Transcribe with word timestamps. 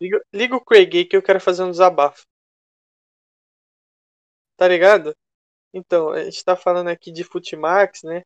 Liga, 0.00 0.24
liga 0.32 0.56
o 0.56 0.64
Craig 0.64 1.04
que 1.06 1.16
eu 1.16 1.22
quero 1.22 1.40
fazer 1.40 1.62
um 1.62 1.70
desabafo. 1.70 2.24
Tá 4.56 4.66
ligado? 4.68 5.14
Então, 5.74 6.10
a 6.12 6.24
gente 6.24 6.44
tá 6.44 6.56
falando 6.56 6.88
aqui 6.88 7.12
de 7.12 7.24
Futimax, 7.24 8.02
né? 8.04 8.22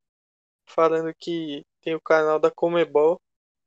Falando 0.69 1.13
que 1.19 1.63
tem 1.83 1.95
o 1.95 2.01
canal 2.01 2.39
da 2.41 2.51
Comebol. 2.51 3.21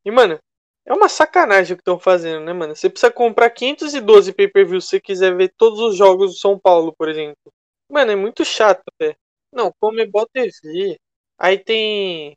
E, 0.06 0.12
mano, 0.12 0.40
é 0.86 0.94
uma 0.94 1.10
sacanagem 1.10 1.74
o 1.74 1.78
que 1.78 1.82
estão 1.82 2.00
fazendo, 2.00 2.46
né, 2.46 2.54
mano? 2.54 2.76
Você 2.76 2.90
precisa 2.90 3.12
comprar 3.12 3.50
512 3.52 4.34
pay-per-view 4.34 4.82
se 4.82 4.90
você 4.90 5.02
quiser 5.02 5.36
ver 5.36 5.54
todos 5.58 5.80
os 5.80 5.98
jogos 5.98 6.34
do 6.34 6.38
São 6.40 6.60
Paulo, 6.60 6.94
por 6.98 7.10
exemplo. 7.10 7.54
Mano, 7.90 8.12
é 8.12 8.16
muito 8.16 8.46
chato, 8.46 8.84
velho. 9.00 9.16
Não, 9.54 9.72
Comebol 9.80 10.28
TV. 10.34 10.98
Aí 11.40 11.60
tem. 11.60 12.36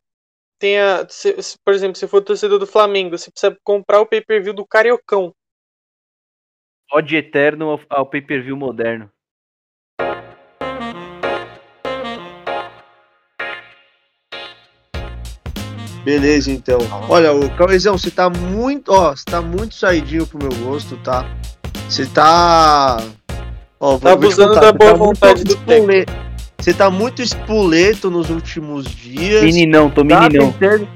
Tem 0.59 0.79
a. 0.79 1.07
Se, 1.09 1.35
por 1.65 1.73
exemplo, 1.73 1.95
se 1.97 2.07
for 2.07 2.23
torcedor 2.23 2.59
do 2.59 2.67
Flamengo, 2.67 3.17
você 3.17 3.31
precisa 3.31 3.57
comprar 3.63 4.01
o 4.01 4.07
pay-per-view 4.07 4.53
do 4.53 4.67
Cariocão. 4.67 5.33
Odd 6.91 7.15
eterno 7.15 7.69
ao, 7.69 7.79
ao 7.89 8.05
pay-per-view 8.05 8.57
moderno. 8.57 9.09
Beleza, 16.03 16.51
então. 16.51 16.79
Olha, 17.07 17.33
o 17.33 17.49
Cauezão, 17.55 17.97
você 17.97 18.09
tá 18.09 18.29
muito, 18.29 18.89
ó, 18.89 19.15
você 19.15 19.25
tá 19.25 19.41
muito 19.41 19.75
saidinho 19.75 20.25
pro 20.25 20.39
meu 20.39 20.49
gosto, 20.65 20.97
tá? 20.97 21.25
Você 21.87 22.05
tá 22.07 22.97
ó, 23.79 23.97
tá 23.97 24.13
abusando 24.13 24.55
da 24.55 24.71
boa 24.71 24.91
tá 24.91 24.97
vontade 24.97 25.43
do 25.43 25.55
tempo. 25.57 25.87
Você 26.57 26.73
tá 26.73 26.89
muito 26.89 27.21
espoleto 27.21 28.09
nos 28.09 28.29
últimos 28.29 28.85
dias. 28.85 29.43
Meninão, 29.43 29.89
tô 29.89 30.03
tá 30.03 30.21
meninão. 30.21 30.51
Tentando, 30.53 30.87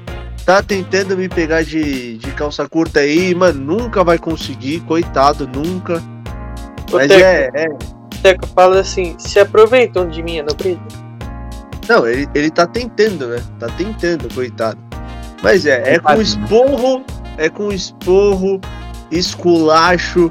tá 0.44 0.62
tentando 0.62 1.16
me 1.16 1.28
pegar 1.28 1.64
de, 1.64 2.18
de 2.18 2.30
calça 2.32 2.68
curta 2.68 3.00
aí, 3.00 3.34
mano, 3.34 3.78
nunca 3.78 4.04
vai 4.04 4.18
conseguir, 4.18 4.80
coitado, 4.80 5.48
nunca. 5.48 6.02
Ô, 6.92 6.96
Mas 6.96 7.08
Teco, 7.08 7.24
é, 7.24 7.50
é. 7.54 7.66
Teco, 8.22 8.46
fala 8.48 8.80
assim, 8.80 9.16
se 9.18 9.38
aproveitam 9.40 10.08
de 10.08 10.22
mim, 10.22 10.42
não 10.42 10.54
briga. 10.54 10.82
Não, 11.88 12.06
ele, 12.06 12.28
ele 12.34 12.50
tá 12.50 12.66
tentando, 12.66 13.28
né? 13.28 13.42
Tá 13.58 13.68
tentando, 13.68 14.32
coitado. 14.34 14.78
Mas 15.42 15.66
é, 15.66 15.94
é 15.94 15.98
com 15.98 16.20
esporro, 16.20 17.04
é 17.36 17.48
com 17.48 17.72
esporro, 17.72 18.60
esculacho 19.10 20.30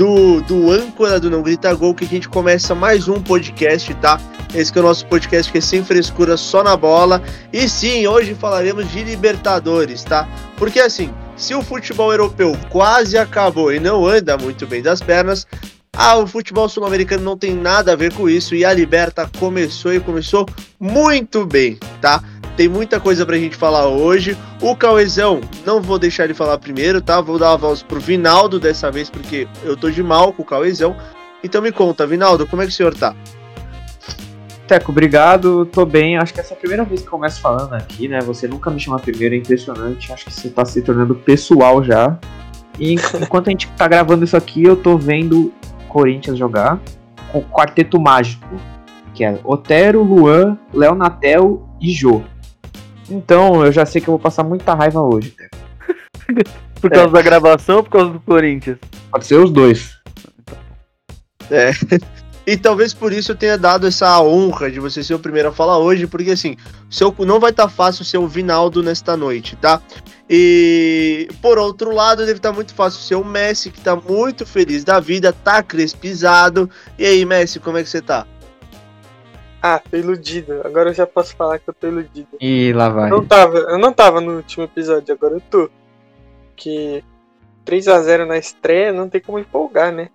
do, 0.00 0.40
do 0.40 0.70
âncora 0.70 1.20
do 1.20 1.28
Não 1.28 1.42
Grita 1.42 1.74
Gol 1.74 1.94
que 1.94 2.06
a 2.06 2.08
gente 2.08 2.26
começa 2.26 2.74
mais 2.74 3.06
um 3.06 3.20
podcast, 3.20 3.92
tá? 3.96 4.18
Esse 4.54 4.72
que 4.72 4.78
é 4.78 4.80
o 4.80 4.84
nosso 4.84 5.04
podcast 5.04 5.52
que 5.52 5.58
é 5.58 5.60
sem 5.60 5.84
frescura, 5.84 6.38
só 6.38 6.64
na 6.64 6.74
bola. 6.74 7.22
E 7.52 7.68
sim, 7.68 8.06
hoje 8.06 8.34
falaremos 8.34 8.90
de 8.90 9.04
Libertadores, 9.04 10.02
tá? 10.02 10.26
Porque 10.56 10.80
assim, 10.80 11.12
se 11.36 11.54
o 11.54 11.60
futebol 11.60 12.10
europeu 12.10 12.56
quase 12.70 13.18
acabou 13.18 13.74
e 13.74 13.78
não 13.78 14.06
anda 14.06 14.38
muito 14.38 14.66
bem 14.66 14.80
das 14.80 15.02
pernas, 15.02 15.46
ah, 15.92 16.16
o 16.16 16.26
futebol 16.26 16.66
sul-americano 16.66 17.22
não 17.22 17.36
tem 17.36 17.54
nada 17.54 17.92
a 17.92 17.96
ver 17.96 18.14
com 18.14 18.26
isso 18.26 18.54
e 18.54 18.64
a 18.64 18.72
Liberta 18.72 19.30
começou 19.38 19.92
e 19.92 20.00
começou 20.00 20.48
muito 20.80 21.44
bem, 21.44 21.78
tá? 22.00 22.24
Tem 22.60 22.68
muita 22.68 23.00
coisa 23.00 23.24
pra 23.24 23.38
gente 23.38 23.56
falar 23.56 23.88
hoje. 23.88 24.36
O 24.60 24.76
Cauezão, 24.76 25.40
não 25.64 25.80
vou 25.80 25.98
deixar 25.98 26.24
ele 26.24 26.34
falar 26.34 26.58
primeiro, 26.58 27.00
tá? 27.00 27.18
Vou 27.18 27.38
dar 27.38 27.54
a 27.54 27.56
voz 27.56 27.82
pro 27.82 27.98
Vinaldo 27.98 28.60
dessa 28.60 28.90
vez, 28.90 29.08
porque 29.08 29.48
eu 29.64 29.74
tô 29.74 29.90
de 29.90 30.02
mal 30.02 30.30
com 30.30 30.42
o 30.42 30.44
Cauezão. 30.44 30.94
Então 31.42 31.62
me 31.62 31.72
conta, 31.72 32.06
Vinaldo, 32.06 32.46
como 32.46 32.60
é 32.60 32.66
que 32.66 32.70
o 32.70 32.74
senhor 32.74 32.94
tá? 32.94 33.16
Teco, 34.68 34.92
obrigado, 34.92 35.64
tô 35.64 35.86
bem. 35.86 36.18
Acho 36.18 36.34
que 36.34 36.40
essa 36.40 36.52
é 36.52 36.54
a 36.54 36.60
primeira 36.60 36.84
vez 36.84 37.00
que 37.00 37.08
começo 37.08 37.40
falando 37.40 37.72
aqui, 37.72 38.08
né? 38.08 38.20
Você 38.20 38.46
nunca 38.46 38.70
me 38.70 38.78
chama 38.78 38.98
primeiro, 38.98 39.34
é 39.34 39.38
impressionante. 39.38 40.12
Acho 40.12 40.26
que 40.26 40.32
você 40.34 40.50
tá 40.50 40.62
se 40.66 40.82
tornando 40.82 41.14
pessoal 41.14 41.82
já. 41.82 42.18
E 42.78 42.92
enquanto 43.22 43.48
a 43.48 43.52
gente 43.52 43.68
tá 43.68 43.88
gravando 43.88 44.22
isso 44.22 44.36
aqui, 44.36 44.64
eu 44.64 44.76
tô 44.76 44.98
vendo 44.98 45.50
Corinthians 45.88 46.36
jogar 46.36 46.78
com 47.32 47.38
o 47.38 47.42
quarteto 47.42 47.98
mágico, 47.98 48.46
que 49.14 49.24
é 49.24 49.38
Otero, 49.44 50.02
Luan, 50.02 50.58
Léo 50.74 50.94
Natel 50.94 51.66
e 51.80 51.90
Jô. 51.90 52.22
Então, 53.10 53.64
eu 53.64 53.72
já 53.72 53.84
sei 53.84 54.00
que 54.00 54.08
eu 54.08 54.12
vou 54.12 54.20
passar 54.20 54.44
muita 54.44 54.74
raiva 54.74 55.00
hoje. 55.00 55.34
por 56.80 56.90
causa 56.90 57.08
é. 57.08 57.12
da 57.12 57.22
gravação 57.22 57.78
ou 57.78 57.82
por 57.82 57.90
causa 57.90 58.10
do 58.10 58.20
Corinthians? 58.20 58.78
Pode 59.10 59.26
ser 59.26 59.36
os 59.36 59.50
dois. 59.50 59.98
É. 61.50 61.72
E 62.46 62.56
talvez 62.56 62.92
por 62.92 63.12
isso 63.12 63.30
eu 63.30 63.36
tenha 63.36 63.56
dado 63.56 63.86
essa 63.86 64.20
honra 64.20 64.70
de 64.70 64.80
você 64.80 65.04
ser 65.04 65.14
o 65.14 65.20
primeiro 65.20 65.50
a 65.50 65.52
falar 65.52 65.78
hoje, 65.78 66.06
porque 66.06 66.30
assim, 66.32 66.56
seu, 66.88 67.14
não 67.20 67.38
vai 67.38 67.50
estar 67.50 67.64
tá 67.64 67.68
fácil 67.68 68.04
ser 68.04 68.18
o 68.18 68.26
Vinaldo 68.26 68.82
nesta 68.82 69.16
noite, 69.16 69.54
tá? 69.54 69.80
E 70.28 71.28
por 71.40 71.58
outro 71.58 71.94
lado, 71.94 72.20
deve 72.20 72.38
estar 72.38 72.48
tá 72.48 72.54
muito 72.54 72.74
fácil 72.74 73.00
ser 73.00 73.14
o 73.14 73.24
Messi, 73.24 73.70
que 73.70 73.80
tá 73.80 73.94
muito 73.94 74.46
feliz 74.46 74.82
da 74.82 74.98
vida, 74.98 75.32
tá 75.32 75.62
crespizado. 75.62 76.68
E 76.98 77.04
aí, 77.04 77.24
Messi, 77.24 77.60
como 77.60 77.78
é 77.78 77.84
que 77.84 77.88
você 77.88 78.00
tá? 78.00 78.26
Ah, 79.62 79.78
tô 79.78 79.96
iludido. 79.96 80.62
Agora 80.64 80.90
eu 80.90 80.94
já 80.94 81.06
posso 81.06 81.36
falar 81.36 81.58
que 81.58 81.68
eu 81.68 81.74
tô 81.74 81.86
iludido. 81.86 82.38
E 82.40 82.72
lá 82.72 82.88
vai. 82.88 83.10
Eu 83.10 83.18
não 83.18 83.26
tava, 83.26 83.58
eu 83.58 83.78
não 83.78 83.92
tava 83.92 84.20
no 84.20 84.36
último 84.36 84.64
episódio, 84.64 85.14
agora 85.14 85.34
eu 85.34 85.40
tô. 85.40 85.70
Que 86.56 87.04
3 87.64 87.88
a 87.88 88.00
0 88.00 88.26
na 88.26 88.38
estreia 88.38 88.92
não 88.92 89.08
tem 89.08 89.20
como 89.20 89.38
empolgar, 89.38 89.92
né? 89.92 90.10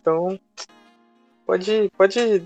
Então, 0.00 0.38
pode 1.46 1.90
pode 1.96 2.42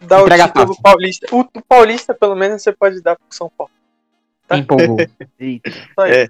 dar 0.00 0.22
Entrega 0.22 0.44
o 0.44 0.46
título 0.48 0.66
pro 0.66 0.82
Paulista. 0.82 1.26
O, 1.34 1.40
o, 1.40 1.62
Paulista, 1.62 2.14
pelo 2.14 2.34
menos, 2.34 2.62
você 2.62 2.72
pode 2.72 3.00
dar 3.00 3.16
pro 3.16 3.26
São 3.30 3.50
Paulo. 3.56 3.72
Tá? 4.46 4.58
Empolgou. 4.58 4.98
é. 6.06 6.28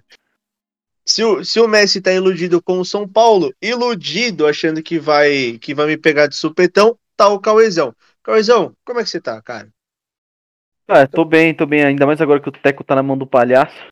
Se 1.04 1.24
o, 1.24 1.44
se 1.44 1.58
o 1.58 1.66
Messi 1.66 2.00
tá 2.00 2.12
iludido 2.12 2.62
com 2.62 2.78
o 2.78 2.84
São 2.84 3.08
Paulo, 3.08 3.52
iludido, 3.60 4.46
achando 4.46 4.82
que 4.82 4.98
vai 4.98 5.58
que 5.58 5.74
vai 5.74 5.86
me 5.86 5.96
pegar 5.96 6.26
de 6.26 6.36
supetão, 6.36 6.96
tá 7.16 7.28
o 7.28 7.40
Cauezão. 7.40 7.94
Cauezão, 8.30 8.76
como 8.84 9.00
é 9.00 9.02
que 9.02 9.10
você 9.10 9.20
tá, 9.20 9.42
cara? 9.42 9.68
Ah, 10.86 11.04
tô 11.04 11.24
bem, 11.24 11.52
tô 11.52 11.66
bem, 11.66 11.82
ainda 11.82 12.06
mais 12.06 12.20
agora 12.20 12.38
que 12.38 12.48
o 12.48 12.52
Teco 12.52 12.84
tá 12.84 12.94
na 12.94 13.02
mão 13.02 13.18
do 13.18 13.26
palhaço. 13.26 13.88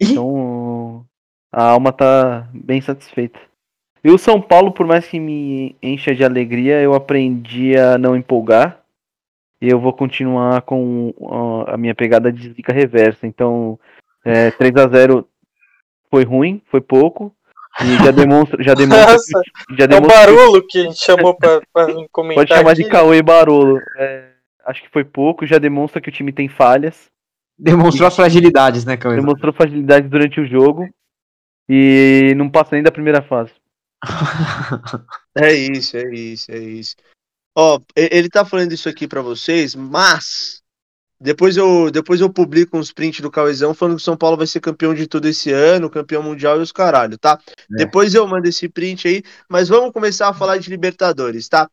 Então, 0.00 1.04
a 1.50 1.70
alma 1.70 1.92
tá 1.92 2.48
bem 2.52 2.80
satisfeita. 2.80 3.40
E 4.04 4.10
o 4.10 4.18
São 4.18 4.40
Paulo, 4.40 4.70
por 4.70 4.86
mais 4.86 5.08
que 5.08 5.18
me 5.18 5.76
encha 5.82 6.14
de 6.14 6.24
alegria, 6.24 6.80
eu 6.80 6.94
aprendi 6.94 7.76
a 7.76 7.98
não 7.98 8.14
empolgar. 8.14 8.80
E 9.60 9.68
eu 9.68 9.80
vou 9.80 9.92
continuar 9.92 10.62
com 10.62 11.12
a 11.66 11.76
minha 11.76 11.94
pegada 11.94 12.30
de 12.30 12.52
zica 12.52 12.72
reversa. 12.72 13.26
Então, 13.26 13.80
é, 14.24 14.52
3 14.52 14.76
a 14.76 14.86
0 14.86 15.28
foi 16.08 16.24
ruim, 16.24 16.62
foi 16.66 16.80
pouco. 16.80 17.34
E 17.82 18.04
já 18.04 18.10
demonstra. 18.10 18.62
Já 18.62 18.74
demonstra 18.74 19.12
Nossa, 19.12 19.40
que, 19.68 19.76
já 19.76 19.86
demonstra 19.86 20.14
é 20.14 20.22
o 20.22 20.36
Barolo 20.36 20.66
que 20.66 20.78
a 20.78 20.82
gente 20.82 21.04
chamou 21.04 21.34
pra, 21.34 21.60
pra 21.72 21.86
comentar. 22.12 22.44
Pode 22.44 22.54
chamar 22.54 22.70
aqui. 22.72 22.84
de 22.84 22.88
Cauê 22.88 23.22
Barolo. 23.22 23.80
É, 23.96 24.28
acho 24.66 24.82
que 24.82 24.90
foi 24.90 25.04
pouco, 25.04 25.46
já 25.46 25.58
demonstra 25.58 26.00
que 26.00 26.08
o 26.08 26.12
time 26.12 26.32
tem 26.32 26.48
falhas. 26.48 27.10
Demonstrou 27.58 28.06
e, 28.06 28.08
as 28.08 28.16
fragilidades, 28.16 28.84
né, 28.84 28.96
Cauê? 28.96 29.16
Demonstrou 29.16 29.52
fragilidades 29.52 30.08
durante 30.08 30.40
o 30.40 30.46
jogo. 30.46 30.88
E 31.68 32.34
não 32.36 32.50
passa 32.50 32.74
nem 32.74 32.82
da 32.82 32.92
primeira 32.92 33.22
fase. 33.22 33.52
é 35.36 35.52
isso, 35.52 35.96
é 35.96 36.14
isso, 36.14 36.52
é 36.52 36.58
isso. 36.58 36.96
Ó, 37.56 37.80
ele 37.96 38.28
tá 38.28 38.44
falando 38.44 38.72
isso 38.72 38.88
aqui 38.88 39.06
para 39.06 39.22
vocês, 39.22 39.74
mas 39.74 40.62
depois 41.24 41.56
eu, 41.56 41.90
depois 41.90 42.20
eu 42.20 42.28
publico 42.28 42.76
uns 42.76 42.92
prints 42.92 43.20
do 43.20 43.30
Cauezão 43.30 43.72
falando 43.72 43.96
que 43.96 44.02
o 44.02 44.04
São 44.04 44.14
Paulo 44.14 44.36
vai 44.36 44.46
ser 44.46 44.60
campeão 44.60 44.92
de 44.92 45.06
tudo 45.06 45.26
esse 45.26 45.50
ano, 45.50 45.88
campeão 45.88 46.22
mundial 46.22 46.58
e 46.58 46.62
os 46.62 46.70
caralho, 46.70 47.16
tá? 47.16 47.40
É. 47.48 47.76
Depois 47.76 48.14
eu 48.14 48.28
mando 48.28 48.46
esse 48.46 48.68
print 48.68 49.08
aí, 49.08 49.22
mas 49.48 49.70
vamos 49.70 49.90
começar 49.90 50.28
a 50.28 50.34
falar 50.34 50.58
de 50.58 50.68
Libertadores, 50.68 51.48
tá? 51.48 51.70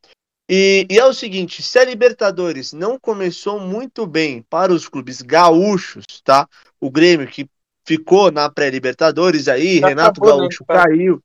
E, 0.50 0.88
e, 0.90 0.98
é 0.98 1.06
o 1.06 1.14
seguinte, 1.14 1.62
se 1.62 1.78
a 1.78 1.84
Libertadores 1.84 2.72
não 2.72 2.98
começou 2.98 3.60
muito 3.60 4.08
bem 4.08 4.42
para 4.42 4.72
os 4.72 4.88
clubes 4.88 5.22
gaúchos, 5.22 6.06
tá? 6.24 6.48
O 6.80 6.90
Grêmio 6.90 7.28
que 7.28 7.50
ficou 7.86 8.32
na 8.32 8.50
pré-Libertadores 8.50 9.50
aí, 9.50 9.80
já 9.80 9.90
Renato 9.90 10.22
acabou, 10.22 10.30
né, 10.30 10.42
Gaúcho 10.44 10.66
né, 10.70 10.76
caiu. 10.76 11.24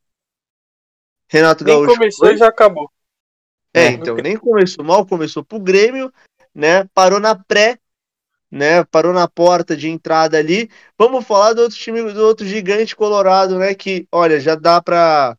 Renato 1.30 1.62
nem 1.62 1.74
Gaúcho. 1.74 1.94
começou 1.96 2.28
e 2.32 2.36
já 2.36 2.48
acabou. 2.48 2.90
É, 3.72 3.84
é 3.84 3.90
então, 3.92 4.16
nem 4.16 4.36
começou 4.36 4.84
mal, 4.84 5.06
começou 5.06 5.44
pro 5.44 5.60
Grêmio, 5.60 6.12
né? 6.52 6.88
Parou 6.92 7.20
na 7.20 7.36
pré 7.36 7.78
né? 8.50 8.84
Parou 8.84 9.12
na 9.12 9.28
porta 9.28 9.76
de 9.76 9.88
entrada 9.88 10.38
ali. 10.38 10.70
Vamos 10.98 11.26
falar 11.26 11.52
do 11.52 11.62
outro 11.62 11.76
time, 11.76 12.02
do 12.12 12.22
outro 12.24 12.46
gigante 12.46 12.96
colorado, 12.96 13.58
né? 13.58 13.74
Que, 13.74 14.06
olha, 14.10 14.40
já 14.40 14.54
dá 14.54 14.80
para 14.80 15.36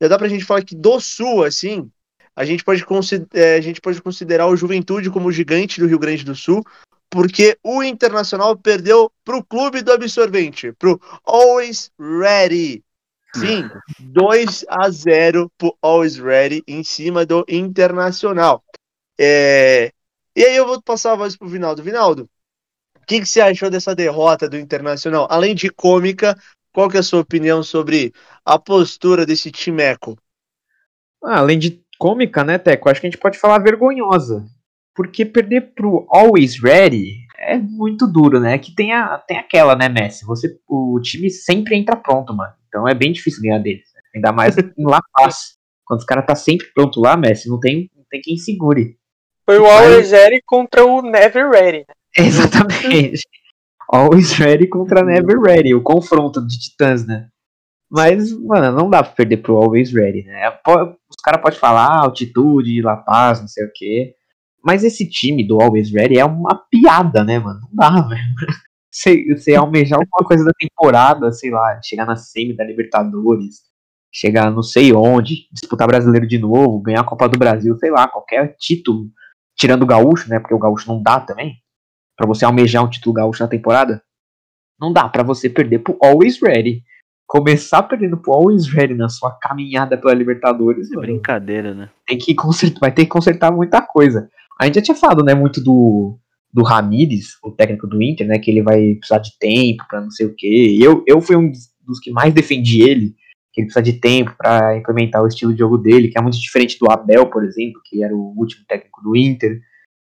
já 0.00 0.08
dá 0.08 0.18
pra 0.18 0.28
gente 0.28 0.44
falar 0.44 0.62
que 0.62 0.76
do 0.76 1.00
Sul, 1.00 1.42
assim, 1.42 1.90
a 2.34 2.44
gente 2.44 2.62
pode, 2.62 2.84
é, 3.32 3.54
a 3.56 3.60
gente 3.60 3.80
pode 3.80 4.02
considerar 4.02 4.46
o 4.46 4.56
Juventude 4.56 5.10
como 5.10 5.32
gigante 5.32 5.80
do 5.80 5.86
Rio 5.86 5.98
Grande 5.98 6.24
do 6.24 6.34
Sul, 6.34 6.62
porque 7.08 7.56
o 7.62 7.82
Internacional 7.82 8.56
perdeu 8.56 9.10
pro 9.24 9.42
clube 9.42 9.80
do 9.80 9.92
absorvente, 9.92 10.72
pro 10.72 11.00
Always 11.24 11.90
Ready. 11.98 12.84
Sim, 13.34 13.68
2 14.00 14.64
a 14.68 14.90
0 14.90 15.50
pro 15.58 15.76
Always 15.80 16.16
Ready 16.16 16.62
em 16.66 16.82
cima 16.82 17.24
do 17.24 17.44
Internacional. 17.48 18.62
É... 19.18 19.92
E 20.34 20.44
aí 20.44 20.56
eu 20.56 20.66
vou 20.66 20.80
passar 20.82 21.12
a 21.12 21.16
voz 21.16 21.36
pro 21.36 21.48
Vinaldo. 21.48 21.82
Vinaldo, 21.82 22.28
que, 23.06 23.20
que 23.20 23.26
você 23.26 23.40
achou 23.40 23.70
dessa 23.70 23.94
derrota 23.94 24.48
do 24.48 24.58
Internacional? 24.58 25.26
Além 25.30 25.54
de 25.54 25.70
cômica, 25.70 26.36
qual 26.72 26.90
que 26.90 26.96
é 26.96 27.00
a 27.00 27.02
sua 27.02 27.20
opinião 27.20 27.62
sobre 27.62 28.12
a 28.44 28.58
postura 28.58 29.24
desse 29.24 29.50
timeco? 29.50 30.18
Ah, 31.24 31.38
além 31.38 31.58
de 31.58 31.80
cômica, 31.98 32.44
né, 32.44 32.58
Teco? 32.58 32.88
Acho 32.88 33.00
que 33.00 33.06
a 33.06 33.10
gente 33.10 33.20
pode 33.20 33.38
falar 33.38 33.58
vergonhosa. 33.58 34.44
Porque 34.94 35.24
perder 35.24 35.72
pro 35.74 36.06
Always 36.10 36.60
Ready 36.60 37.26
é 37.38 37.56
muito 37.58 38.06
duro, 38.06 38.40
né? 38.40 38.58
Que 38.58 38.74
tem, 38.74 38.92
a, 38.92 39.18
tem 39.18 39.38
aquela, 39.38 39.76
né, 39.76 39.88
Messi? 39.88 40.24
Você, 40.24 40.58
o 40.66 40.98
time 41.00 41.30
sempre 41.30 41.76
entra 41.76 41.96
pronto, 41.96 42.34
mano. 42.34 42.52
Então 42.68 42.88
é 42.88 42.94
bem 42.94 43.12
difícil 43.12 43.42
ganhar 43.42 43.58
deles. 43.58 43.88
Né? 43.94 44.00
Ainda 44.16 44.32
mais 44.32 44.56
em 44.56 44.84
La 44.84 45.00
Paz. 45.12 45.56
Quando 45.84 46.00
os 46.00 46.06
caras 46.06 46.26
tá 46.26 46.34
sempre 46.34 46.66
pronto 46.74 47.00
lá, 47.00 47.16
Messi, 47.16 47.48
não 47.48 47.60
tem, 47.60 47.90
não 47.94 48.04
tem 48.10 48.20
quem 48.20 48.36
segure. 48.36 48.98
Foi 49.44 49.58
o 49.58 49.66
Always 49.66 50.10
Ready 50.10 50.42
contra 50.44 50.84
o 50.84 51.02
Never 51.02 51.50
Ready. 51.50 51.78
Né? 51.78 51.94
Exatamente. 52.18 53.22
Always 53.88 54.32
Ready 54.32 54.66
contra 54.66 55.04
Never 55.04 55.38
Ready, 55.40 55.74
o 55.74 55.82
confronto 55.82 56.44
de 56.44 56.58
titãs, 56.58 57.06
né? 57.06 57.28
Mas, 57.90 58.32
mano, 58.32 58.76
não 58.76 58.90
dá 58.90 59.02
pra 59.02 59.12
perder 59.12 59.36
pro 59.38 59.56
Always 59.56 59.92
Ready, 59.92 60.24
né? 60.24 60.48
Os 60.66 61.22
caras 61.22 61.40
podem 61.40 61.58
falar 61.58 61.86
ah, 61.86 62.04
altitude, 62.04 62.82
La 62.82 62.96
Paz, 62.96 63.40
não 63.40 63.48
sei 63.48 63.64
o 63.64 63.70
quê. 63.72 64.14
Mas 64.64 64.82
esse 64.82 65.08
time 65.08 65.46
do 65.46 65.60
Always 65.60 65.92
Ready 65.92 66.18
é 66.18 66.24
uma 66.24 66.62
piada, 66.68 67.22
né, 67.22 67.38
mano? 67.38 67.60
Não 67.60 67.70
dá, 67.72 68.00
velho. 68.08 68.22
Você, 68.90 69.34
você 69.34 69.54
almejar 69.54 69.98
alguma 69.98 70.26
coisa 70.26 70.44
da 70.44 70.52
temporada, 70.58 71.30
sei 71.30 71.50
lá, 71.50 71.80
chegar 71.82 72.06
na 72.06 72.16
semi 72.16 72.56
da 72.56 72.64
Libertadores, 72.64 73.60
chegar 74.10 74.50
não 74.50 74.62
sei 74.62 74.92
onde, 74.92 75.46
disputar 75.52 75.86
brasileiro 75.86 76.26
de 76.26 76.38
novo, 76.38 76.80
ganhar 76.80 77.02
a 77.02 77.04
Copa 77.04 77.28
do 77.28 77.38
Brasil, 77.38 77.76
sei 77.76 77.90
lá, 77.90 78.08
qualquer 78.08 78.56
título, 78.58 79.10
tirando 79.54 79.82
o 79.82 79.86
gaúcho, 79.86 80.28
né? 80.28 80.40
Porque 80.40 80.54
o 80.54 80.58
gaúcho 80.58 80.88
não 80.88 81.02
dá 81.02 81.20
também. 81.20 81.54
Para 82.16 82.26
você 82.26 82.44
almejar 82.44 82.84
um 82.84 82.90
título 82.90 83.14
gaúcho 83.14 83.42
na 83.42 83.48
temporada, 83.48 84.02
não 84.80 84.92
dá 84.92 85.08
para 85.08 85.22
você 85.22 85.48
perder 85.48 85.80
pro 85.80 85.98
Always 86.02 86.40
Ready 86.40 86.82
começar 87.26 87.82
perdendo 87.82 88.16
pro 88.16 88.32
Always 88.32 88.68
Ready 88.68 88.94
na 88.94 89.08
sua 89.08 89.32
caminhada 89.32 89.98
pela 89.98 90.14
Libertadores. 90.14 90.92
É 90.92 90.96
brincadeira, 90.96 91.74
né? 91.74 91.90
Tem 92.06 92.16
que 92.16 92.34
consertar, 92.34 92.80
vai 92.80 92.92
ter 92.92 93.04
que 93.04 93.10
consertar 93.10 93.50
muita 93.50 93.82
coisa. 93.82 94.28
A 94.58 94.64
gente 94.64 94.76
já 94.76 94.82
tinha 94.82 94.94
falado, 94.94 95.24
né, 95.24 95.34
muito 95.34 95.62
do, 95.62 96.18
do 96.52 96.62
Ramires, 96.62 97.36
o 97.42 97.50
técnico 97.50 97.86
do 97.86 98.02
Inter, 98.02 98.26
né, 98.26 98.38
que 98.38 98.50
ele 98.50 98.62
vai 98.62 98.94
precisar 98.94 99.18
de 99.18 99.36
tempo 99.38 99.84
para 99.88 100.00
não 100.00 100.10
sei 100.10 100.26
o 100.26 100.34
quê. 100.34 100.78
Eu, 100.80 101.02
eu 101.06 101.20
fui 101.20 101.36
um 101.36 101.50
dos 101.50 102.00
que 102.00 102.10
mais 102.10 102.32
defendi 102.32 102.80
ele, 102.80 103.14
que 103.52 103.60
ele 103.60 103.66
precisa 103.66 103.82
de 103.82 103.94
tempo 103.94 104.34
para 104.38 104.76
implementar 104.76 105.22
o 105.22 105.26
estilo 105.26 105.52
de 105.52 105.58
jogo 105.58 105.76
dele, 105.76 106.08
que 106.08 106.18
é 106.18 106.22
muito 106.22 106.38
diferente 106.38 106.78
do 106.78 106.90
Abel, 106.90 107.26
por 107.26 107.44
exemplo, 107.44 107.80
que 107.84 108.02
era 108.02 108.14
o 108.14 108.34
último 108.36 108.64
técnico 108.66 109.02
do 109.02 109.16
Inter, 109.16 109.60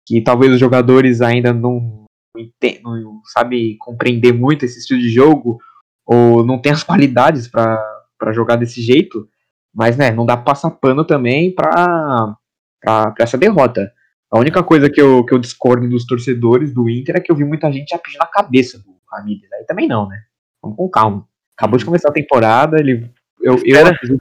que 0.06 0.20
talvez 0.20 0.52
os 0.52 0.60
jogadores 0.60 1.20
ainda 1.20 1.52
não, 1.52 2.01
não, 2.82 3.20
sabe 3.26 3.76
compreender 3.78 4.32
muito 4.32 4.64
esse 4.64 4.78
estilo 4.78 5.00
de 5.00 5.10
jogo, 5.10 5.58
ou 6.04 6.44
não 6.44 6.60
tem 6.60 6.72
as 6.72 6.82
qualidades 6.84 7.48
para 7.48 8.32
jogar 8.32 8.56
desse 8.56 8.80
jeito, 8.80 9.28
mas 9.74 9.96
né, 9.96 10.10
não 10.10 10.26
dá 10.26 10.36
pra 10.36 10.46
passar 10.46 10.70
pano 10.70 11.04
também 11.04 11.54
pra, 11.54 12.36
pra, 12.80 13.10
pra, 13.10 13.24
essa 13.24 13.38
derrota. 13.38 13.92
A 14.30 14.38
única 14.38 14.62
coisa 14.62 14.88
que 14.88 15.00
eu, 15.00 15.24
que 15.24 15.34
eu 15.34 15.38
discordo 15.38 15.88
dos 15.88 16.06
torcedores 16.06 16.72
do 16.72 16.88
Inter 16.88 17.16
é 17.16 17.20
que 17.20 17.30
eu 17.30 17.36
vi 17.36 17.44
muita 17.44 17.70
gente 17.70 17.90
já 17.90 17.98
pedindo 17.98 18.22
a 18.22 18.26
cabeça 18.26 18.78
do 18.78 18.96
Ramírez. 19.10 19.50
Aí 19.52 19.64
também 19.66 19.86
não, 19.86 20.08
né? 20.08 20.18
Vamos 20.62 20.76
com 20.76 20.88
calma. 20.88 21.28
Acabou 21.56 21.78
de 21.78 21.84
começar 21.84 22.08
a 22.08 22.12
temporada, 22.12 22.78
ele. 22.78 23.10
Eu, 23.42 23.56
espera, 23.56 23.98
eu... 24.08 24.16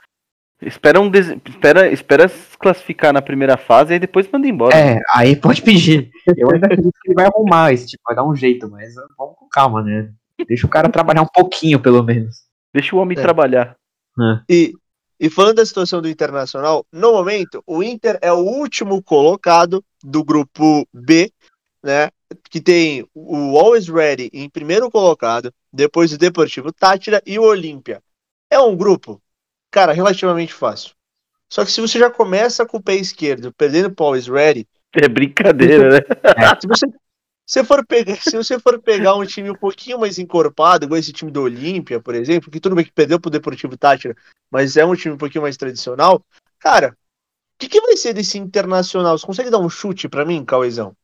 espera, 0.61 0.99
um 0.99 1.09
des... 1.09 1.29
espera, 1.45 1.91
espera 1.91 2.27
se 2.27 2.57
classificar 2.57 3.13
na 3.13 3.21
primeira 3.21 3.57
fase 3.57 3.93
e 3.93 3.99
depois 3.99 4.29
manda 4.31 4.47
embora. 4.47 4.75
É, 4.75 4.99
aí 5.13 5.35
pode 5.35 5.61
pedir. 5.61 6.11
Eu 6.37 6.51
ainda 6.51 6.67
acredito 6.67 6.93
que 7.01 7.09
ele 7.09 7.15
vai 7.15 7.25
arrumar 7.25 7.73
esse 7.73 7.87
tipo, 7.87 8.03
vai 8.05 8.15
dar 8.15 8.23
um 8.23 8.35
jeito, 8.35 8.69
mas 8.69 8.93
vamos 9.17 9.35
com 9.35 9.47
calma, 9.49 9.81
né? 9.81 10.11
Deixa 10.47 10.65
o 10.65 10.69
cara 10.69 10.89
trabalhar 10.89 11.21
um 11.21 11.27
pouquinho, 11.27 11.79
pelo 11.79 12.03
menos. 12.03 12.43
Deixa 12.73 12.95
o 12.95 12.99
homem 12.99 13.17
é. 13.17 13.21
trabalhar. 13.21 13.75
É. 14.19 14.41
E, 14.49 14.73
e 15.19 15.29
falando 15.29 15.57
da 15.57 15.65
situação 15.65 16.01
do 16.01 16.09
Internacional, 16.09 16.85
no 16.91 17.11
momento, 17.13 17.63
o 17.65 17.83
Inter 17.83 18.17
é 18.21 18.31
o 18.31 18.39
último 18.39 19.01
colocado 19.03 19.83
do 20.03 20.23
grupo 20.23 20.87
B, 20.93 21.31
né? 21.83 22.09
Que 22.49 22.61
tem 22.61 23.05
o 23.13 23.57
Always 23.57 23.87
Ready 23.87 24.29
em 24.33 24.49
primeiro 24.49 24.89
colocado, 24.89 25.53
depois 25.71 26.13
o 26.13 26.17
Deportivo 26.17 26.71
Tátira 26.71 27.21
e 27.25 27.37
o 27.37 27.43
Olímpia. 27.43 28.01
É 28.49 28.59
um 28.59 28.75
grupo, 28.75 29.21
cara, 29.71 29.93
relativamente 29.93 30.53
fácil. 30.53 30.93
Só 31.49 31.65
que 31.65 31.71
se 31.71 31.81
você 31.81 31.97
já 31.97 32.09
começa 32.09 32.65
com 32.65 32.77
o 32.77 32.83
pé 32.83 32.95
esquerdo, 32.95 33.53
perdendo 33.53 33.93
o 33.97 34.03
Always 34.03 34.27
Ready. 34.27 34.67
É 34.93 35.07
brincadeira, 35.07 35.89
né? 35.89 35.99
se 36.61 36.67
você 36.67 36.85
se, 37.45 37.63
for 37.65 37.85
pegar, 37.85 38.15
se 38.15 38.35
você 38.35 38.57
for 38.57 38.81
pegar 38.81 39.15
um 39.15 39.25
time 39.25 39.49
um 39.49 39.55
pouquinho 39.55 39.99
mais 39.99 40.17
encorpado, 40.17 40.85
igual 40.85 40.97
esse 40.97 41.11
time 41.11 41.29
do 41.29 41.41
Olímpia, 41.41 41.99
por 41.99 42.15
exemplo, 42.15 42.49
que 42.49 42.59
tudo 42.61 42.75
bem 42.75 42.85
que 42.85 42.93
perdeu 42.93 43.19
pro 43.19 43.29
Deportivo 43.29 43.75
Tátira, 43.77 44.15
mas 44.49 44.77
é 44.77 44.85
um 44.85 44.95
time 44.95 45.15
um 45.15 45.17
pouquinho 45.17 45.41
mais 45.41 45.57
tradicional, 45.57 46.23
cara, 46.59 46.95
o 47.55 47.59
que, 47.59 47.67
que 47.67 47.81
vai 47.81 47.97
ser 47.97 48.13
desse 48.13 48.37
internacional? 48.37 49.17
Você 49.17 49.25
consegue 49.25 49.49
dar 49.49 49.59
um 49.59 49.69
chute 49.69 50.07
para 50.07 50.23
mim, 50.25 50.45
Cauezão? 50.45 50.95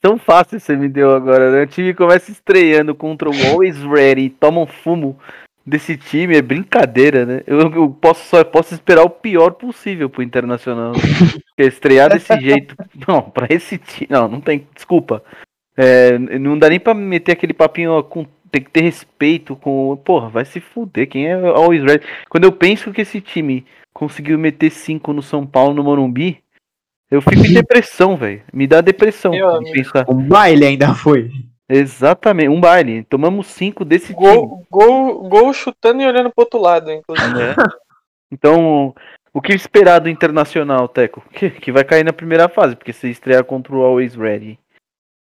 Tão 0.00 0.18
fácil 0.18 0.58
você 0.58 0.74
me 0.74 0.88
deu 0.88 1.14
agora, 1.14 1.50
né? 1.50 1.62
O 1.62 1.66
time 1.66 1.92
começa 1.92 2.30
estreando 2.30 2.94
contra 2.94 3.28
o 3.28 3.46
Always 3.48 3.82
Ready 3.82 4.22
e 4.22 4.30
toma 4.30 4.60
um 4.60 4.66
fumo 4.66 5.18
desse 5.64 5.96
time 5.96 6.36
é 6.36 6.42
brincadeira, 6.42 7.24
né? 7.24 7.42
Eu, 7.46 7.60
eu, 7.60 7.90
posso 7.90 8.26
só 8.26 8.42
posso 8.42 8.74
esperar 8.74 9.04
o 9.04 9.10
pior 9.10 9.52
possível 9.52 10.08
pro 10.08 10.22
Internacional. 10.22 10.92
Estrear 11.56 12.10
desse 12.10 12.34
jeito. 12.40 12.74
Não, 13.06 13.22
pra 13.22 13.46
esse 13.50 13.78
time. 13.78 14.08
Não, 14.10 14.26
não 14.26 14.40
tem. 14.40 14.66
Desculpa. 14.74 15.22
É, 15.76 16.18
não 16.18 16.58
dá 16.58 16.68
nem 16.68 16.80
pra 16.80 16.94
meter 16.94 17.32
aquele 17.32 17.52
papinho 17.52 17.92
ó, 17.92 18.02
com. 18.02 18.26
Tem 18.50 18.62
que 18.62 18.70
ter 18.70 18.80
respeito 18.80 19.54
com. 19.54 19.96
Porra, 20.04 20.28
vai 20.28 20.44
se 20.44 20.60
fuder. 20.60 21.08
Quem 21.08 21.28
é 21.28 21.34
always 21.34 21.82
ready? 21.82 22.04
Quando 22.28 22.44
eu 22.44 22.52
penso 22.52 22.92
que 22.92 23.02
esse 23.02 23.20
time 23.20 23.64
conseguiu 23.92 24.38
meter 24.38 24.70
5 24.70 25.12
no 25.12 25.22
São 25.22 25.46
Paulo, 25.46 25.74
no 25.74 25.84
Morumbi, 25.84 26.42
eu 27.10 27.20
fico 27.20 27.44
em 27.44 27.52
depressão, 27.52 28.16
velho. 28.16 28.42
Me 28.52 28.66
dá 28.66 28.80
depressão. 28.80 29.32
Pensar. 29.72 30.04
O 30.08 30.14
baile 30.14 30.64
ainda 30.64 30.94
foi. 30.94 31.30
Exatamente, 31.68 32.48
um 32.48 32.60
baile. 32.60 33.04
Tomamos 33.04 33.46
cinco 33.46 33.84
desse 33.84 34.12
gol, 34.12 34.48
time. 34.48 34.66
Gol, 34.70 35.28
gol 35.28 35.52
chutando 35.52 36.02
e 36.02 36.06
olhando 36.06 36.30
pro 36.30 36.44
outro 36.44 36.60
lado, 36.60 36.90
inclusive. 36.90 37.42
É. 37.42 37.54
Então, 38.32 38.94
o 39.32 39.40
que 39.40 39.52
esperar 39.52 40.00
do 40.00 40.08
Internacional, 40.08 40.88
Teco? 40.88 41.22
Que, 41.32 41.50
que 41.50 41.72
vai 41.72 41.84
cair 41.84 42.04
na 42.04 42.12
primeira 42.12 42.48
fase, 42.48 42.76
porque 42.76 42.92
se 42.92 43.08
estrear 43.08 43.44
contra 43.44 43.74
o 43.74 43.82
Always 43.82 44.14
Ready 44.14 44.58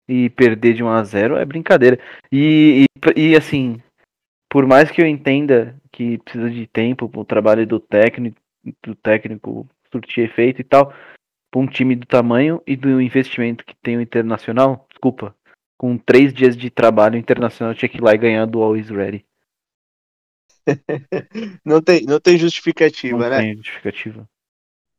e 0.09 0.31
perder 0.31 0.75
de 0.75 0.83
1 0.83 0.89
a 0.89 1.05
0 1.05 1.37
é 1.37 1.45
brincadeira. 1.45 1.99
E, 2.31 2.87
e, 3.17 3.21
e 3.21 3.37
assim, 3.37 3.81
por 4.51 4.67
mais 4.67 4.91
que 4.91 5.01
eu 5.01 5.07
entenda 5.07 5.75
que 5.91 6.19
precisa 6.19 6.51
de 6.51 6.67
tempo 6.67 7.09
pro 7.09 7.25
trabalho 7.25 7.67
do 7.67 7.79
técnico, 7.79 8.37
do 8.83 8.95
técnico 8.95 9.67
surtir 9.91 10.25
efeito 10.25 10.61
e 10.61 10.65
tal, 10.65 10.93
para 11.53 11.61
um 11.61 11.67
time 11.67 11.95
do 11.95 12.07
tamanho 12.07 12.63
e 12.67 12.75
do 12.75 13.01
investimento 13.01 13.65
que 13.65 13.77
tem 13.83 13.99
o 13.99 14.01
Internacional, 14.01 14.87
desculpa, 14.89 15.37
com 15.77 15.99
três 15.99 16.33
dias 16.33 16.57
de 16.57 16.71
trabalho 16.71 17.19
internacional, 17.19 17.75
tinha 17.75 17.89
que 17.89 17.99
ir 17.99 18.01
lá 18.01 18.15
e 18.15 18.19
ganhar 18.19 18.47
do 18.47 18.63
Always 18.63 18.89
Ready. 18.89 19.27
não, 21.63 21.83
tem, 21.83 22.05
não 22.05 22.19
tem 22.19 22.39
justificativa, 22.39 23.19
não 23.19 23.29
né? 23.29 23.37
Não 23.37 23.45
tem 23.45 23.57
justificativa. 23.57 24.27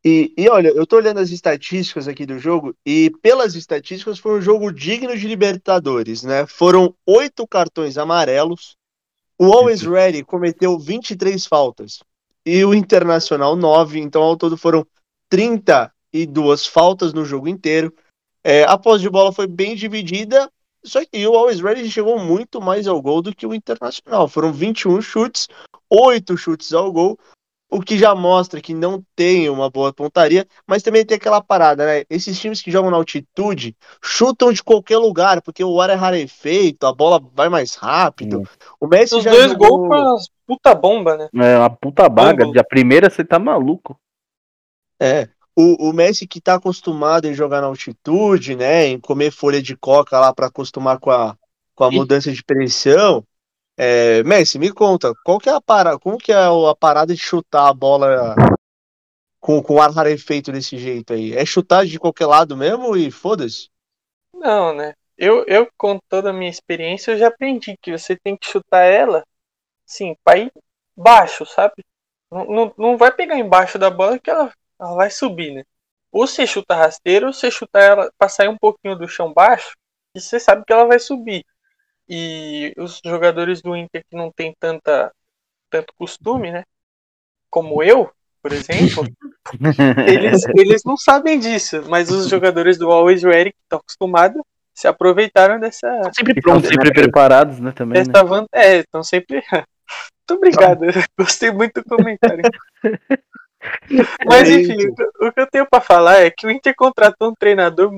E, 0.05 0.31
e 0.37 0.49
olha, 0.49 0.67
eu 0.67 0.85
tô 0.85 0.97
olhando 0.97 1.21
as 1.21 1.31
estatísticas 1.31 2.07
aqui 2.07 2.25
do 2.25 2.37
jogo, 2.37 2.75
e 2.85 3.09
pelas 3.21 3.55
estatísticas 3.55 4.19
foi 4.19 4.37
um 4.37 4.41
jogo 4.41 4.71
digno 4.71 5.17
de 5.17 5.27
Libertadores, 5.27 6.21
né? 6.21 6.45
Foram 6.45 6.93
oito 7.07 7.47
cartões 7.47 7.97
amarelos, 7.97 8.77
o 9.39 9.45
Always 9.45 9.81
Ready 9.81 10.23
cometeu 10.23 10.77
23 10.77 11.43
faltas, 11.47 12.03
e 12.45 12.63
o 12.63 12.73
Internacional 12.73 13.55
9, 13.55 13.99
então 13.99 14.21
ao 14.21 14.37
todo 14.37 14.57
foram 14.57 14.85
32 16.13 16.67
faltas 16.67 17.11
no 17.13 17.25
jogo 17.25 17.47
inteiro. 17.47 17.93
É, 18.43 18.63
a 18.63 18.77
posse 18.77 19.01
de 19.01 19.09
bola 19.09 19.33
foi 19.33 19.47
bem 19.47 19.75
dividida, 19.75 20.49
só 20.83 21.03
que 21.03 21.25
o 21.25 21.33
Always 21.33 21.59
Ready 21.59 21.89
chegou 21.89 22.19
muito 22.19 22.61
mais 22.61 22.87
ao 22.87 23.01
gol 23.01 23.21
do 23.21 23.35
que 23.35 23.47
o 23.47 23.53
Internacional. 23.53 24.27
Foram 24.27 24.53
21 24.53 25.01
chutes, 25.01 25.47
8 25.89 26.37
chutes 26.37 26.73
ao 26.73 26.91
gol, 26.91 27.17
o 27.71 27.81
que 27.81 27.97
já 27.97 28.13
mostra 28.13 28.61
que 28.61 28.73
não 28.73 29.03
tem 29.15 29.49
uma 29.49 29.69
boa 29.69 29.91
pontaria, 29.91 30.45
mas 30.67 30.83
também 30.83 31.03
tem 31.03 31.17
aquela 31.17 31.41
parada, 31.41 31.85
né? 31.85 32.03
Esses 32.07 32.39
times 32.39 32.61
que 32.61 32.69
jogam 32.69 32.91
na 32.91 32.97
altitude 32.97 33.75
chutam 34.03 34.53
de 34.53 34.61
qualquer 34.61 34.97
lugar, 34.97 35.41
porque 35.41 35.63
o 35.63 35.81
ar 35.81 35.89
é 35.89 35.95
rarefeito, 35.95 36.85
a 36.85 36.93
bola 36.93 37.19
vai 37.33 37.49
mais 37.49 37.73
rápido. 37.73 38.41
Hum. 38.41 38.45
O 38.79 38.87
Messi 38.87 39.15
Os 39.15 39.23
já 39.23 39.31
dois 39.31 39.51
jogou... 39.53 39.87
gols 39.87 39.89
uma 39.89 40.17
puta 40.45 40.75
bomba, 40.75 41.17
né? 41.17 41.29
É, 41.33 41.57
uma 41.57 41.69
puta 41.69 42.07
baga. 42.07 42.45
A 42.59 42.63
primeira 42.63 43.09
você 43.09 43.23
tá 43.23 43.39
maluco. 43.39 43.97
É. 44.99 45.27
O, 45.55 45.89
o 45.89 45.93
Messi 45.93 46.27
que 46.27 46.39
está 46.39 46.55
acostumado 46.55 47.27
em 47.27 47.33
jogar 47.33 47.61
na 47.61 47.67
altitude, 47.67 48.55
né, 48.55 48.87
em 48.87 48.99
comer 48.99 49.31
folha 49.31 49.61
de 49.61 49.75
coca 49.75 50.19
lá 50.19 50.33
para 50.33 50.47
acostumar 50.47 50.99
com 50.99 51.11
a, 51.11 51.37
com 51.75 51.83
a 51.83 51.91
mudança 51.91 52.31
de 52.31 52.43
pressão. 52.43 53.23
É, 53.77 54.23
Messi, 54.23 54.57
me 54.57 54.71
conta, 54.71 55.13
qual 55.23 55.39
que 55.39 55.49
é 55.49 55.53
a 55.53 55.61
parada, 55.61 55.99
como 55.99 56.17
que 56.17 56.31
é 56.31 56.35
a 56.35 56.75
parada 56.79 57.13
de 57.13 57.19
chutar 57.19 57.67
a 57.67 57.73
bola 57.73 58.35
com, 59.39 59.61
com 59.61 59.81
ar 59.81 59.91
rarefeito 59.91 60.51
desse 60.51 60.77
jeito 60.77 61.13
aí? 61.13 61.33
É 61.33 61.45
chutar 61.45 61.85
de 61.85 61.99
qualquer 61.99 62.25
lado 62.25 62.57
mesmo 62.57 62.95
e 62.95 63.11
foda-se? 63.11 63.69
Não, 64.33 64.73
né? 64.73 64.93
eu, 65.17 65.45
eu, 65.47 65.69
com 65.77 65.99
toda 66.09 66.31
a 66.31 66.33
minha 66.33 66.49
experiência, 66.49 67.11
eu 67.11 67.17
já 67.17 67.27
aprendi 67.27 67.77
que 67.81 67.97
você 67.97 68.15
tem 68.15 68.35
que 68.35 68.47
chutar 68.47 68.83
ela, 68.83 69.25
sim, 69.85 70.15
pra 70.23 70.37
ir 70.37 70.51
baixo, 70.95 71.45
sabe? 71.45 71.83
Não, 72.31 72.45
não, 72.45 72.73
não 72.77 72.97
vai 72.97 73.11
pegar 73.11 73.37
embaixo 73.37 73.77
da 73.77 73.89
bola 73.89 74.19
que 74.19 74.29
ela, 74.29 74.51
ela 74.83 74.95
vai 74.95 75.09
subir, 75.09 75.53
né? 75.53 75.63
Ou 76.11 76.27
você 76.27 76.45
chuta 76.45 76.75
rasteiro, 76.75 77.27
ou 77.27 77.33
você 77.33 77.49
chuta 77.49 77.79
ela 77.79 78.11
pra 78.17 78.29
sair 78.29 78.47
um 78.47 78.57
pouquinho 78.57 78.95
do 78.95 79.07
chão 79.07 79.33
baixo, 79.33 79.71
e 80.15 80.21
você 80.21 80.39
sabe 80.39 80.63
que 80.65 80.73
ela 80.73 80.85
vai 80.85 80.99
subir. 80.99 81.43
E 82.07 82.73
os 82.77 82.99
jogadores 83.03 83.61
do 83.61 83.75
Inter 83.75 84.03
que 84.09 84.15
não 84.15 84.31
tem 84.31 84.53
tanta, 84.59 85.11
tanto 85.69 85.93
costume, 85.97 86.51
né? 86.51 86.63
Como 87.49 87.81
eu, 87.81 88.11
por 88.41 88.51
exemplo, 88.51 89.05
eles, 90.07 90.45
eles 90.55 90.81
não 90.85 90.97
sabem 90.97 91.39
disso, 91.39 91.83
mas 91.87 92.11
os 92.11 92.27
jogadores 92.29 92.77
do 92.77 92.91
Always 92.91 93.23
Ready, 93.23 93.51
que 93.51 93.57
estão 93.63 93.79
acostumados, 93.79 94.41
se 94.73 94.87
aproveitaram 94.87 95.59
dessa. 95.59 95.87
Sempre 96.15 96.33
Estão 96.37 96.53
pronto, 96.53 96.67
sempre 96.67 96.89
né? 96.89 96.93
preparados, 96.93 97.59
né, 97.59 97.71
também, 97.71 97.99
né? 97.99 98.05
dessa 98.05 98.25
van... 98.25 98.45
É, 98.51 98.79
estão 98.79 99.03
sempre. 99.03 99.41
Muito 100.29 100.37
obrigado, 100.37 100.85
gostei 101.19 101.51
muito 101.51 101.81
do 101.81 101.83
comentário. 101.83 102.43
Mas 104.25 104.49
enfim, 104.49 104.77
o 105.19 105.31
que- 105.31 105.41
eu 105.41 105.47
tenho 105.47 105.65
pra 105.69 105.81
falar 105.81 106.19
é 106.21 106.29
que 106.29 106.45
o 106.47 106.51
Inter 106.51 106.73
contratou 106.75 107.29
um 107.29 107.35
treinador, 107.35 107.91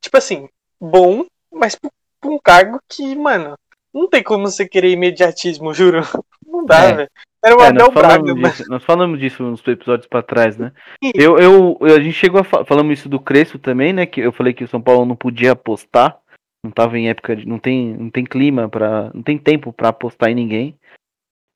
tipo 0.00 0.16
assim, 0.16 0.48
bom, 0.80 1.24
mas 1.52 1.74
pra 1.74 1.90
pra 2.20 2.30
um 2.30 2.38
cargo 2.38 2.78
que, 2.86 3.16
mano, 3.16 3.54
não 3.94 4.06
tem 4.06 4.22
como 4.22 4.46
você 4.46 4.68
querer 4.68 4.90
imediatismo, 4.90 5.72
juro. 5.74 6.02
Não 6.46 6.66
dá, 6.66 6.84
É. 6.84 6.92
velho. 6.94 7.10
Era 7.42 7.56
o 7.56 7.62
É, 7.62 7.68
Abel 7.68 7.86
nós, 7.86 7.94
Braga, 7.94 8.34
disso, 8.34 8.64
nós 8.68 8.84
falamos 8.84 9.18
disso 9.18 9.42
nos 9.42 9.66
episódios 9.66 10.06
pra 10.06 10.22
trás, 10.22 10.58
né? 10.58 10.70
Sim. 11.02 11.12
Eu, 11.14 11.38
eu, 11.38 11.78
a 11.82 11.98
gente 11.98 12.12
chegou 12.12 12.38
a 12.38 12.44
fa 12.44 12.62
falamos 12.66 12.98
isso 12.98 13.08
do 13.08 13.18
Crespo 13.18 13.58
também, 13.58 13.94
né? 13.94 14.04
Que 14.04 14.20
eu 14.20 14.30
falei 14.32 14.52
que 14.52 14.62
o 14.64 14.68
São 14.68 14.82
Paulo 14.82 15.06
não 15.06 15.16
podia 15.16 15.52
apostar, 15.52 16.18
não 16.62 16.70
tava 16.70 16.98
em 16.98 17.08
época 17.08 17.34
de, 17.34 17.48
não 17.48 17.58
tem, 17.58 17.96
não 17.96 18.10
tem 18.10 18.22
clima 18.26 18.68
para, 18.68 19.10
não 19.14 19.22
tem 19.22 19.38
tempo 19.38 19.72
pra 19.72 19.88
apostar 19.88 20.28
em 20.28 20.34
ninguém. 20.34 20.74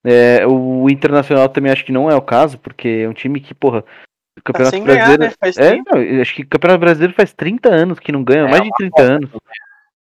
É, 0.05 0.45
o 0.45 0.89
Internacional 0.89 1.49
também 1.49 1.71
acho 1.71 1.83
que 1.83 1.91
não 1.91 2.09
é 2.09 2.15
o 2.15 2.21
caso, 2.21 2.57
porque 2.59 3.03
é 3.05 3.09
um 3.09 3.13
time 3.13 3.39
que, 3.39 3.53
porra, 3.53 3.79
o 3.79 4.41
Tá 4.41 4.53
Campeonato 4.53 4.79
ganhar, 4.81 4.85
Brasileiro 4.95 5.23
né? 5.23 5.33
Faz 5.39 5.57
é, 5.57 5.71
tempo. 5.71 5.89
não, 5.95 6.21
acho 6.21 6.35
que 6.35 6.41
o 6.43 6.47
Campeonato 6.47 6.79
Brasileiro 6.79 7.13
faz 7.15 7.33
30 7.33 7.69
anos 7.69 7.99
que 7.99 8.11
não 8.11 8.23
ganha, 8.23 8.43
É, 8.45 8.49
mais 8.49 8.63
de 8.63 8.69
30 8.77 9.01
anos. 9.01 9.29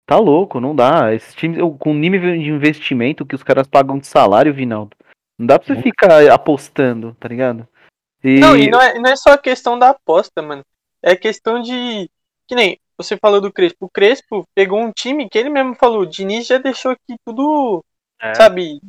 Tá 0.05 0.17
louco, 0.17 0.59
não 0.59 0.75
dá. 0.75 1.13
Esses 1.13 1.33
times 1.35 1.59
com 1.79 1.91
o 1.91 1.95
nível 1.95 2.31
de 2.33 2.49
investimento 2.49 3.25
que 3.25 3.35
os 3.35 3.43
caras 3.43 3.67
pagam 3.67 3.97
de 3.97 4.07
salário, 4.07 4.53
Vinaldo. 4.53 4.95
Não 5.37 5.47
dá 5.47 5.57
pra 5.59 5.73
você 5.75 5.81
ficar 5.81 6.25
apostando, 6.31 7.15
tá 7.19 7.27
ligado? 7.27 7.67
E, 8.23 8.39
Não, 8.39 8.55
e 8.55 8.69
não 8.69 8.81
é, 8.81 8.99
não 8.99 9.09
é 9.09 9.15
só 9.15 9.33
a 9.33 9.37
questão 9.37 9.77
da 9.77 9.89
aposta, 9.89 10.41
mano. 10.41 10.63
É 11.01 11.15
questão 11.15 11.61
de. 11.61 12.09
Que 12.47 12.55
nem 12.55 12.79
você 12.97 13.17
falou 13.17 13.41
do 13.41 13.51
Crespo. 13.51 13.85
O 13.85 13.89
Crespo 13.89 14.45
pegou 14.55 14.79
um 14.79 14.91
time 14.91 15.27
que 15.29 15.37
ele 15.37 15.49
mesmo 15.49 15.75
falou. 15.75 16.01
O 16.01 16.05
Diniz 16.05 16.47
já 16.47 16.57
deixou 16.57 16.91
aqui 16.91 17.15
tudo, 17.25 17.83
É. 18.21 18.33
sabe, 18.35 18.79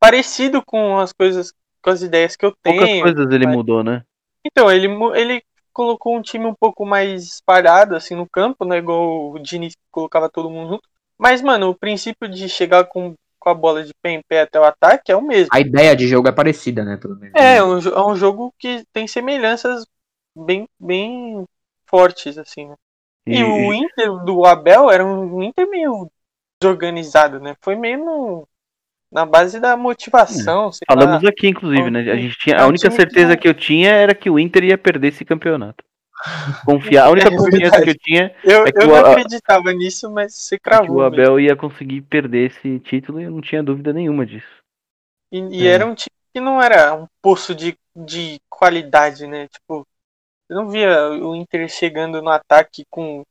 parecido 0.00 0.62
com 0.64 0.98
as 0.98 1.12
coisas, 1.12 1.52
com 1.82 1.90
as 1.90 2.02
ideias 2.02 2.34
que 2.34 2.44
eu 2.46 2.56
poucas 2.62 2.86
tenho. 2.88 3.02
coisas 3.02 3.30
ele 3.32 3.46
mas- 3.46 3.56
mudou, 3.56 3.84
né? 3.84 4.02
Então, 4.44 4.70
ele, 4.70 4.86
ele 5.14 5.42
colocou 5.72 6.16
um 6.16 6.22
time 6.22 6.46
um 6.46 6.54
pouco 6.54 6.86
mais 6.86 7.24
espalhado, 7.24 7.94
assim, 7.94 8.14
no 8.14 8.28
campo, 8.28 8.64
né? 8.64 8.78
Igual 8.78 9.32
o 9.32 9.38
Diniz 9.38 9.74
colocava 9.90 10.30
todo 10.30 10.50
mundo 10.50 10.70
junto. 10.70 10.88
Mas, 11.18 11.42
mano, 11.42 11.68
o 11.68 11.74
princípio 11.74 12.26
de 12.26 12.48
chegar 12.48 12.84
com, 12.84 13.14
com 13.38 13.50
a 13.50 13.54
bola 13.54 13.84
de 13.84 13.92
pé 14.02 14.10
em 14.12 14.22
pé 14.26 14.40
até 14.40 14.58
o 14.58 14.64
ataque 14.64 15.12
é 15.12 15.16
o 15.16 15.20
mesmo. 15.20 15.50
A 15.52 15.60
ideia 15.60 15.94
de 15.94 16.08
jogo 16.08 16.26
é 16.28 16.32
parecida, 16.32 16.82
né? 16.84 16.96
Pelo 16.96 17.16
menos. 17.16 17.34
É, 17.36 17.56
é 17.56 17.62
um, 17.62 17.78
é 17.78 18.06
um 18.06 18.16
jogo 18.16 18.54
que 18.58 18.82
tem 18.92 19.06
semelhanças 19.06 19.84
bem, 20.34 20.66
bem 20.78 21.44
fortes, 21.86 22.38
assim, 22.38 22.68
né? 22.68 22.74
E, 23.26 23.44
o 23.44 23.72
Inter 23.72 24.10
do 24.24 24.44
Abel 24.46 24.90
era 24.90 25.04
um 25.04 25.42
Inter 25.42 25.68
meio 25.68 26.10
desorganizado, 26.60 27.38
né? 27.38 27.54
Foi 27.60 27.76
meio 27.76 27.98
no- 28.04 28.48
na 29.10 29.26
base 29.26 29.58
da 29.60 29.76
motivação, 29.76 30.66
lá. 30.66 30.70
Falamos 30.88 31.24
aqui, 31.24 31.48
inclusive, 31.48 31.90
né? 31.90 32.00
A 32.10 32.16
gente 32.16 32.36
tinha, 32.38 32.56
É 32.56 32.60
a 32.60 32.66
única 32.66 32.90
certeza 32.90 33.36
que- 33.36 33.48
eu 33.48 33.54
tinha 33.54 33.90
era 33.90 34.14
que 34.14 34.30
o 34.30 34.38
Inter 34.38 34.64
ia 34.64 34.78
perder 34.78 35.08
esse 35.08 35.24
campeonato. 35.24 35.84
Confiar, 36.64 37.06
a 37.06 37.10
única 37.10 37.28
É 37.32 37.36
confiança 37.36 37.82
que 37.82 37.90
eu 37.90 37.94
tinha 37.98 38.34
Eu, 38.44 38.66
é 38.66 38.72
que 38.72 38.78
eu 38.82 38.86
o 38.86 38.90
não 38.90 38.96
A- 38.96 39.12
acreditava 39.12 39.72
nisso, 39.72 40.10
mas 40.10 40.34
você 40.34 40.54
é 40.54 40.58
que 40.58 40.64
cravou. 40.64 40.96
o 40.98 41.10
mesmo. 41.10 41.22
Abel 41.22 41.40
ia 41.40 41.56
conseguir 41.56 42.02
perder 42.02 42.50
esse 42.50 42.78
título 42.80 43.20
e 43.20 43.24
eu 43.24 43.30
não 43.30 43.40
tinha 43.40 43.62
dúvida 43.62 43.92
nenhuma 43.92 44.26
disso. 44.26 44.46
E, 45.32 45.38
e 45.38 45.66
É. 45.66 45.70
era 45.70 45.86
um 45.86 45.94
time 45.94 46.10
que 46.32 46.40
não 46.40 46.62
era 46.62 46.94
um 46.94 47.06
poço 47.22 47.54
de, 47.54 47.76
de 47.96 48.40
qualidade, 48.48 49.26
né? 49.26 49.48
Tipo, 49.48 49.86
eu 50.48 50.56
não 50.56 50.68
via 50.68 51.10
o 51.10 51.34
Inter 51.34 51.68
chegando 51.68 52.22
no 52.22 52.30
ataque 52.30 52.84
com 52.90 53.24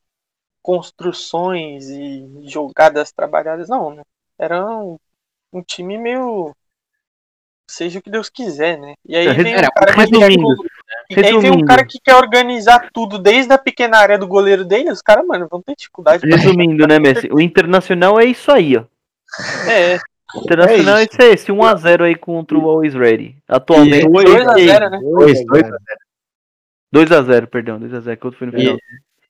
construções 0.61 1.89
e 1.89 2.47
jogadas 2.49 3.11
trabalhadas, 3.11 3.69
não, 3.69 3.95
né? 3.95 4.03
Era 4.37 4.65
um, 4.65 4.97
um 5.51 5.61
time 5.63 5.97
meio. 5.97 6.53
Seja 7.69 7.99
o 7.99 8.01
que 8.01 8.09
Deus 8.09 8.29
quiser, 8.29 8.79
né? 8.79 8.95
E 9.05 9.15
aí 9.15 9.27
É, 9.27 9.33
vem 9.33 9.53
um 9.53 9.57
era, 9.57 9.69
cara 9.71 9.93
que 9.93 10.11
quer, 10.11 10.29
resumindo, 10.29 10.55
e 11.11 11.15
aí 11.15 11.21
vem 11.21 11.33
um 11.35 11.39
resumindo. 11.39 11.65
cara 11.65 11.85
que 11.85 11.99
quer 12.03 12.15
organizar 12.15 12.89
tudo 12.91 13.19
desde 13.19 13.53
a 13.53 13.59
pequena 13.59 13.97
área 13.97 14.17
do 14.17 14.27
goleiro 14.27 14.65
dele, 14.65 14.91
os 14.91 15.01
caras, 15.03 15.25
mano, 15.27 15.47
vão 15.49 15.61
ter 15.61 15.75
dificuldade 15.75 16.27
pra 16.27 16.35
Resumindo, 16.35 16.87
né, 16.87 16.97
Messi? 16.97 17.29
O 17.31 17.39
Internacional 17.39 18.19
é 18.19 18.25
isso 18.25 18.51
aí, 18.51 18.75
ó. 18.75 18.85
É, 19.69 19.97
O 20.35 20.39
Internacional 20.43 20.97
é, 20.97 21.01
É 21.01 21.05
esse, 21.05 21.23
esse 21.23 21.51
1x0 21.51 22.03
aí 22.05 22.15
contra 22.15 22.57
o 22.57 22.67
Always 22.67 22.95
Ready. 22.95 23.35
Atualmente. 23.47 24.05
E- 24.05 24.09
2x0, 24.09 24.89
né? 24.89 24.99
Dois, 24.99 25.45
dois. 25.45 25.63
2x0, 26.91 27.47
perdão, 27.47 27.79
2x0, 27.79 28.17
que 28.17 28.25
outro 28.25 28.39
foi 28.39 28.47
no 28.47 28.57
E, 28.57 28.61
final. 28.61 28.77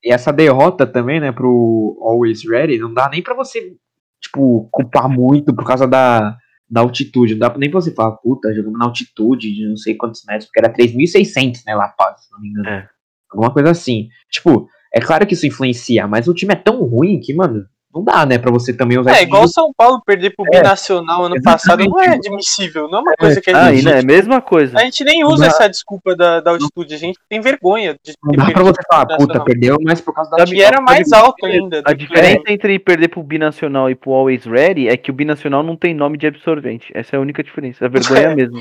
e 0.01 0.13
essa 0.13 0.31
derrota 0.31 0.88
também, 0.88 1.19
né, 1.19 1.31
pro 1.33 1.97
Always 2.01 2.47
Ready, 2.49 2.77
não 2.79 2.93
dá 2.93 3.09
nem 3.09 3.21
pra 3.21 3.33
você, 3.35 3.75
tipo, 4.21 4.67
culpar 4.71 5.09
muito 5.09 5.53
por 5.53 5.65
causa 5.65 5.88
da, 5.88 6.38
da 6.69 6.81
altitude. 6.81 7.33
Não 7.33 7.39
dá 7.39 7.57
nem 7.57 7.69
pra 7.69 7.81
você 7.81 7.91
falar, 7.93 8.11
puta, 8.17 8.53
jogando 8.53 8.77
na 8.77 8.85
altitude 8.85 9.53
de 9.53 9.67
não 9.67 9.77
sei 9.77 9.95
quantos 9.95 10.23
metros, 10.27 10.45
porque 10.45 10.59
era 10.59 10.73
3.600, 10.73 11.61
né, 11.65 11.75
La 11.75 11.89
Paz, 11.89 12.25
se 12.25 12.31
não 12.31 12.39
me 12.39 12.49
engano. 12.49 12.69
É. 12.69 12.88
Alguma 13.31 13.51
coisa 13.51 13.71
assim. 13.71 14.09
Tipo, 14.29 14.67
é 14.93 14.99
claro 14.99 15.25
que 15.25 15.33
isso 15.33 15.45
influencia, 15.45 16.07
mas 16.07 16.27
o 16.27 16.33
time 16.33 16.53
é 16.53 16.57
tão 16.57 16.83
ruim 16.83 17.19
que, 17.19 17.33
mano, 17.33 17.65
não 17.93 18.03
dá, 18.03 18.25
né, 18.25 18.38
pra 18.38 18.51
você 18.51 18.72
também 18.72 19.00
usar 19.00 19.15
É, 19.17 19.24
igual 19.24 19.43
o 19.43 19.48
São 19.48 19.72
Paulo 19.75 20.01
perder 20.05 20.36
pro 20.36 20.46
É, 20.53 20.58
Binacional 20.62 21.25
ano 21.25 21.41
passado 21.41 21.79
não 21.84 22.00
é 22.00 22.03
exatamente. 22.05 22.27
admissível, 22.27 22.88
não 22.88 23.00
é 23.00 23.01
uma 23.01 23.13
coisa 23.15 23.41
que 23.41 23.50
a 23.50 23.58
Ah, 23.65 23.74
gente. 23.74 23.86
né, 23.86 23.91
é 23.93 24.00
a 24.00 24.03
mesma 24.03 24.39
coisa. 24.41 24.77
A 24.77 24.84
gente 24.84 25.03
nem 25.03 25.24
usa 25.25 25.48
essa 25.48 25.67
desculpa 25.67 26.15
da, 26.15 26.39
da 26.39 26.51
altitude, 26.51 26.93
a 26.93 26.98
gente 26.98 27.17
tem 27.27 27.41
vergonha 27.41 27.98
de 28.03 28.13
Não 28.24 28.31
ter 28.31 28.38
dá 28.38 28.51
pra 28.51 28.63
você 28.63 28.81
falar, 28.88 29.05
puta, 29.17 29.43
perdeu, 29.43 29.77
mas 29.84 30.00
por 30.01 30.13
causa 30.13 30.29
da 30.31 30.38
Sabe- 30.39 30.55
E 30.58 30.62
era 30.62 30.79
mais 30.81 31.12
alto 31.12 31.46
ainda. 31.46 31.79
A 31.79 31.91
do 31.91 31.98
que- 31.98 32.05
diferença 32.05 32.43
entre 32.48 32.77
perder 32.79 33.08
pro 33.08 33.24
Binacional 33.24 33.89
e 33.89 33.96
pro 33.96 34.12
Always 34.13 34.46
Ready 34.46 34.88
é 34.88 34.96
que 34.96 35.10
o 35.10 35.13
Binacional 35.13 35.63
não 35.63 35.75
tem 35.75 35.93
nome 35.93 36.17
de 36.17 36.27
absorvente. 36.27 36.91
Essa 36.93 37.15
é 37.15 37.17
a 37.17 37.22
única 37.22 37.43
diferença. 37.43 37.86
A 37.86 37.89
vergonha 37.89 38.19
é 38.22 38.27
a 38.27 38.31
É. 38.31 38.36
mesma. 38.36 38.60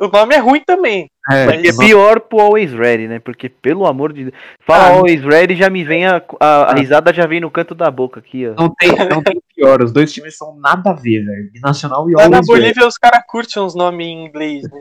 O 0.00 0.08
nome 0.08 0.34
é 0.34 0.38
ruim 0.38 0.62
também. 0.64 1.10
É, 1.30 1.44
Mas- 1.44 1.64
é 1.64 1.86
pior 1.86 2.20
pro 2.20 2.40
Always 2.40 2.72
Ready, 2.72 3.06
né? 3.06 3.18
Porque, 3.18 3.50
pelo 3.50 3.86
amor 3.86 4.14
de 4.14 4.24
Deus. 4.24 4.34
Fala 4.60 4.84
Ah, 4.84 4.88
Always 4.96 5.22
Ready, 5.22 5.54
já 5.54 5.68
me 5.68 5.84
vem 5.84 6.06
a, 6.06 6.22
a, 6.40 6.62
a 6.70 6.74
risada 6.74 7.12
já 7.12 7.26
vem 7.26 7.40
no 7.40 7.50
canto 7.50 7.74
da 7.74 7.90
boca 7.90 8.18
aqui, 8.18 8.48
ó. 8.48 8.54
Não 8.54 8.74
tem, 8.74 8.90
não 9.10 9.22
tem 9.22 9.38
pior, 9.54 9.82
os 9.82 9.92
dois 9.92 10.10
times 10.10 10.36
são 10.38 10.58
nada 10.58 10.90
a 10.90 10.94
ver, 10.94 11.22
velho. 11.24 11.52
Binacional 11.52 12.08
e 12.08 12.14
Lá 12.14 12.28
na 12.28 12.38
Always 12.38 12.48
Ready. 12.48 12.60
Bolívia 12.62 12.86
os 12.86 12.96
caras 12.96 13.22
curtem 13.28 13.62
uns 13.62 13.74
nomes 13.74 14.06
em 14.06 14.24
inglês, 14.24 14.62
né? 14.70 14.80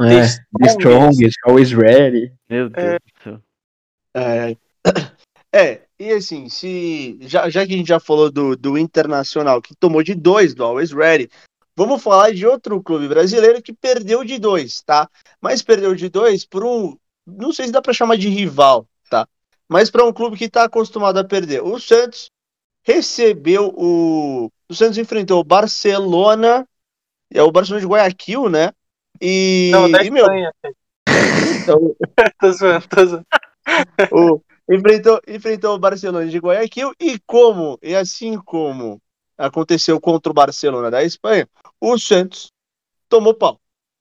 É, 0.00 0.20
The 0.58 0.66
Strongest, 0.68 1.36
Always 1.44 1.72
Ready. 1.72 2.32
Meu 2.48 2.70
Deus 2.70 2.98
do 2.98 3.22
céu. 3.22 3.40
É, 4.14 4.56
é, 5.54 5.80
e 5.98 6.12
assim, 6.12 6.48
se 6.48 7.18
já, 7.22 7.48
já 7.50 7.66
que 7.66 7.74
a 7.74 7.76
gente 7.76 7.88
já 7.88 8.00
falou 8.00 8.30
do, 8.30 8.56
do 8.56 8.78
Internacional, 8.78 9.60
que 9.60 9.74
tomou 9.74 10.02
de 10.02 10.14
dois 10.14 10.54
do 10.54 10.64
Always 10.64 10.92
Ready, 10.92 11.28
vamos 11.86 12.02
falar 12.02 12.32
de 12.32 12.46
outro 12.46 12.82
clube 12.82 13.08
brasileiro 13.08 13.62
que 13.62 13.72
perdeu 13.72 14.24
de 14.24 14.38
dois, 14.38 14.82
tá? 14.82 15.08
Mas 15.40 15.62
perdeu 15.62 15.94
de 15.94 16.08
dois 16.08 16.44
por 16.44 16.64
um, 16.64 16.96
não 17.26 17.52
sei 17.52 17.66
se 17.66 17.72
dá 17.72 17.80
pra 17.80 17.92
chamar 17.92 18.16
de 18.16 18.28
rival, 18.28 18.86
tá? 19.08 19.26
Mas 19.68 19.90
para 19.90 20.04
um 20.04 20.12
clube 20.12 20.36
que 20.36 20.48
tá 20.48 20.64
acostumado 20.64 21.18
a 21.18 21.24
perder. 21.24 21.62
O 21.62 21.78
Santos 21.78 22.30
recebeu 22.82 23.72
o. 23.76 24.50
O 24.68 24.74
Santos 24.74 24.98
enfrentou 24.98 25.40
o 25.40 25.44
Barcelona, 25.44 26.66
é 27.32 27.42
o 27.42 27.52
Barcelona 27.52 27.80
de 27.80 27.90
Guayaquil, 27.90 28.48
né? 28.48 28.72
E, 29.20 29.70
Não, 29.72 29.90
da 29.90 30.02
e 30.02 30.10
meu, 30.10 30.24
Espanha. 30.24 30.52
então, 31.60 31.96
tô 32.40 32.52
zoando, 32.52 32.88
tô 32.88 33.06
zoando. 33.06 33.26
o, 34.10 34.40
enfrentou, 34.70 35.20
enfrentou 35.28 35.74
o 35.74 35.78
Barcelona 35.78 36.26
de 36.26 36.38
Guayaquil 36.38 36.92
e 36.98 37.18
como, 37.26 37.78
e 37.82 37.94
assim 37.94 38.38
como 38.38 39.00
aconteceu 39.36 40.00
contra 40.00 40.30
o 40.30 40.34
Barcelona 40.34 40.90
da 40.90 41.04
Espanha, 41.04 41.48
o 41.82 41.98
Santos 41.98 42.52
tomou 43.08 43.34
pau. 43.34 43.60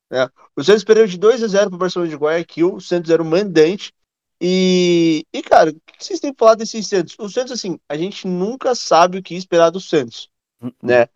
né? 0.10 0.30
O 0.56 0.64
Santos 0.64 0.84
perdeu 0.84 1.08
de 1.08 1.18
2 1.18 1.44
a 1.44 1.48
0 1.48 1.70
para 1.70 1.76
o 1.76 1.80
Barcelona 1.80 2.12
de 2.12 2.16
Guayaquil, 2.16 2.76
o 2.76 2.80
Santos 2.82 3.10
era 3.10 3.22
o 3.22 3.26
mandante. 3.26 3.92
E, 4.40 5.26
e, 5.34 5.42
cara, 5.42 5.72
o 5.72 5.74
que 5.74 6.04
vocês 6.06 6.20
têm 6.20 6.34
falado 6.38 6.60
desse 6.60 6.82
Santos? 6.84 7.16
O 7.20 7.28
Santos, 7.28 7.52
assim, 7.52 7.80
a 7.90 7.98
gente 7.98 8.28
nunca 8.28 8.76
sabe 8.76 9.18
o 9.18 9.24
que 9.24 9.36
esperar 9.36 9.72
do 9.72 9.80
Santos, 9.80 10.30
né? 10.82 11.08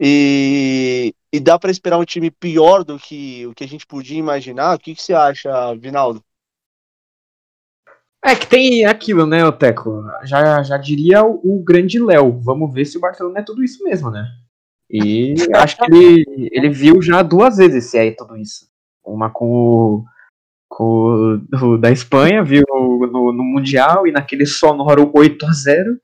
E, 0.00 1.14
e 1.32 1.40
dá 1.40 1.58
para 1.58 1.70
esperar 1.70 1.98
um 1.98 2.04
time 2.04 2.30
pior 2.30 2.84
do 2.84 2.98
que 2.98 3.46
o 3.46 3.54
que 3.54 3.64
a 3.64 3.68
gente 3.68 3.86
podia 3.86 4.18
imaginar? 4.18 4.76
O 4.76 4.78
que, 4.78 4.94
que 4.94 5.02
você 5.02 5.12
acha, 5.12 5.74
Vinaldo? 5.74 6.24
É 8.24 8.34
que 8.34 8.46
tem 8.46 8.84
aquilo, 8.84 9.26
né, 9.26 9.44
Oteco? 9.44 10.04
Já, 10.24 10.62
já 10.62 10.76
diria 10.76 11.24
o, 11.24 11.58
o 11.58 11.62
grande 11.62 11.98
Léo. 11.98 12.40
Vamos 12.40 12.72
ver 12.72 12.84
se 12.84 12.96
o 12.96 13.00
Barcelona 13.00 13.40
é 13.40 13.42
tudo 13.42 13.62
isso 13.62 13.82
mesmo, 13.84 14.10
né? 14.10 14.26
E 14.90 15.34
acho 15.54 15.76
que 15.76 15.84
ele, 15.84 16.48
ele 16.52 16.70
viu 16.70 17.00
já 17.02 17.22
duas 17.22 17.56
vezes 17.56 17.84
se 17.84 17.98
é 17.98 18.10
tudo 18.10 18.36
isso. 18.36 18.68
Uma 19.04 19.30
com 19.30 19.46
o, 19.50 20.04
com 20.68 21.40
o, 21.52 21.66
o 21.66 21.78
da 21.78 21.90
Espanha, 21.90 22.42
viu 22.42 22.64
no, 22.68 23.32
no 23.32 23.44
Mundial 23.44 24.06
e 24.06 24.12
naquele 24.12 24.46
sonoro 24.46 25.10
8 25.14 25.46
a 25.46 25.52
0 25.52 25.98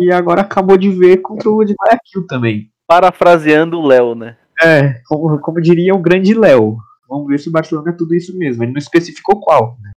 E 0.00 0.12
agora 0.12 0.42
acabou 0.42 0.76
de 0.76 0.90
ver 0.90 1.18
contra 1.18 1.50
o 1.50 1.64
de 1.64 1.74
Guayaquil 1.74 2.26
também. 2.26 2.70
Parafraseando 2.86 3.78
o 3.78 3.86
Léo, 3.86 4.14
né? 4.14 4.36
É, 4.62 5.00
como, 5.06 5.38
como 5.40 5.60
diria 5.60 5.94
o 5.94 6.02
grande 6.02 6.34
Léo. 6.34 6.78
Vamos 7.08 7.28
ver 7.28 7.38
se 7.40 7.48
o 7.48 7.52
Barcelona 7.52 7.90
é 7.90 7.96
tudo 7.96 8.14
isso 8.14 8.36
mesmo. 8.36 8.62
Ele 8.62 8.72
não 8.72 8.78
especificou 8.78 9.40
qual, 9.40 9.76
né? 9.80 9.90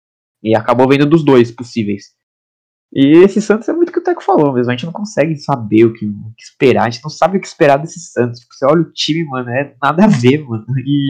E 0.42 0.54
acabou 0.54 0.88
vendo 0.88 1.06
dos 1.06 1.24
dois 1.24 1.50
possíveis. 1.50 2.14
E 2.92 3.18
esse 3.18 3.40
Santos 3.40 3.68
é 3.68 3.73
muito 3.73 3.90
o 3.90 3.92
que 3.92 4.00
o 4.00 4.02
Teco 4.02 4.23
falou 4.23 4.52
mesmo. 4.52 4.70
A 4.70 4.75
gente 4.75 4.87
não 4.87 4.92
consegue 4.92 5.37
saber 5.37 5.85
o 5.85 5.92
que, 5.92 6.06
o 6.06 6.35
que, 6.37 6.42
esperar. 6.42 6.87
A 6.87 6.90
gente 6.90 7.02
não 7.02 7.11
sabe 7.11 7.38
o 7.38 7.40
que 7.40 7.47
esperar 7.47 7.76
desse 7.76 8.00
Santos. 8.00 8.40
Tipo, 8.40 8.54
você 8.54 8.66
olha 8.66 8.82
o 8.82 8.92
time, 8.92 9.25
mano, 9.25 9.49
é 9.50 9.76
nada 9.80 10.04
a 10.04 10.09
ver, 10.09 10.44
mano. 10.44 10.66
E, 10.85 11.06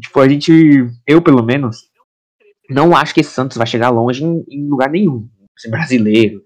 tipo, 0.00 0.18
a 0.18 0.28
gente, 0.28 0.52
eu 1.06 1.22
pelo 1.22 1.42
menos, 1.42 1.88
não 2.68 2.96
acho 2.96 3.14
que 3.14 3.20
esse 3.20 3.30
Santos 3.30 3.56
vai 3.56 3.66
chegar 3.66 3.90
longe 3.90 4.24
em, 4.24 4.44
em 4.48 4.68
lugar 4.68 4.90
nenhum. 4.90 5.28
Ser 5.56 5.70
brasileiro, 5.70 6.42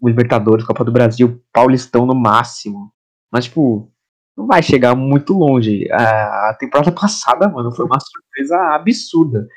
o 0.00 0.08
Libertadores, 0.08 0.64
Copa 0.64 0.84
do 0.84 0.92
Brasil, 0.92 1.42
Paulistão 1.52 2.06
no 2.06 2.14
máximo. 2.14 2.92
Mas, 3.32 3.46
tipo, 3.46 3.90
não 4.36 4.46
vai 4.46 4.62
chegar 4.62 4.94
muito 4.94 5.32
longe. 5.32 5.90
A 5.90 6.56
temporada 6.58 6.92
passada, 6.92 7.48
mano, 7.48 7.74
foi 7.74 7.84
uma 7.84 7.98
surpresa 7.98 8.56
absurda. 8.74 9.48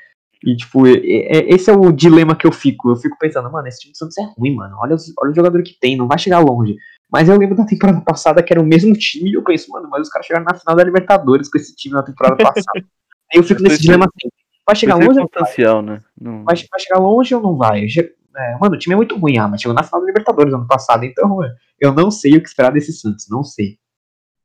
E, 0.42 0.56
tipo, 0.56 0.86
esse 0.86 1.70
é 1.70 1.72
o 1.72 1.90
dilema 1.90 2.36
que 2.36 2.46
eu 2.46 2.52
fico. 2.52 2.90
Eu 2.90 2.96
fico 2.96 3.16
pensando, 3.18 3.50
mano, 3.50 3.66
esse 3.66 3.80
time 3.80 3.92
do 3.92 3.98
Santos 3.98 4.16
é 4.18 4.24
ruim, 4.36 4.54
mano. 4.54 4.76
Olha, 4.78 4.94
os, 4.94 5.12
olha 5.18 5.30
o 5.30 5.34
jogador 5.34 5.62
que 5.62 5.78
tem, 5.80 5.96
não 5.96 6.06
vai 6.06 6.18
chegar 6.18 6.38
longe. 6.38 6.76
Mas 7.10 7.28
eu 7.28 7.38
lembro 7.38 7.56
da 7.56 7.64
temporada 7.64 8.00
passada 8.00 8.42
que 8.42 8.52
era 8.52 8.60
o 8.60 8.66
mesmo 8.66 8.92
time 8.94 9.30
e 9.30 9.34
eu 9.34 9.42
penso, 9.42 9.70
mano, 9.70 9.88
mas 9.90 10.02
os 10.02 10.08
caras 10.08 10.26
chegaram 10.26 10.44
na 10.44 10.54
final 10.54 10.76
da 10.76 10.84
Libertadores 10.84 11.48
com 11.48 11.58
esse 11.58 11.74
time 11.74 11.94
na 11.94 12.02
temporada 12.02 12.36
passada. 12.42 12.84
Aí 13.32 13.38
eu 13.38 13.42
fico 13.42 13.62
nesse 13.62 13.80
dilema 13.80 14.06
assim. 14.06 14.28
Vai 14.66 14.76
chegar 14.76 14.96
longe 14.96 15.20
ou 15.20 15.30
não 15.30 15.30
vai? 15.32 15.82
Né? 15.82 16.02
Não... 16.20 16.44
vai? 16.44 16.56
Vai 16.56 16.80
chegar 16.80 16.98
longe 16.98 17.34
ou 17.34 17.42
não 17.42 17.56
vai? 17.56 17.86
É, 18.36 18.58
mano, 18.58 18.74
o 18.74 18.78
time 18.78 18.94
é 18.94 18.96
muito 18.96 19.16
ruim, 19.16 19.38
ah, 19.38 19.46
mas 19.46 19.60
chegou 19.60 19.74
na 19.74 19.82
final 19.82 20.00
da 20.00 20.06
Libertadores 20.06 20.52
ano 20.52 20.66
passado, 20.66 21.04
então 21.04 21.38
eu 21.78 21.92
não 21.92 22.10
sei 22.10 22.36
o 22.36 22.42
que 22.42 22.48
esperar 22.48 22.72
desse 22.72 22.92
Santos, 22.92 23.28
não 23.28 23.44
sei. 23.44 23.78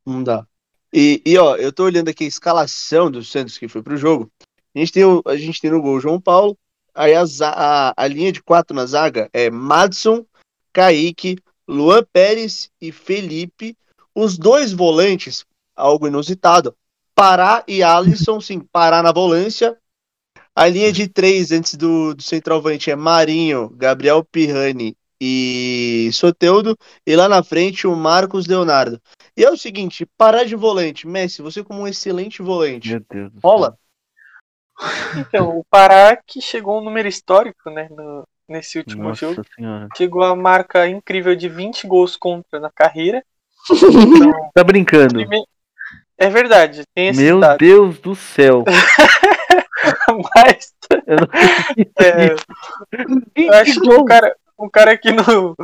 Não 0.06 0.22
dá. 0.22 0.46
E, 0.94 1.22
e 1.26 1.38
ó, 1.38 1.56
eu 1.56 1.72
tô 1.72 1.86
olhando 1.86 2.10
aqui 2.10 2.24
a 2.24 2.28
escalação 2.28 3.10
do 3.10 3.24
Santos 3.24 3.58
que 3.58 3.68
foi 3.68 3.82
pro 3.82 3.98
jogo. 3.98 4.32
A 4.80 4.82
gente 4.82 4.94
tem, 4.94 5.04
o, 5.04 5.22
a 5.26 5.36
gente 5.36 5.60
tem 5.60 5.70
no 5.70 5.82
gol 5.82 6.00
João 6.00 6.22
Paulo. 6.22 6.58
Aí 6.96 7.14
a, 7.14 7.24
a, 7.44 7.94
a 7.98 8.08
linha 8.08 8.32
de 8.32 8.42
quatro 8.42 8.74
na 8.74 8.86
zaga 8.86 9.30
é 9.34 9.50
Madson, 9.50 10.26
Kaique, 10.72 11.38
Luan 11.68 12.04
Pérez 12.14 12.70
e 12.80 12.90
Felipe. 12.92 13.78
Os 14.16 14.38
dois 14.38 14.72
volantes, 14.72 15.46
algo 15.76 16.08
inusitado. 16.08 16.74
Pará 17.14 17.64
e 17.68 17.84
Alisson, 17.84 18.40
sim, 18.42 18.62
Pará 18.72 19.04
na 19.04 19.12
volância. 19.12 19.78
A 20.56 20.68
linha 20.68 20.92
de 20.94 21.08
três 21.10 21.52
antes 21.52 21.76
do, 21.76 22.16
do 22.16 22.24
centroavante 22.24 22.90
é 22.90 22.96
Marinho, 22.96 23.70
Gabriel 23.76 24.24
Pirrani 24.24 24.96
e 25.20 26.10
Soteudo. 26.14 26.78
E 27.06 27.18
lá 27.18 27.28
na 27.28 27.44
frente 27.44 27.86
o 27.86 27.96
Marcos 27.98 28.48
Leonardo. 28.48 29.02
E 29.36 29.44
é 29.44 29.52
o 29.52 29.58
seguinte, 29.58 30.06
parar 30.18 30.46
de 30.46 30.56
volante. 30.56 31.06
Messi, 31.06 31.42
você 31.42 31.64
como 31.64 31.82
um 31.82 31.88
excelente 31.88 32.42
volante. 32.42 32.90
Meu 32.92 33.06
Deus. 33.10 33.32
Rola? 33.44 33.78
Então, 35.18 35.58
o 35.58 35.64
Pará 35.70 36.16
que 36.16 36.42
chegou 36.42 36.80
um 36.80 36.84
número 36.84 37.08
histórico, 37.08 37.70
né, 37.70 37.88
no, 37.92 38.24
nesse 38.48 38.78
último 38.78 39.04
Nossa 39.04 39.28
jogo. 39.28 39.42
senhora. 39.56 39.88
Chegou 39.96 40.24
a 40.24 40.36
marca 40.36 40.88
incrível 40.88 41.36
de 41.36 41.50
20 41.50 41.86
gols 41.88 42.16
contra 42.16 42.60
na 42.60 42.70
carreira. 42.70 43.24
Então, 43.72 44.32
Tá 44.54 44.64
brincando. 44.64 45.20
é 46.18 46.30
verdade, 46.30 46.84
tem 46.96 47.10
esse 47.10 47.22
Meu 47.22 47.40
dado. 47.40 47.58
Deus 47.60 48.00
do 48.00 48.16
céu. 48.16 48.64
Mas 50.36 50.74
Eu 51.06 51.18
não 51.18 51.28
é, 52.00 52.36
eu 53.36 53.54
acho 53.54 53.80
que 53.80 53.90
o 53.90 54.06
cara, 54.06 54.36
o 54.58 54.70
cara 54.70 54.98
que 54.98 55.12
não, 55.12 55.56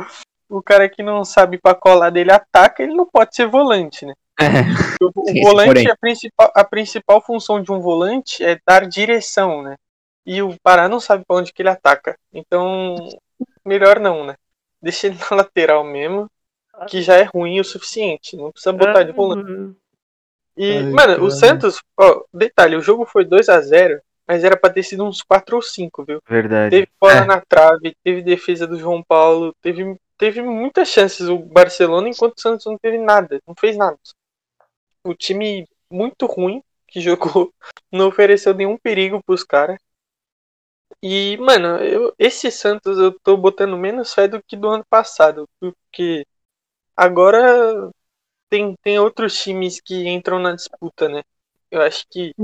o 0.48 0.62
cara 0.62 0.88
que 0.88 1.02
não 1.02 1.24
sabe 1.24 1.58
pra 1.58 1.74
colar 1.74 2.10
dele 2.10 2.32
ataca, 2.32 2.82
ele 2.82 2.94
não 2.94 3.06
pode 3.06 3.34
ser 3.34 3.46
volante, 3.46 4.06
né? 4.06 4.14
É. 4.38 4.60
O, 5.02 5.42
volante, 5.42 5.90
a 5.90 5.96
principal, 5.96 6.52
a 6.54 6.64
principal 6.64 7.20
função 7.20 7.62
de 7.62 7.72
um 7.72 7.80
volante 7.80 8.44
é 8.44 8.58
dar 8.66 8.86
direção, 8.86 9.62
né? 9.62 9.76
E 10.26 10.42
o 10.42 10.54
Pará 10.62 10.88
não 10.88 11.00
sabe 11.00 11.24
pra 11.26 11.36
onde 11.36 11.52
que 11.52 11.62
ele 11.62 11.68
ataca. 11.68 12.18
Então, 12.32 12.96
melhor 13.64 13.98
não, 13.98 14.24
né? 14.26 14.34
Deixa 14.82 15.06
ele 15.06 15.16
na 15.30 15.36
lateral 15.38 15.84
mesmo, 15.84 16.30
que 16.88 17.00
já 17.00 17.16
é 17.16 17.22
ruim 17.22 17.60
o 17.60 17.64
suficiente. 17.64 18.36
Não 18.36 18.52
precisa 18.52 18.72
botar 18.72 19.02
de 19.04 19.12
volante. 19.12 19.76
E, 20.56 20.72
Ai, 20.78 20.82
mano, 20.84 20.96
cara. 21.14 21.22
o 21.24 21.30
Santos, 21.30 21.80
ó, 21.98 22.22
detalhe, 22.32 22.76
o 22.76 22.82
jogo 22.82 23.04
foi 23.06 23.24
2 23.24 23.48
a 23.48 23.60
0 23.60 24.00
mas 24.28 24.42
era 24.42 24.56
pra 24.56 24.70
ter 24.70 24.82
sido 24.82 25.04
uns 25.04 25.22
4 25.22 25.54
ou 25.54 25.62
5, 25.62 26.04
viu? 26.04 26.20
Verdade. 26.28 26.70
Teve 26.70 26.88
bola 27.00 27.12
É. 27.12 27.24
na 27.24 27.40
trave, 27.40 27.96
teve 28.02 28.22
defesa 28.22 28.66
do 28.66 28.76
João 28.76 29.00
Paulo, 29.00 29.54
teve, 29.62 29.96
teve 30.18 30.42
muitas 30.42 30.88
chances 30.88 31.28
o 31.28 31.38
Barcelona, 31.38 32.08
enquanto 32.08 32.36
o 32.36 32.40
Santos 32.40 32.66
não 32.66 32.76
teve 32.76 32.98
nada, 32.98 33.40
não 33.46 33.54
fez 33.54 33.76
nada. 33.76 33.96
O 35.08 35.14
time 35.14 35.66
muito 35.90 36.26
ruim 36.26 36.62
que 36.88 37.00
jogou, 37.00 37.52
não 37.92 38.08
ofereceu 38.08 38.54
nenhum 38.54 38.76
perigo 38.78 39.22
pros 39.24 39.44
caras. 39.44 39.78
E, 41.02 41.36
mano, 41.38 41.78
eu, 41.84 42.14
esse 42.18 42.50
Santos 42.50 42.98
eu 42.98 43.18
tô 43.20 43.36
botando 43.36 43.76
menos 43.76 44.12
fé 44.14 44.26
do 44.26 44.42
que 44.42 44.56
do 44.56 44.68
ano 44.68 44.84
passado, 44.88 45.48
porque 45.60 46.26
agora 46.96 47.90
tem, 48.50 48.74
tem 48.82 48.98
outros 49.00 49.38
times 49.42 49.80
que 49.80 50.08
entram 50.08 50.38
na 50.40 50.54
disputa, 50.54 51.08
né? 51.08 51.22
Eu 51.70 51.82
acho 51.82 52.06
que 52.10 52.34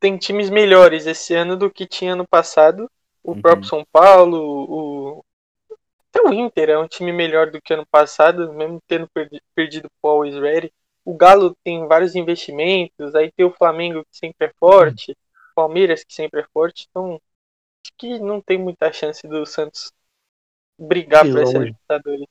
tem 0.00 0.16
times 0.16 0.50
melhores 0.50 1.06
esse 1.06 1.34
ano 1.34 1.56
do 1.56 1.70
que 1.70 1.86
tinha 1.86 2.14
no 2.16 2.26
passado. 2.26 2.90
O 3.22 3.32
Uhum. 3.32 3.40
próprio 3.40 3.68
São 3.68 3.84
Paulo, 3.92 4.38
o. 4.68 5.24
Até 6.10 6.22
o 6.22 6.32
Inter 6.32 6.70
é 6.70 6.78
um 6.78 6.88
time 6.88 7.12
melhor 7.12 7.50
do 7.50 7.60
que 7.62 7.74
ano 7.74 7.86
passado, 7.90 8.52
mesmo 8.54 8.80
tendo 8.86 9.08
perdi- 9.10 9.42
perdido 9.54 9.88
pro 10.00 10.10
Always 10.12 10.36
Ready. 10.36 10.72
O 11.08 11.14
Galo 11.16 11.56
tem 11.64 11.86
vários 11.86 12.14
investimentos, 12.14 13.14
aí 13.14 13.32
tem 13.32 13.46
o 13.46 13.50
Flamengo 13.50 14.04
que 14.10 14.18
sempre 14.18 14.48
é 14.48 14.52
forte, 14.60 15.12
o 15.12 15.54
Palmeiras 15.54 16.04
que 16.04 16.12
sempre 16.12 16.40
é 16.40 16.46
forte, 16.52 16.86
então 16.90 17.14
acho 17.14 17.92
que 17.96 18.18
não 18.18 18.42
tem 18.42 18.58
muita 18.58 18.92
chance 18.92 19.26
do 19.26 19.46
Santos 19.46 19.90
brigar 20.78 21.24
por 21.24 21.40
essa. 21.40 21.58
Libertadores. 21.58 22.26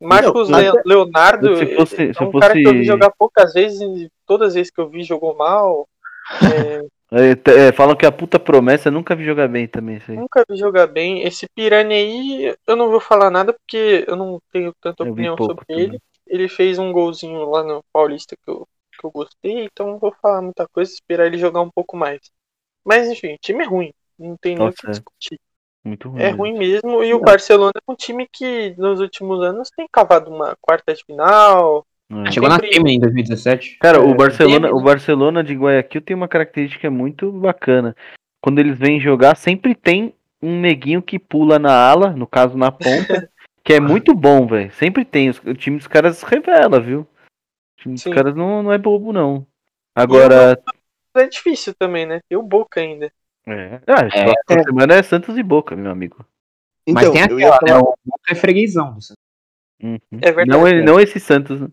Marcos 0.00 0.48
Não, 0.48 0.58
até- 0.58 0.82
Leonardo 0.86 1.56
Se 1.56 1.74
fosse- 1.74 2.02
é 2.08 2.12
se 2.14 2.22
um 2.24 2.32
cara 2.32 2.54
que 2.54 2.60
eu 2.66 2.72
vi 2.72 2.78
fosse- 2.78 2.84
jogar 2.86 3.10
poucas 3.18 3.52
vezes 3.52 3.80
e 3.82 4.10
todas 4.26 4.48
as 4.48 4.54
vezes 4.54 4.70
que 4.70 4.80
eu 4.80 4.88
vi 4.88 5.02
jogou 5.02 5.36
mal. 5.36 5.86
É, 7.12 7.28
É, 7.52 7.68
é, 7.68 7.72
falam 7.72 7.94
que 7.94 8.04
a 8.06 8.10
puta 8.10 8.38
promessa 8.40 8.90
nunca 8.90 9.14
vi 9.14 9.24
jogar 9.24 9.46
bem 9.46 9.68
também. 9.68 10.00
Nunca 10.08 10.42
vi 10.48 10.56
jogar 10.56 10.86
bem. 10.88 11.22
Esse 11.22 11.46
Piranha 11.54 11.94
aí, 11.94 12.52
eu 12.66 12.74
não 12.76 12.90
vou 12.90 12.98
falar 12.98 13.30
nada 13.30 13.52
porque 13.52 14.04
eu 14.08 14.16
não 14.16 14.40
tenho 14.50 14.72
tanta 14.80 15.04
Eu 15.04 15.12
opinião 15.12 15.36
sobre 15.36 15.64
também. 15.66 15.84
ele. 15.84 16.00
Ele 16.26 16.48
fez 16.48 16.78
um 16.78 16.92
golzinho 16.92 17.48
lá 17.50 17.62
no 17.62 17.84
Paulista 17.92 18.36
que 18.36 18.50
eu, 18.50 18.66
que 18.98 19.06
eu 19.06 19.10
gostei, 19.10 19.64
então 19.64 19.86
não 19.86 19.98
vou 19.98 20.14
falar 20.20 20.42
muita 20.42 20.66
coisa, 20.68 20.92
esperar 20.92 21.26
ele 21.26 21.38
jogar 21.38 21.60
um 21.60 21.70
pouco 21.70 21.96
mais. 21.96 22.20
Mas 22.84 23.08
enfim, 23.08 23.34
o 23.34 23.38
time 23.38 23.64
é 23.64 23.66
ruim. 23.66 23.92
Não 24.18 24.36
tem 24.36 24.56
nem 24.56 24.68
o 24.68 24.72
que 24.72 24.86
é. 24.86 24.90
discutir. 24.90 25.40
Muito 25.84 26.08
ruim. 26.08 26.20
É 26.20 26.24
mesmo. 26.26 26.38
ruim 26.38 26.58
mesmo. 26.58 27.04
E 27.04 27.14
o 27.14 27.20
Barcelona 27.20 27.72
é 27.76 27.92
um 27.92 27.94
time 27.94 28.26
que 28.30 28.74
nos 28.76 29.00
últimos 29.00 29.40
anos 29.42 29.70
tem 29.76 29.86
cavado 29.90 30.30
uma 30.30 30.56
quarta 30.60 30.92
de 30.94 31.04
final. 31.04 31.86
É. 32.26 32.30
Chegou 32.30 32.48
na 32.48 32.58
Temer 32.58 32.94
em 32.94 33.00
2017. 33.00 33.78
Cara, 33.80 33.98
É, 33.98 34.00
o 34.00 34.14
Barcelona, 34.14 34.68
tem- 34.68 34.76
o 34.76 34.82
Barcelona 34.82 35.44
de 35.44 35.54
Guayaquil 35.54 36.00
tem 36.00 36.16
uma 36.16 36.28
característica 36.28 36.90
muito 36.90 37.30
bacana. 37.32 37.94
Quando 38.40 38.58
eles 38.58 38.78
vêm 38.78 39.00
jogar, 39.00 39.36
sempre 39.36 39.74
tem 39.74 40.14
um 40.40 40.60
neguinho 40.60 41.02
que 41.02 41.18
pula 41.18 41.58
na 41.58 41.72
ala, 41.72 42.10
no 42.10 42.26
caso 42.26 42.56
na 42.56 42.70
ponta, 42.70 42.80
que 43.66 43.72
é 43.74 43.80
muito 43.80 44.14
bom, 44.14 44.46
velho. 44.46 44.70
Sempre 44.72 45.04
tem. 45.04 45.28
Os- 45.28 45.38
O 45.40 45.52
time 45.54 45.76
dos 45.76 45.86
caras 45.88 46.22
revela, 46.22 46.80
viu? 46.80 47.00
O 47.00 47.82
time 47.82 47.94
dos 47.94 48.02
Sim. 48.02 48.10
caras 48.12 48.34
não, 48.34 48.62
não 48.62 48.72
é 48.72 48.78
bobo, 48.78 49.12
não. 49.12 49.46
Agora. 49.94 50.62
É 51.14 51.26
difícil 51.26 51.74
também, 51.74 52.06
né? 52.06 52.20
Tem 52.28 52.36
o 52.38 52.42
Boca 52.42 52.78
ainda. 52.80 53.10
É. 53.46 53.80
Ah, 53.86 54.06
É. 54.12 54.34
próxima 54.44 54.62
semana 54.64 54.94
é 54.94 55.02
Santos 55.02 55.36
e 55.38 55.42
Boca, 55.42 55.74
meu 55.74 55.90
amigo. 55.90 56.24
Mas 56.88 57.04
Então, 57.04 57.12
tem 57.14 57.22
eu 57.30 57.40
ia 57.40 57.48
aquela, 57.54 57.58
falar. 57.58 57.82
né? 57.82 57.88
O 57.88 57.96
Boca 58.04 58.32
é 58.32 58.34
freguesão. 58.34 58.94
do 58.94 59.02
Santos. 59.02 59.22
Uhum. 59.82 59.98
É 60.22 60.32
verdade. 60.32 60.48
Não, 60.50 60.68
ele- 60.68 60.82
não 60.84 61.00
esse 61.00 61.18
Santos. 61.18 61.60
né? 61.60 61.68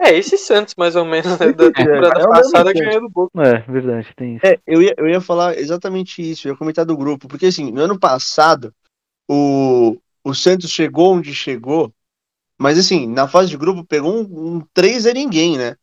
É, 0.00 0.12
esse 0.16 0.36
Santos, 0.36 0.74
mais 0.76 0.96
ou 0.96 1.04
menos, 1.04 1.38
né, 1.38 1.52
da 1.52 1.70
temporada 1.72 2.20
é 2.20 2.24
o 2.24 2.28
mesmo 2.28 2.30
passada 2.30 2.64
Santos. 2.70 2.80
ganhou 2.80 3.00
do 3.02 3.08
Boca. 3.08 3.42
É, 3.42 3.58
verdade, 3.70 4.12
tem 4.16 4.36
isso. 4.36 4.46
É, 4.46 4.58
eu 4.66 4.82
ia, 4.82 4.94
eu 4.98 5.08
ia 5.08 5.20
falar 5.20 5.56
exatamente 5.56 6.20
isso, 6.22 6.48
eu 6.48 6.52
ia 6.52 6.58
comentar 6.58 6.84
do 6.84 6.96
grupo, 6.96 7.28
porque 7.28 7.46
assim, 7.46 7.70
no 7.70 7.80
ano 7.82 7.98
passado, 7.98 8.74
o, 9.30 9.96
o 10.24 10.34
Santos 10.34 10.70
chegou 10.70 11.14
onde 11.14 11.34
chegou, 11.34 11.92
mas 12.58 12.78
assim, 12.78 13.06
na 13.06 13.28
fase 13.28 13.50
de 13.50 13.56
grupo 13.56 13.84
pegou 13.84 14.12
um, 14.12 14.56
um 14.56 14.60
3 14.72 15.06
a 15.06 15.12
ninguém, 15.12 15.58
né? 15.58 15.76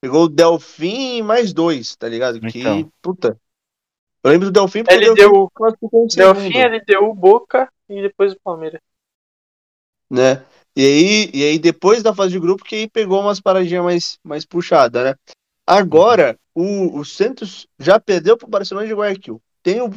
Pegou 0.00 0.24
o 0.24 0.28
Delfim 0.28 1.16
e 1.16 1.22
mais 1.22 1.52
dois, 1.52 1.96
tá 1.96 2.08
ligado? 2.08 2.40
Que, 2.40 2.60
Então. 2.60 2.92
puta. 3.02 3.38
Eu 4.22 4.30
lembro 4.30 4.46
do 4.46 4.52
Delfim 4.52 4.84
porque 4.84 4.94
Ele 4.94 5.10
o 5.10 5.14
Delfim 5.14 5.22
deu 5.24 5.50
em 6.02 6.06
Delfim, 6.08 6.58
ele 6.58 6.80
deu 6.80 7.08
o 7.08 7.14
Boca 7.14 7.70
e 7.88 8.02
depois 8.02 8.32
o 8.32 8.40
Palmeiras. 8.40 8.80
né? 10.08 10.44
E 10.76 10.84
aí, 10.84 11.30
e 11.34 11.44
aí, 11.44 11.58
depois 11.58 12.02
da 12.04 12.14
fase 12.14 12.30
de 12.30 12.38
grupo, 12.38 12.64
que 12.64 12.76
aí 12.76 12.88
pegou 12.88 13.20
umas 13.20 13.40
paradinhas 13.40 13.82
mais, 13.84 14.18
mais 14.22 14.44
puxadas, 14.44 15.04
né? 15.04 15.14
Agora, 15.66 16.38
o, 16.54 16.98
o 16.98 17.04
Santos 17.04 17.66
já 17.78 17.98
perdeu 17.98 18.36
pro 18.36 18.46
Barcelona 18.46 18.86
de 18.86 18.94
Guayaquil. 18.94 19.42
Tem, 19.62 19.80
o, 19.80 19.90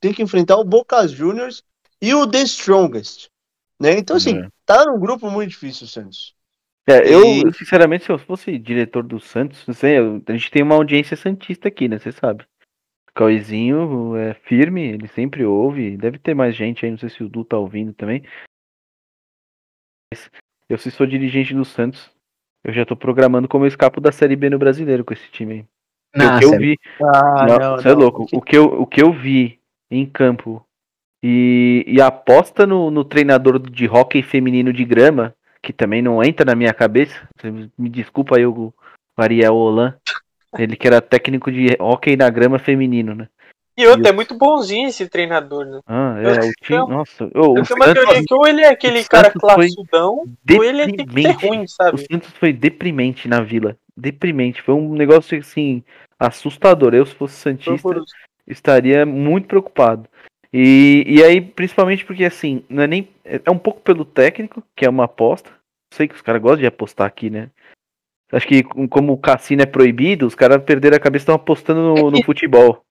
tem 0.00 0.12
que 0.12 0.22
enfrentar 0.22 0.56
o 0.56 0.64
Boca 0.64 1.06
Juniors 1.06 1.62
e 2.02 2.12
o 2.14 2.26
The 2.26 2.42
Strongest, 2.42 3.28
né? 3.80 3.98
Então, 3.98 4.16
assim, 4.16 4.38
É. 4.38 4.48
tá 4.64 4.84
num 4.86 4.98
grupo 4.98 5.30
muito 5.30 5.50
difícil 5.50 5.86
o 5.86 5.88
Santos. 5.88 6.34
É, 6.86 7.12
eu, 7.12 7.48
E- 7.48 7.52
sinceramente, 7.54 8.04
se 8.04 8.12
eu 8.12 8.18
fosse 8.18 8.58
diretor 8.58 9.02
do 9.02 9.18
Santos, 9.18 9.66
não 9.66 9.74
sei, 9.74 9.98
eu- 9.98 10.22
a 10.26 10.32
gente 10.32 10.50
tem 10.50 10.62
uma 10.62 10.74
audiência 10.74 11.16
santista 11.16 11.68
aqui, 11.68 11.88
né? 11.88 11.98
Você 11.98 12.12
sabe. 12.12 12.44
O 13.08 13.12
Cauizinho 13.14 14.16
é 14.16 14.34
firme, 14.34 14.82
ele 14.82 15.08
sempre 15.08 15.44
ouve. 15.44 15.96
Deve 15.96 16.18
ter 16.18 16.34
mais 16.34 16.54
gente 16.54 16.84
aí, 16.84 16.90
não 16.90 16.98
sei 16.98 17.08
se 17.08 17.22
o 17.22 17.28
Du 17.28 17.44
tá 17.44 17.56
ouvindo 17.56 17.94
também. 17.94 18.22
Mas 20.12 20.30
Eu, 20.68 20.78
se 20.78 20.90
sou 20.90 21.06
dirigente 21.06 21.54
do 21.54 21.64
Santos, 21.64 22.10
eu 22.64 22.72
já 22.72 22.84
tô 22.86 22.96
programando 22.96 23.46
como 23.46 23.64
eu 23.64 23.68
escapo 23.68 24.00
da 24.00 24.10
Série 24.10 24.34
B 24.34 24.48
no 24.50 24.58
brasileiro 24.58 25.04
com 25.04 25.12
esse 25.12 25.30
time 25.30 25.52
aí. 25.54 25.64
Porque 26.12 26.26
o 26.26 26.38
que 26.38 26.44
eu 26.56 26.58
vi. 26.58 26.78
Ah, 27.02 27.46
não, 27.46 27.76
você 27.76 27.88
é 27.88 27.92
louco. 27.92 28.26
O 28.32 28.40
que, 28.40 28.56
eu, 28.56 28.64
o 28.80 28.86
que 28.86 29.02
eu 29.02 29.12
vi 29.12 29.60
em 29.90 30.06
campo 30.06 30.66
e, 31.26 31.82
e 31.86 32.02
a 32.02 32.08
aposta 32.08 32.66
no, 32.66 32.90
no 32.90 33.02
treinador 33.02 33.58
de 33.58 33.88
hóquei 33.88 34.22
feminino 34.22 34.70
de 34.74 34.84
grama, 34.84 35.34
que 35.62 35.72
também 35.72 36.02
não 36.02 36.22
entra 36.22 36.44
na 36.44 36.54
minha 36.54 36.74
cabeça. 36.74 37.26
Me 37.78 37.88
desculpa 37.88 38.36
aí, 38.36 38.44
o, 38.44 38.52
o 38.52 38.72
Ariel 39.16 39.54
Holan. 39.56 39.94
Ele 40.58 40.76
que 40.76 40.86
era 40.86 41.00
técnico 41.00 41.50
de 41.50 41.68
hóquei 41.80 42.14
na 42.14 42.28
grama 42.28 42.58
feminino, 42.58 43.14
né? 43.14 43.26
E 43.76 43.86
outro, 43.86 44.04
E 44.04 44.08
é 44.08 44.12
o- 44.12 44.14
muito 44.14 44.34
bonzinho 44.36 44.86
esse 44.86 45.08
treinador, 45.08 45.64
né? 45.64 45.80
Ah, 45.86 46.16
Eu 46.22 46.28
é, 46.28 46.32
acho 46.38 46.48
o 46.50 46.52
que 46.52 46.64
time. 46.66 46.78
eu- 46.78 46.86
Nossa, 46.88 47.24
Eu 47.24 47.42
o 47.42 47.64
tenho 47.64 47.76
uma 47.76 47.86
Santos 47.86 47.94
teoria 48.04 48.22
que 48.24 48.34
ou 48.34 48.46
ele 48.46 48.60
é 48.60 48.68
aquele 48.68 49.00
o 49.00 49.08
cara 49.08 49.30
classudão, 49.32 50.28
ou 50.52 50.62
ele 50.64 50.86
tem 50.92 51.06
que 51.06 51.22
ser 51.22 51.22
deprimente. 51.22 51.46
ruim, 51.46 51.64
O 51.64 51.68
sabe? 51.68 52.06
Santos 52.12 52.30
foi 52.34 52.52
deprimente 52.52 53.26
na 53.26 53.40
vila. 53.40 53.76
Deprimente. 53.96 54.60
Foi 54.62 54.74
um 54.74 54.92
negócio 54.94 55.38
assim, 55.38 55.82
assustador. 56.20 56.94
Eu, 56.94 57.06
se 57.06 57.14
fosse 57.14 57.34
Santista, 57.36 58.00
estaria 58.46 59.04
muito 59.06 59.48
preocupado. 59.48 60.08
E, 60.56 61.02
e 61.08 61.22
aí, 61.24 61.40
principalmente 61.40 62.04
porque 62.04 62.24
assim, 62.24 62.62
não 62.68 62.84
é 62.84 62.86
nem. 62.86 63.08
É 63.24 63.50
um 63.50 63.58
pouco 63.58 63.80
pelo 63.80 64.04
técnico, 64.04 64.62
que 64.76 64.84
é 64.86 64.88
uma 64.88 65.04
aposta. 65.06 65.50
Sei 65.92 66.06
que 66.06 66.14
os 66.14 66.22
caras 66.22 66.40
gostam 66.40 66.60
de 66.60 66.66
apostar 66.66 67.08
aqui, 67.08 67.28
né? 67.28 67.50
Acho 68.32 68.46
que 68.46 68.62
com- 68.62 68.86
como 68.86 69.12
o 69.12 69.18
cassino 69.18 69.62
é 69.62 69.66
proibido, 69.66 70.26
os 70.26 70.34
caras 70.36 70.62
perderam 70.62 70.96
a 70.96 71.00
cabeça 71.00 71.22
e 71.22 71.24
estão 71.24 71.34
apostando 71.34 71.80
no, 71.80 72.10
no 72.10 72.22
futebol. 72.24 72.82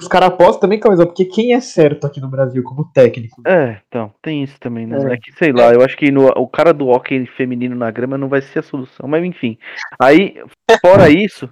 Os 0.00 0.06
caras 0.08 0.28
apostam 0.28 0.60
também, 0.60 0.78
Cauizão, 0.78 1.06
porque 1.06 1.24
quem 1.24 1.54
é 1.54 1.60
certo 1.60 2.06
aqui 2.06 2.20
no 2.20 2.28
Brasil 2.28 2.62
como 2.62 2.90
técnico? 2.92 3.42
É, 3.46 3.80
então, 3.88 4.12
tem 4.22 4.42
isso 4.42 4.58
também, 4.60 4.86
né? 4.86 4.96
É. 5.10 5.14
É 5.14 5.16
que, 5.16 5.32
sei 5.32 5.52
lá, 5.52 5.72
eu 5.72 5.82
acho 5.82 5.96
que 5.96 6.10
no- 6.10 6.28
o 6.36 6.46
cara 6.48 6.72
do 6.72 6.88
hockey 6.88 7.26
feminino 7.26 7.74
na 7.74 7.90
grama 7.90 8.16
não 8.16 8.28
vai 8.28 8.40
ser 8.42 8.60
a 8.60 8.62
solução, 8.62 9.08
mas 9.08 9.24
enfim. 9.24 9.58
Aí, 10.00 10.36
fora 10.80 11.08
isso, 11.08 11.46
O 11.46 11.48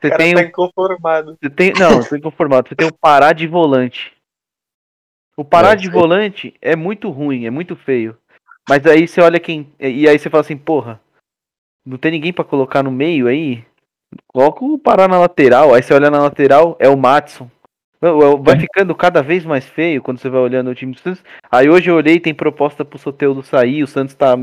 você 0.00 0.08
cara 0.08 0.16
tem, 0.22 0.34
tá 0.34 0.42
inconformado. 0.42 1.36
você 1.40 1.50
tem. 1.50 1.72
Não, 1.78 1.98
eu 1.98 2.08
tô 2.08 2.16
inconformado. 2.16 2.68
Você 2.68 2.74
tem 2.74 2.86
o 2.88 2.92
parar 2.94 3.34
de 3.34 3.46
volante. 3.46 4.15
O 5.36 5.44
parar 5.44 5.72
É, 5.72 5.76
de 5.76 5.84
sei. 5.84 5.92
volante 5.92 6.54
é 6.62 6.74
muito 6.74 7.10
ruim, 7.10 7.44
é 7.46 7.50
muito 7.50 7.76
feio. 7.76 8.16
Mas 8.68 8.84
aí 8.86 9.06
você 9.06 9.20
olha 9.20 9.38
quem. 9.38 9.70
E 9.78 10.08
aí 10.08 10.18
você 10.18 10.28
fala 10.30 10.40
assim, 10.40 10.56
porra, 10.56 11.00
não 11.84 11.98
tem 11.98 12.10
ninguém 12.10 12.32
pra 12.32 12.44
colocar 12.44 12.82
no 12.82 12.90
meio 12.90 13.26
aí? 13.28 13.64
Coloca 14.32 14.64
o 14.64 14.78
parar 14.78 15.08
na 15.08 15.18
lateral. 15.18 15.74
Aí 15.74 15.82
você 15.82 15.92
olha 15.94 16.10
na 16.10 16.20
lateral, 16.20 16.76
é 16.80 16.88
o 16.88 16.96
Matson. 16.96 17.50
É- 18.02 18.08
Vai 18.42 18.58
ficando 18.58 18.94
cada 18.94 19.22
vez 19.22 19.44
mais 19.44 19.66
feio 19.66 20.02
quando 20.02 20.18
você 20.18 20.28
vai 20.28 20.40
olhando 20.40 20.70
o 20.70 20.74
time 20.74 20.92
do 20.92 20.98
Santos. 21.00 21.22
Aí 21.50 21.68
hoje 21.68 21.90
eu 21.90 21.96
olhei, 21.96 22.18
tem 22.20 22.34
proposta 22.34 22.84
pro 22.84 22.98
Soteudo 22.98 23.42
sair, 23.42 23.82
o 23.82 23.86
Santos 23.86 24.14
tá 24.14 24.36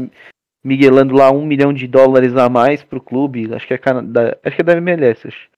miguelando 0.63 1.13
lá 1.15 1.31
um 1.31 1.45
milhão 1.45 1.73
de 1.73 1.87
dólares 1.87 2.35
a 2.37 2.47
mais 2.49 2.83
pro 2.83 3.01
clube. 3.01 3.53
Acho 3.53 3.67
que 3.67 3.73
é, 3.73 3.77
cana- 3.77 4.01
da, 4.03 4.37
acho 4.43 4.55
que 4.55 4.61
é 4.61 4.65
da 4.65 4.73
MLS. 4.77 5.27
acho. 5.27 5.49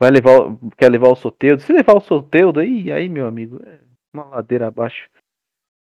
Vai 0.00 0.10
levar, 0.10 0.40
o- 0.40 0.58
quer 0.76 0.90
levar 0.90 1.08
o 1.08 1.14
Soteudo. 1.16 1.62
Se 1.62 1.72
levar 1.72 1.94
o 1.96 2.00
Soteudo, 2.00 2.60
aí, 2.60 2.90
aí 2.90 3.08
meu 3.08 3.26
amigo, 3.26 3.60
é 3.64 3.78
uma 4.12 4.24
ladeira 4.24 4.68
abaixo. 4.68 5.08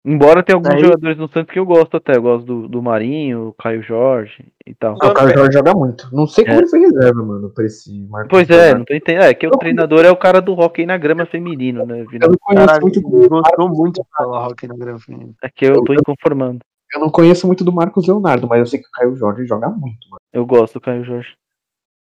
Embora 0.04 0.42
tenha 0.42 0.56
alguns 0.56 0.74
Aí- 0.74 0.80
jogadores 0.82 1.16
no 1.18 1.28
Santos 1.30 1.54
que 1.54 1.60
eu 1.60 1.66
gosto 1.66 1.96
até. 1.96 2.18
Eu 2.18 2.24
gosto 2.24 2.44
do, 2.44 2.68
do 2.68 2.82
Marinho, 2.82 3.50
o 3.50 3.54
Caio 3.54 3.84
Jorge 3.84 4.52
e 4.66 4.74
tal. 4.74 4.98
Não, 5.00 5.12
o 5.12 5.14
Carlos 5.14 5.34
Jorge 5.36 5.54
joga 5.54 5.74
muito. 5.76 6.10
Não 6.12 6.26
sei 6.26 6.44
como 6.44 6.56
É. 6.56 6.60
ele 6.62 6.68
foi 6.70 6.80
reserva, 6.80 7.24
mano, 7.24 7.50
pra 7.52 7.66
esse 7.66 7.94
Marcos 8.10 8.30
Pois 8.32 8.50
é, 8.50 8.74
não 8.74 8.84
tô 8.84 8.96
entendendo. 8.96 9.24
É 9.26 9.34
que 9.36 9.46
o 9.46 9.52
treinador 9.52 10.04
é 10.04 10.10
o 10.10 10.18
cara 10.18 10.42
do 10.42 10.54
hockey 10.54 10.88
na 10.88 10.98
grama 10.98 11.24
feminino, 11.28 11.86
né? 11.86 12.02
Eu 12.02 12.08
Vinal? 12.10 12.30
não 12.32 12.38
conheço 12.40 12.66
Caralho, 12.66 12.82
muito 12.82 13.00
do 13.02 13.10
gostou 13.30 13.70
muito 13.70 14.02
de 14.02 14.08
falar 14.18 14.48
hockey 14.48 14.68
na 14.68 14.76
grama 14.76 15.00
feminina. 15.00 15.34
É 15.44 15.50
que 15.50 15.66
eu 15.66 15.84
tô 15.84 15.94
inconformando. 15.94 16.60
Eu 16.92 17.00
não 17.00 17.10
conheço 17.12 17.46
muito 17.46 17.64
do 17.64 17.72
Marcos 17.72 18.08
Leonardo, 18.08 18.48
mas 18.48 18.60
eu 18.60 18.66
sei 18.66 18.80
que 18.80 18.88
o 18.88 18.92
Caio 18.92 19.16
Jorge 19.16 19.46
joga 19.46 19.70
muito, 19.70 20.10
mano. 20.10 20.20
Eu 20.34 20.46
gosto 20.48 20.74
do 20.74 20.82
Caio 20.82 21.06
Jorge. 21.06 21.36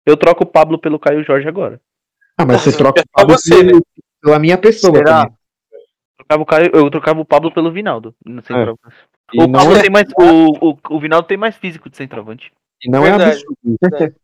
Eu 0.05 0.17
troco 0.17 0.43
o 0.43 0.47
Pablo 0.47 0.77
pelo 0.77 0.99
Caio 0.99 1.23
Jorge 1.23 1.47
agora. 1.47 1.79
Ah, 2.37 2.45
mas 2.45 2.59
você 2.61 2.71
troca 2.77 2.99
É 3.01 3.19
só 3.21 3.25
você, 3.25 3.63
né? 3.63 3.71
pela 4.21 4.37
minha 4.37 4.57
pessoa 4.57 4.97
Será? 4.97 5.31
Trocava 6.17 6.43
o 6.43 6.45
Caio, 6.45 6.71
eu 6.73 6.89
trocava 6.89 7.19
o 7.19 7.25
Pablo 7.25 7.51
pelo 7.53 7.71
Vinaldo. 7.71 8.15
no 8.25 8.41
centroavante. 8.41 8.79
E 9.33 9.41
O, 9.41 9.51
Pablo 9.51 9.75
é, 9.75 9.81
tem 9.81 9.89
mais, 9.89 10.05
o, 10.17 10.69
o, 10.71 10.77
o 10.89 10.99
Vinaldo 10.99 11.27
tem 11.27 11.37
mais 11.37 11.55
físico 11.57 11.89
de 11.89 11.97
centroavante. 11.97 12.51
e 12.83 12.89
não 12.89 13.05
é 13.05 13.09
Verdade. 13.11 13.43
absurdo. 13.43 14.15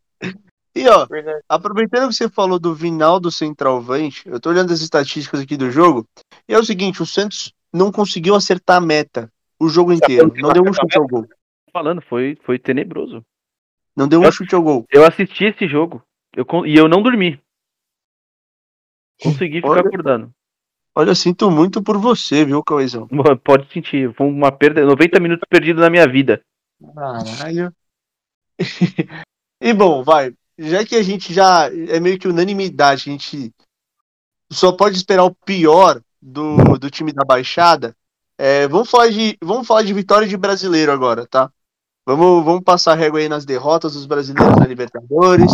E 0.74 0.88
ó, 0.88 1.04
Verdade. 1.06 1.42
aproveitando 1.48 2.08
que 2.08 2.14
você 2.14 2.30
falou 2.30 2.58
do 2.58 2.74
Vinaldo 2.74 3.30
centralvante, 3.30 4.26
eu 4.26 4.40
tô 4.40 4.48
olhando 4.48 4.72
as 4.72 4.80
estatísticas 4.80 5.40
aqui 5.40 5.54
do 5.56 5.70
jogo, 5.70 6.06
e 6.48 6.54
é 6.54 6.58
o 6.58 6.64
seguinte, 6.64 7.02
o 7.02 7.06
Santos 7.06 7.52
não 7.70 7.92
conseguiu 7.92 8.34
acertar 8.34 8.78
a 8.78 8.80
meta 8.80 9.30
o 9.60 9.68
jogo 9.68 9.92
inteiro. 9.92 10.32
Não 10.36 10.50
deu 10.52 10.62
um 10.62 10.72
chute 10.72 10.96
ao 10.96 11.06
gol. 11.06 11.26
Falando, 11.72 12.00
foi, 12.00 12.38
foi 12.42 12.58
tenebroso. 12.58 13.22
Não 13.94 14.08
deu 14.08 14.20
um 14.20 14.24
Eu- 14.24 14.32
chute 14.32 14.54
ao 14.54 14.62
gol. 14.62 14.86
Eu 14.90 15.04
assisti 15.06 15.44
esse 15.44 15.68
jogo 15.68 16.02
eu, 16.34 16.46
e 16.64 16.74
eu 16.74 16.88
não 16.88 17.02
dormi. 17.02 17.38
Consegui 19.22 19.56
ficar 19.56 19.68
Olha. 19.68 19.80
acordando. 19.82 20.32
Olha, 20.94 21.14
sinto 21.14 21.50
muito 21.50 21.82
por 21.82 21.96
você, 21.96 22.44
viu, 22.44 22.62
Cauezão? 22.62 23.08
Pode 23.42 23.72
sentir, 23.72 24.14
foi 24.14 24.26
uma 24.26 24.52
perda, 24.52 24.84
90 24.84 25.20
minutos 25.20 25.46
perdidos 25.48 25.80
na 25.80 25.88
minha 25.88 26.06
vida. 26.06 26.42
Caralho. 26.94 27.72
e 29.60 29.72
bom, 29.72 30.04
vai. 30.04 30.34
Já 30.58 30.84
que 30.84 30.94
a 30.94 31.02
gente 31.02 31.32
já 31.32 31.70
é 31.88 31.98
meio 31.98 32.18
que 32.18 32.28
unanimidade, 32.28 33.08
a 33.08 33.12
gente 33.12 33.52
só 34.50 34.70
pode 34.72 34.96
esperar 34.96 35.24
o 35.24 35.34
pior 35.34 36.00
do, 36.20 36.78
do 36.78 36.90
time 36.90 37.12
da 37.12 37.24
Baixada. 37.24 37.96
é, 38.36 38.68
vamos, 38.68 38.90
falar 38.90 39.08
de, 39.08 39.36
vamos 39.42 39.66
falar 39.66 39.82
de 39.82 39.94
vitória 39.94 40.28
de 40.28 40.36
brasileiro 40.36 40.92
agora, 40.92 41.26
tá? 41.26 41.50
Vamos, 42.04 42.44
vamos 42.44 42.62
passar 42.62 42.92
a 42.92 42.96
régua 42.96 43.20
aí 43.20 43.28
nas 43.28 43.46
derrotas 43.46 43.94
dos 43.94 44.04
brasileiros 44.06 44.56
na 44.56 44.66
Libertadores. 44.66 45.52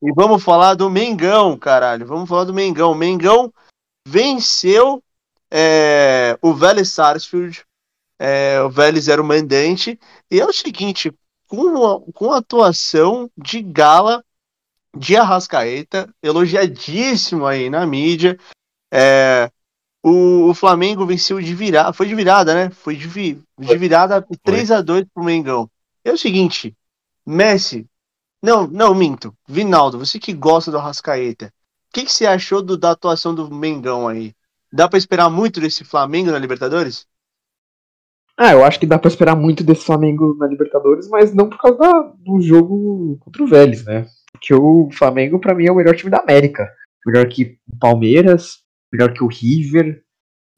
E 0.00 0.12
vamos 0.12 0.42
falar 0.42 0.74
do 0.74 0.88
Mengão, 0.88 1.58
caralho. 1.58 2.06
Vamos 2.06 2.28
falar 2.28 2.44
do 2.44 2.54
Mengão. 2.54 2.94
Mengão 2.94 3.52
venceu 4.08 5.02
é, 5.50 6.38
o 6.40 6.54
Vélez 6.54 6.90
Sarsfield. 6.90 7.64
É, 8.18 8.60
o 8.62 8.70
Vélez 8.70 9.08
era 9.08 9.20
o 9.20 9.24
mandante. 9.24 9.98
E 10.30 10.40
é 10.40 10.44
o 10.46 10.52
seguinte, 10.52 11.12
com 11.46 11.86
a, 11.86 12.00
com 12.12 12.32
a 12.32 12.38
atuação 12.38 13.30
de 13.36 13.62
gala 13.62 14.24
de 14.96 15.16
Arrascaeta, 15.16 16.12
elogiadíssimo 16.22 17.46
aí 17.46 17.68
na 17.70 17.86
mídia. 17.86 18.38
É, 18.92 19.50
o, 20.02 20.48
o 20.50 20.54
Flamengo 20.54 21.04
venceu 21.04 21.40
de 21.40 21.54
virada, 21.54 21.92
foi 21.92 22.06
de 22.06 22.14
virada, 22.14 22.54
né? 22.54 22.70
Foi 22.70 22.96
de, 22.96 23.06
vi- 23.06 23.42
de 23.58 23.76
virada 23.76 24.26
3 24.42 24.70
a 24.70 24.80
2 24.80 25.04
pro 25.12 25.22
Mengão. 25.24 25.70
É 26.04 26.10
o 26.12 26.16
seguinte, 26.18 26.74
Messi, 27.26 27.86
não, 28.42 28.66
não 28.66 28.94
minto, 28.94 29.36
Vinaldo, 29.46 29.98
você 29.98 30.18
que 30.18 30.32
gosta 30.32 30.70
do 30.70 30.78
Arrascaeta, 30.78 31.52
que, 31.92 32.04
que 32.04 32.12
você 32.12 32.26
achou 32.26 32.62
do- 32.62 32.76
da 32.76 32.90
atuação 32.92 33.34
do 33.34 33.52
Mengão 33.52 34.08
aí? 34.08 34.34
Dá 34.72 34.88
pra 34.88 34.98
esperar 34.98 35.30
muito 35.30 35.60
desse 35.60 35.84
Flamengo 35.84 36.30
na 36.30 36.38
Libertadores? 36.38 37.06
Ah, 38.36 38.52
eu 38.52 38.64
acho 38.64 38.78
que 38.78 38.86
dá 38.86 38.98
pra 38.98 39.08
esperar 39.08 39.34
muito 39.34 39.64
desse 39.64 39.84
Flamengo 39.84 40.36
na 40.38 40.46
Libertadores, 40.46 41.08
mas 41.08 41.34
não 41.34 41.48
por 41.48 41.58
causa 41.58 41.78
da- 41.78 42.12
do 42.18 42.40
jogo 42.40 43.16
contra 43.20 43.42
o 43.42 43.48
Vélez, 43.48 43.84
né? 43.84 44.06
Porque 44.32 44.54
o 44.54 44.88
Flamengo, 44.92 45.40
pra 45.40 45.54
mim, 45.54 45.66
é 45.66 45.72
o 45.72 45.74
melhor 45.74 45.96
time 45.96 46.10
da 46.10 46.18
América. 46.18 46.68
Melhor 47.04 47.26
que 47.28 47.58
o 47.68 47.76
Palmeiras, 47.78 48.58
melhor 48.92 49.12
que 49.12 49.24
o 49.24 49.26
River, 49.26 50.04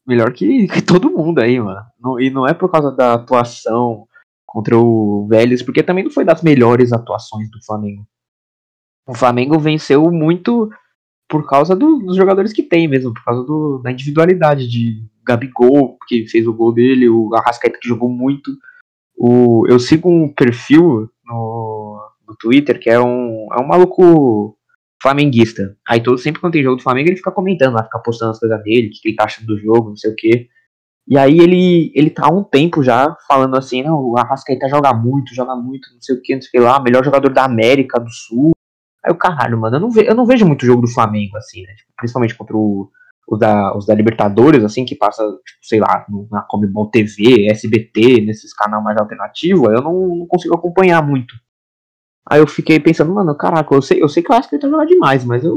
melhor 0.06 0.32
que, 0.32 0.66
que 0.68 0.82
todo 0.82 1.10
mundo 1.10 1.38
aí, 1.40 1.58
mano. 1.58 1.80
Não- 1.98 2.20
e 2.20 2.28
não 2.28 2.46
é 2.46 2.52
por 2.52 2.70
causa 2.70 2.90
da 2.90 3.14
atuação 3.14 4.06
contra 4.44 4.76
o 4.76 5.26
Vélez, 5.28 5.62
porque 5.62 5.82
também 5.82 6.04
não 6.04 6.10
foi 6.10 6.24
das 6.24 6.42
melhores 6.42 6.92
atuações 6.92 7.48
do 7.50 7.64
Flamengo. 7.64 8.04
O 9.06 9.14
Flamengo 9.14 9.58
venceu 9.58 10.10
muito 10.10 10.70
por 11.30 11.46
causa 11.46 11.76
do- 11.76 12.00
dos 12.00 12.16
jogadores 12.16 12.52
que 12.52 12.62
tem 12.62 12.88
mesmo, 12.88 13.14
por 13.14 13.24
causa 13.24 13.44
do- 13.44 13.78
da 13.82 13.92
individualidade 13.92 14.68
de 14.68 15.02
Gabigol, 15.24 15.96
que 16.08 16.26
fez 16.26 16.46
o 16.46 16.52
gol 16.52 16.72
dele, 16.72 17.08
o 17.08 17.32
Arrascaeta 17.34 17.78
que 17.80 17.88
jogou 17.88 18.08
muito. 18.10 18.50
O, 19.16 19.64
eu 19.68 19.78
sigo 19.78 20.10
um 20.10 20.28
perfil 20.32 21.08
no, 21.24 22.00
no 22.26 22.36
Twitter 22.36 22.80
que 22.80 22.90
é 22.90 22.98
um, 23.00 23.46
é 23.52 23.60
um 23.60 23.66
maluco 23.66 24.56
flamenguista. 25.00 25.76
Aí 25.88 26.02
todo, 26.02 26.18
sempre 26.18 26.40
quando 26.40 26.54
tem 26.54 26.62
jogo 26.62 26.76
do 26.76 26.82
Flamengo, 26.82 27.08
ele 27.08 27.16
fica 27.16 27.30
comentando 27.30 27.74
lá, 27.74 27.84
fica 27.84 27.98
postando 28.00 28.32
as 28.32 28.40
coisas 28.40 28.62
dele, 28.62 28.88
o 28.88 28.90
que 28.90 29.08
ele 29.08 29.16
tá 29.16 29.24
achando 29.24 29.46
do 29.46 29.58
jogo, 29.58 29.90
não 29.90 29.96
sei 29.96 30.10
o 30.10 30.16
quê. 30.16 30.48
E 31.08 31.16
aí 31.16 31.38
ele, 31.38 31.92
ele 31.94 32.10
tá 32.10 32.26
há 32.26 32.30
um 32.30 32.42
tempo 32.44 32.82
já 32.82 33.16
falando 33.26 33.56
assim, 33.56 33.82
não, 33.82 33.98
o 34.00 34.18
Arrascaeta 34.18 34.68
joga 34.68 34.92
muito, 34.92 35.34
joga 35.34 35.54
muito, 35.56 35.88
não 35.94 36.00
sei 36.00 36.16
o 36.16 36.22
que, 36.22 36.34
não 36.34 36.42
sei 36.42 36.48
o 36.48 36.52
que 36.52 36.58
lá, 36.60 36.80
melhor 36.82 37.04
jogador 37.04 37.32
da 37.32 37.44
América 37.44 37.98
do 38.00 38.10
Sul. 38.10 38.52
Aí 39.04 39.12
o 39.12 39.16
caralho, 39.16 39.58
mano, 39.58 39.76
eu 39.76 39.80
não, 39.80 39.90
ve, 39.90 40.06
eu 40.06 40.14
não 40.14 40.26
vejo 40.26 40.46
muito 40.46 40.66
jogo 40.66 40.82
do 40.82 40.92
Flamengo, 40.92 41.36
assim, 41.36 41.62
né? 41.62 41.74
Tipo, 41.74 41.92
principalmente 41.96 42.34
contra 42.34 42.56
o, 42.56 42.90
os, 43.26 43.38
da, 43.38 43.76
os 43.76 43.86
da 43.86 43.94
Libertadores, 43.94 44.62
assim, 44.62 44.84
que 44.84 44.94
passa, 44.94 45.22
tipo, 45.24 45.58
sei 45.62 45.80
lá, 45.80 46.04
na 46.30 46.42
Comebol 46.42 46.90
TV, 46.90 47.46
SBT, 47.50 48.20
nesses 48.20 48.52
canais 48.52 48.82
mais 48.82 48.98
alternativos, 48.98 49.72
eu 49.72 49.80
não, 49.82 50.16
não, 50.16 50.26
consigo 50.26 50.54
acompanhar 50.54 51.06
muito. 51.06 51.34
Aí 52.28 52.40
eu 52.40 52.46
fiquei 52.46 52.78
pensando, 52.78 53.14
mano, 53.14 53.34
caraca, 53.34 53.74
eu 53.74 53.80
sei, 53.80 54.02
eu 54.02 54.08
sei 54.08 54.22
que 54.22 54.30
o 54.30 54.34
Arrascaeta 54.34 54.68
joga 54.68 54.86
demais, 54.86 55.24
mas 55.24 55.44
eu 55.44 55.56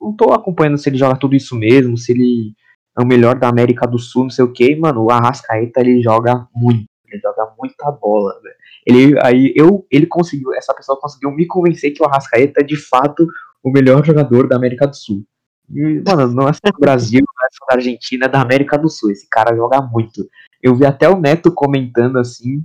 não 0.00 0.14
tô 0.14 0.32
acompanhando 0.32 0.76
se 0.76 0.88
ele 0.88 0.98
joga 0.98 1.18
tudo 1.18 1.34
isso 1.34 1.56
mesmo, 1.56 1.96
se 1.96 2.12
ele 2.12 2.54
é 2.98 3.02
o 3.02 3.06
melhor 3.06 3.38
da 3.38 3.48
América 3.48 3.86
do 3.86 3.98
Sul, 3.98 4.24
não 4.24 4.30
sei 4.30 4.44
o 4.44 4.52
que, 4.52 4.76
mano, 4.76 5.04
o 5.04 5.10
Arrascaeta 5.10 5.80
ele 5.80 6.02
joga 6.02 6.46
muito, 6.54 6.84
ele 7.08 7.20
joga 7.20 7.52
muita 7.58 7.90
bola, 7.90 8.38
velho. 8.42 8.54
Ele, 8.86 9.18
aí 9.22 9.52
eu, 9.54 9.86
ele 9.90 10.06
conseguiu, 10.06 10.54
essa 10.54 10.74
pessoa 10.74 10.98
conseguiu 10.98 11.30
me 11.30 11.46
convencer 11.46 11.92
que 11.92 12.02
o 12.02 12.06
Arrascaeta 12.06 12.60
é 12.60 12.64
de 12.64 12.76
fato 12.76 13.26
o 13.62 13.70
melhor 13.70 14.04
jogador 14.04 14.48
da 14.48 14.56
América 14.56 14.86
do 14.86 14.96
Sul. 14.96 15.24
E, 15.70 16.02
mano, 16.06 16.32
não 16.32 16.48
é 16.48 16.52
só 16.52 16.60
do 16.72 16.80
Brasil, 16.80 17.20
não 17.20 17.46
é 17.46 17.48
só 17.52 17.66
da 17.66 17.76
Argentina, 17.76 18.26
é 18.26 18.28
da 18.28 18.40
América 18.40 18.76
do 18.76 18.88
Sul. 18.88 19.10
Esse 19.10 19.28
cara 19.28 19.54
joga 19.54 19.80
muito. 19.80 20.28
Eu 20.62 20.74
vi 20.74 20.84
até 20.84 21.08
o 21.08 21.20
Neto 21.20 21.52
comentando 21.52 22.18
assim, 22.18 22.64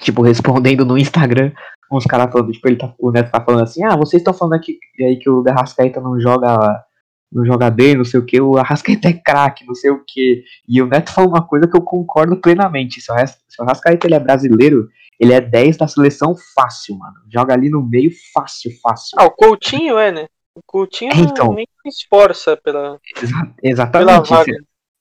tipo, 0.00 0.22
respondendo 0.22 0.84
no 0.84 0.98
Instagram, 0.98 1.52
uns 1.92 2.04
caras 2.04 2.32
falando, 2.32 2.52
tipo, 2.52 2.68
ele 2.68 2.76
tá, 2.76 2.92
o 2.98 3.10
Neto 3.10 3.30
tá 3.30 3.40
falando 3.40 3.62
assim, 3.62 3.84
ah, 3.84 3.96
vocês 3.96 4.20
estão 4.20 4.34
falando 4.34 4.54
aqui 4.54 4.78
aí 5.00 5.16
que 5.18 5.30
o 5.30 5.44
Arrascaeta 5.46 6.00
não 6.00 6.20
joga 6.20 6.84
no 7.30 7.44
joga 7.44 7.70
bem, 7.70 7.94
não 7.94 8.04
sei 8.04 8.18
o 8.18 8.24
que, 8.24 8.40
o 8.40 8.56
Arrascaeta 8.56 9.08
é 9.08 9.12
craque, 9.12 9.66
não 9.66 9.74
sei 9.74 9.90
o 9.90 10.02
que. 10.06 10.42
E 10.66 10.80
o 10.80 10.86
Neto 10.86 11.12
falou 11.12 11.30
uma 11.30 11.46
coisa 11.46 11.68
que 11.68 11.76
eu 11.76 11.82
concordo 11.82 12.40
plenamente. 12.40 13.00
Se 13.00 13.12
o, 13.12 13.16
se 13.26 13.60
o 13.60 13.64
Arrascaeta 13.64 14.06
ele 14.06 14.14
é 14.14 14.20
brasileiro, 14.20 14.88
ele 15.20 15.32
é 15.32 15.40
10 15.40 15.76
da 15.76 15.86
seleção 15.86 16.34
fácil, 16.54 16.96
mano. 16.96 17.16
Joga 17.32 17.54
ali 17.54 17.68
no 17.68 17.82
meio 17.82 18.10
fácil, 18.32 18.70
fácil. 18.82 19.16
Ah, 19.18 19.26
o 19.26 19.30
Coutinho 19.30 19.98
é, 19.98 20.10
né? 20.10 20.26
O 20.54 20.60
Coutinho 20.66 21.12
é, 21.12 21.18
então, 21.18 21.52
nem 21.54 21.66
se 21.82 21.88
esforça 22.02 22.56
pela. 22.56 22.98
Exa 23.22 23.54
exatamente. 23.62 24.28
Pela 24.28 24.44
se, 24.44 24.52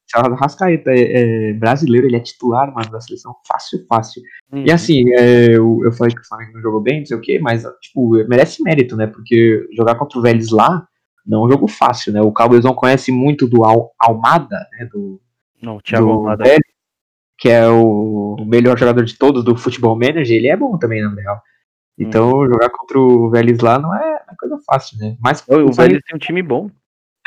se 0.07 0.17
o 0.17 0.33
Arrascaeta 0.33 0.91
é, 0.91 1.49
é, 1.49 1.53
brasileiro, 1.53 2.07
ele 2.07 2.17
é 2.17 2.19
titular, 2.19 2.73
mano, 2.73 2.89
da 2.91 2.99
seleção 2.99 3.35
fácil, 3.47 3.85
fácil. 3.87 4.21
Uhum. 4.51 4.63
E 4.65 4.71
assim, 4.71 5.13
é, 5.13 5.55
eu, 5.55 5.79
eu 5.83 5.91
falei 5.93 6.13
que 6.13 6.21
o 6.21 6.27
Flamengo 6.27 6.53
não 6.53 6.61
jogou 6.61 6.81
bem, 6.81 6.99
não 6.99 7.05
sei 7.05 7.17
o 7.17 7.21
que, 7.21 7.39
mas, 7.39 7.63
tipo, 7.81 8.11
merece 8.27 8.61
mérito, 8.63 8.95
né? 8.95 9.07
Porque 9.07 9.67
jogar 9.75 9.95
contra 9.95 10.19
o 10.19 10.21
Vélez 10.21 10.51
lá 10.51 10.87
não 11.27 11.43
é 11.43 11.45
um 11.47 11.51
jogo 11.51 11.67
fácil, 11.67 12.13
né? 12.13 12.21
O 12.21 12.31
Cabezão 12.31 12.73
conhece 12.73 13.11
muito 13.11 13.47
do 13.47 13.65
Al 13.65 13.91
Almada, 13.99 14.57
né? 14.71 14.85
Do, 14.91 15.21
não, 15.61 15.77
o 15.77 15.81
Thiago 15.81 16.05
do 16.05 16.11
Almada. 16.13 16.43
Belli, 16.43 16.63
que 17.37 17.49
é 17.49 17.67
o 17.67 18.37
melhor 18.47 18.77
jogador 18.77 19.03
de 19.03 19.17
todos 19.17 19.43
do 19.43 19.55
futebol 19.57 19.95
manager, 19.95 20.35
ele 20.35 20.47
é 20.47 20.55
bom 20.55 20.77
também, 20.77 21.01
na 21.01 21.13
real. 21.13 21.41
Então, 21.99 22.29
hum. 22.29 22.47
jogar 22.47 22.69
contra 22.69 22.99
o 22.99 23.29
Vélez 23.29 23.59
lá 23.59 23.79
não 23.79 23.93
é, 23.93 24.21
é 24.29 24.35
coisa 24.39 24.57
fácil, 24.65 24.97
né? 24.99 25.17
Mas 25.19 25.43
o, 25.47 25.55
o 25.55 25.73
Vélez 25.73 26.01
tem 26.05 26.15
um 26.15 26.19
time 26.19 26.41
bom. 26.41 26.69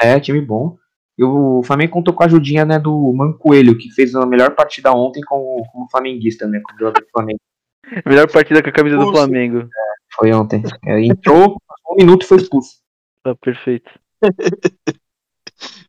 É, 0.01 0.19
time 0.19 0.41
bom. 0.41 0.77
E 1.19 1.25
o 1.25 1.63
Flamengo 1.63 1.93
contou 1.93 2.15
com 2.15 2.23
a 2.23 2.27
ajudinha 2.27 2.65
né, 2.65 2.79
do 2.79 3.13
Mancoelho, 3.13 3.77
que 3.77 3.91
fez 3.91 4.15
a 4.15 4.25
melhor 4.25 4.55
partida 4.55 4.91
ontem 4.93 5.21
como, 5.21 5.63
como 5.71 5.91
flamenguista, 5.91 6.47
né? 6.47 6.61
Como 6.65 6.79
jogador 6.79 7.01
do 7.01 7.11
Flamengo. 7.11 7.41
melhor 8.07 8.31
partida 8.31 8.63
com 8.63 8.71
a 8.71 8.73
camisa 8.73 8.97
do 8.97 9.11
Flamengo. 9.11 9.59
É, 9.59 9.69
foi 10.15 10.33
ontem. 10.33 10.63
É, 10.87 11.05
entrou, 11.05 11.57
um 11.91 11.97
minuto 11.97 12.23
e 12.23 12.27
foi 12.27 12.39
expulso. 12.39 12.80
Tá 13.23 13.35
perfeito. 13.35 13.91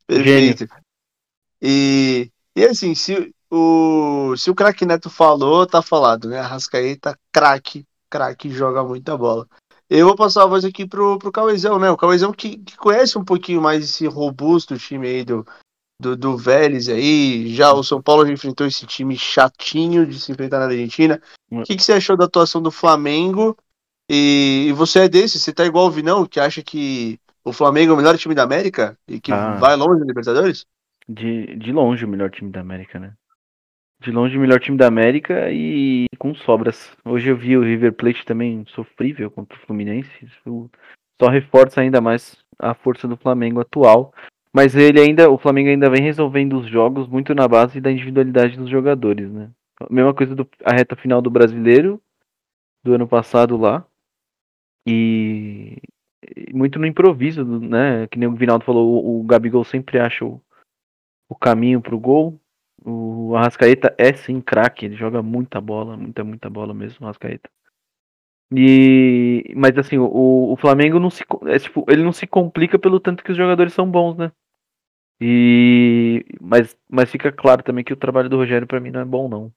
perfeito. 0.08 0.68
E, 1.62 2.32
e 2.56 2.66
assim, 2.66 2.96
se 2.96 3.34
o, 3.50 4.36
se 4.36 4.50
o 4.50 4.56
craque 4.56 4.86
Neto 4.86 5.10
falou, 5.10 5.68
tá 5.68 5.82
falado, 5.82 6.28
né? 6.28 6.40
Arrascaeta, 6.40 7.18
craque, 7.32 7.86
craque, 8.10 8.50
joga 8.50 8.84
muita 8.84 9.18
bola. 9.18 9.48
Eu 9.90 10.08
vou 10.08 10.16
passar 10.16 10.44
a 10.44 10.48
voz 10.48 10.64
aqui 10.64 10.88
pro, 10.88 11.20
pro 11.20 11.32
Cauezão, 11.32 11.78
né? 11.78 11.92
O 11.92 11.98
Cauezão 11.98 12.32
que, 12.32 12.58
que 12.58 12.78
conhece 12.78 13.18
um 13.18 13.26
pouquinho 13.26 13.62
mais 13.62 13.84
esse 13.84 14.08
robusto 14.08 14.78
time 14.78 15.06
aí 15.06 15.26
do, 15.26 15.46
do, 16.02 16.16
do 16.16 16.38
Vélez 16.38 16.88
aí. 16.88 17.54
Já 17.54 17.74
o 17.74 17.84
São 17.84 18.02
Paulo 18.02 18.26
já 18.26 18.32
enfrentou 18.32 18.66
esse 18.66 18.86
time 18.86 19.18
chatinho 19.18 20.06
de 20.08 20.20
se 20.20 20.32
enfrentar 20.32 20.60
na 20.60 20.66
Argentina. 20.66 21.22
O 21.52 21.64
que, 21.64 21.76
que 21.76 21.84
você 21.84 21.92
achou 21.94 22.16
da 22.16 22.24
atuação 22.24 22.62
do 22.62 22.72
Flamengo? 22.72 23.58
E, 24.10 24.68
e 24.70 24.74
você 24.74 25.00
é 25.00 25.10
desse, 25.10 25.40
você 25.40 25.54
tá 25.54 25.66
igual 25.66 25.88
o 25.88 25.92
Vinão, 25.92 26.26
que 26.26 26.40
acha 26.40 26.62
que 26.62 27.20
o 27.44 27.52
Flamengo 27.52 27.92
é 27.92 27.94
o 27.94 27.98
melhor 27.98 28.18
time 28.18 28.36
da 28.36 28.44
América 28.44 28.98
e 29.08 29.20
que 29.20 29.32
ah, 29.32 29.56
vai 29.56 29.76
longe 29.76 30.00
na 30.00 30.06
Libertadores? 30.06 30.66
De, 31.08 31.56
de 31.56 31.72
longe 31.72 32.06
o 32.06 32.08
melhor 32.08 32.30
time 32.30 32.52
da 32.52 32.62
América, 32.62 33.00
né? 33.00 33.14
De 34.00 34.12
longe 34.12 34.38
o 34.38 34.42
melhor 34.42 34.60
time 34.60 34.78
da 34.78 34.88
América 34.88 35.52
e 35.52 36.08
com 36.18 36.34
sobras. 36.34 36.96
Hoje 37.04 37.30
eu 37.30 37.38
vi 37.38 37.58
o 37.58 37.64
River 37.64 37.94
Plate 37.94 38.26
também 38.26 38.66
sofrível 38.70 39.30
contra 39.30 39.58
o 39.58 39.62
Fluminense. 39.62 40.10
Isso 40.24 40.70
só 41.22 41.30
reforça 41.30 41.82
ainda 41.82 42.02
mais 42.02 42.38
a 42.58 42.74
força 42.74 43.08
do 43.08 43.18
Flamengo 43.18 43.60
atual. 43.60 44.14
Mas 44.54 44.76
ele 44.76 45.00
ainda, 45.00 45.30
o 45.30 45.38
Flamengo 45.38 45.70
ainda 45.70 45.90
vem 45.90 46.02
resolvendo 46.02 46.60
os 46.60 46.68
jogos 46.68 47.08
muito 47.08 47.34
na 47.34 47.48
base 47.48 47.80
da 47.80 47.92
individualidade 47.92 48.58
dos 48.58 48.70
jogadores, 48.70 49.32
né? 49.32 49.50
Mesma 49.90 50.14
coisa 50.14 50.36
do 50.36 50.48
a 50.64 50.74
reta 50.74 50.96
final 50.96 51.22
do 51.22 51.30
Brasileiro 51.30 52.02
do 52.84 52.94
ano 52.94 53.08
passado 53.08 53.58
lá. 53.58 53.86
E 54.86 55.78
muito 56.54 56.80
no 56.80 56.86
improviso, 56.86 57.44
né? 57.46 58.08
Que 58.08 58.18
nem 58.18 58.28
o 58.28 58.36
Vinaldo 58.36 58.66
falou, 58.66 59.06
o, 59.06 59.22
o 59.22 59.24
Gabigol 59.24 59.64
sempre 59.64 60.00
acha 60.00 60.26
o, 60.26 60.42
o 61.30 61.36
caminho 61.36 61.82
pro 61.82 62.00
gol. 62.00 62.40
O 62.84 63.36
Arrascaeta 63.36 63.94
é 63.98 64.12
sim 64.14 64.42
craque, 64.42 64.86
ele 64.86 64.96
joga 64.96 65.22
muita 65.22 65.62
bola, 65.62 65.96
muita, 65.96 66.24
muita 66.24 66.50
bola 66.50 66.74
mesmo, 66.74 66.98
o 67.02 67.06
Arrascaeta. 67.06 67.50
E, 68.54 69.54
mas 69.56 69.78
assim, 69.78 69.98
o, 69.98 70.52
o 70.52 70.58
Flamengo 70.58 71.00
não 71.00 71.10
se, 71.10 71.24
é, 71.48 71.58
tipo, 71.58 71.86
ele 71.88 72.04
não 72.04 72.12
se 72.12 72.28
complica 72.28 72.78
pelo 72.78 73.00
tanto 73.00 73.24
que 73.24 73.32
os 73.32 73.38
jogadores 73.38 73.74
são 73.74 73.90
bons, 73.90 74.18
né? 74.18 74.32
E, 75.22 76.26
mas, 76.42 76.78
mas 76.90 77.10
fica 77.10 77.32
claro 77.32 77.64
também 77.64 77.84
que 77.84 77.94
o 77.94 77.98
trabalho 77.98 78.28
do 78.28 78.38
Rogério 78.38 78.68
para 78.68 78.80
mim 78.80 78.92
não 78.92 79.02
é 79.02 79.06
bom, 79.06 79.30
não. 79.30 79.54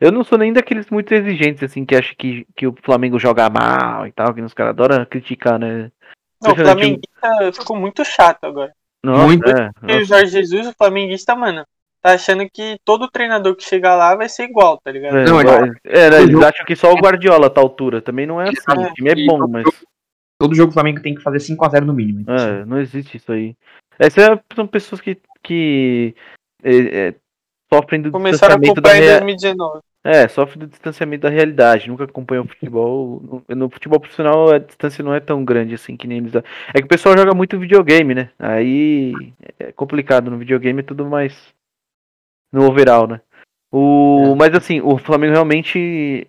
Eu 0.00 0.12
não 0.12 0.22
sou 0.22 0.36
nem 0.36 0.52
daqueles 0.52 0.90
muito 0.90 1.12
exigentes, 1.12 1.62
assim, 1.62 1.84
que 1.84 1.96
acham 1.96 2.14
que, 2.18 2.46
que 2.54 2.66
o 2.66 2.74
Flamengo 2.82 3.18
joga 3.18 3.48
mal 3.48 4.06
e 4.06 4.12
tal, 4.12 4.34
que 4.34 4.42
os 4.42 4.52
caras 4.52 4.70
adoram 4.70 5.04
criticar, 5.06 5.58
né? 5.58 5.90
Não, 6.42 6.52
o 6.52 6.56
flamenguista 6.56 7.52
ficou 7.54 7.76
muito 7.76 8.04
chato 8.04 8.44
agora. 8.44 8.72
Nossa, 9.02 9.24
muito. 9.24 9.48
É, 9.48 9.96
o 9.98 10.04
Jorge 10.04 10.32
Jesus, 10.32 10.66
o 10.66 10.74
flamenguista, 10.74 11.34
mano, 11.34 11.64
tá 12.02 12.12
achando 12.12 12.46
que 12.52 12.78
todo 12.84 13.10
treinador 13.10 13.56
que 13.56 13.64
chegar 13.64 13.94
lá 13.94 14.14
vai 14.14 14.28
ser 14.28 14.44
igual, 14.44 14.78
tá 14.78 14.90
ligado? 14.90 15.16
É, 15.16 15.24
não, 15.24 15.40
é, 15.40 15.44
é, 15.86 16.22
eles 16.22 16.42
acham 16.42 16.66
que 16.66 16.76
só 16.76 16.92
o 16.92 16.98
Guardiola 16.98 17.48
tá 17.48 17.60
à 17.60 17.64
altura. 17.64 18.02
Também 18.02 18.26
não 18.26 18.40
é 18.40 18.50
assim. 18.50 18.80
O 18.80 18.92
time 18.92 19.10
é 19.10 19.26
bom, 19.26 19.46
mas. 19.48 19.64
Todo 20.38 20.54
jogo 20.54 20.70
o 20.70 20.74
Flamengo 20.74 21.00
tem 21.00 21.14
que 21.14 21.22
fazer 21.22 21.38
5x0 21.38 21.80
no 21.80 21.94
mínimo. 21.94 22.20
Então. 22.20 22.34
É, 22.34 22.64
não 22.66 22.78
existe 22.78 23.16
isso 23.16 23.32
aí. 23.32 23.56
Essas 23.98 24.38
são 24.54 24.66
pessoas 24.66 25.00
que, 25.00 25.18
que 25.42 26.14
é, 26.62 27.08
é 27.08 27.14
sofrem 27.72 28.02
do 28.02 28.10
Começaram 28.10 28.58
distanciamento 28.58 28.80
a 28.80 28.82
da 28.82 28.98
em 28.98 29.18
2019. 29.18 29.80
É, 30.04 30.28
sofre 30.28 30.60
do 30.60 30.68
distanciamento 30.68 31.22
da 31.22 31.28
realidade, 31.28 31.88
nunca 31.88 32.04
acompanha 32.04 32.42
o 32.42 32.46
futebol. 32.46 33.20
No, 33.48 33.56
no, 33.56 33.68
futebol 33.68 33.98
profissional 33.98 34.52
a 34.52 34.58
distância 34.58 35.02
não 35.02 35.12
é 35.12 35.18
tão 35.18 35.44
grande 35.44 35.74
assim 35.74 35.96
que 35.96 36.06
nem 36.06 36.18
eles. 36.18 36.32
É 36.36 36.42
que 36.74 36.84
o 36.84 36.88
pessoal 36.88 37.18
joga 37.18 37.34
muito 37.34 37.58
videogame, 37.58 38.14
né? 38.14 38.30
Aí 38.38 39.12
é 39.58 39.72
complicado. 39.72 40.30
No 40.30 40.38
videogame 40.38 40.78
é 40.78 40.84
tudo 40.84 41.04
mais 41.06 41.36
no 42.52 42.68
overall, 42.68 43.08
né? 43.08 43.20
O, 43.72 44.32
é. 44.32 44.34
Mas 44.36 44.54
assim, 44.54 44.80
o 44.80 44.96
Flamengo 44.96 45.32
realmente 45.32 46.24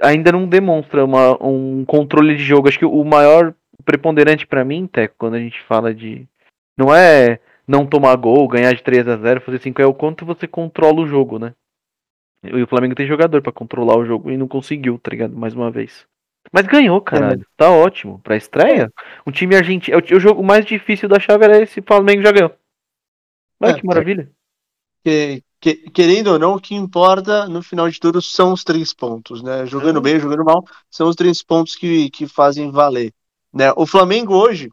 ainda 0.00 0.30
não 0.30 0.46
demonstra 0.46 1.04
uma, 1.04 1.36
um 1.44 1.84
controle 1.84 2.36
de 2.36 2.44
jogo. 2.44 2.68
Acho 2.68 2.78
que 2.78 2.84
o 2.84 3.04
maior 3.04 3.52
preponderante 3.84 4.46
para 4.46 4.64
mim, 4.64 4.86
Teco, 4.86 5.16
quando 5.18 5.34
a 5.34 5.40
gente 5.40 5.60
fala 5.62 5.92
de. 5.92 6.26
Não 6.78 6.94
é 6.94 7.40
não 7.66 7.86
tomar 7.86 8.14
gol, 8.16 8.46
ganhar 8.46 8.72
de 8.72 8.82
3 8.82 9.08
a 9.08 9.16
0 9.16 9.40
fazer 9.40 9.60
5, 9.60 9.82
é 9.82 9.86
o 9.86 9.94
quanto 9.94 10.24
você 10.24 10.46
controla 10.46 11.00
o 11.00 11.06
jogo, 11.06 11.38
né? 11.38 11.54
E 12.42 12.62
o 12.62 12.66
Flamengo 12.66 12.94
tem 12.94 13.06
jogador 13.06 13.42
para 13.42 13.52
controlar 13.52 13.96
o 13.96 14.04
jogo 14.04 14.30
e 14.30 14.36
não 14.36 14.46
conseguiu, 14.46 14.98
tá 14.98 15.10
ligado? 15.10 15.36
Mais 15.36 15.54
uma 15.54 15.70
vez. 15.70 16.06
Mas 16.52 16.66
ganhou, 16.66 17.00
caralho. 17.00 17.42
É. 17.42 17.46
Tá 17.56 17.70
ótimo. 17.70 18.20
Pra 18.22 18.36
estreia, 18.36 18.92
o 19.24 19.32
time 19.32 19.56
argentino. 19.56 19.98
É 19.98 20.14
o, 20.14 20.20
jogo 20.20 20.42
mais 20.42 20.64
difícil 20.64 21.08
da 21.08 21.18
chave 21.18 21.44
era 21.44 21.60
esse. 21.60 21.82
Flamengo 21.82 22.22
já 22.22 22.30
ganhou. 22.30 22.54
Olha 23.60 23.72
é, 23.72 23.74
que 23.74 23.86
maravilha. 23.86 24.30
Que, 25.02 25.42
que, 25.60 25.74
querendo 25.90 26.28
ou 26.28 26.38
não, 26.38 26.54
o 26.54 26.60
que 26.60 26.74
importa 26.74 27.48
no 27.48 27.62
final 27.62 27.88
de 27.88 27.98
tudo 27.98 28.22
são 28.22 28.52
os 28.52 28.62
três 28.62 28.92
pontos, 28.92 29.42
né? 29.42 29.66
Jogando 29.66 29.98
é. 29.98 30.02
bem, 30.02 30.20
jogando 30.20 30.44
mal, 30.44 30.64
são 30.90 31.08
os 31.08 31.16
três 31.16 31.42
pontos 31.42 31.74
que, 31.74 32.10
que 32.10 32.28
fazem 32.28 32.70
valer. 32.70 33.12
Né? 33.52 33.72
O 33.76 33.86
Flamengo 33.86 34.34
hoje, 34.34 34.70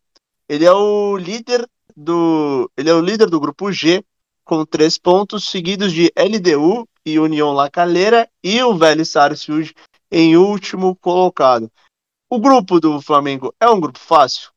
ele 0.47 0.65
é 0.65 0.71
o 0.71 1.17
líder 1.17 1.67
do. 1.95 2.69
Ele 2.77 2.89
é 2.89 2.93
o 2.93 3.01
líder 3.01 3.29
do 3.29 3.39
grupo 3.39 3.71
G, 3.71 4.03
com 4.43 4.65
três 4.65 4.97
pontos, 4.97 5.49
seguidos 5.49 5.91
de 5.91 6.12
LDU 6.15 6.88
e 7.06 7.19
União 7.19 7.53
La 7.53 7.69
Calera 7.69 8.29
e 8.43 8.62
o 8.63 8.75
Vélez 8.75 9.10
Sarsfield 9.10 9.73
em 10.12 10.38
último 10.38 10.95
colocado. 10.95 11.71
O 12.29 12.39
grupo 12.39 12.79
do 12.79 13.01
Flamengo 13.01 13.53
é 13.60 13.69
um 13.69 13.79
grupo 13.79 13.99
fácil? 13.99 14.51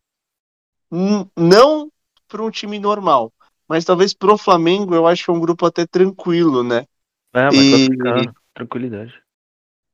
N- 0.90 1.28
não 1.36 1.90
para 2.28 2.42
um 2.42 2.50
time 2.50 2.78
normal, 2.78 3.32
mas 3.68 3.84
talvez 3.84 4.14
pro 4.14 4.38
Flamengo 4.38 4.94
eu 4.94 5.06
acho 5.06 5.24
que 5.24 5.30
é 5.30 5.34
um 5.34 5.40
grupo 5.40 5.66
até 5.66 5.86
tranquilo, 5.86 6.62
né? 6.62 6.86
É, 7.34 7.50
mas 7.50 7.54
E- 7.54 8.30
tranquilidade. 8.54 9.22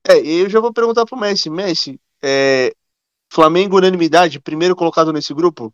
É, 0.08 0.20
e 0.20 0.40
eu 0.40 0.50
já 0.50 0.60
vou 0.60 0.72
perguntar 0.72 1.04
pro 1.04 1.16
Messi. 1.16 1.48
Messi, 1.48 2.00
é, 2.22 2.72
Flamengo 3.32 3.78
unanimidade, 3.78 4.40
primeiro 4.40 4.76
colocado 4.76 5.12
nesse 5.12 5.32
grupo? 5.32 5.72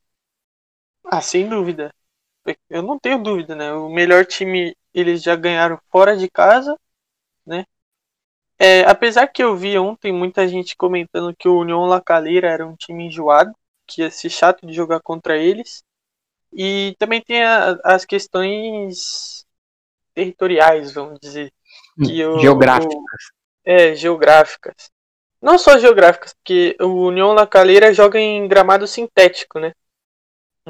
Ah, 1.11 1.21
sem 1.21 1.49
dúvida. 1.49 1.93
Eu 2.71 2.83
não 2.83 2.99
tenho 2.99 3.23
dúvida, 3.23 3.55
né? 3.55 3.73
O 3.73 3.89
melhor 3.91 4.27
time 4.27 4.77
eles 4.95 5.23
já 5.23 5.37
ganharam 5.37 5.79
fora 5.91 6.17
de 6.17 6.31
casa, 6.31 6.77
né? 7.47 7.65
É, 8.59 8.83
apesar 8.83 9.29
que 9.29 9.43
eu 9.43 9.57
vi 9.57 9.79
ontem 9.79 10.13
muita 10.13 10.49
gente 10.49 10.77
comentando 10.77 11.35
que 11.37 11.49
o 11.49 11.61
União 11.61 11.87
La 11.87 12.01
Calera 12.01 12.49
era 12.51 12.67
um 12.67 12.77
time 12.77 13.07
enjoado, 13.07 13.53
que 13.87 14.03
ia 14.03 14.11
ser 14.11 14.31
chato 14.31 14.67
de 14.67 14.73
jogar 14.73 15.01
contra 15.01 15.37
eles. 15.39 15.83
E 16.53 16.97
também 16.99 17.23
tem 17.23 17.45
a- 17.45 17.79
as 17.85 18.05
questões 18.05 19.47
territoriais, 20.15 20.93
vamos 20.93 21.19
dizer. 21.21 21.53
Que 22.05 22.25
o- 22.27 22.41
Geográficas. 22.41 22.97
É, 23.65 23.95
geográficas. 23.95 24.91
Não 25.43 25.59
só 25.59 25.79
geográficas, 25.79 26.35
porque 26.35 26.77
o 26.81 27.07
União 27.09 27.33
La 27.33 27.47
Calera 27.47 27.93
joga 27.95 28.19
em 28.19 28.49
gramado 28.49 28.87
sintético, 28.87 29.61
né? 29.61 29.73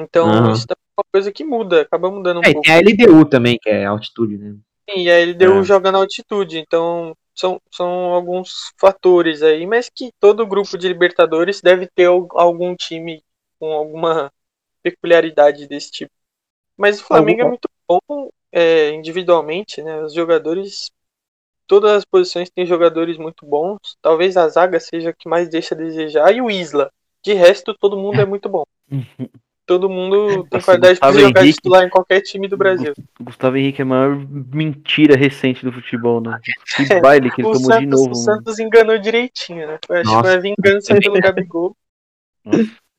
Então 0.03 0.33
Aham. 0.35 0.53
isso 0.53 0.67
também 0.67 0.83
é 0.97 1.01
uma 1.01 1.05
coisa 1.13 1.33
que 1.33 1.45
muda, 1.45 1.83
acaba 1.83 2.11
mudando 2.11 2.41
um 2.41 2.45
É, 2.45 2.53
pouco. 2.53 2.71
tem 2.73 2.73
a 2.75 2.79
LDU 2.79 3.25
também, 3.29 3.59
que 3.61 3.69
é 3.69 3.85
altitude, 3.85 4.39
né? 4.39 4.57
Sim, 4.91 5.03
e 5.03 5.11
a 5.11 5.15
LDU 5.21 5.63
É. 5.63 5.63
joga 5.63 5.93
na 5.93 5.99
altitude, 5.99 6.59
então 6.59 7.15
são, 7.35 7.61
são 7.73 7.89
alguns 8.15 8.73
fatores 8.81 9.43
aí, 9.43 9.67
mas 9.67 9.89
que 9.91 10.11
todo 10.19 10.47
grupo 10.47 10.79
de 10.79 10.89
Libertadores 10.89 11.61
deve 11.61 11.87
ter 11.95 12.07
al- 12.07 12.29
algum 12.33 12.75
time 12.75 13.23
com 13.59 13.73
alguma 13.73 14.33
peculiaridade 14.83 15.67
desse 15.69 15.91
tipo. 15.93 16.13
Mas 16.77 17.01
o 17.01 17.05
Flamengo 17.05 17.43
é 17.43 17.47
muito 17.47 17.69
bom 17.89 18.31
é, 18.53 18.91
individualmente, 18.93 19.83
né? 19.83 20.03
Os 20.03 20.15
jogadores, 20.15 20.91
todas 21.67 21.93
as 21.93 22.05
posições 22.07 22.51
têm 22.51 22.67
jogadores 22.67 23.19
muito 23.19 23.47
bons. 23.47 23.79
Talvez 24.03 24.37
a 24.37 24.49
zaga 24.49 24.81
seja 24.81 25.11
a 25.11 25.15
que 25.15 25.29
mais 25.29 25.49
deixa 25.51 25.75
a 25.75 25.79
desejar 25.79 26.33
e 26.35 26.43
o 26.43 26.51
Isla. 26.51 26.91
De 27.25 27.35
resto, 27.35 27.75
todo 27.79 27.99
mundo 27.99 28.21
é 28.21 28.27
muito 28.27 28.49
bom. 28.49 28.65
Todo 29.69 29.87
mundo 29.87 30.45
tem 30.45 30.49
Nossa, 30.55 30.65
qualidade 30.65 30.95
de 30.95 31.01
Gustavo 31.01 31.21
jogar 31.21 31.43
Henrique. 31.43 31.57
titular 31.57 31.85
em 31.85 31.91
qualquer 31.91 32.23
time 32.23 32.49
do 32.49 32.57
Brasil. 32.57 32.95
Gustavo 33.21 33.59
Henrique 33.59 33.83
é 33.83 33.85
a 33.85 33.87
maior 33.87 34.17
mentira 34.17 35.15
recente 35.15 35.63
do 35.63 35.71
futebol, 35.71 36.23
né? 36.23 36.41
Que 36.75 36.87
baile 37.03 37.31
que 37.31 37.43
ele 37.43 37.53
tomou 37.53 37.71
Santos, 37.71 37.81
de 37.81 37.87
novo, 37.87 38.05
o 38.05 38.09
mano. 38.09 38.17
Santos 38.17 38.59
enganou 38.59 38.97
direitinho, 38.97 39.67
né? 39.67 39.79
Eu 39.87 39.97
acho 39.97 40.05
que 40.05 40.15
Nossa. 40.15 40.23
foi 40.23 40.37
a 40.37 40.41
vingança 40.41 40.95
pelo 40.95 41.21
Gabigol. 41.21 41.77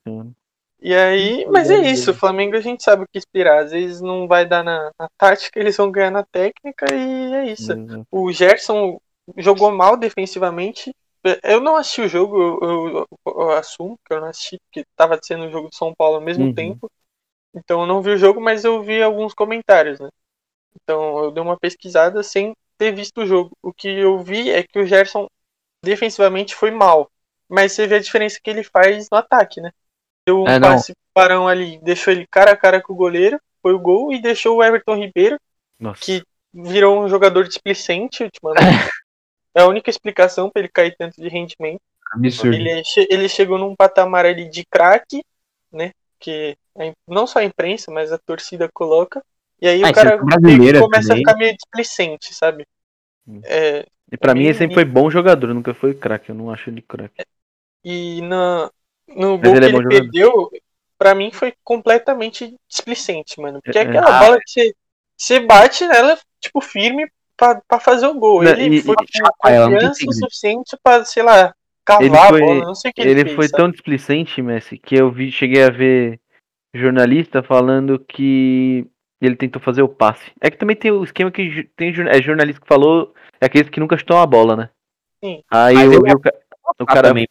Mano. 0.06 0.32
E 0.80 0.94
aí, 0.94 1.44
mas 1.50 1.68
é 1.70 1.90
isso, 1.90 2.12
o 2.12 2.14
Flamengo 2.14 2.56
a 2.56 2.60
gente 2.60 2.84
sabe 2.84 3.02
o 3.02 3.08
que 3.12 3.18
esperar. 3.18 3.64
Às 3.64 3.72
vezes 3.72 4.00
não 4.00 4.28
vai 4.28 4.46
dar 4.46 4.62
na, 4.62 4.92
na 4.96 5.08
tática, 5.18 5.58
eles 5.58 5.76
vão 5.76 5.90
ganhar 5.90 6.12
na 6.12 6.22
técnica 6.22 6.86
e 6.94 7.34
é 7.34 7.52
isso. 7.52 7.72
Exato. 7.72 8.06
O 8.12 8.30
Gerson 8.30 9.00
jogou 9.36 9.72
mal 9.72 9.96
defensivamente. 9.96 10.94
Eu 11.42 11.60
não 11.60 11.76
assisti 11.76 12.00
o 12.02 12.08
jogo, 12.08 12.40
eu, 12.62 12.98
eu- 12.98 13.08
eu 13.26 13.50
assumo 13.52 13.98
que 14.06 14.12
eu 14.14 14.20
não 14.20 14.28
assisti, 14.28 14.58
porque 14.64 14.80
estava 14.80 15.18
sendo 15.22 15.44
o 15.46 15.50
jogo 15.50 15.68
de 15.68 15.76
São 15.76 15.94
Paulo 15.94 16.16
ao 16.16 16.20
mesmo 16.22 16.48
Uhum. 16.48 16.54
tempo. 16.54 16.90
Então 17.54 17.82
eu 17.82 17.86
não 17.88 18.02
vi 18.02 18.12
o 18.12 18.18
jogo, 18.18 18.40
mas 18.40 18.64
eu 18.64 18.82
vi 18.82 19.02
alguns 19.02 19.34
comentários, 19.34 20.00
né? 20.00 20.08
Então 20.76 21.24
eu 21.24 21.32
dei 21.32 21.42
uma 21.42 21.58
pesquisada 21.58 22.22
sem 22.22 22.54
ter 22.78 22.92
visto 22.94 23.22
o 23.22 23.26
jogo. 23.26 23.52
O 23.62 23.72
que 23.72 23.88
eu 23.88 24.18
vi 24.20 24.50
é 24.50 24.62
que 24.64 24.78
o 24.80 24.86
Gerson 24.86 25.28
defensivamente 25.84 26.54
foi 26.54 26.70
mal. 26.70 27.10
Mas 27.48 27.72
você 27.72 27.86
vê 27.86 27.96
a 27.96 28.00
diferença 28.00 28.40
que 28.42 28.50
ele 28.50 28.64
faz 28.64 29.08
no 29.10 29.18
ataque, 29.18 29.60
né? 29.60 29.72
Deu 30.26 30.42
um 30.44 30.54
É, 30.54 30.58
passe 30.60 30.94
Parão 31.14 31.48
ali, 31.48 31.78
deixou 31.82 32.12
ele 32.12 32.26
cara 32.28 32.52
a 32.52 32.56
cara 32.58 32.82
com 32.82 32.92
o 32.92 32.96
goleiro, 32.96 33.40
foi 33.62 33.74
o 33.74 33.80
gol, 33.80 34.12
e 34.12 34.22
deixou 34.22 34.58
o 34.58 34.64
Everton 34.64 34.96
Ribeiro 34.96 35.38
Nossa. 35.80 36.00
que 36.00 36.22
virou 36.54 37.02
um 37.04 37.08
jogador 37.08 37.46
displicente 37.48 38.24
ultimamente. 38.24 38.88
É 39.54 39.62
a 39.62 39.66
única 39.68 39.90
explicação 39.90 40.50
para 40.50 40.62
ele 40.62 40.68
cair 40.70 40.96
tanto 40.96 41.20
de 41.20 41.28
rendimento. 41.28 41.80
Absurdo. 42.14 42.56
Ele, 42.56 42.70
é 42.70 42.82
ele 43.10 43.28
chegou 43.28 43.58
num 43.58 43.76
patamar 43.76 44.26
ali 44.26 44.48
de 44.50 44.64
craque, 44.66 45.24
né? 45.72 45.92
Que 46.18 46.56
a 46.76 46.92
não 47.08 47.26
só 47.26 47.40
a 47.40 47.44
imprensa, 47.44 47.90
mas 47.92 48.12
a 48.12 48.18
torcida 48.18 48.68
coloca. 48.72 49.24
E 49.60 49.68
aí 49.68 49.84
Ah, 49.84 49.90
o 49.90 49.92
cara 49.92 50.24
brasileira 50.24 50.78
começa 50.78 51.12
também. 51.12 51.14
a 51.14 51.16
ficar 51.18 51.36
meio 51.36 51.54
displicente, 51.56 52.34
sabe? 52.34 52.66
Hum. 53.26 53.44
É, 53.44 53.86
E 54.12 54.16
pra 54.18 54.34
mim 54.34 54.44
ele 54.44 54.54
sempre 54.54 54.74
foi 54.74 54.84
bom 54.84 55.10
jogador, 55.10 55.54
nunca 55.54 55.74
foi 55.74 55.94
craque. 55.94 56.30
Eu 56.30 56.34
não 56.36 56.50
acho 56.50 56.70
ele 56.70 56.82
craque. 56.82 57.24
e 57.84 58.20
na, 58.22 58.70
no 59.08 59.38
Mas 59.40 59.52
gol 59.52 59.54
ele 59.54 59.64
que 59.64 59.68
é 59.68 59.70
ele 59.70 59.80
jogador. 59.82 60.12
perdeu, 60.12 60.50
pra 60.98 61.14
mim 61.14 61.30
foi 61.32 61.54
completamente 61.64 62.56
displicente, 62.68 63.40
mano. 63.40 63.60
Porque 63.62 63.78
é 63.78 63.82
É, 63.82 63.88
é. 63.88 64.00
aquela 64.00 64.18
bola 64.18 64.38
que 64.38 64.50
você, 64.50 64.74
você 65.16 65.40
bate 65.40 65.86
nela, 65.86 66.18
tipo, 66.40 66.60
firme 66.60 67.10
pra, 67.40 67.60
pra 67.66 67.80
fazer 67.80 68.06
o 68.06 68.14
gol. 68.14 68.42
Não, 68.42 68.52
Ele 68.52 68.76
e- 68.76 68.82
foi 68.82 68.92
e- 68.92 68.96
com 68.96 69.04
tem 69.48 69.70
confiança 69.70 70.04
o 70.06 70.12
suficiente 70.12 70.76
pra, 70.82 71.04
sei 71.06 71.22
lá, 71.22 71.54
cavar 71.84 72.04
Ele 72.04 72.16
a 72.16 72.28
foi- 72.28 72.40
bola. 72.40 72.64
Não 72.66 72.74
sei 72.74 72.90
o 72.90 72.94
que 72.94 73.00
ele, 73.00 73.10
Ele 73.10 73.22
fez, 73.24 73.34
foi 73.34 73.48
sabe? 73.48 73.62
tão 73.62 73.70
displicente, 73.70 74.42
Messi, 74.42 74.76
que 74.78 74.94
eu 74.94 75.10
vi, 75.10 75.32
cheguei 75.32 75.64
a 75.64 75.70
ver 75.70 76.20
jornalista 76.74 77.42
falando 77.42 77.98
que 77.98 78.86
ele 79.20 79.34
tentou 79.36 79.60
fazer 79.60 79.82
o 79.82 79.88
passe. 79.88 80.30
É 80.40 80.50
que 80.50 80.58
também 80.58 80.76
tem 80.76 80.90
o 80.90 81.02
esquema 81.02 81.30
que 81.30 81.68
tem 81.76 81.88
é 82.08 82.22
jornalista 82.22 82.60
que 82.60 82.68
falou, 82.68 83.14
é 83.40 83.46
aqueles 83.46 83.68
que 83.70 83.80
nunca 83.80 83.96
chutam 83.96 84.18
a 84.18 84.26
bola, 84.26 84.54
né? 84.56 84.70
Sim. 85.24 85.42
Aí 85.50 85.74
Mas 85.74 85.92
eu 85.92 86.02
vi 86.02 86.12
o, 86.12 86.20
ca- 86.20 86.34
o 86.78 86.82
Ah, 86.82 86.86
cara. 86.86 87.08
também. 87.08 87.26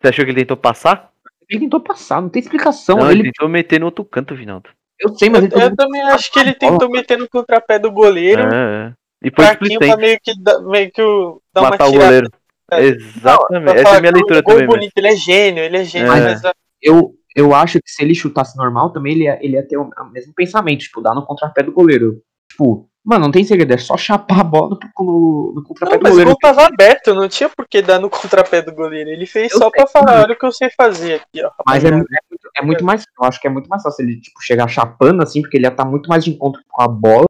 Você 0.00 0.08
achou 0.08 0.24
que 0.24 0.30
ele 0.30 0.40
tentou 0.40 0.56
passar? 0.56 1.10
Ele 1.48 1.60
tentou 1.60 1.80
passar, 1.80 2.20
não 2.22 2.28
tem 2.28 2.40
explicação. 2.40 2.98
Não, 2.98 3.10
ele 3.10 3.20
ele, 3.20 3.32
tentou 3.32 3.48
meter 3.48 3.80
no 3.80 3.86
outro 3.86 4.04
canto, 4.04 4.34
Vinaldo. 4.34 4.70
eu 4.98 5.10
sei, 5.16 5.28
mas 5.28 5.44
Eu, 5.50 5.58
eu 5.60 5.76
também 5.76 6.00
acho 6.02 6.30
que 6.32 6.38
ele 6.38 6.50
a 6.50 6.54
tentou 6.54 6.88
meter 6.90 7.18
no 7.18 7.28
contrapé 7.28 7.78
do 7.78 7.90
goleiro, 7.90 8.42
É, 8.42 8.86
é. 8.88 8.92
E 9.24 9.30
foi 9.34 9.44
fraquinho 9.44 9.78
pra 9.80 9.96
meio 9.96 10.18
que, 10.22 10.32
dar- 10.42 10.60
meio 10.60 10.90
que 10.92 11.02
o- 11.02 11.40
dar 11.54 11.60
uma 11.62 11.70
Matar 11.70 11.86
o 11.88 11.92
tirada. 11.92 12.06
goleiro. 12.06 12.30
É. 12.72 12.80
Exatamente. 12.86 13.76
Essa 13.78 13.94
é 13.94 13.96
a 13.96 14.00
minha 14.00 14.12
leitura 14.12 14.42
gol 14.42 14.54
também, 14.54 14.66
bonito, 14.68 14.92
ele 14.96 15.08
é 15.08 15.16
gênio, 15.16 15.62
ele 15.64 15.76
é 15.78 15.84
gênio, 15.84 16.12
É. 16.12 16.20
mas 16.20 16.44
a- 16.44 16.52
eu, 16.82 17.12
eu 17.36 17.54
acho 17.54 17.78
que 17.80 17.90
se 17.90 18.02
ele 18.02 18.14
chutasse 18.14 18.56
normal 18.56 18.90
também, 18.90 19.12
ele 19.14 19.24
ia, 19.24 19.38
ele 19.42 19.54
ia 19.54 19.66
ter 19.66 19.76
o, 19.76 19.88
mesmo 20.12 20.32
pensamento, 20.34 20.80
tipo, 20.80 21.00
dar 21.00 21.14
no 21.14 21.24
contrapé 21.26 21.62
do 21.62 21.72
goleiro. 21.72 22.20
Tipo, 22.50 22.88
mano, 23.04 23.24
não 23.26 23.32
tem 23.32 23.44
segredo, 23.44 23.72
é 23.72 23.76
só 23.78 23.96
chapar 23.96 24.40
a 24.40 24.44
bola 24.44 24.70
no, 24.98 25.04
no, 25.04 25.52
no 25.56 25.62
contrapé 25.64 25.94
Não, 25.94 25.98
do 25.98 26.02
mas 26.04 26.12
o 26.12 26.14
goleiro. 26.14 26.30
gol 26.30 26.38
tava 26.40 26.66
aberto, 26.66 27.14
não 27.14 27.28
tinha 27.28 27.48
por 27.48 27.66
que 27.68 27.82
dar 27.82 27.98
no 27.98 28.08
contrapé 28.10 28.62
do 28.62 28.72
goleiro. 28.74 29.10
Ele 29.10 29.26
fez 29.26 29.52
Eu 29.52 29.58
só 29.58 29.64
sei. 29.64 29.72
pra 29.72 29.86
falar, 29.86 30.22
olha 30.22 30.32
o 30.32 30.38
que 30.38 30.46
eu 30.46 30.52
sei 30.52 30.70
fazer 30.76 31.14
aqui, 31.14 31.44
ó. 31.44 31.50
Mas 31.66 31.84
é, 31.84 31.88
é 31.88 31.92
muito, 31.92 32.10
é 32.56 32.62
muito 32.62 32.84
mais, 32.84 33.02
eu 33.20 33.24
acho 33.26 33.40
que 33.40 33.46
é 33.46 33.50
muito 33.50 33.68
mais 33.68 33.82
fácil 33.82 34.04
ele, 34.04 34.20
tipo, 34.20 34.40
chegar 34.42 34.68
chapando 34.68 35.22
assim, 35.22 35.42
porque 35.42 35.56
ele 35.56 35.66
ia 35.66 35.70
estar 35.70 35.84
muito 35.84 36.08
mais 36.08 36.24
de 36.24 36.30
encontro 36.30 36.60
com 36.68 36.82
a 36.82 36.88
bola. 36.88 37.26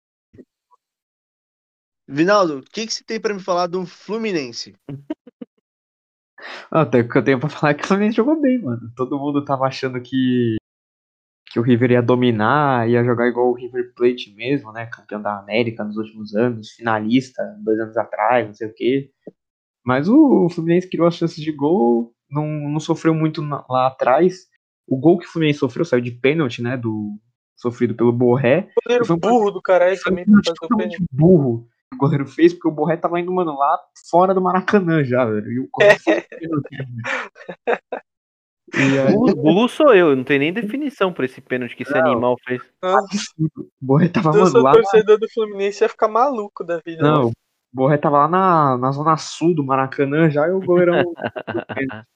Vinaldo, 2.06 2.58
o 2.58 2.62
que, 2.62 2.86
que 2.86 2.92
você 2.94 3.02
tem 3.04 3.20
pra 3.20 3.32
me 3.34 3.40
falar 3.40 3.66
do 3.66 3.84
Fluminense? 3.86 4.74
Até 6.70 7.00
o 7.00 7.08
que 7.08 7.16
eu 7.18 7.24
tenho 7.24 7.40
pra 7.40 7.48
falar 7.48 7.70
é 7.70 7.74
que 7.74 7.84
o 7.84 7.86
Fluminense 7.86 8.16
jogou 8.16 8.40
bem, 8.40 8.60
mano. 8.60 8.90
Todo 8.94 9.18
mundo 9.18 9.44
tava 9.44 9.64
achando 9.66 10.00
que, 10.02 10.56
que 11.46 11.58
o 11.58 11.62
River 11.62 11.92
ia 11.92 12.02
dominar, 12.02 12.88
ia 12.88 13.02
jogar 13.04 13.26
igual 13.28 13.48
o 13.50 13.54
River 13.54 13.94
Plate 13.94 14.34
mesmo, 14.34 14.70
né? 14.72 14.86
Campeão 14.86 15.22
da 15.22 15.38
América 15.38 15.84
nos 15.84 15.96
últimos 15.96 16.34
anos, 16.34 16.70
finalista 16.72 17.42
dois 17.62 17.78
anos 17.80 17.96
atrás, 17.96 18.46
não 18.46 18.54
sei 18.54 18.68
o 18.68 18.74
quê. 18.74 19.10
Mas 19.84 20.08
o 20.08 20.48
Fluminense 20.50 20.88
criou 20.88 21.06
as 21.06 21.14
chances 21.14 21.42
de 21.42 21.52
gol, 21.52 22.14
não, 22.30 22.46
não 22.46 22.80
sofreu 22.80 23.14
muito 23.14 23.40
na- 23.40 23.64
lá 23.68 23.86
atrás. 23.86 24.46
O 24.86 24.98
gol 24.98 25.18
que 25.18 25.26
o 25.26 25.30
Fluminense 25.30 25.60
sofreu 25.60 25.84
saiu 25.84 26.02
de 26.02 26.10
pênalti, 26.10 26.60
né? 26.60 26.76
Do, 26.76 27.18
sofrido 27.56 27.94
pelo 27.94 28.12
Borré. 28.12 28.68
goleiro 28.84 29.06
foi 29.06 29.16
um- 29.16 29.18
burro 29.18 29.50
do 29.50 29.62
caralho 29.62 29.96
Foi 29.96 30.12
um 30.12 30.16
também 30.16 30.34
o 30.36 30.42
totalmente 30.42 30.96
pênalti. 30.96 31.08
burro 31.12 31.68
o 31.94 31.98
goleiro 31.98 32.26
fez, 32.26 32.52
porque 32.52 32.68
o 32.68 32.72
Borré 32.72 32.96
tava 32.96 33.18
indo, 33.20 33.32
mano, 33.32 33.56
lá 33.56 33.78
fora 34.10 34.34
do 34.34 34.40
Maracanã 34.40 35.02
já, 35.04 35.24
velho. 35.24 35.50
E 35.50 35.60
o 35.60 35.68
goleiro 35.72 36.00
foi 36.00 36.20
pênalti. 36.20 36.76
Aí, 38.74 39.12
Burro, 39.12 39.36
burro 39.36 39.68
sou 39.68 39.94
eu, 39.94 40.16
não 40.16 40.24
tem 40.24 40.38
nem 40.38 40.52
definição 40.52 41.12
pra 41.12 41.24
esse 41.24 41.40
pênalti 41.40 41.76
que 41.76 41.84
esse 41.84 41.92
Não. 41.92 42.12
animal 42.12 42.36
fez. 42.44 42.60
Nossa, 42.82 43.06
o 43.38 43.68
Borré 43.80 44.08
tava, 44.08 44.32
mano, 44.32 44.62
lá. 44.62 44.72
torcedor 44.72 45.18
do 45.18 45.28
Fluminense, 45.30 45.84
ia 45.84 45.88
ficar 45.88 46.08
maluco 46.08 46.64
da 46.64 46.80
vida. 46.84 47.02
Não, 47.02 47.28
o 47.28 47.32
Borré 47.72 47.98
tava 47.98 48.18
lá 48.18 48.28
na, 48.28 48.78
na 48.78 48.90
zona 48.90 49.16
sul 49.16 49.54
do 49.54 49.64
Maracanã 49.64 50.28
já 50.28 50.48
e 50.48 50.50
o 50.50 50.60
goleirão. 50.60 51.04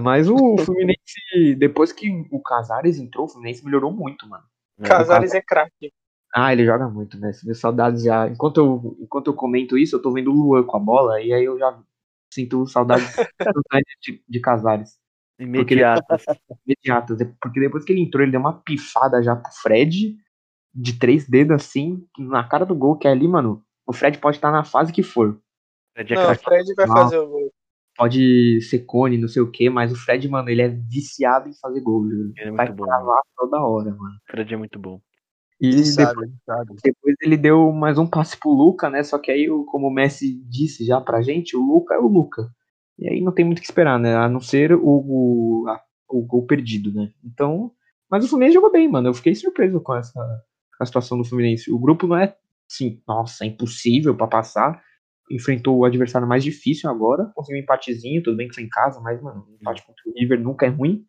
Mas 0.00 0.28
o 0.28 0.58
Fluminense, 0.58 1.54
depois 1.56 1.92
que 1.92 2.10
o 2.30 2.40
Casares 2.42 2.98
entrou, 2.98 3.26
o 3.26 3.28
Fluminense 3.28 3.64
melhorou 3.64 3.92
muito, 3.92 4.28
mano. 4.28 4.44
Casares 4.82 5.32
é 5.32 5.40
craque. 5.40 5.92
Ah, 6.38 6.52
ele 6.52 6.66
joga 6.66 6.86
muito, 6.86 7.18
né? 7.18 7.30
Minhas 7.42 7.58
saudades 7.58 8.02
já. 8.02 8.28
Enquanto 8.28 8.58
eu, 8.58 8.96
enquanto 9.00 9.28
eu 9.28 9.34
comento 9.34 9.78
isso, 9.78 9.96
eu 9.96 10.02
tô 10.02 10.12
vendo 10.12 10.30
o 10.30 10.34
Luan 10.34 10.64
com 10.64 10.76
a 10.76 10.80
bola, 10.80 11.18
e 11.18 11.32
aí 11.32 11.42
eu 11.42 11.58
já 11.58 11.82
sinto 12.30 12.66
saudades 12.66 13.10
de, 14.02 14.22
de 14.28 14.40
Casares. 14.40 14.98
Imediatas. 15.38 16.24
Imediatas. 16.66 17.18
Porque 17.40 17.58
depois 17.58 17.86
que 17.86 17.92
ele 17.94 18.02
entrou, 18.02 18.22
ele 18.22 18.32
deu 18.32 18.40
uma 18.40 18.52
pifada 18.52 19.22
já 19.22 19.34
pro 19.34 19.50
Fred, 19.62 20.14
de 20.74 20.98
três 20.98 21.26
dedos 21.26 21.56
assim, 21.56 22.06
na 22.18 22.44
cara 22.44 22.66
do 22.66 22.74
gol, 22.74 22.98
que 22.98 23.08
é 23.08 23.12
ali, 23.12 23.26
mano. 23.26 23.64
O 23.86 23.94
Fred 23.94 24.18
pode 24.18 24.36
estar 24.36 24.52
na 24.52 24.62
fase 24.62 24.92
que 24.92 25.02
for. 25.02 25.40
Fred 25.94 26.12
é 26.12 26.16
Não, 26.16 26.32
o. 26.32 26.34
Fred 26.34 26.74
vai 26.74 26.86
fazer 26.86 27.16
o 27.16 27.28
gol. 27.28 27.50
pode 27.96 28.60
ser 28.60 28.80
cone, 28.80 29.16
não 29.16 29.28
sei 29.28 29.40
o 29.40 29.50
que, 29.50 29.70
mas 29.70 29.90
o 29.90 29.96
Fred, 29.96 30.28
mano, 30.28 30.50
ele 30.50 30.60
é 30.60 30.68
viciado 30.68 31.48
em 31.48 31.54
fazer 31.54 31.80
gol, 31.80 32.06
viu? 32.06 32.32
Ele 32.36 32.50
é 32.50 32.50
Vai 32.50 32.66
muito 32.66 32.84
bom. 32.84 32.86
toda 33.34 33.58
hora, 33.58 33.90
mano. 33.94 34.16
O 34.16 34.30
Fred 34.30 34.52
é 34.52 34.56
muito 34.58 34.78
bom. 34.78 35.00
E 35.60 35.68
Ele 35.68 35.82
depois, 35.96 36.30
sabe, 36.44 36.74
depois 36.84 37.16
ele 37.22 37.36
deu 37.36 37.72
mais 37.72 37.96
um 37.98 38.06
passe 38.06 38.36
pro 38.38 38.50
Luca, 38.50 38.90
né? 38.90 39.02
Só 39.02 39.18
que 39.18 39.30
aí, 39.30 39.48
como 39.66 39.86
o 39.88 39.90
Messi 39.90 40.38
disse 40.44 40.84
já 40.84 41.00
pra 41.00 41.22
gente, 41.22 41.56
o 41.56 41.60
Luca 41.62 41.94
é 41.94 41.98
o 41.98 42.06
Luca. 42.06 42.50
E 42.98 43.08
aí 43.08 43.20
não 43.22 43.32
tem 43.32 43.44
muito 43.44 43.58
o 43.58 43.60
que 43.62 43.66
esperar, 43.66 43.98
né? 43.98 44.14
A 44.16 44.28
não 44.28 44.40
ser 44.40 44.72
o, 44.74 44.80
o, 44.84 45.64
a- 45.68 45.80
o 46.10 46.22
gol 46.22 46.46
perdido, 46.46 46.92
né? 46.92 47.10
Então. 47.24 47.72
Mas 48.10 48.24
o 48.24 48.28
Fluminense 48.28 48.54
jogou 48.54 48.70
bem, 48.70 48.88
mano. 48.88 49.08
Eu 49.08 49.14
fiquei 49.14 49.34
surpreso 49.34 49.80
com 49.80 49.94
essa 49.94 50.20
com 50.78 50.84
a 50.84 50.86
situação 50.86 51.16
do 51.18 51.24
Fluminense. 51.24 51.72
O 51.72 51.78
grupo 51.78 52.06
não 52.06 52.16
é, 52.16 52.36
assim, 52.70 53.00
nossa, 53.08 53.44
é 53.44 53.48
impossível 53.48 54.14
pra 54.14 54.26
passar. 54.26 54.80
Enfrentou 55.30 55.78
o 55.78 55.84
adversário 55.84 56.28
mais 56.28 56.44
difícil 56.44 56.88
agora. 56.90 57.32
Conseguiu 57.34 57.60
um 57.60 57.62
empatezinho, 57.64 58.22
tudo 58.22 58.36
bem 58.36 58.46
que 58.48 58.54
foi 58.54 58.62
em 58.64 58.68
casa, 58.68 59.00
mas, 59.00 59.20
mano, 59.22 59.44
um 59.50 59.54
empate 59.54 59.84
contra 59.86 60.02
o 60.06 60.12
River 60.18 60.40
nunca 60.40 60.66
é 60.66 60.68
ruim. 60.68 61.04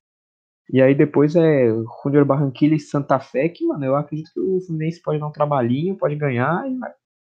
E 0.71 0.81
aí 0.81 0.93
depois 0.93 1.35
é 1.35 1.69
Junior 2.03 2.25
Barranquilla 2.25 2.75
e 2.75 2.79
Santa 2.79 3.19
Fé, 3.19 3.47
que, 3.47 3.65
mano, 3.65 3.85
eu 3.85 3.95
acredito 3.95 4.31
que 4.33 4.39
o 4.39 4.59
Fluminense 4.61 5.01
pode 5.01 5.19
dar 5.19 5.27
um 5.27 5.31
trabalhinho, 5.31 5.97
pode 5.97 6.15
ganhar 6.15 6.69
e 6.69 6.77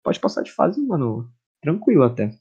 pode 0.03 0.19
passar 0.19 0.41
de 0.41 0.51
fase, 0.51 0.81
mano, 0.81 1.31
tranquilo 1.61 2.03
até. 2.03 2.31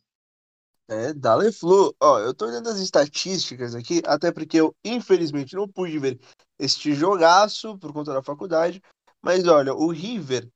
É, 0.88 1.12
Dale 1.12 1.52
Flu. 1.52 1.94
Ó, 2.00 2.18
eu 2.18 2.34
tô 2.34 2.46
olhando 2.46 2.68
as 2.68 2.78
estatísticas 2.80 3.74
aqui, 3.74 4.02
até 4.06 4.32
porque 4.32 4.58
eu, 4.58 4.74
infelizmente, 4.84 5.54
não 5.54 5.68
pude 5.68 5.98
ver 5.98 6.18
este 6.58 6.94
jogaço 6.94 7.78
por 7.78 7.92
conta 7.92 8.12
da 8.12 8.22
faculdade. 8.22 8.82
Mas 9.22 9.46
olha, 9.46 9.74
o 9.74 9.90
River 9.90 10.48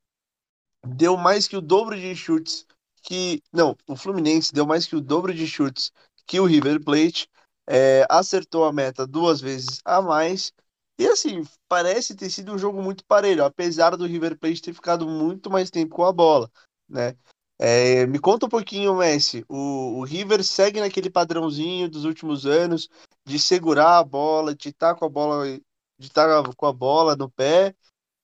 deu 0.86 1.16
mais 1.16 1.46
que 1.46 1.56
o 1.56 1.60
dobro 1.60 1.94
de 1.94 2.16
chutes 2.16 2.66
que. 3.02 3.42
Não, 3.52 3.76
o 3.86 3.94
Fluminense 3.94 4.52
deu 4.52 4.66
mais 4.66 4.86
que 4.86 4.96
o 4.96 5.00
dobro 5.00 5.34
de 5.34 5.46
chutes 5.46 5.92
que 6.26 6.40
o 6.40 6.46
River 6.46 6.82
Plate. 6.82 7.28
É, 7.68 8.06
acertou 8.08 8.64
a 8.64 8.72
meta 8.72 9.06
duas 9.06 9.40
vezes 9.40 9.80
a 9.84 10.00
mais. 10.00 10.52
E 10.98 11.06
assim, 11.06 11.42
parece 11.68 12.14
ter 12.14 12.30
sido 12.30 12.52
um 12.52 12.58
jogo 12.58 12.82
muito 12.82 13.04
parelho, 13.04 13.44
apesar 13.44 13.96
do 13.96 14.06
River 14.06 14.38
Plate 14.38 14.62
ter 14.62 14.74
ficado 14.74 15.08
muito 15.08 15.50
mais 15.50 15.70
tempo 15.70 15.94
com 15.94 16.04
a 16.04 16.12
bola, 16.12 16.50
né? 16.88 17.16
É, 17.58 18.06
me 18.06 18.18
conta 18.18 18.46
um 18.46 18.48
pouquinho, 18.48 18.96
Messi. 18.96 19.44
O, 19.48 20.00
o 20.00 20.04
River 20.04 20.42
segue 20.42 20.80
naquele 20.80 21.08
padrãozinho 21.08 21.88
dos 21.88 22.04
últimos 22.04 22.44
anos 22.44 22.88
de 23.24 23.38
segurar 23.38 23.98
a 23.98 24.04
bola, 24.04 24.54
de 24.54 24.70
estar 24.70 24.94
com 24.96 25.04
a 25.04 25.08
bola, 25.08 25.46
de 25.46 26.06
estar 26.06 26.42
com 26.56 26.66
a 26.66 26.72
bola 26.72 27.14
no 27.14 27.30
pé, 27.30 27.74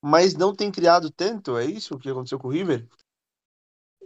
mas 0.02 0.34
não 0.34 0.54
tem 0.54 0.72
criado 0.72 1.10
tanto. 1.10 1.56
É 1.56 1.64
isso 1.64 1.98
que 1.98 2.10
aconteceu 2.10 2.38
com 2.38 2.48
o 2.48 2.50
River? 2.50 2.86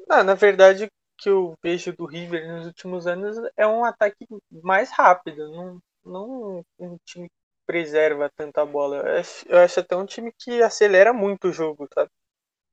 Ah, 0.09 0.23
na 0.23 0.35
verdade, 0.35 0.85
o 0.85 0.89
que 1.23 1.29
eu 1.31 1.55
vejo 1.63 1.93
do 1.97 2.07
River 2.07 2.47
nos 2.53 2.67
últimos 2.67 3.07
anos 3.07 3.37
é 3.57 3.67
um 3.67 3.85
ataque 3.85 4.27
mais 4.51 4.91
rápido, 4.91 5.49
não, 5.53 5.81
não 6.05 6.67
um 6.79 6.99
time 7.05 7.29
que 7.29 7.35
preserva 7.67 8.31
tanta 8.37 8.65
bola. 8.67 8.97
Eu 8.99 9.21
acho, 9.21 9.49
eu 9.49 9.59
acho 9.59 9.81
até 9.81 9.97
um 9.97 10.07
time 10.07 10.33
que 10.39 10.63
acelera 10.63 11.13
muito 11.13 11.49
o 11.49 11.53
jogo, 11.53 11.89
sabe? 11.95 12.11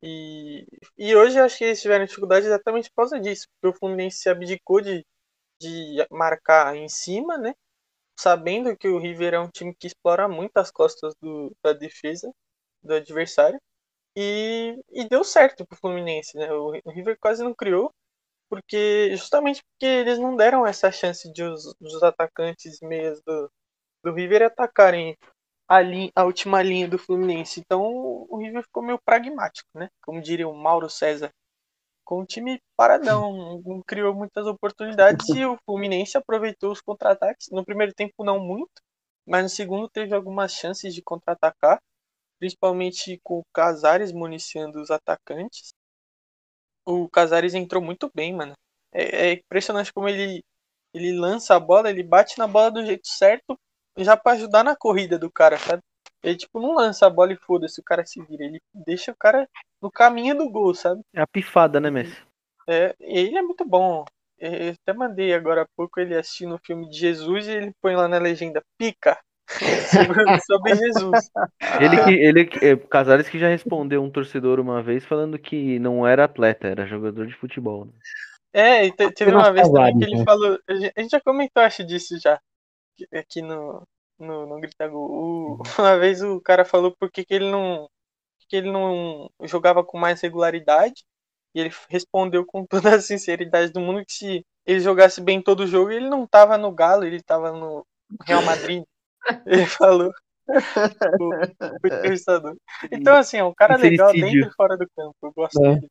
E, 0.03 0.65
e 0.97 1.15
hoje 1.15 1.37
eu 1.39 1.43
acho 1.45 1.57
que 1.57 1.65
eles 1.65 1.81
tiveram 1.81 2.05
dificuldade 2.05 2.45
exatamente 2.45 2.89
por 2.89 2.97
causa 2.97 3.19
disso, 3.19 3.47
porque 3.61 3.75
o 3.75 3.79
Fluminense 3.79 4.19
se 4.19 4.29
abdicou 4.29 4.81
de, 4.81 5.05
de 5.61 6.05
marcar 6.11 6.75
em 6.75 6.89
cima, 6.89 7.37
né? 7.37 7.53
Sabendo 8.19 8.77
que 8.77 8.87
o 8.87 8.99
River 8.99 9.33
é 9.35 9.39
um 9.39 9.49
time 9.49 9.75
que 9.75 9.87
explora 9.87 10.27
muito 10.27 10.57
as 10.57 10.71
costas 10.71 11.13
do, 11.21 11.55
da 11.63 11.73
defesa 11.73 12.31
do 12.83 12.93
adversário. 12.95 13.59
E, 14.15 14.77
e 14.91 15.07
deu 15.09 15.23
certo 15.23 15.65
pro 15.65 15.77
Fluminense, 15.77 16.37
né? 16.37 16.51
O 16.53 16.71
River 16.91 17.17
quase 17.19 17.43
não 17.43 17.53
criou, 17.55 17.93
porque 18.49 19.15
justamente 19.15 19.61
porque 19.63 19.85
eles 19.85 20.19
não 20.19 20.35
deram 20.35 20.65
essa 20.65 20.91
chance 20.91 21.31
de 21.31 21.43
os, 21.43 21.73
dos 21.79 22.03
atacantes 22.03 22.79
meias 22.81 23.21
do, 23.23 23.51
do 24.03 24.13
River 24.13 24.43
atacarem 24.43 25.17
a, 25.69 25.79
a 26.15 26.25
última 26.25 26.61
linha 26.61 26.87
do 26.87 26.97
Fluminense. 26.97 27.59
Então 27.61 27.81
o 27.83 28.37
River 28.37 28.63
ficou 28.63 28.83
meio 28.83 28.99
pragmático, 29.05 29.69
né? 29.75 29.89
Como 30.03 30.21
diria 30.21 30.47
o 30.47 30.55
Mauro 30.55 30.89
César. 30.89 31.31
Com 32.05 32.21
o 32.21 32.25
time 32.25 32.59
paradão, 32.75 33.61
não 33.65 33.81
criou 33.85 34.15
muitas 34.15 34.47
oportunidades 34.47 35.29
e 35.29 35.45
o 35.45 35.57
Fluminense 35.65 36.17
aproveitou 36.17 36.71
os 36.71 36.81
contra-ataques. 36.81 37.49
No 37.51 37.63
primeiro 37.63 37.93
tempo 37.93 38.23
não 38.23 38.39
muito, 38.39 38.71
mas 39.27 39.43
no 39.43 39.49
segundo 39.49 39.87
teve 39.89 40.15
algumas 40.15 40.53
chances 40.53 40.93
de 40.95 41.03
contra-atacar 41.03 41.79
principalmente 42.39 43.19
com 43.23 43.39
o 43.39 43.45
Casares 43.53 44.11
municiando 44.11 44.81
os 44.81 44.89
atacantes. 44.89 45.73
O 46.89 47.07
Casares 47.07 47.53
entrou 47.53 47.83
muito 47.83 48.09
bem, 48.15 48.33
mano. 48.33 48.53
É, 48.91 49.27
é 49.27 49.33
impressionante 49.33 49.93
como 49.93 50.09
ele, 50.09 50.43
ele 50.91 51.11
lança 51.13 51.55
a 51.55 51.59
bola, 51.59 51.91
ele 51.91 52.01
bate 52.01 52.39
na 52.39 52.47
bola 52.47 52.71
do 52.71 52.83
jeito 52.83 53.07
certo, 53.07 53.55
já 53.95 54.17
para 54.17 54.35
ajudar 54.35 54.63
na 54.63 54.75
corrida 54.75 55.19
do 55.19 55.29
cara, 55.29 55.55
sabe? 55.59 55.83
Ele, 56.23 56.35
tipo, 56.35 56.59
não 56.59 56.73
lança 56.73 57.05
a 57.05 57.09
bola 57.09 57.31
e 57.31 57.37
foda-se, 57.37 57.79
o 57.79 57.83
cara 57.83 58.03
se 58.05 58.19
vira. 58.23 58.43
Ele 58.43 58.59
deixa 58.73 59.11
o 59.11 59.15
cara 59.15 59.47
no 59.79 59.91
caminho 59.91 60.35
do 60.35 60.49
gol, 60.49 60.73
sabe? 60.73 61.01
É 61.13 61.21
a 61.21 61.27
pifada, 61.27 61.79
né, 61.79 61.91
Messi? 61.91 62.17
É, 62.67 62.95
ele 62.99 63.37
é 63.37 63.41
muito 63.41 63.63
bom. 63.63 64.03
Eu 64.39 64.71
até 64.71 64.93
mandei 64.93 65.33
agora 65.33 65.61
há 65.61 65.67
pouco 65.75 65.99
ele 65.99 66.17
assistindo 66.17 66.55
o 66.55 66.61
filme 66.65 66.89
de 66.89 66.97
Jesus 66.97 67.47
e 67.47 67.51
ele 67.51 67.71
põe 67.81 67.95
lá 67.95 68.07
na 68.07 68.17
legenda 68.17 68.63
pica 68.77 69.19
sobre, 70.45 70.75
Jesus. 70.75 71.29
Ele 71.81 72.03
que, 72.03 72.11
ele, 72.11 72.49
é, 72.65 72.75
Casares 72.75 73.27
que 73.27 73.39
já 73.39 73.47
respondeu 73.47 74.03
um 74.03 74.09
torcedor 74.09 74.59
uma 74.59 74.81
vez 74.81 75.05
falando 75.05 75.39
que 75.39 75.79
não 75.79 76.07
era 76.07 76.25
atleta, 76.25 76.67
era 76.67 76.85
jogador 76.85 77.25
de 77.25 77.33
futebol. 77.35 77.85
né? 77.85 77.91
É, 78.53 78.85
e 78.85 78.91
te- 78.91 79.11
teve 79.11 79.31
uma 79.31 79.51
vez 79.51 79.69
também 79.69 79.97
que 79.97 80.03
ele 80.05 80.17
né? 80.17 80.23
falou. 80.25 80.59
A 80.67 80.73
gente, 80.75 81.09
já 81.09 81.21
comentou, 81.21 81.63
acho, 81.63 81.83
disso 81.83 82.19
já. 82.19 82.39
que- 82.95 83.07
Aqui 83.17 83.41
no, 83.41 83.83
no, 84.19 84.45
no 84.47 84.61
Gol. 84.89 85.11
O- 85.11 85.63
Uma 85.79 85.97
vez 85.97 86.21
o 86.21 86.41
cara 86.41 86.65
falou 86.65 86.95
por 86.99 87.11
que 87.11 87.23
que 87.25 87.33
ele 87.33 87.49
não. 87.49 87.87
que 88.47 88.55
ele 88.55 88.71
não 88.71 89.29
jogava 89.43 89.83
com 89.83 89.97
mais 89.97 90.21
regularidade. 90.21 91.03
E 91.55 91.59
ele 91.59 91.71
respondeu 91.89 92.45
com 92.45 92.65
toda 92.65 92.89
a 92.95 93.01
sinceridade 93.01 93.71
do 93.71 93.79
mundo 93.79 94.03
que 94.05 94.13
se 94.13 94.45
ele 94.65 94.79
jogasse 94.79 95.19
bem 95.21 95.41
todo 95.41 95.65
jogo, 95.67 95.91
ele 95.91 96.09
não 96.09 96.27
tava 96.27 96.57
no 96.57 96.71
Galo, 96.71 97.03
ele 97.03 97.21
tava 97.23 97.51
no 97.51 97.85
Real 98.25 98.41
Madrid. 98.43 98.83
Ele 99.45 99.65
falou. 99.65 100.11
O, 101.19 101.29
o 101.29 101.33
entrevistador. 101.85 102.55
Então, 102.91 103.15
assim, 103.15 103.37
é 103.37 103.43
um 103.43 103.53
cara 103.53 103.75
legal 103.75 104.11
dentro 104.11 104.47
e 104.49 104.53
fora 104.55 104.75
do 104.77 104.87
campo. 104.95 105.15
Eu 105.23 105.31
gosto 105.33 105.63
É. 105.63 105.75
dele. 105.75 105.89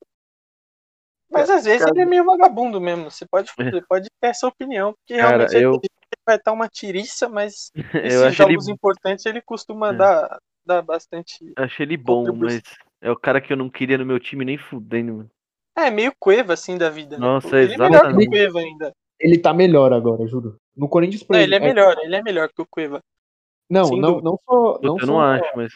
Mas 1.31 1.51
às 1.51 1.65
vezes 1.65 1.87
ele 1.87 2.01
é 2.01 2.07
meio 2.07 2.25
vagabundo 2.25 2.81
mesmo. 2.81 3.11
Você 3.11 3.27
pode, 3.27 3.51
você 3.57 3.83
pode 3.87 4.09
ter 4.21 4.29
essa 4.29 4.47
opinião, 4.49 4.95
porque 4.95 5.17
Cara, 5.21 5.29
realmente 5.47 5.55
ele 5.57 5.65
eu- 5.65 5.81
vai 6.27 6.37
estar 6.37 6.53
uma 6.53 6.69
tiriça, 6.69 7.29
mas 7.29 7.71
Eu 7.95 8.07
esses 8.07 8.23
acho 8.23 8.43
ele, 8.43 8.53
jogos 8.53 8.69
importantes 8.69 9.27
ele 9.27 9.41
costuma 9.43 9.91
É. 9.91 9.93
dar, 9.93 10.39
dar 10.65 10.83
bastante. 10.83 11.53
achei 11.57 11.85
ele 11.85 11.97
bom, 11.97 12.33
mas 12.35 12.63
é 13.01 13.11
o 13.11 13.17
cara 13.17 13.41
que 13.41 13.53
eu 13.53 13.57
não 13.57 13.69
queria 13.71 13.99
no 13.99 14.07
meu 14.07 14.19
time 14.19 14.45
nem 14.45 14.57
fudendo, 14.59 15.15
mano. 15.15 15.31
É, 15.77 15.91
meio 15.91 16.13
Cueva 16.19 16.55
assim 16.55 16.77
da 16.77 16.91
vida. 16.91 17.17
né? 17.17 17.25
Nossa, 17.25 17.57
ele 17.57 17.75
é 17.75 17.77
melhor 17.77 17.89
que 17.89 17.95
o 17.95 17.99
exatamente. 18.01 18.29
Cueva 18.31 18.59
ainda. 18.59 18.93
Ele 19.21 19.39
tá 19.39 19.53
melhor 19.53 19.93
agora, 19.93 20.27
juro. 20.27 20.57
No 20.77 20.89
Corinthians, 20.89 21.23
por 21.23 21.35
Não, 21.35 21.41
ele 21.43 21.55
é 21.55 21.59
exemplo, 21.59 21.75
melhor, 21.75 21.97
ele 22.03 22.17
é 22.17 22.23
melhor 22.23 22.49
que 22.49 22.63
o 22.63 22.67
Cueva. 22.69 23.01
Não, 23.71 23.85
sem 23.87 24.01
não, 24.01 24.13
dúvida. 24.21 24.31
não 24.31 24.39
só, 24.45 24.81
não 24.83 24.95
eu 24.97 25.01
só, 25.01 25.07
não 25.07 25.21
acho, 25.21 25.51
mas. 25.57 25.73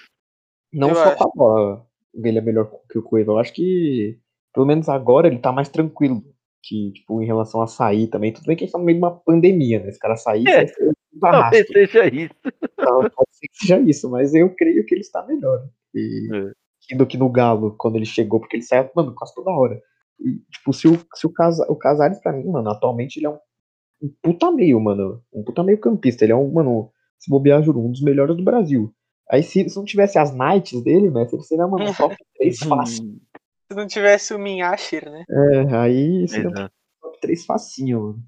não 0.72 0.88
Eu 0.90 0.94
só 0.94 1.04
acho. 1.04 1.16
com 1.18 1.24
a 1.24 1.30
bola. 1.34 1.86
Ele 2.14 2.38
é 2.38 2.40
melhor 2.42 2.70
que 2.90 2.98
o 2.98 3.02
Cueva. 3.02 3.32
Eu 3.32 3.38
acho 3.38 3.52
que, 3.52 4.18
pelo 4.54 4.66
menos 4.66 4.88
agora, 4.88 5.26
ele 5.28 5.38
tá 5.38 5.52
mais 5.52 5.68
tranquilo. 5.68 6.22
Que, 6.64 6.92
tipo, 6.92 7.20
em 7.20 7.26
relação 7.26 7.60
a 7.60 7.66
sair 7.66 8.06
também. 8.06 8.32
Tudo 8.32 8.46
bem 8.46 8.56
que 8.56 8.62
a 8.62 8.66
gente 8.66 8.72
tá 8.72 8.78
no 8.78 8.84
meio 8.84 8.98
de 8.98 9.04
uma 9.04 9.10
pandemia, 9.18 9.80
né? 9.80 9.88
Esse 9.88 9.98
cara 9.98 10.16
sair, 10.16 10.46
É. 10.48 10.64
um 10.80 10.92
Talvez 11.20 11.66
seja 11.68 12.06
isso. 12.06 12.34
Então, 12.82 13.00
pode 13.10 13.28
ser 13.32 13.46
que 13.48 13.56
seja 13.58 13.78
isso, 13.80 14.10
mas 14.10 14.34
eu 14.34 14.52
creio 14.54 14.84
que 14.84 14.94
ele 14.94 15.02
está 15.02 15.24
melhor 15.26 15.64
e- 15.94 16.28
É. 16.92 16.96
do 16.96 17.06
que 17.06 17.16
no 17.16 17.28
Galo, 17.28 17.74
quando 17.78 17.96
ele 17.96 18.04
chegou, 18.04 18.40
porque 18.40 18.56
ele 18.56 18.62
saiu, 18.64 18.90
mano, 18.94 19.14
quase 19.14 19.32
toda 19.34 19.50
hora. 19.52 19.80
E, 20.20 20.38
tipo, 20.50 20.72
se 20.72 20.88
o, 20.88 20.98
se 21.14 21.26
o, 21.26 21.30
Casa, 21.32 21.64
o 21.68 21.76
Casares, 21.76 22.20
pra 22.20 22.32
mim, 22.32 22.44
mano, 22.48 22.70
atualmente 22.70 23.18
ele 23.18 23.26
é 23.26 23.30
um, 23.30 23.38
um 24.02 24.12
puta 24.22 24.50
meio, 24.52 24.80
mano. 24.80 25.22
Um 25.32 25.42
puta 25.44 25.62
meio 25.62 25.78
campista. 25.78 26.24
Ele 26.24 26.32
é 26.32 26.36
um, 26.36 26.50
mano, 26.52 26.91
se 27.22 27.30
bobear, 27.30 27.62
juro, 27.62 27.80
um 27.80 27.92
dos 27.92 28.02
melhores 28.02 28.36
do 28.36 28.42
Brasil. 28.42 28.92
Aí 29.30 29.42
se, 29.42 29.68
se 29.68 29.76
não 29.76 29.84
tivesse 29.84 30.18
as 30.18 30.34
nights 30.34 30.82
dele, 30.82 31.08
né, 31.10 31.26
ele 31.32 31.42
seria, 31.42 31.66
mano, 31.66 31.84
um 31.88 31.94
top 31.94 32.16
3 32.36 32.58
fácil. 32.58 33.04
Hum, 33.04 33.20
Se 33.70 33.76
não 33.76 33.86
tivesse 33.86 34.34
o 34.34 34.38
Minhasher, 34.38 35.10
né? 35.10 35.24
É, 35.30 35.76
aí 35.76 36.28
seria 36.28 36.50
um 36.50 36.52
exato. 36.52 36.74
top 37.00 37.20
3 37.20 37.44
facinho, 37.46 38.18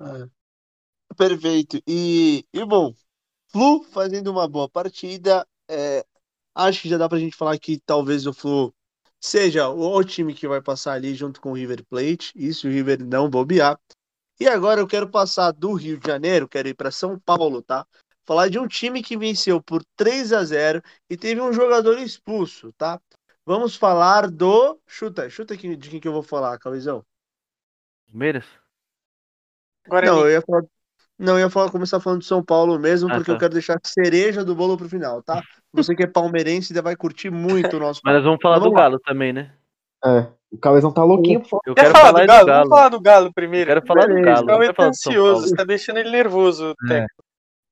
mano. 0.00 0.24
É. 0.24 1.14
Perfeito. 1.16 1.80
E, 1.86 2.44
e 2.52 2.64
bom, 2.64 2.92
Flu 3.48 3.84
fazendo 3.84 4.30
uma 4.32 4.48
boa 4.48 4.68
partida. 4.68 5.46
é, 5.70 6.04
acho 6.54 6.82
que 6.82 6.88
já 6.88 6.98
dá 6.98 7.08
pra 7.08 7.18
gente 7.18 7.36
falar 7.36 7.58
que 7.58 7.80
talvez 7.80 8.26
o 8.26 8.32
Flu 8.32 8.74
seja 9.20 9.68
o, 9.68 9.96
o 9.96 10.04
time 10.04 10.34
que 10.34 10.48
vai 10.48 10.62
passar 10.62 10.94
ali 10.94 11.14
junto 11.14 11.40
com 11.40 11.52
o 11.52 11.54
River 11.54 11.84
Plate. 11.86 12.32
Isso 12.36 12.68
o 12.68 12.70
River 12.70 13.04
não 13.04 13.30
bobear. 13.30 13.78
E 14.38 14.48
agora 14.48 14.80
eu 14.80 14.86
quero 14.86 15.08
passar 15.08 15.52
do 15.52 15.72
Rio 15.74 15.98
de 15.98 16.06
Janeiro, 16.06 16.48
quero 16.48 16.68
ir 16.68 16.74
para 16.74 16.90
São 16.90 17.18
Paulo, 17.18 17.62
tá? 17.62 17.86
Falar 18.26 18.48
de 18.48 18.58
um 18.58 18.66
time 18.66 19.02
que 19.02 19.16
venceu 19.16 19.62
por 19.62 19.84
3 19.96 20.32
a 20.32 20.42
0 20.44 20.82
e 21.08 21.16
teve 21.16 21.40
um 21.40 21.52
jogador 21.52 21.98
expulso, 21.98 22.72
tá? 22.72 23.00
Vamos 23.46 23.76
falar 23.76 24.30
do. 24.30 24.80
Chuta, 24.86 25.28
chuta 25.28 25.54
aqui 25.54 25.76
de 25.76 25.90
quem 25.90 26.00
que 26.00 26.08
eu 26.08 26.12
vou 26.12 26.22
falar, 26.22 26.58
Cauizão. 26.58 27.04
Palmeiras? 28.10 28.46
Guarani. 29.86 30.10
Não, 30.10 30.20
eu 30.20 30.30
ia 30.30 30.42
falar. 30.42 30.62
Não, 31.16 31.34
eu 31.34 31.40
ia 31.40 31.50
falar, 31.50 31.70
começar 31.70 32.00
falando 32.00 32.20
de 32.20 32.26
São 32.26 32.42
Paulo 32.42 32.76
mesmo, 32.78 33.08
Ah, 33.08 33.14
porque 33.14 33.30
tá. 33.30 33.32
eu 33.32 33.38
quero 33.38 33.52
deixar 33.52 33.74
a 33.74 33.86
cereja 33.86 34.44
do 34.44 34.54
bolo 34.54 34.76
pro 34.76 34.88
final, 34.88 35.22
tá? 35.22 35.40
Você 35.72 35.94
que 35.94 36.02
é 36.02 36.06
palmeirense 36.06 36.72
ainda 36.72 36.82
vai 36.82 36.96
curtir 36.96 37.30
muito 37.30 37.76
o 37.76 37.80
nosso 37.80 38.00
Mas 38.04 38.14
nós 38.14 38.24
vamos 38.24 38.40
falar 38.42 38.58
Vamos 38.58 38.70
do 38.70 38.74
lá. 38.74 38.82
Galo 38.82 38.98
também, 38.98 39.32
né? 39.32 39.54
É. 40.04 40.26
O 40.54 40.58
Cabezão 40.58 40.92
tá 40.92 41.02
louquinho. 41.04 41.42
Eu 41.66 41.74
Quer 41.74 41.82
quero 41.82 41.98
falar 41.98 42.06
falar 42.06 42.20
do 42.20 42.22
do 42.22 42.26
Galo? 42.26 42.46
Galo. 42.46 42.58
Vamos 42.60 42.68
falar 42.76 42.88
do 42.90 43.00
Galo 43.00 43.26
Eu 43.26 43.32
primeiro. 43.32 43.66
quero 43.68 43.86
falar 43.86 44.02
do 44.02 44.14
Beleza. 44.14 44.24
Galo. 44.26 44.46
Tá 44.46 44.52
Não 44.52 44.58
muito 44.58 44.66
quero 44.68 44.76
falar 44.76 44.90
do 44.90 44.96
São 44.96 45.12
ansioso, 45.12 45.48
você 45.48 45.56
tá 45.56 45.64
deixando 45.64 45.98
ele 45.98 46.10
nervoso, 46.10 46.74
Teco. 46.88 47.06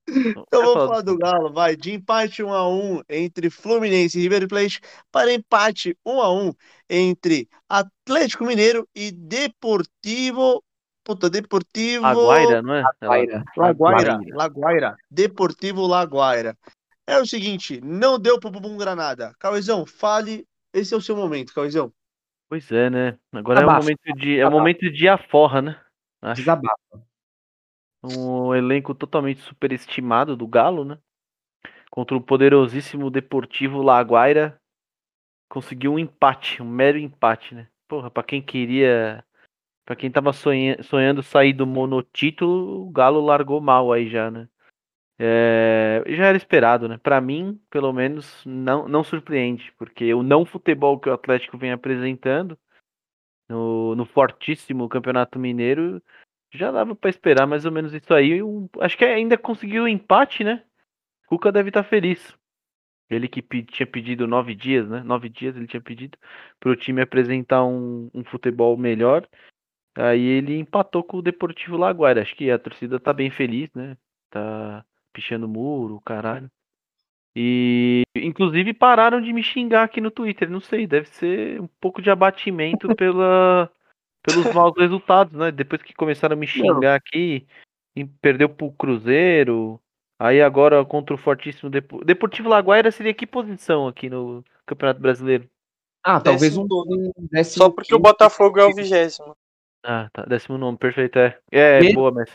Não 0.09 0.43
Então 0.49 0.63
vamos 0.63 0.75
falar 0.89 1.01
do 1.03 1.17
Galo, 1.17 1.53
vai, 1.53 1.77
de 1.77 1.93
empate 1.93 2.43
1 2.43 2.53
a 2.53 2.69
1 2.69 3.03
entre 3.09 3.49
Fluminense 3.51 4.19
e 4.19 4.23
River 4.23 4.49
Plate 4.49 4.81
para 5.13 5.33
empate 5.33 5.97
1 6.05 6.21
a 6.21 6.33
1 6.33 6.53
entre 6.91 7.49
Atlético 7.69 8.45
Mineiro 8.45 8.87
e 8.97 9.13
Deportivo, 9.13 10.63
puta, 11.05 11.31
Deportivo 11.31 12.05
Aguaira, 12.05 12.61
não 12.63 12.75
é? 12.75 12.83
Laguaira. 13.01 13.45
Laguaira, 13.57 14.13
Laguaira. 14.19 14.37
Laguaira, 14.37 14.97
Deportivo 15.09 15.87
Laguaira. 15.87 16.59
É 17.07 17.19
o 17.19 17.27
seguinte, 17.27 17.81
não 17.83 18.19
deu 18.19 18.41
pro 18.41 18.51
Bumbum 18.51 18.77
Granada. 18.77 19.33
Cauizão, 19.39 19.87
fale, 19.87 20.45
esse 20.75 20.93
é 20.93 20.97
o 20.97 21.01
seu 21.01 21.17
momento, 21.17 21.55
Cauizão. 21.55 21.93
Pois 22.53 22.71
é, 22.71 22.91
né? 22.91 23.19
Agora 23.33 23.63
é 23.63 23.67
o 23.67 23.73
momento 23.73 24.15
de 24.15 24.39
é 24.39 24.47
o 24.47 24.51
momento 24.51 24.91
de 24.93 25.09
aforra, 25.09 25.63
né? 25.63 25.81
Acho 26.21 26.43
Desabafa. 26.43 27.03
um 28.05 28.55
elenco 28.55 28.95
totalmente 28.95 29.41
superestimado 29.41 30.37
do 30.37 30.47
Galo, 30.47 30.85
né? 30.85 30.99
Contra 31.91 32.15
o 32.15 32.21
poderosíssimo 32.21 33.11
Deportivo 33.11 33.81
Laguaira. 33.81 34.61
Conseguiu 35.49 35.95
um 35.95 35.99
empate, 35.99 36.61
um 36.63 36.69
mero 36.69 36.99
empate, 36.99 37.55
né? 37.55 37.69
Porra, 37.89 38.11
pra 38.11 38.23
quem 38.23 38.43
queria. 38.43 39.25
Pra 39.87 39.97
quem 39.97 40.11
tava 40.11 40.35
sonha- 40.35 40.83
sonhando 40.83 41.23
sair 41.23 41.55
do 41.55 41.67
monotítulo, 41.67 42.87
o 42.87 42.91
Galo 42.91 43.25
largou 43.25 43.63
mal 43.63 43.91
aí 43.91 44.11
já, 44.11 44.31
né? 44.31 44.47
É, 45.25 46.03
já 46.09 46.27
era 46.27 46.37
esperado, 46.37 46.89
né? 46.89 46.99
Pra 46.99 47.21
mim, 47.21 47.61
pelo 47.71 47.93
menos, 47.93 48.45
não, 48.45 48.89
não 48.89 49.05
surpreende, 49.05 49.73
porque 49.79 50.13
o 50.13 50.21
não 50.21 50.45
futebol 50.45 50.99
que 50.99 51.09
o 51.09 51.13
Atlético 51.13 51.57
vem 51.57 51.71
apresentando 51.71 52.59
no, 53.49 53.95
no 53.95 54.05
fortíssimo 54.05 54.89
Campeonato 54.89 55.39
Mineiro 55.39 56.03
já 56.53 56.73
dava 56.73 56.97
pra 56.97 57.09
esperar 57.09 57.47
mais 57.47 57.65
ou 57.65 57.71
menos 57.71 57.95
isso 57.95 58.13
aí. 58.13 58.43
Um- 58.43 58.69
acho 58.81 58.99
que 58.99 59.05
ainda 59.05 59.39
conseguiu 59.39 59.85
o 59.85 59.89
empate, 59.89 60.43
né? 60.43 60.65
Cuca 61.27 61.53
deve 61.53 61.71
estar 61.71 61.85
feliz. 61.85 62.37
Ele 63.09 63.29
que 63.29 63.43
tinha 63.65 63.87
pedido 63.87 64.27
nove 64.27 64.57
dias, 64.57 64.89
né? 64.89 65.05
Nove 65.05 65.29
dias 65.29 65.57
ele 65.57 65.69
tinha 65.69 65.81
pedido 65.81 66.19
para 66.59 66.73
o 66.73 66.77
time 66.77 67.01
apresentar 67.01 67.65
um, 67.65 68.11
um 68.13 68.25
futebol 68.25 68.77
melhor. 68.77 69.29
Aí 69.97 70.21
ele 70.21 70.59
empatou 70.59 71.05
com 71.05 71.19
o 71.19 71.23
Deportivo 71.23 71.77
Laguaira. 71.77 72.23
Acho 72.23 72.35
que 72.35 72.51
a 72.51 72.59
torcida 72.59 72.99
tá 72.99 73.13
bem 73.13 73.31
feliz, 73.31 73.71
né? 73.73 73.97
Tá 74.31 74.85
pichando 75.13 75.49
muro, 75.49 76.01
caralho. 76.05 76.51
E 77.35 78.03
inclusive 78.15 78.75
pararam 78.75 79.21
de 79.21 79.33
me 79.33 79.43
xingar 79.43 79.85
aqui 79.85 80.01
no 80.01 80.11
Twitter. 80.11 80.51
Não 80.51 80.61
sei, 80.61 80.87
deve 80.87 81.09
ser 81.09 81.61
um 81.61 81.69
pouco 81.81 82.03
de 82.03 82.11
abatimento 82.11 82.89
pela, 82.97 83.71
pelos 84.23 84.53
maus 84.55 84.75
resultados, 84.77 85.33
né? 85.33 85.51
Depois 85.51 85.83
que 85.83 85.95
começaram 85.95 86.35
a 86.35 86.39
me 86.39 86.47
xingar 86.47 86.97
aqui, 86.97 87.47
e 87.97 88.05
perdeu 88.05 88.49
pro 88.49 88.73
Cruzeiro. 88.73 89.81
Aí 90.19 90.41
agora 90.41 90.85
contra 90.85 91.15
o 91.15 91.19
fortíssimo 91.19 91.69
Depo... 91.69 92.05
Deportivo 92.05 92.49
Laguaira 92.49 92.91
seria 92.91 93.13
que 93.13 93.27
posição 93.27 93.89
aqui 93.89 94.09
no 94.09 94.45
Campeonato 94.67 95.01
Brasileiro? 95.01 95.49
Ah, 96.05 96.21
talvez 96.21 96.57
um, 96.57 96.67
Décimo 96.67 97.13
um 97.17 97.27
décimo 97.31 97.65
Só 97.65 97.71
porque 97.71 97.95
o 97.95 97.99
Botafogo 97.99 98.61
é 98.61 98.65
o 98.65 98.75
vigésimo. 98.75 99.37
Ah, 99.85 100.09
tá. 100.13 100.25
Décimo 100.25 100.59
nome, 100.59 100.79
perfeito. 100.79 101.19
É, 101.19 101.35
é 101.51 101.93
boa, 101.93 102.11
mas 102.13 102.31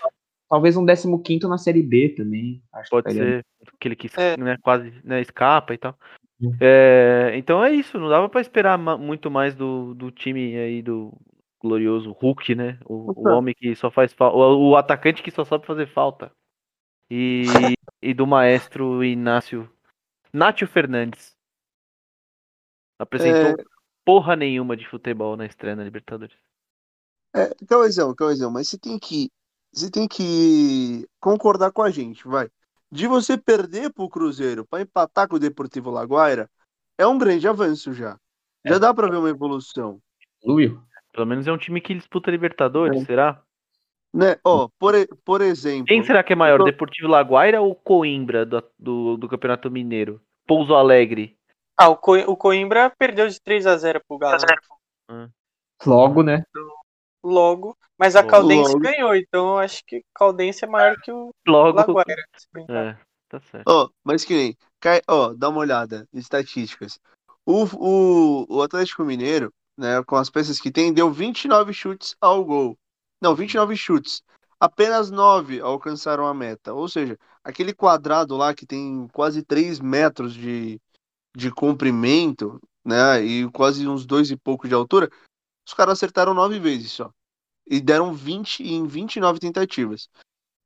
Talvez 0.50 0.78
um 0.78 0.86
décimo 0.86 1.22
quinto 1.22 1.48
na 1.48 1.58
Série 1.58 1.84
B 1.84 2.10
também. 2.10 2.64
Acho 2.74 2.89
pode 2.89 3.14
ser 3.14 3.45
aquele 3.74 3.95
que 3.95 4.10
É. 4.18 4.38
né, 4.38 4.58
quase 4.62 4.93
né, 5.04 5.20
escapa 5.22 5.74
e 5.74 5.78
tal. 5.78 5.98
Uhum. 6.39 6.56
É, 6.62 7.34
então 7.36 7.64
é 7.64 7.72
isso, 7.72 8.00
não 8.00 8.08
dava 8.08 8.30
pra 8.30 8.39
esperar 8.41 8.78
ma- 8.78 8.98
muito 8.98 9.30
mais 9.30 9.56
do, 9.56 9.93
do 9.93 10.12
time 10.12 10.56
aí 10.56 10.82
do 10.82 11.12
glorioso 11.60 12.12
Hulk, 12.12 12.56
né? 12.56 12.80
O, 12.86 13.12
o 13.28 13.30
homem 13.30 13.54
que 13.56 13.76
só 13.76 13.89
faz 13.89 14.14
falta, 14.14 14.38
o, 14.38 14.70
o 14.70 14.76
atacante 14.76 15.24
que 15.24 15.32
só 15.32 15.43
sabe 15.43 15.66
fazer 15.66 15.88
falta. 15.88 16.32
E, 17.10 17.43
e 18.02 18.14
do 18.14 18.28
maestro 18.28 19.04
Inácio 19.04 19.70
Nátio 20.32 20.68
Fernandes. 20.68 21.36
Apresentou 23.00 23.56
porra 24.06 24.36
nenhuma 24.36 24.76
de 24.76 24.88
futebol 24.88 25.36
na 25.36 25.45
estreia 25.45 25.76
na 25.76 25.84
Libertadores. 25.84 26.36
É, 27.36 27.54
Cauizão, 27.68 28.14
Cauizão, 28.16 28.52
mas 28.52 28.70
você 28.70 28.78
tem 28.78 28.98
que 28.98 29.30
você 29.74 29.89
tem 29.91 30.07
que 30.07 31.07
concordar 31.20 31.72
com 31.72 31.82
a 31.82 31.89
gente, 31.89 32.28
vai. 32.28 32.49
De 32.91 33.07
você 33.07 33.38
perder 33.38 33.91
pro 33.93 34.09
Cruzeiro 34.09 34.65
para 34.65 34.82
empatar 34.82 35.28
com 35.28 35.36
o 35.36 35.39
Deportivo 35.39 35.89
Laguaira, 35.91 36.49
é 36.97 37.05
um 37.05 37.18
grande 37.18 37.47
avanço 37.47 37.93
já. 37.93 38.18
Já 38.65 38.76
É. 38.76 38.80
dá 38.80 38.93
para 38.93 39.09
ver 39.09 39.18
uma 39.18 39.30
evolução, 39.30 39.99
Luio. 40.43 40.82
Pelo 41.13 41.26
menos 41.28 41.47
é 41.47 41.51
um 41.51 41.57
time 41.57 41.82
que 41.82 41.93
disputa 41.95 42.32
Libertadores, 42.32 43.03
será? 43.05 43.41
né? 44.13 44.38
Ó, 44.43 44.70
por, 44.80 44.93
por 45.26 45.41
exemplo, 45.41 45.86
Quem 45.86 46.03
será 46.03 46.24
que 46.24 46.34
é 46.34 46.36
maior, 46.36 46.57
tô- 46.59 46.63
Deportivo 46.65 47.07
Laguaira 47.07 47.61
ou 47.61 47.76
Coimbra 47.76 48.45
do, 48.45 48.63
do, 48.80 49.18
do 49.18 49.28
Campeonato 49.28 49.70
Mineiro? 49.70 50.22
Pouso 50.47 50.74
Alegre. 50.74 51.36
Ah, 51.78 51.89
o, 51.89 51.97
Co 51.97 52.15
o 52.18 52.36
Coimbra 52.38 52.89
perdeu 52.97 53.28
de 53.28 53.39
3 53.41 53.68
a 53.68 53.76
0 53.78 54.01
pro 54.07 54.18
Galo. 54.18 54.38
né? 55.09 55.30
Logo, 55.86 56.24
né? 56.24 56.43
Logo. 57.28 57.78
Mas 57.97 58.15
a. 58.15 58.23
Caldense 58.23 58.73
Logo. 58.73 58.80
ganhou, 58.84 59.15
então 59.15 59.47
eu 59.49 59.57
acho 59.57 59.84
que 59.86 60.03
Caldense 60.13 60.63
é 60.63 60.67
maior 60.67 60.95
que 61.01 61.11
o 61.11 61.32
Logo. 61.47 61.78
Laguaira. 61.78 62.23
brincar. 62.51 62.73
É, 62.86 62.97
tá 63.28 63.39
certo. 63.39 63.67
Ó, 63.67 63.89
mas 64.03 64.23
que 64.23 64.34
nem. 64.34 64.57
cai- 64.80 65.01
Ó, 65.07 65.34
dá 65.34 65.49
uma 65.49 65.59
olhada 65.59 66.07
em 66.13 66.19
estatísticas. 66.19 66.99
O, 67.45 67.63
o, 67.75 68.45
o 68.57 68.61
Atlético 68.61 69.03
Mineiro, 69.03 69.53
né, 69.78 70.03
com 70.03 70.15
as 70.15 70.30
peças 70.30 70.59
que 70.59 70.71
tem, 70.71 70.93
deu 70.93 71.11
29 71.11 71.73
chutes 71.73 72.15
ao 72.21 72.43
gol. 72.43 72.78
Não, 73.21 73.36
29 73.36 73.75
chutes. 73.75 74.21
Apenas 74.59 75.11
9 75.11 75.59
alcançaram 75.59 76.25
a 76.25 76.34
meta. 76.34 76.73
Ou 76.73 76.88
seja, 76.88 77.17
aquele 77.43 77.73
quadrado 77.73 78.36
lá 78.36 78.53
que 78.53 78.65
tem 78.65 79.07
quase 79.13 79.43
3 79.43 79.80
metros 79.80 80.34
de, 80.34 80.80
de 81.36 81.51
comprimento, 81.51 82.59
né, 82.86 83.21
e 83.23 83.49
quase 83.51 83.88
uns 83.88 84.05
dois 84.05 84.32
e 84.32 84.36
pouco 84.38 84.67
de 84.67 84.73
altura, 84.73 85.09
os 85.67 85.73
caras 85.73 85.93
acertaram 85.93 86.34
9 86.34 86.59
vezes 86.59 86.91
só. 86.91 87.11
E 87.70 87.82
deram 87.82 88.13
20 88.13 88.63
em 88.63 88.88
29 88.88 89.39
tentativas. 89.39 90.09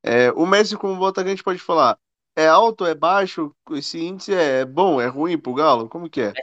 É, 0.04 0.32
o 0.32 0.46
Messi, 0.46 0.78
como 0.78 1.02
o 1.02 1.06
atacante, 1.06 1.44
pode 1.44 1.60
falar: 1.60 1.98
é 2.36 2.48
alto, 2.48 2.86
é 2.86 2.96
baixo? 2.96 3.54
Esse 3.72 4.00
índice 4.00 4.34
é 4.34 4.66
bom, 4.66 5.02
é 5.02 5.08
ruim 5.08 5.38
pro 5.38 5.54
Galo? 5.54 5.90
Como 5.90 6.10
que 6.10 6.22
é? 6.22 6.34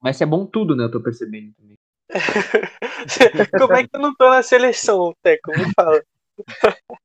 Mas 0.00 0.20
é 0.20 0.26
bom 0.26 0.46
tudo, 0.46 0.74
né? 0.74 0.84
Eu 0.84 0.90
tô 0.90 1.00
percebendo 1.00 1.52
também. 1.54 1.76
Como 3.58 3.74
é 3.74 3.82
que 3.82 3.90
eu 3.94 4.00
não 4.00 4.14
tô 4.14 4.28
na 4.30 4.42
seleção, 4.42 5.12
Teco? 5.22 5.50
Me 5.52 5.72
fala. 5.74 6.02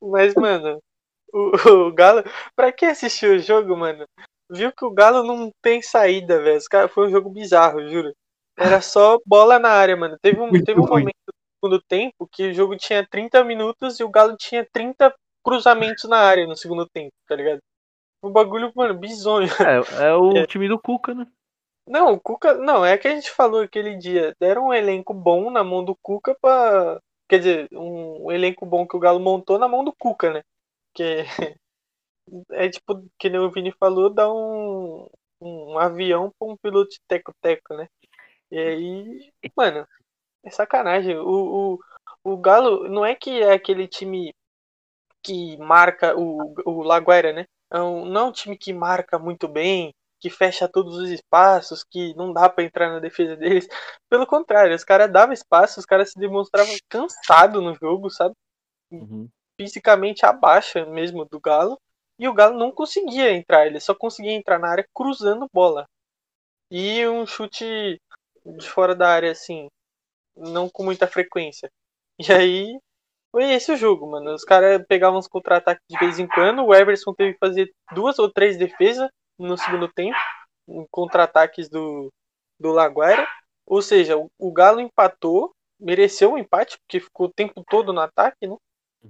Mas, 0.00 0.34
mano, 0.34 0.80
o, 1.32 1.86
o 1.88 1.92
Galo. 1.92 2.22
Pra 2.54 2.72
quem 2.72 2.88
assistiu 2.88 3.34
o 3.34 3.38
jogo, 3.38 3.76
mano, 3.76 4.04
viu 4.50 4.72
que 4.72 4.84
o 4.84 4.92
Galo 4.92 5.22
não 5.22 5.50
tem 5.62 5.82
saída, 5.82 6.40
velho. 6.42 6.60
Foi 6.88 7.08
um 7.08 7.10
jogo 7.10 7.30
bizarro, 7.30 7.88
juro. 7.88 8.12
Era 8.56 8.80
só 8.80 9.18
bola 9.24 9.58
na 9.58 9.70
área, 9.70 9.96
mano. 9.96 10.18
Teve 10.20 10.40
um, 10.40 10.48
Muito 10.48 10.64
teve 10.64 10.78
um 10.78 10.84
ruim. 10.84 11.00
momento 11.00 11.19
segundo 11.60 11.80
tempo 11.82 12.26
que 12.26 12.48
o 12.48 12.54
jogo 12.54 12.76
tinha 12.76 13.06
30 13.06 13.44
minutos 13.44 14.00
e 14.00 14.04
o 14.04 14.08
Galo 14.08 14.36
tinha 14.36 14.66
30 14.72 15.14
cruzamentos 15.44 16.04
na 16.04 16.18
área 16.18 16.46
no 16.46 16.56
segundo 16.56 16.88
tempo, 16.88 17.12
tá 17.28 17.36
ligado? 17.36 17.60
Um 18.22 18.30
bagulho, 18.30 18.72
mano, 18.74 18.98
bizonho. 18.98 19.48
É, 20.00 20.08
é 20.08 20.14
o 20.14 20.46
time 20.46 20.68
do 20.68 20.78
Cuca, 20.78 21.14
né? 21.14 21.26
Não, 21.86 22.12
o 22.14 22.20
Cuca. 22.20 22.54
Não, 22.54 22.84
é 22.84 22.96
que 22.96 23.08
a 23.08 23.14
gente 23.14 23.30
falou 23.30 23.62
aquele 23.62 23.96
dia. 23.96 24.34
Deram 24.38 24.68
um 24.68 24.74
elenco 24.74 25.12
bom 25.14 25.50
na 25.50 25.64
mão 25.64 25.84
do 25.84 25.96
Cuca 26.02 26.36
pra. 26.40 27.00
Quer 27.28 27.38
dizer, 27.38 27.68
um 27.72 28.30
elenco 28.30 28.66
bom 28.66 28.86
que 28.86 28.96
o 28.96 29.00
Galo 29.00 29.20
montou 29.20 29.58
na 29.58 29.68
mão 29.68 29.84
do 29.84 29.92
Cuca, 29.92 30.32
né? 30.32 30.42
Que 30.94 31.24
é 32.50 32.68
tipo, 32.68 33.04
que 33.18 33.30
nem 33.30 33.40
o 33.40 33.50
Vini 33.50 33.72
falou, 33.72 34.10
dá 34.10 34.32
um, 34.32 35.06
um 35.40 35.78
avião 35.78 36.32
pra 36.38 36.48
um 36.48 36.56
piloto 36.56 36.90
de 36.90 37.00
teco-teco, 37.08 37.74
né? 37.74 37.88
E 38.50 38.58
aí, 38.58 39.32
mano, 39.56 39.86
é 40.44 40.50
sacanagem. 40.50 41.16
O, 41.18 41.74
o, 41.74 41.78
o 42.24 42.36
Galo 42.36 42.88
não 42.88 43.04
é 43.04 43.14
que 43.14 43.42
é 43.42 43.52
aquele 43.52 43.86
time 43.88 44.34
que 45.22 45.56
marca 45.58 46.16
o, 46.16 46.54
o 46.66 46.82
Laguaira, 46.82 47.32
né? 47.32 47.46
É 47.72 47.80
um- 47.80 48.04
não 48.06 48.22
é 48.22 48.24
um 48.26 48.32
time 48.32 48.56
que 48.58 48.72
marca 48.72 49.18
muito 49.18 49.48
bem, 49.48 49.92
que 50.20 50.30
fecha 50.30 50.68
todos 50.68 50.96
os 50.96 51.10
espaços, 51.10 51.84
que 51.84 52.14
não 52.16 52.32
dá 52.32 52.48
pra 52.48 52.64
entrar 52.64 52.90
na 52.92 53.00
defesa 53.00 53.36
deles. 53.36 53.68
Pelo 54.10 54.26
contrário, 54.26 54.74
os 54.74 54.84
caras 54.84 55.12
davam 55.12 55.32
espaço, 55.34 55.80
os 55.80 55.86
caras 55.86 56.10
se 56.12 56.18
demonstravam 56.18 56.74
cansados 56.88 57.62
no 57.62 57.74
jogo, 57.74 58.10
sabe? 58.10 58.34
Uhum. 58.90 59.30
Fisicamente 59.58 60.24
abaixo 60.26 60.84
mesmo 60.90 61.24
do 61.24 61.40
Galo. 61.40 61.78
E 62.18 62.28
o 62.28 62.34
Galo 62.34 62.58
não 62.58 62.70
conseguia 62.72 63.30
entrar, 63.32 63.66
ele 63.66 63.80
só 63.80 63.94
conseguia 63.94 64.32
entrar 64.32 64.58
na 64.58 64.68
área 64.68 64.86
cruzando 64.94 65.48
bola. 65.52 65.86
E 66.70 67.06
um 67.08 67.26
chute 67.26 68.00
de 68.44 68.68
fora 68.70 68.94
da 68.94 69.08
área, 69.10 69.32
assim, 69.32 69.68
não 70.40 70.68
com 70.70 70.84
muita 70.84 71.06
frequência. 71.06 71.70
E 72.18 72.32
aí, 72.32 72.78
Foi 73.32 73.52
esse 73.52 73.72
o 73.72 73.76
jogo, 73.76 74.10
mano. 74.10 74.34
Os 74.34 74.44
caras 74.44 74.84
pegavam 74.88 75.18
os 75.18 75.28
contra-ataques 75.28 75.84
de 75.90 75.98
vez 75.98 76.18
em 76.18 76.26
quando. 76.28 76.64
O 76.64 76.74
Everson 76.74 77.14
teve 77.14 77.34
que 77.34 77.38
fazer 77.38 77.72
duas 77.94 78.18
ou 78.18 78.30
três 78.32 78.58
defesas 78.58 79.08
no 79.38 79.56
segundo 79.58 79.88
tempo. 79.92 80.16
em 80.68 80.86
Contra-ataques 80.90 81.68
do, 81.68 82.12
do 82.58 82.72
Laguaira. 82.72 83.26
Ou 83.66 83.82
seja, 83.82 84.16
o, 84.16 84.30
o 84.38 84.52
Galo 84.52 84.80
empatou. 84.80 85.52
Mereceu 85.80 86.32
o 86.34 86.38
empate, 86.38 86.78
porque 86.80 87.00
ficou 87.00 87.26
o 87.26 87.32
tempo 87.32 87.64
todo 87.68 87.92
no 87.92 88.00
ataque, 88.00 88.46
né? 88.46 88.56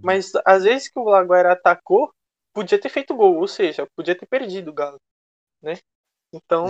Mas 0.03 0.33
às 0.47 0.65
vezes 0.65 0.89
que 0.91 0.99
o 1.01 1.05
Laguaira 1.05 1.53
atacou, 1.53 2.13
podia 2.55 2.81
ter 2.81 2.89
feito 2.89 3.15
gol. 3.15 3.37
Ou 3.39 3.49
seja, 3.49 3.87
podia 3.97 4.17
ter 4.17 4.27
perdido 4.27 4.71
o 4.71 4.75
Galo, 4.75 4.99
né? 5.63 5.75
Então, 6.33 6.67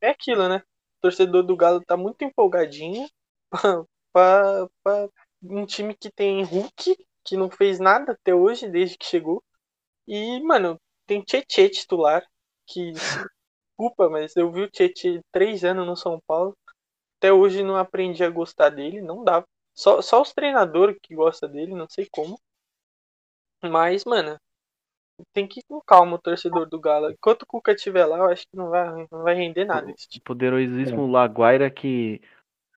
É. 0.00 0.08
é 0.08 0.10
aquilo, 0.10 0.48
né? 0.48 0.58
O 0.98 1.02
torcedor 1.02 1.42
do 1.44 1.56
Galo 1.56 1.82
tá 1.86 1.96
muito 1.96 2.24
empolgadinho 2.24 3.08
pra 4.12 4.68
um 5.42 5.66
time 5.66 5.94
que 5.94 6.10
tem 6.10 6.42
Hulk, 6.42 6.96
que 7.24 7.36
não 7.36 7.50
fez 7.50 7.78
nada 7.78 8.12
até 8.12 8.34
hoje, 8.34 8.68
desde 8.68 8.96
que 8.96 9.06
chegou. 9.06 9.42
E, 10.06 10.40
mano, 10.40 10.80
tem 11.06 11.22
Tietê 11.22 11.68
titular, 11.68 12.24
que, 12.66 12.92
desculpa, 13.78 14.08
mas 14.08 14.36
eu 14.36 14.50
vi 14.50 14.62
o 14.62 14.70
Tietê 14.70 15.20
três 15.32 15.64
anos 15.64 15.86
no 15.86 15.96
São 15.96 16.20
Paulo. 16.26 16.56
Até 17.18 17.32
hoje 17.32 17.62
não 17.62 17.76
aprendi 17.76 18.22
a 18.22 18.30
gostar 18.30 18.70
dele, 18.70 19.00
não 19.00 19.24
dá. 19.24 19.44
Só, 19.74 20.00
só 20.00 20.22
os 20.22 20.32
treinadores 20.32 20.96
que 21.02 21.14
gostam 21.14 21.50
dele, 21.50 21.74
não 21.74 21.88
sei 21.88 22.06
como. 22.10 22.38
Mas, 23.62 24.04
mano, 24.04 24.38
tem 25.32 25.46
que 25.46 25.60
ir 25.60 25.64
com 25.68 25.80
calma 25.80 26.16
o 26.16 26.20
torcedor 26.20 26.68
do 26.68 26.80
Galo. 26.80 27.10
Enquanto 27.10 27.42
o 27.42 27.46
Cuca 27.46 27.72
estiver 27.72 28.04
lá, 28.06 28.18
eu 28.18 28.26
acho 28.26 28.46
que 28.48 28.56
não 28.56 28.68
vai, 28.68 29.06
não 29.10 29.22
vai 29.22 29.34
render 29.34 29.64
nada 29.64 29.90
esse. 29.90 30.18
O 30.18 30.22
poderosíssimo 30.22 31.06
Laguaira 31.06 31.70
que 31.70 32.20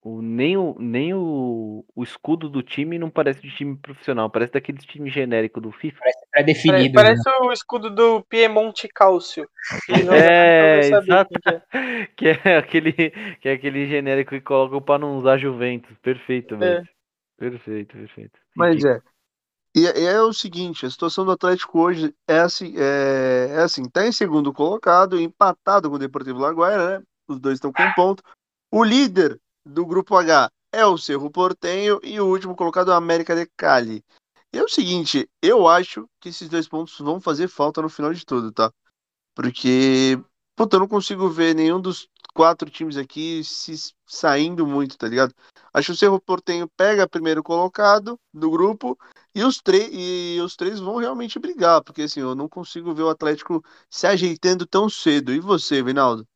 o, 0.02 0.22
nem, 0.22 0.56
o, 0.56 0.76
nem 0.80 1.14
o, 1.14 1.86
o 1.96 2.04
escudo 2.04 2.50
do 2.50 2.64
time 2.64 2.98
não 2.98 3.10
parece 3.10 3.42
de 3.42 3.52
time 3.56 3.76
profissional, 3.76 4.30
parece 4.30 4.54
daquele 4.54 4.78
time 4.78 5.10
genérico 5.10 5.60
do 5.60 5.72
FIFA. 5.72 6.00
Pré-definido. 6.32 6.94
Pare- 6.94 7.10
né? 7.16 7.22
Parece 7.24 7.30
o 7.44 7.52
escudo 7.52 7.90
do 7.90 8.24
Piemonte 8.24 8.88
Cálcio. 8.88 9.48
Joga- 9.88 10.16
É, 10.16 10.80
exato. 10.80 11.34
é. 11.46 12.08
Que 12.16 12.28
é 12.30 12.58
aquele, 12.58 12.94
que 13.42 13.50
é 13.50 13.54
aquele 13.54 13.88
genérico 13.88 14.32
que 14.32 14.42
colocam 14.42 14.82
pra 14.82 14.98
não 14.98 15.18
usar 15.18 15.38
Juventus. 15.38 15.96
Perfeito, 16.02 16.58
velho. 16.58 16.88
Perfeito, 17.38 17.96
perfeito. 17.98 18.40
Mas 18.56 18.84
é. 18.84 19.00
E, 19.76 19.82
e 19.82 20.06
é 20.06 20.22
o 20.22 20.34
seguinte, 20.34 20.86
a 20.86 20.90
situação 20.90 21.26
do 21.26 21.32
Atlético 21.32 21.80
hoje 21.80 22.14
é 22.28 22.40
assim, 22.40 22.74
é, 22.78 23.50
é 23.52 23.60
assim, 23.62 23.88
tá 23.88 24.06
em 24.06 24.12
segundo 24.12 24.52
colocado, 24.52 25.20
empatado 25.20 25.90
com 25.90 25.96
o 25.96 26.00
Deportivo 26.00 26.40
Laguaira, 26.40 27.00
né? 27.00 27.06
Os 27.28 27.40
dois 27.40 27.56
estão 27.56 27.72
com 27.72 27.84
um 27.84 27.94
ponto. 27.94 28.24
O 28.72 28.84
líder 28.84 29.40
do 29.66 29.86
grupo 29.86 30.16
H 30.16 30.52
é 30.72 30.86
o 30.86 30.98
Cerro 30.98 31.30
Portenho 31.32 32.00
e 32.04 32.20
o 32.20 32.28
último 32.28 32.56
colocado 32.56 32.92
é 32.92 32.94
o 32.94 32.98
América 32.98 33.36
de 33.36 33.46
Cali. 33.58 34.04
E 34.54 34.58
é 34.58 34.64
o 34.64 34.70
seguinte, 34.70 35.30
eu 35.42 35.68
acho 35.68 36.10
que 36.20 36.30
esses 36.30 36.50
dois 36.50 36.68
pontos 36.68 36.98
vão 37.00 37.20
fazer 37.20 37.48
falta 37.48 37.82
no 37.82 37.90
final 37.90 38.14
de 38.14 38.26
tudo, 38.26 38.52
tá? 38.52 38.72
Porque, 39.36 40.20
puta, 40.56 40.76
eu 40.76 40.80
não 40.82 40.88
consigo 40.88 41.30
ver 41.30 41.54
nenhum 41.56 41.80
dos 41.80 42.10
quatro 42.34 42.70
times 42.70 42.98
aqui 42.98 43.44
se 43.44 43.94
saindo 44.06 44.66
muito, 44.66 44.98
tá 44.98 45.08
ligado? 45.08 45.34
Acho 45.74 45.88
que 45.88 45.92
o 45.92 45.98
Cerro 45.98 46.20
Portenho 46.20 46.68
pega 46.76 47.08
primeiro 47.08 47.44
colocado 47.44 48.20
do 48.34 48.50
grupo 48.50 48.98
e 49.36 49.44
os, 49.44 49.62
e 49.92 50.40
os 50.42 50.56
três 50.56 50.80
vão 50.80 50.98
realmente 50.98 51.38
brigar, 51.38 51.84
porque 51.84 52.04
assim, 52.04 52.22
eu 52.22 52.34
não 52.34 52.50
consigo 52.50 52.94
ver 52.94 53.04
o 53.04 53.10
Atlético 53.10 53.64
se 53.90 54.08
ajeitando 54.08 54.66
tão 54.66 54.90
cedo. 54.90 55.32
E 55.32 55.40
você, 55.40 55.84
Vinaldo? 55.84 56.28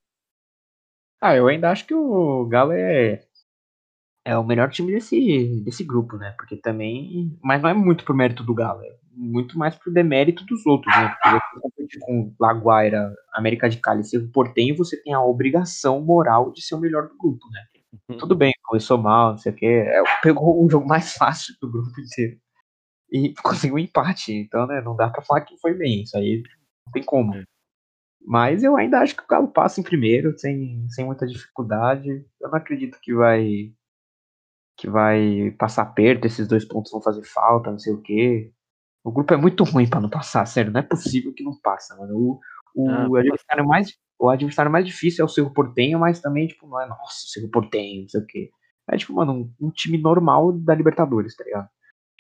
Ah, 1.25 1.37
eu 1.37 1.47
ainda 1.47 1.71
acho 1.71 1.87
que 1.87 1.93
o 1.95 2.45
Galo 2.47 2.73
é, 2.73 3.23
é 4.25 4.37
o 4.37 4.43
melhor 4.43 4.69
time 4.69 4.91
desse, 4.91 5.61
desse 5.63 5.81
grupo, 5.81 6.17
né? 6.17 6.33
Porque 6.37 6.57
também. 6.57 7.37
Mas 7.41 7.61
não 7.61 7.69
é 7.69 7.73
muito 7.73 8.03
pro 8.03 8.13
mérito 8.13 8.43
do 8.43 8.53
Galo, 8.53 8.81
é 8.83 8.89
muito 9.15 9.57
mais 9.57 9.73
pro 9.77 9.93
demérito 9.93 10.45
dos 10.45 10.65
outros, 10.65 10.93
né? 10.97 11.15
Porque 11.23 11.29
você 11.29 11.61
competir 11.61 11.99
com 12.01 12.35
Laguaira, 12.37 13.15
América 13.33 13.69
de 13.69 13.77
Cali 13.77 14.01
e 14.01 14.03
Cerro 14.03 14.27
Portenho, 14.33 14.75
você 14.75 15.01
tem 15.01 15.13
a 15.13 15.23
obrigação 15.23 16.01
moral 16.01 16.51
de 16.51 16.61
ser 16.61 16.75
o 16.75 16.79
melhor 16.79 17.07
do 17.07 17.17
grupo, 17.17 17.47
né? 17.51 17.61
Tudo 18.19 18.35
bem, 18.35 18.51
começou 18.65 18.97
mal, 18.97 19.31
não 19.31 19.37
sei 19.37 19.53
o 19.53 19.55
quê. 19.55 19.65
É, 19.65 20.03
pegou 20.21 20.61
o 20.61 20.69
jogo 20.69 20.85
mais 20.85 21.13
fácil 21.13 21.55
do 21.61 21.71
grupo 21.71 21.89
inteiro. 22.01 22.37
E 23.11 23.33
conseguiu 23.41 23.75
um 23.75 23.79
empate. 23.79 24.33
Então, 24.33 24.67
né, 24.67 24.81
não 24.81 24.95
dá 24.95 25.09
pra 25.09 25.21
falar 25.21 25.41
que 25.41 25.57
foi 25.59 25.73
bem. 25.73 26.01
Isso 26.03 26.17
aí 26.17 26.43
não 26.85 26.91
tem 26.91 27.03
como. 27.03 27.33
Mas 28.25 28.63
eu 28.63 28.75
ainda 28.77 28.99
acho 28.99 29.15
que 29.15 29.23
o 29.23 29.27
Galo 29.27 29.47
passa 29.49 29.79
em 29.79 29.83
primeiro, 29.83 30.37
sem, 30.37 30.87
sem 30.89 31.05
muita 31.05 31.27
dificuldade. 31.27 32.09
Eu 32.41 32.49
não 32.49 32.57
acredito 32.57 32.97
que 33.01 33.13
vai 33.13 33.73
que 34.77 34.89
vai 34.89 35.51
passar 35.57 35.85
perto, 35.93 36.25
esses 36.25 36.47
dois 36.47 36.65
pontos 36.65 36.91
vão 36.91 37.01
fazer 37.01 37.23
falta, 37.23 37.71
não 37.71 37.79
sei 37.79 37.93
o 37.93 38.01
quê. 38.01 38.51
O 39.03 39.11
grupo 39.11 39.33
é 39.33 39.37
muito 39.37 39.63
ruim 39.63 39.89
pra 39.89 39.99
não 40.01 40.09
passar, 40.09 40.45
sério, 40.47 40.71
não 40.71 40.79
é 40.79 40.83
possível 40.83 41.33
que 41.33 41.43
não 41.43 41.59
passa, 41.61 41.95
mano. 41.97 42.15
O, 42.17 42.39
o 43.09 43.17
Ah, 43.17 43.19
adversário 43.21 43.67
mais 43.67 43.93
o 44.19 44.29
adversário 44.29 44.71
mais 44.71 44.85
difícil 44.85 45.23
é 45.23 45.25
o 45.25 45.29
Cerro 45.29 45.53
Portenho, 45.53 45.99
mas 45.99 46.21
também, 46.21 46.47
tipo, 46.47 46.67
não 46.67 46.81
é, 46.81 46.87
nossa, 46.87 47.25
o 47.25 47.29
Cerro 47.29 47.49
Portenho, 47.51 48.03
não 48.03 48.09
sei 48.09 48.21
o 48.21 48.25
quê. 48.25 48.51
É, 48.89 48.97
tipo, 48.97 49.13
mano, 49.13 49.33
um, 49.61 49.67
um 49.67 49.71
time 49.71 49.97
normal 49.97 50.53
da 50.53 50.73
Libertadores, 50.75 51.35
tá 51.35 51.43
ligado? 51.43 51.67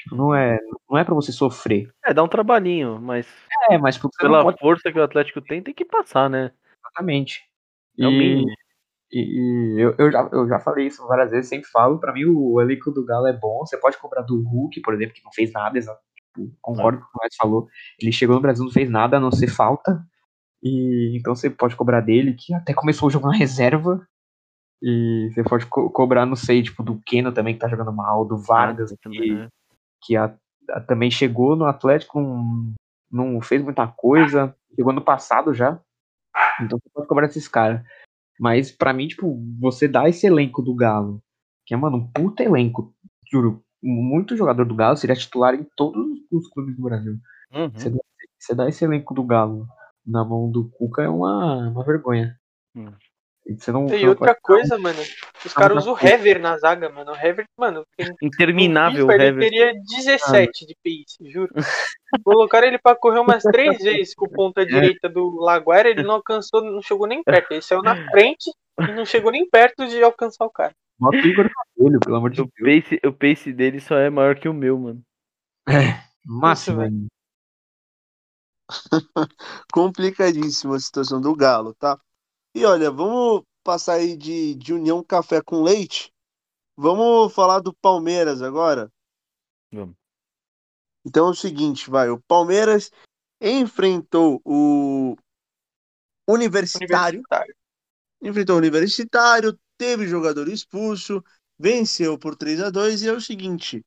Tipo, 0.03 0.15
não 0.15 0.35
é, 0.35 0.59
não 0.89 0.97
é 0.97 1.03
pra 1.03 1.15
você 1.15 1.31
sofrer. 1.31 1.89
É, 2.05 2.13
dá 2.13 2.21
um 2.23 2.27
trabalhinho, 2.27 2.99
mas 3.01 3.27
É, 3.69 3.77
mas 3.77 3.97
pela 4.19 4.43
pode 4.43 4.59
força 4.59 4.91
que 4.91 4.99
o 4.99 5.03
Atlético 5.03 5.41
tem, 5.41 5.61
tem 5.61 5.73
que 5.73 5.85
passar, 5.85 6.29
né? 6.29 6.51
exatamente. 6.79 7.41
É 7.99 8.05
E-. 8.05 8.45
E, 9.11 9.19
e 9.77 9.79
eu, 9.79 9.95
eu, 9.97 10.11
já, 10.11 10.29
eu 10.31 10.47
já 10.47 10.59
falei 10.59 10.87
isso 10.87 11.05
várias 11.07 11.29
vezes, 11.31 11.47
sempre 11.47 11.69
falo. 11.69 11.99
Pra 11.99 12.11
mim, 12.11 12.25
o, 12.25 12.53
o 12.53 12.61
elenco 12.61 12.91
do 12.91 13.05
Galo 13.05 13.27
é 13.27 13.33
bom. 13.33 13.59
Você 13.59 13.77
pode 13.77 13.97
cobrar 13.97 14.23
do 14.23 14.41
Hulk, 14.41 14.81
por 14.81 14.93
exemplo, 14.93 15.13
que 15.13 15.23
não 15.23 15.31
fez 15.31 15.51
nada. 15.53 15.79
Tipo, 15.79 16.51
concordo 16.59 16.99
com 16.99 17.05
o 17.05 17.07
que 17.11 17.17
o 17.17 17.21
Alex 17.21 17.35
falou. 17.35 17.67
Ele 18.01 18.11
chegou 18.11 18.35
no 18.35 18.41
Brasil, 18.41 18.65
não 18.65 18.71
fez 18.71 18.89
nada 18.89 19.17
a 19.17 19.19
não 19.19 19.31
ser 19.31 19.47
falta. 19.47 20.03
E 20.63 21.15
então 21.17 21.35
você 21.35 21.49
pode 21.49 21.75
cobrar 21.75 22.01
dele, 22.01 22.33
que 22.33 22.53
até 22.55 22.73
começou 22.73 23.07
o 23.07 23.11
jogo 23.11 23.27
na 23.27 23.35
reserva. 23.37 24.05
E 24.81 25.29
você 25.31 25.43
pode 25.43 25.65
co- 25.67 25.89
cobrar, 25.91 26.25
não 26.25 26.35
sei, 26.35 26.63
tipo, 26.63 26.83
do 26.83 26.99
Keno 27.05 27.31
também, 27.31 27.53
que 27.53 27.59
tá 27.59 27.69
jogando 27.69 27.93
mal, 27.93 28.25
do 28.25 28.37
Vargas, 28.37 28.91
Ah, 28.91 28.95
que, 28.95 29.01
também, 29.01 29.33
né? 29.35 29.49
Que 30.05 30.15
a- 30.15 30.35
a- 30.69 30.81
também 30.81 31.09
chegou 31.11 31.55
no 31.55 31.65
Atlético, 31.65 32.19
não, 32.21 32.73
não 33.11 33.41
fez 33.41 33.63
muita 33.63 33.87
coisa, 33.87 34.55
chegou 34.75 34.93
no 34.93 35.01
passado 35.01 35.53
já. 35.53 35.79
Então 36.61 36.79
você 36.81 36.89
pode 36.93 37.07
cobrar 37.07 37.27
esses 37.27 37.47
caras. 37.47 37.81
Mas 38.39 38.71
pra 38.71 38.93
mim, 38.93 39.07
tipo, 39.07 39.39
você 39.59 39.87
dá 39.87 40.09
esse 40.09 40.25
elenco 40.25 40.61
do 40.61 40.73
Galo, 40.73 41.21
que 41.65 41.73
é, 41.73 41.77
mano, 41.77 41.97
um 41.97 42.07
puta 42.11 42.43
elenco, 42.43 42.93
juro, 43.31 43.63
muito 43.81 44.35
jogador 44.35 44.65
do 44.65 44.75
Galo 44.75 44.97
seria 44.97 45.15
titular 45.15 45.53
em 45.53 45.65
todos 45.75 46.05
os 46.31 46.47
clubes 46.49 46.75
do 46.75 46.83
Brasil. 46.83 47.17
Uhum. 47.53 47.69
Você, 47.71 47.89
dá, 47.89 47.99
você 48.39 48.55
dá 48.55 48.69
esse 48.69 48.83
elenco 48.83 49.13
do 49.13 49.23
Galo 49.23 49.67
na 50.05 50.25
mão 50.25 50.49
do 50.51 50.69
Cuca 50.69 51.03
é 51.03 51.09
uma, 51.09 51.69
uma 51.69 51.83
vergonha. 51.85 52.37
Hum. 52.75 52.91
E 53.45 53.55
você 53.55 53.73
não, 53.73 53.87
E 53.93 54.07
outra 54.07 54.33
coisa, 54.41 54.77
mano, 54.77 54.99
os 55.45 55.53
caras 55.53 55.79
usam 55.79 55.93
o. 55.93 55.97
Hever 56.07 56.39
na 56.39 56.57
zaga, 56.57 56.89
mano. 56.89 57.11
O 57.11 57.15
Hever, 57.15 57.45
mano, 57.57 57.85
tem 57.97 58.07
Interminável, 58.21 59.05
FIFA, 59.07 59.13
ele 59.15 59.23
Hever. 59.25 59.39
teria 59.49 59.73
17 59.97 60.65
de 60.65 60.75
pace, 60.81 61.29
juro. 61.29 61.53
Colocaram 62.23 62.67
ele 62.67 62.77
pra 62.79 62.95
correr 62.95 63.19
umas 63.19 63.43
três 63.43 63.77
vezes 63.83 64.15
com 64.15 64.25
o 64.25 64.29
ponta 64.31 64.65
direita 64.65 65.09
do 65.09 65.41
Laguaira, 65.41 65.89
ele 65.89 66.03
não 66.03 66.15
alcançou, 66.15 66.63
não 66.63 66.81
chegou 66.81 67.05
nem 67.05 67.21
perto. 67.21 67.51
Ele 67.51 67.61
saiu 67.61 67.81
na 67.81 67.95
frente 68.11 68.49
e 68.79 68.91
não 68.93 69.05
chegou 69.05 69.29
nem 69.31 69.49
perto 69.49 69.87
de 69.87 70.01
alcançar 70.01 70.45
o 70.45 70.49
cara. 70.49 70.73
Bota 70.97 71.17
o 71.17 71.19
Igor 71.19 71.49
Cabelho, 71.75 71.99
pelo 71.99 72.15
amor 72.15 72.29
de 72.29 72.41
O 72.41 72.49
Deus. 72.57 72.83
pace, 72.83 72.99
o 73.05 73.11
pace 73.11 73.51
dele 73.51 73.81
só 73.81 73.97
é 73.97 74.09
maior 74.09 74.35
que 74.39 74.47
o 74.47 74.53
meu, 74.53 74.79
mano. 74.79 75.01
Máximo. 76.25 76.77
velho. 76.77 77.07
Complicadíssima 79.73 80.75
a 80.75 80.79
situação 80.79 81.19
do 81.19 81.35
Galo, 81.35 81.73
tá? 81.73 81.99
E 82.55 82.65
olha, 82.65 82.91
vamos 82.91 83.43
passar 83.63 83.95
aí 83.95 84.15
de, 84.15 84.53
de 84.55 84.73
União 84.73 85.03
Café 85.03 85.41
com 85.41 85.63
Leite. 85.63 86.13
Vamos 86.77 87.33
falar 87.33 87.59
do 87.59 87.73
Palmeiras 87.73 88.41
agora. 88.41 88.91
Vamos. 89.71 89.95
Então 91.05 91.27
é 91.27 91.31
o 91.31 91.35
seguinte, 91.35 91.89
vai. 91.89 92.09
O 92.09 92.21
Palmeiras 92.21 92.91
enfrentou 93.41 94.41
o 94.45 95.15
Universitário. 96.27 97.19
Universitário. 97.19 97.55
enfrentou 98.21 98.55
o 98.55 98.59
Universitário, 98.59 99.59
teve 99.77 100.07
jogador 100.07 100.47
expulso, 100.47 101.23
venceu 101.59 102.17
por 102.17 102.35
3 102.35 102.61
a 102.61 102.69
2 102.69 103.01
e 103.01 103.09
é 103.09 103.11
o 103.11 103.19
seguinte, 103.19 103.83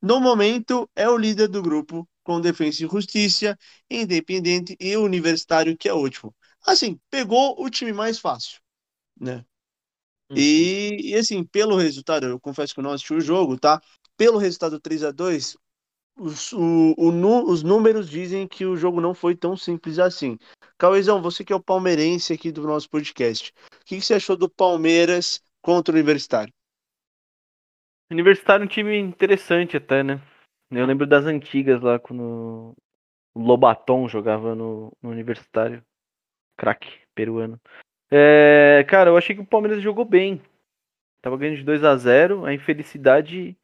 no 0.00 0.20
momento 0.20 0.88
é 0.94 1.08
o 1.08 1.16
líder 1.16 1.48
do 1.48 1.60
grupo 1.60 2.08
com 2.22 2.40
Defensa 2.40 2.84
e 2.84 2.88
Justiça, 2.88 3.58
Independente 3.90 4.76
e 4.78 4.96
Universitário, 4.96 5.76
que 5.76 5.88
é 5.88 5.92
o 5.92 5.98
último. 5.98 6.34
Assim, 6.66 7.00
pegou 7.10 7.60
o 7.62 7.70
time 7.70 7.92
mais 7.92 8.18
fácil, 8.18 8.60
né? 9.18 9.44
E, 10.32 11.10
e, 11.10 11.14
assim, 11.16 11.42
pelo 11.42 11.76
resultado, 11.76 12.26
eu 12.26 12.38
confesso 12.38 12.72
que 12.72 12.78
eu 12.78 12.84
não 12.84 12.92
assisti 12.92 13.14
o 13.14 13.20
jogo, 13.20 13.58
tá? 13.58 13.80
Pelo 14.16 14.38
resultado 14.38 14.78
3 14.78 15.02
a 15.02 15.10
2 15.10 15.56
os, 16.20 16.52
o, 16.52 16.94
o 16.98 17.50
os 17.50 17.62
números 17.62 18.08
dizem 18.08 18.46
que 18.46 18.66
o 18.66 18.76
jogo 18.76 19.00
não 19.00 19.14
foi 19.14 19.34
tão 19.34 19.56
simples 19.56 19.98
assim. 19.98 20.38
Cauezão, 20.76 21.22
você 21.22 21.44
que 21.44 21.52
é 21.52 21.56
o 21.56 21.62
palmeirense 21.62 22.32
aqui 22.32 22.52
do 22.52 22.62
nosso 22.62 22.88
podcast, 22.90 23.52
o 23.74 23.84
que, 23.84 23.96
que 23.96 24.02
você 24.02 24.14
achou 24.14 24.36
do 24.36 24.48
Palmeiras 24.48 25.42
contra 25.62 25.92
o 25.92 25.96
Universitário? 25.96 26.52
Universitário 28.10 28.64
é 28.64 28.66
um 28.66 28.68
time 28.68 28.98
interessante 28.98 29.76
até, 29.76 30.02
né? 30.02 30.20
Eu 30.70 30.84
lembro 30.84 31.06
das 31.06 31.24
antigas 31.24 31.80
lá 31.80 31.98
quando 31.98 32.74
o 33.34 33.40
Lobaton 33.40 34.08
jogava 34.08 34.54
no, 34.54 34.92
no 35.02 35.10
Universitário. 35.10 35.82
Craque 36.60 36.90
peruano. 37.14 37.58
É, 38.10 38.84
cara, 38.86 39.08
eu 39.08 39.16
achei 39.16 39.34
que 39.34 39.40
o 39.40 39.46
Palmeiras 39.46 39.82
jogou 39.82 40.04
bem. 40.04 40.42
Tava 41.22 41.38
ganhando 41.38 41.56
de 41.56 41.64
2 41.64 41.82
a 41.82 41.96
0 41.96 42.44
A 42.44 42.52
infelicidade. 42.52 43.56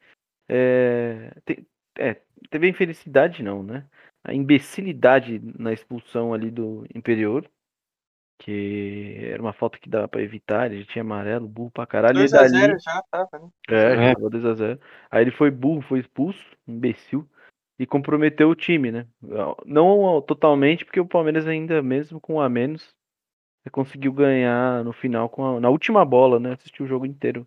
É, 0.48 1.30
te- 1.44 1.66
é, 1.98 2.16
teve 2.48 2.66
a 2.66 2.70
infelicidade, 2.70 3.42
não, 3.42 3.62
né? 3.62 3.84
A 4.24 4.32
imbecilidade 4.32 5.40
na 5.58 5.74
expulsão 5.74 6.32
ali 6.32 6.50
do 6.50 6.86
Imperior. 6.94 7.46
Que 8.38 9.18
era 9.30 9.42
uma 9.42 9.52
falta 9.52 9.78
que 9.78 9.90
dava 9.90 10.08
pra 10.08 10.22
evitar. 10.22 10.72
Ele 10.72 10.86
tinha 10.86 11.02
amarelo, 11.02 11.46
burro 11.46 11.70
pra 11.70 11.86
caralho. 11.86 12.18
E 12.20 12.24
2x0 12.24 12.50
dali. 12.68 12.78
já 12.78 13.02
tava, 13.10 13.28
né? 13.38 13.48
É, 13.68 14.08
É. 14.08 14.12
jogou 14.12 14.30
2x0. 14.30 14.80
Aí 15.10 15.22
ele 15.22 15.30
foi 15.32 15.50
burro, 15.50 15.82
foi 15.82 16.00
expulso, 16.00 16.42
imbecil, 16.66 17.28
e 17.78 17.86
comprometeu 17.86 18.48
o 18.50 18.54
time, 18.54 18.90
né? 18.90 19.06
Não 19.64 20.20
totalmente, 20.22 20.84
porque 20.84 21.00
o 21.00 21.06
Palmeiras 21.06 21.46
ainda, 21.46 21.82
mesmo 21.82 22.20
com 22.20 22.34
um 22.34 22.40
a 22.40 22.48
menos, 22.48 22.94
conseguiu 23.72 24.12
ganhar 24.12 24.84
no 24.84 24.92
final, 24.92 25.28
com 25.28 25.44
a- 25.56 25.60
na 25.60 25.68
última 25.70 26.04
bola, 26.04 26.38
né? 26.40 26.52
Assistiu 26.54 26.86
o 26.86 26.88
jogo 26.88 27.06
inteiro. 27.06 27.46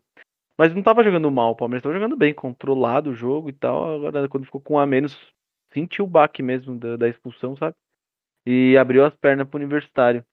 Mas 0.58 0.76
não 0.76 0.84
tava 0.84 1.04
jogando 1.04 1.32
mal, 1.32 1.52
o 1.52 1.56
Palmeiras 1.56 1.84
tava 1.84 1.96
jogando 1.96 2.18
bem, 2.18 2.34
controlado 2.34 3.12
o 3.12 3.16
jogo 3.16 3.50
e 3.50 3.54
tal. 3.54 3.96
Agora, 3.96 4.30
quando 4.30 4.46
ficou 4.46 4.62
com 4.62 4.76
um 4.76 4.80
a 4.80 4.86
menos, 4.86 5.18
sentiu 5.74 6.06
o 6.06 6.08
baque 6.08 6.44
mesmo 6.44 6.78
da, 6.78 6.98
da 6.98 7.10
expulsão, 7.10 7.56
sabe? 7.56 7.76
E 8.46 8.78
abriu 8.78 9.06
as 9.06 9.16
pernas 9.16 9.48
pro 9.48 9.60
Universitário. 9.60 10.26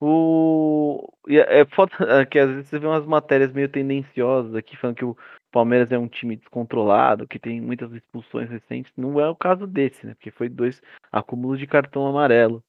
O... 0.00 1.12
É 1.28 1.60
é 1.60 1.66
foda 1.66 1.92
é 2.20 2.24
que 2.26 2.38
às 2.38 2.50
vezes 2.50 2.68
você 2.68 2.78
vê 2.78 2.86
umas 2.86 3.06
matérias 3.06 3.52
meio 3.52 3.68
tendenciosas 3.68 4.54
aqui 4.54 4.76
falando 4.76 4.96
que 4.96 5.04
o 5.04 5.16
Palmeiras 5.50 5.90
é 5.92 5.98
um 5.98 6.08
time 6.08 6.36
descontrolado, 6.36 7.26
que 7.26 7.38
tem 7.38 7.60
muitas 7.60 7.92
expulsões 7.92 8.50
recentes. 8.50 8.92
Não 8.96 9.18
é 9.20 9.28
o 9.28 9.36
caso 9.36 9.66
desse, 9.66 10.06
né? 10.06 10.14
Porque 10.14 10.30
foi 10.30 10.48
dois 10.48 10.80
acúmulos 11.10 11.58
de 11.58 11.66
cartão 11.66 12.06
amarelo. 12.06 12.62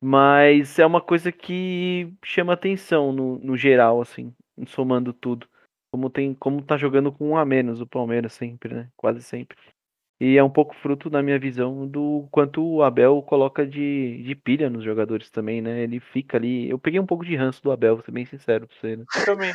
Mas 0.00 0.78
é 0.78 0.86
uma 0.86 1.00
coisa 1.00 1.30
que 1.30 2.12
chama 2.24 2.54
atenção 2.54 3.12
no, 3.12 3.38
no 3.38 3.56
geral, 3.56 4.00
assim, 4.00 4.34
somando 4.66 5.12
tudo. 5.12 5.46
Como 5.92 6.10
tem, 6.10 6.34
como 6.34 6.62
tá 6.62 6.76
jogando 6.76 7.12
com 7.12 7.30
um 7.30 7.36
a 7.36 7.44
menos 7.44 7.80
o 7.80 7.86
Palmeiras 7.86 8.32
sempre, 8.32 8.74
né? 8.74 8.88
Quase 8.96 9.22
sempre. 9.22 9.56
E 10.20 10.36
é 10.36 10.42
um 10.42 10.50
pouco 10.50 10.74
fruto, 10.76 11.10
na 11.10 11.22
minha 11.22 11.38
visão, 11.38 11.86
do 11.86 12.28
quanto 12.30 12.64
o 12.64 12.82
Abel 12.82 13.22
coloca 13.22 13.66
de, 13.66 14.22
de 14.22 14.34
pilha 14.34 14.70
nos 14.70 14.84
jogadores 14.84 15.30
também, 15.30 15.60
né? 15.60 15.82
Ele 15.82 16.00
fica 16.00 16.36
ali. 16.36 16.68
Eu 16.68 16.78
peguei 16.78 17.00
um 17.00 17.06
pouco 17.06 17.24
de 17.24 17.34
ranço 17.36 17.62
do 17.62 17.72
Abel, 17.72 17.96
vou 17.96 18.04
ser 18.04 18.12
bem 18.12 18.24
sincero 18.24 18.66
pra 18.66 18.76
você, 18.76 18.96
né? 18.96 19.04
Eu 19.16 19.24
também. 19.24 19.52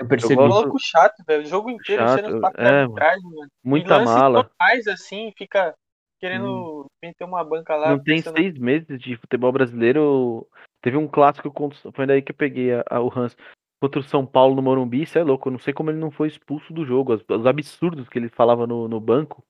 Eu 0.00 0.08
percebi. 0.08 0.34
gosto- 0.34 0.60
Coloco 0.62 0.78
chato, 0.80 1.22
velho. 1.26 1.42
O 1.42 1.46
jogo 1.46 1.70
inteiro 1.70 2.02
Chato, 2.02 2.26
os 2.34 2.40
papos 2.40 2.58
é, 2.58 2.68
arbitragem, 2.68 3.22
mano. 3.22 3.50
Muita 3.62 4.00
e 4.00 4.04
mala. 4.04 4.42
normais, 4.58 4.86
assim, 4.88 5.32
fica 5.36 5.74
querendo 6.18 6.86
meter 7.02 7.24
uma 7.24 7.44
banca 7.44 7.76
lá. 7.76 7.90
Não 7.90 8.02
tem 8.02 8.20
seis 8.22 8.56
meses 8.58 8.98
de 9.00 9.16
futebol 9.16 9.52
brasileiro. 9.52 10.46
Teve 10.82 10.96
um 10.96 11.06
clássico 11.06 11.50
contra. 11.50 11.92
Foi 11.92 12.06
daí 12.06 12.22
que 12.22 12.32
eu 12.32 12.36
peguei 12.36 12.72
a, 12.74 12.84
a- 12.90 13.00
o 13.00 13.12
Hans. 13.14 13.36
Contra 13.82 14.00
o 14.00 14.04
São 14.04 14.26
Paulo 14.26 14.54
no 14.54 14.60
Morumbi, 14.62 15.02
isso 15.02 15.18
é 15.18 15.22
louco. 15.22 15.48
Eu 15.48 15.52
não 15.52 15.58
sei 15.58 15.72
como 15.72 15.90
ele 15.90 15.98
não 15.98 16.10
foi 16.10 16.28
expulso 16.28 16.72
do 16.72 16.84
jogo. 16.84 17.14
Os, 17.14 17.24
os 17.28 17.46
absurdos 17.46 18.08
que 18.08 18.18
ele 18.18 18.28
falava 18.28 18.66
no, 18.66 18.86
no 18.88 19.00
banco. 19.00 19.42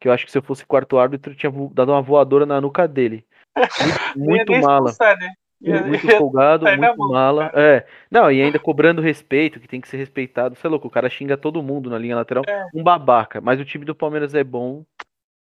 Que 0.00 0.08
eu 0.08 0.12
acho 0.12 0.24
que 0.26 0.32
se 0.32 0.36
eu 0.38 0.42
fosse 0.42 0.66
quarto 0.66 0.98
árbitro, 0.98 1.32
eu 1.32 1.36
tinha 1.36 1.52
dado 1.72 1.92
uma 1.92 2.02
voadora 2.02 2.44
na 2.44 2.60
nuca 2.60 2.86
dele. 2.88 3.26
Muito, 4.16 4.50
muito 4.50 4.66
mala. 4.66 4.90
expulsar, 4.90 5.18
né? 5.18 5.32
Ia- 5.62 5.82
Muito 5.86 6.06
folgado, 6.18 6.66
muito 6.66 7.08
mala. 7.08 7.50
É. 7.54 7.86
Não, 8.10 8.30
e 8.30 8.42
ainda 8.42 8.58
cobrando 8.58 9.00
respeito, 9.00 9.60
que 9.60 9.68
tem 9.68 9.80
que 9.80 9.88
ser 9.88 9.96
respeitado. 9.96 10.54
Você 10.56 10.66
é 10.66 10.70
louco, 10.70 10.88
o 10.88 10.90
cara 10.90 11.08
xinga 11.08 11.36
todo 11.36 11.62
mundo 11.62 11.88
na 11.88 11.98
linha 11.98 12.16
lateral. 12.16 12.44
É. 12.48 12.66
Um 12.74 12.82
babaca. 12.82 13.40
Mas 13.40 13.60
o 13.60 13.64
time 13.64 13.84
do 13.84 13.94
Palmeiras 13.94 14.34
é 14.34 14.42
bom. 14.44 14.84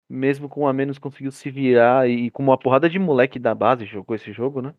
Mesmo 0.09 0.47
com 0.47 0.67
a 0.67 0.73
menos 0.73 0.99
conseguiu 0.99 1.31
se 1.31 1.49
virar. 1.49 2.07
E 2.09 2.29
com 2.29 2.43
uma 2.43 2.57
porrada 2.57 2.89
de 2.89 2.99
moleque 2.99 3.39
da 3.39 3.55
base 3.55 3.85
jogou 3.85 4.15
esse 4.15 4.31
jogo, 4.31 4.61
né? 4.61 4.73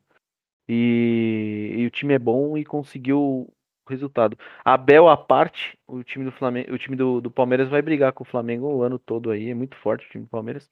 E, 0.69 1.75
e 1.79 1.87
o 1.87 1.91
time 1.91 2.15
é 2.15 2.19
bom 2.19 2.57
e 2.57 2.65
conseguiu 2.65 3.19
o 3.21 3.53
resultado. 3.91 4.39
Abel 4.65 5.09
à 5.09 5.17
parte, 5.17 5.77
o 5.87 6.03
time 6.03 6.25
do 6.25 6.33
Flamengo, 6.33 6.73
o 6.73 6.79
time 6.79 6.97
do, 6.97 7.21
do 7.21 7.31
Palmeiras 7.31 7.69
vai 7.69 7.83
brigar 7.83 8.13
com 8.13 8.23
o 8.23 8.27
Flamengo 8.27 8.67
o 8.69 8.83
ano 8.83 8.99
todo 8.99 9.31
aí. 9.31 9.51
É 9.51 9.55
muito 9.55 9.77
forte 9.77 10.07
o 10.07 10.11
time 10.11 10.25
do 10.25 10.31
Palmeiras. 10.31 10.71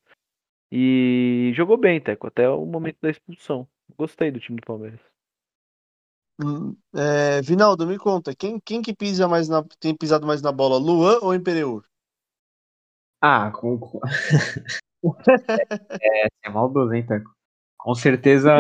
E 0.70 1.52
jogou 1.54 1.76
bem, 1.76 2.00
Teco, 2.00 2.26
até 2.26 2.48
o 2.48 2.64
momento 2.64 2.96
da 3.02 3.10
expulsão. 3.10 3.68
Gostei 3.96 4.30
do 4.30 4.40
time 4.40 4.60
do 4.60 4.66
Palmeiras. 4.66 5.00
Hum, 6.40 6.76
é, 6.94 7.40
Vinaldo, 7.42 7.86
me 7.86 7.98
conta, 7.98 8.34
quem, 8.34 8.58
quem 8.60 8.82
que 8.82 8.94
pisa 8.94 9.28
mais 9.28 9.48
na, 9.48 9.62
tem 9.78 9.94
pisado 9.96 10.26
mais 10.26 10.42
na 10.42 10.50
bola, 10.50 10.76
Luan 10.78 11.18
ou 11.22 11.34
Imperiur? 11.34 11.84
Ah, 13.20 13.50
com. 13.52 13.78
com- 13.78 14.00
é, 16.02 16.26
é 16.44 16.50
maldoso, 16.50 16.92
hein, 16.92 17.06
Teco? 17.06 17.30
Com 17.78 17.94
certeza. 17.94 18.50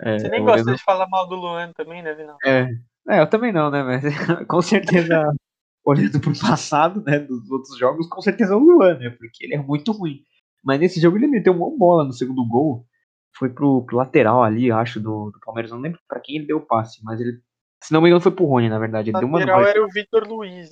É, 0.00 0.18
Você 0.18 0.28
nem 0.28 0.40
gosta 0.40 0.56
lembro- 0.58 0.76
de 0.76 0.82
falar 0.84 1.08
mal 1.08 1.28
do 1.28 1.36
Luan 1.36 1.72
também, 1.72 2.02
né, 2.02 2.14
Vinal? 2.14 2.38
É, 2.44 2.66
é, 3.08 3.20
eu 3.20 3.28
também 3.28 3.52
não, 3.52 3.70
né? 3.70 3.82
Mas 3.82 4.02
com 4.48 4.62
certeza, 4.62 5.32
olhando 5.84 6.20
pro 6.20 6.38
passado, 6.38 7.02
né, 7.02 7.18
dos 7.20 7.50
outros 7.50 7.78
jogos, 7.78 8.08
com 8.08 8.20
certeza 8.20 8.56
o 8.56 8.60
Luan, 8.60 8.98
né? 8.98 9.10
Porque 9.10 9.44
ele 9.44 9.54
é 9.54 9.58
muito 9.62 9.92
ruim. 9.92 10.22
Mas 10.64 10.80
nesse 10.80 11.00
jogo 11.00 11.16
ele 11.16 11.26
meteu 11.28 11.52
uma 11.52 11.76
bola 11.76 12.04
no 12.04 12.12
segundo 12.12 12.46
gol. 12.48 12.86
Foi 13.38 13.50
pro, 13.50 13.82
pro 13.84 13.96
lateral 13.96 14.42
ali, 14.42 14.70
acho, 14.70 15.00
do, 15.00 15.30
do 15.30 15.38
Palmeiras. 15.44 15.70
Não 15.70 15.78
lembro 15.78 16.00
pra 16.08 16.20
quem 16.20 16.36
ele 16.36 16.46
deu 16.46 16.58
o 16.58 16.66
passe, 16.66 17.02
mas 17.04 17.20
ele. 17.20 17.38
Se 17.82 17.92
não 17.92 18.00
me 18.00 18.08
engano, 18.08 18.22
foi 18.22 18.32
pro 18.32 18.46
Rony, 18.46 18.68
na 18.68 18.78
verdade. 18.78 19.10
Ele 19.10 19.16
O 19.16 19.20
deu 19.20 19.28
uma 19.28 19.38
lateral 19.38 19.64
era 19.64 19.84
o 19.84 19.88
Vitor 19.88 20.26
Luiz. 20.26 20.70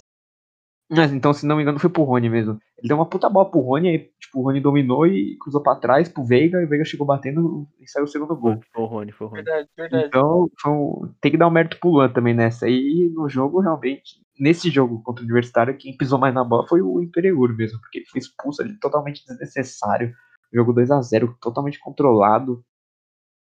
Mas, 0.90 1.12
então, 1.12 1.32
se 1.32 1.46
não 1.46 1.56
me 1.56 1.62
engano, 1.62 1.78
foi 1.78 1.88
pro 1.88 2.02
Rony 2.02 2.28
mesmo. 2.28 2.58
Ele 2.78 2.88
deu 2.88 2.96
uma 2.98 3.08
puta 3.08 3.28
bola 3.28 3.50
pro 3.50 3.60
Rony, 3.60 3.88
aí, 3.88 3.98
tipo, 4.20 4.40
o 4.40 4.42
Rony 4.42 4.60
dominou 4.60 5.06
e 5.06 5.36
cruzou 5.38 5.62
pra 5.62 5.76
trás 5.76 6.08
pro 6.08 6.24
Veiga, 6.24 6.60
e 6.60 6.64
o 6.64 6.68
Veiga 6.68 6.84
chegou 6.84 7.06
batendo 7.06 7.66
e 7.80 7.88
saiu 7.88 8.04
o 8.04 8.08
segundo 8.08 8.36
gol. 8.36 8.60
Foi 8.72 8.82
o 8.82 8.86
Rony, 8.86 9.12
foi 9.12 9.26
o 9.26 9.30
Rony. 9.30 9.42
Verdade, 9.42 9.68
verdade. 9.76 10.06
Então, 10.06 10.50
foi 10.60 10.72
um- 10.72 11.14
tem 11.20 11.30
que 11.30 11.38
dar 11.38 11.48
um 11.48 11.50
mérito 11.50 11.78
pro 11.80 11.88
Luan 11.90 12.10
também 12.10 12.34
nessa. 12.34 12.68
E 12.68 13.10
no 13.14 13.28
jogo, 13.28 13.60
realmente, 13.60 14.20
nesse 14.38 14.68
jogo 14.70 15.02
contra 15.02 15.22
o 15.22 15.24
Universitário, 15.24 15.76
quem 15.76 15.96
pisou 15.96 16.18
mais 16.18 16.34
na 16.34 16.44
bola 16.44 16.66
foi 16.68 16.82
o 16.82 17.00
Imperiur 17.02 17.56
mesmo, 17.56 17.80
porque 17.80 17.98
ele 18.00 18.06
foi 18.06 18.18
expulso 18.18 18.60
ali 18.62 18.78
totalmente 18.78 19.24
desnecessário. 19.26 20.14
Jogo 20.54 20.72
2 20.72 20.90
a 20.90 21.02
0 21.02 21.36
totalmente 21.40 21.80
controlado. 21.80 22.64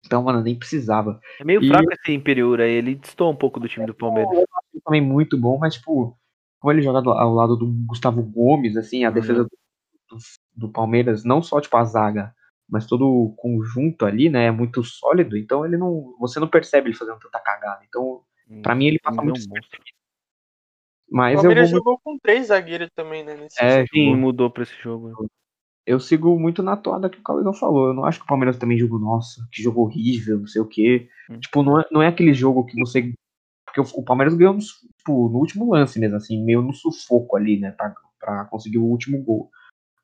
Então, 0.04 0.22
mano, 0.22 0.42
nem 0.42 0.58
precisava. 0.58 1.20
É 1.40 1.44
meio 1.44 1.62
E- 1.62 1.68
fraco 1.68 1.92
esse 1.92 2.12
Imperiur 2.12 2.60
aí, 2.60 2.72
ele 2.72 2.94
distou 2.96 3.30
um 3.30 3.36
pouco 3.36 3.58
do 3.60 3.68
time 3.68 3.86
do 3.86 3.94
Palmeiras. 3.94 4.36
Ele 4.72 4.82
também 4.84 5.00
muito 5.00 5.38
bom, 5.38 5.58
mas, 5.58 5.74
tipo, 5.74 6.16
como 6.60 6.72
ele 6.72 6.82
joga 6.82 6.98
ao 7.10 7.34
lado 7.34 7.56
do 7.56 7.66
Gustavo 7.86 8.22
Gomes, 8.22 8.76
assim, 8.76 9.04
a 9.04 9.08
Uhum. 9.08 9.14
defesa 9.14 9.44
do, 9.44 9.50
do, 10.08 10.16
do 10.54 10.68
Palmeiras, 10.72 11.24
não 11.24 11.42
só, 11.42 11.60
tipo, 11.60 11.76
a 11.76 11.84
zaga, 11.84 12.34
mas 12.68 12.86
todo 12.86 13.06
o 13.08 13.34
conjunto 13.36 14.04
ali, 14.04 14.28
né, 14.28 14.46
é 14.46 14.50
muito 14.50 14.82
sólido, 14.82 15.36
então 15.36 15.64
ele 15.64 15.76
não. 15.76 16.14
Você 16.18 16.40
não 16.40 16.48
percebe 16.48 16.88
ele 16.88 16.96
fazendo 16.96 17.18
tanta 17.18 17.38
cagada. 17.40 17.84
Então, 17.88 18.22
pra 18.62 18.74
mim, 18.74 18.86
ele 18.86 18.98
passa 18.98 19.20
é 19.20 19.24
muito 19.24 19.36
monstro. 19.36 19.54
despercebido. 19.54 19.96
O 21.08 21.16
Mas 21.16 21.34
eu 21.36 21.42
Palmeiras 21.42 21.70
vou 21.70 21.78
jogou 21.78 22.00
com 22.00 22.18
três 22.18 22.48
zagueiros 22.48 22.90
também, 22.94 23.24
né? 23.24 23.36
Nesse 23.36 23.62
É, 23.62 23.78
jogo. 23.78 23.88
Sim, 23.92 24.16
mudou 24.16 24.50
pra 24.50 24.64
esse 24.64 24.74
jogo. 24.82 25.28
Eu 25.86 26.00
sigo 26.00 26.38
muito 26.38 26.62
na 26.62 26.76
toada 26.76 27.08
que 27.08 27.18
o 27.18 27.22
Cauê 27.22 27.44
não 27.44 27.54
falou. 27.54 27.88
Eu 27.88 27.94
não 27.94 28.04
acho 28.04 28.18
que 28.18 28.24
o 28.24 28.28
Palmeiras 28.28 28.58
também 28.58 28.76
jogou, 28.76 28.98
nossa, 28.98 29.46
que 29.52 29.62
jogo 29.62 29.82
horrível, 29.82 30.40
não 30.40 30.46
sei 30.46 30.60
o 30.60 30.66
quê. 30.66 31.08
Hum. 31.30 31.38
Tipo, 31.38 31.62
não 31.62 31.80
é, 31.80 31.84
não 31.92 32.02
é 32.02 32.08
aquele 32.08 32.34
jogo 32.34 32.66
que 32.66 32.78
você. 32.78 33.14
Porque 33.64 33.80
o, 33.80 34.00
o 34.00 34.04
Palmeiras 34.04 34.34
ganhou 34.34 34.54
no, 34.54 34.60
tipo, 34.60 35.28
no 35.28 35.38
último 35.38 35.72
lance 35.72 35.98
mesmo, 36.00 36.16
assim, 36.16 36.44
meio 36.44 36.60
no 36.60 36.74
sufoco 36.74 37.36
ali, 37.36 37.60
né, 37.60 37.70
pra, 37.70 37.94
pra 38.18 38.44
conseguir 38.46 38.78
o 38.78 38.84
último 38.84 39.22
gol. 39.22 39.48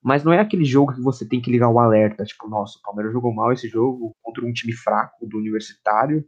Mas 0.03 0.25
não 0.25 0.33
é 0.33 0.41
aquele 0.41 0.65
jogo 0.65 0.93
que 0.93 1.01
você 1.01 1.27
tem 1.27 1.41
que 1.41 1.51
ligar 1.51 1.69
o 1.69 1.79
alerta, 1.79 2.25
tipo, 2.25 2.49
nossa, 2.49 2.79
o 2.79 2.83
Palmeiras 2.83 3.13
jogou 3.13 3.33
mal 3.33 3.53
esse 3.53 3.69
jogo 3.69 4.15
contra 4.21 4.45
um 4.45 4.53
time 4.53 4.73
fraco 4.73 5.27
do 5.27 5.39
Universitário. 5.39 6.25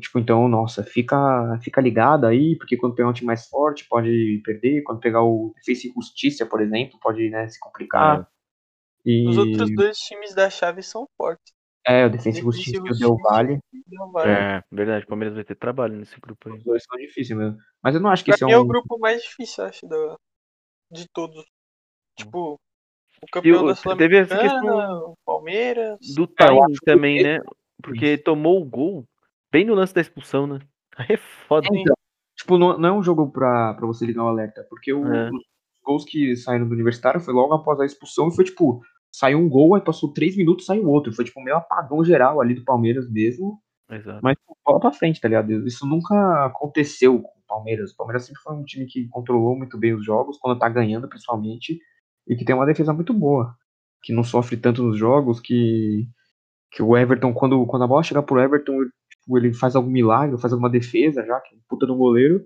Tipo, 0.00 0.18
então, 0.18 0.48
nossa, 0.48 0.82
fica, 0.82 1.58
fica 1.62 1.80
ligado 1.80 2.26
aí, 2.26 2.56
porque 2.56 2.76
quando 2.76 2.94
pegar 2.94 3.08
um 3.08 3.12
time 3.12 3.26
mais 3.26 3.46
forte 3.46 3.86
pode 3.88 4.42
perder, 4.44 4.82
quando 4.82 5.00
pegar 5.00 5.22
o 5.22 5.52
Defensa 5.56 5.86
e 5.86 5.92
Justiça, 5.92 6.44
por 6.44 6.60
exemplo, 6.60 6.98
pode 7.00 7.30
né, 7.30 7.48
se 7.48 7.60
complicar. 7.60 8.28
E, 9.10 9.26
Os 9.26 9.38
outros 9.38 9.74
dois 9.74 9.96
times 9.96 10.34
da 10.34 10.50
chave 10.50 10.82
são 10.82 11.06
fortes. 11.16 11.54
é, 11.86 12.06
o 12.06 12.10
e 12.10 12.28
e 12.28 12.32
Justiça 12.42 12.76
e 12.76 12.78
o. 12.80 12.94
Del 12.98 13.16
Valle. 13.16 13.58
É, 14.26 14.62
verdade, 14.70 15.06
o 15.06 15.08
Palmeiras 15.08 15.34
vai 15.34 15.44
ter 15.44 15.54
trabalho 15.54 15.96
nesse 15.96 16.20
grupo 16.20 16.50
aí. 16.50 16.58
os 16.58 16.62
dois 16.64 16.82
são 16.84 16.98
difíceis 16.98 17.38
mesmo. 17.38 17.56
Mas 17.82 17.94
eu 17.94 18.02
não 18.02 18.10
acho 18.10 18.22
que 18.22 18.30
Pra 18.30 18.34
esse 18.36 18.44
é 18.44 18.46
mim 18.46 18.52
é 18.52 18.58
um. 18.58 18.62
o 18.62 18.66
grupo 18.66 18.98
mais 18.98 19.22
difícil, 19.22 19.64
acho, 19.64 19.86
da, 19.88 20.16
de 20.90 21.06
todos. 21.08 21.42
Tipo, 22.18 22.60
o 23.22 23.26
campeão 23.32 23.64
o- 23.64 23.68
da 23.68 23.74
Sul-Americana, 23.76 24.94
o 24.98 25.14
Palmeiras. 25.24 25.98
do 26.14 26.24
É, 26.24 26.26
que 26.26 26.84
também, 26.84 27.22
né? 27.22 27.38
Porque 27.82 28.18
tomou 28.18 28.60
o 28.60 28.64
gol 28.66 29.04
bem 29.50 29.64
no 29.64 29.74
lance 29.74 29.94
da 29.94 30.02
expulsão, 30.02 30.46
né? 30.46 30.58
Aí 30.98 31.06
é 31.10 31.16
foda. 31.16 31.66
Então, 31.72 31.94
tipo, 32.36 32.58
não, 32.58 32.76
não 32.76 32.88
é 32.88 32.92
um 32.92 33.02
jogo 33.02 33.30
pra, 33.30 33.72
pra 33.72 33.86
você 33.86 34.04
ligar 34.04 34.24
o 34.24 34.28
alerta, 34.28 34.66
porque 34.68 34.92
o- 34.92 35.06
É. 35.14 35.30
os 35.30 35.42
gols 35.82 36.04
que 36.04 36.36
saíram 36.36 36.66
do 36.68 36.74
Universitário 36.74 37.20
foi 37.20 37.32
logo 37.32 37.54
após 37.54 37.80
a 37.80 37.86
expulsão 37.86 38.28
e 38.28 38.34
foi 38.34 38.44
tipo, 38.44 38.82
saiu 39.12 39.38
um 39.38 39.48
gol, 39.48 39.74
aí 39.74 39.80
passou 39.80 40.12
três 40.12 40.36
minutos, 40.36 40.66
saiu 40.66 40.88
outro. 40.88 41.12
Foi 41.12 41.24
tipo 41.24 41.42
meio 41.42 41.56
apagão 41.56 42.04
geral 42.04 42.40
ali 42.40 42.54
do 42.54 42.64
Palmeiras 42.64 43.10
mesmo. 43.10 43.60
Exato. 43.90 44.20
Mas 44.22 44.36
bola 44.64 44.80
pra 44.80 44.92
frente, 44.92 45.20
tá 45.20 45.28
ligado? 45.28 45.66
Isso 45.66 45.86
nunca 45.86 46.46
aconteceu 46.46 47.20
com 47.20 47.38
o 47.38 47.42
Palmeiras. 47.46 47.92
O 47.92 47.96
Palmeiras 47.96 48.24
sempre 48.24 48.42
foi 48.42 48.54
um 48.54 48.64
time 48.64 48.86
que 48.86 49.08
controlou 49.08 49.56
muito 49.56 49.78
bem 49.78 49.94
os 49.94 50.04
jogos, 50.04 50.38
quando 50.38 50.58
tá 50.58 50.68
ganhando, 50.68 51.08
principalmente. 51.08 51.80
e 52.26 52.36
que 52.36 52.44
tem 52.44 52.54
uma 52.54 52.66
defesa 52.66 52.92
muito 52.92 53.14
boa, 53.14 53.56
que 54.02 54.12
não 54.12 54.22
sofre 54.22 54.56
tanto 54.56 54.82
nos 54.82 54.98
jogos, 54.98 55.40
que, 55.40 56.06
que 56.72 56.82
o 56.82 56.96
Everton, 56.96 57.32
quando, 57.32 57.64
quando 57.66 57.84
a 57.84 57.86
bola 57.86 58.02
chega 58.02 58.22
pro 58.22 58.40
Everton, 58.40 58.82
ele, 58.82 58.90
tipo, 59.10 59.38
ele 59.38 59.54
faz 59.54 59.74
algum 59.74 59.90
milagre, 59.90 60.38
faz 60.38 60.52
alguma 60.52 60.70
defesa 60.70 61.24
já, 61.24 61.40
que 61.40 61.54
é 61.54 61.58
puta 61.68 61.86
do 61.86 61.96
goleiro. 61.96 62.44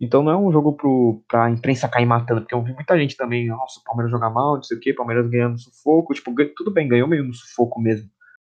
Então 0.00 0.22
não 0.22 0.32
é 0.32 0.36
um 0.36 0.50
jogo 0.50 0.72
pro, 0.72 1.22
pra 1.28 1.50
imprensa 1.50 1.88
cair 1.88 2.06
matando, 2.06 2.40
porque 2.40 2.54
eu 2.54 2.62
vi 2.62 2.72
muita 2.72 2.98
gente 2.98 3.16
também, 3.16 3.48
nossa, 3.48 3.80
o 3.80 3.84
Palmeiras 3.84 4.10
joga 4.10 4.30
mal, 4.30 4.56
não 4.56 4.62
sei 4.62 4.78
o 4.78 4.80
que, 4.80 4.94
Palmeiras 4.94 5.28
ganhando 5.28 5.58
sufoco, 5.58 6.14
tipo, 6.14 6.32
tudo 6.56 6.70
bem, 6.72 6.88
ganhou 6.88 7.06
meio 7.06 7.24
no 7.24 7.34
sufoco 7.34 7.80
mesmo. 7.80 8.08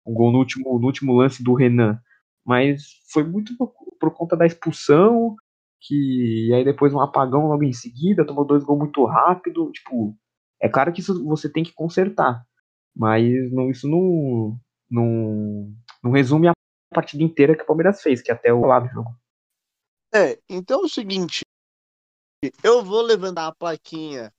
Um 0.06 0.12
gol 0.14 0.32
no 0.32 0.38
último, 0.38 0.78
no 0.78 0.86
último 0.86 1.14
lance 1.14 1.42
do 1.42 1.54
Renan. 1.54 1.98
Mas 2.44 2.82
foi 3.12 3.24
muito 3.24 3.56
por, 3.56 3.72
por 3.98 4.10
conta 4.12 4.36
da 4.36 4.46
expulsão, 4.46 5.34
que 5.80 6.48
e 6.48 6.54
aí 6.54 6.64
depois 6.64 6.92
um 6.92 7.00
apagão 7.00 7.46
logo 7.48 7.64
em 7.64 7.72
seguida, 7.72 8.26
tomou 8.26 8.44
dois 8.44 8.64
gols 8.64 8.78
muito 8.80 9.04
rápido, 9.06 9.70
tipo, 9.72 10.16
é 10.60 10.68
claro 10.68 10.92
que 10.92 11.00
isso 11.00 11.24
você 11.24 11.50
tem 11.50 11.64
que 11.64 11.72
consertar, 11.72 12.44
mas 12.94 13.50
não, 13.52 13.70
isso 13.70 13.88
não, 13.88 14.58
não, 14.90 15.72
não 16.04 16.10
resume 16.12 16.48
a 16.48 16.52
partida 16.94 17.22
inteira 17.22 17.56
que 17.56 17.62
o 17.62 17.66
Palmeiras 17.66 18.02
fez, 18.02 18.20
que 18.22 18.32
até 18.32 18.52
o 18.52 18.66
lado 18.66 18.88
do 18.88 18.92
jogo. 18.92 19.19
É, 20.12 20.38
então 20.48 20.82
é 20.82 20.84
o 20.84 20.88
seguinte, 20.88 21.42
eu 22.62 22.82
vou 22.84 23.02
levantar 23.02 23.46
a 23.46 23.54
plaquinha 23.54 24.32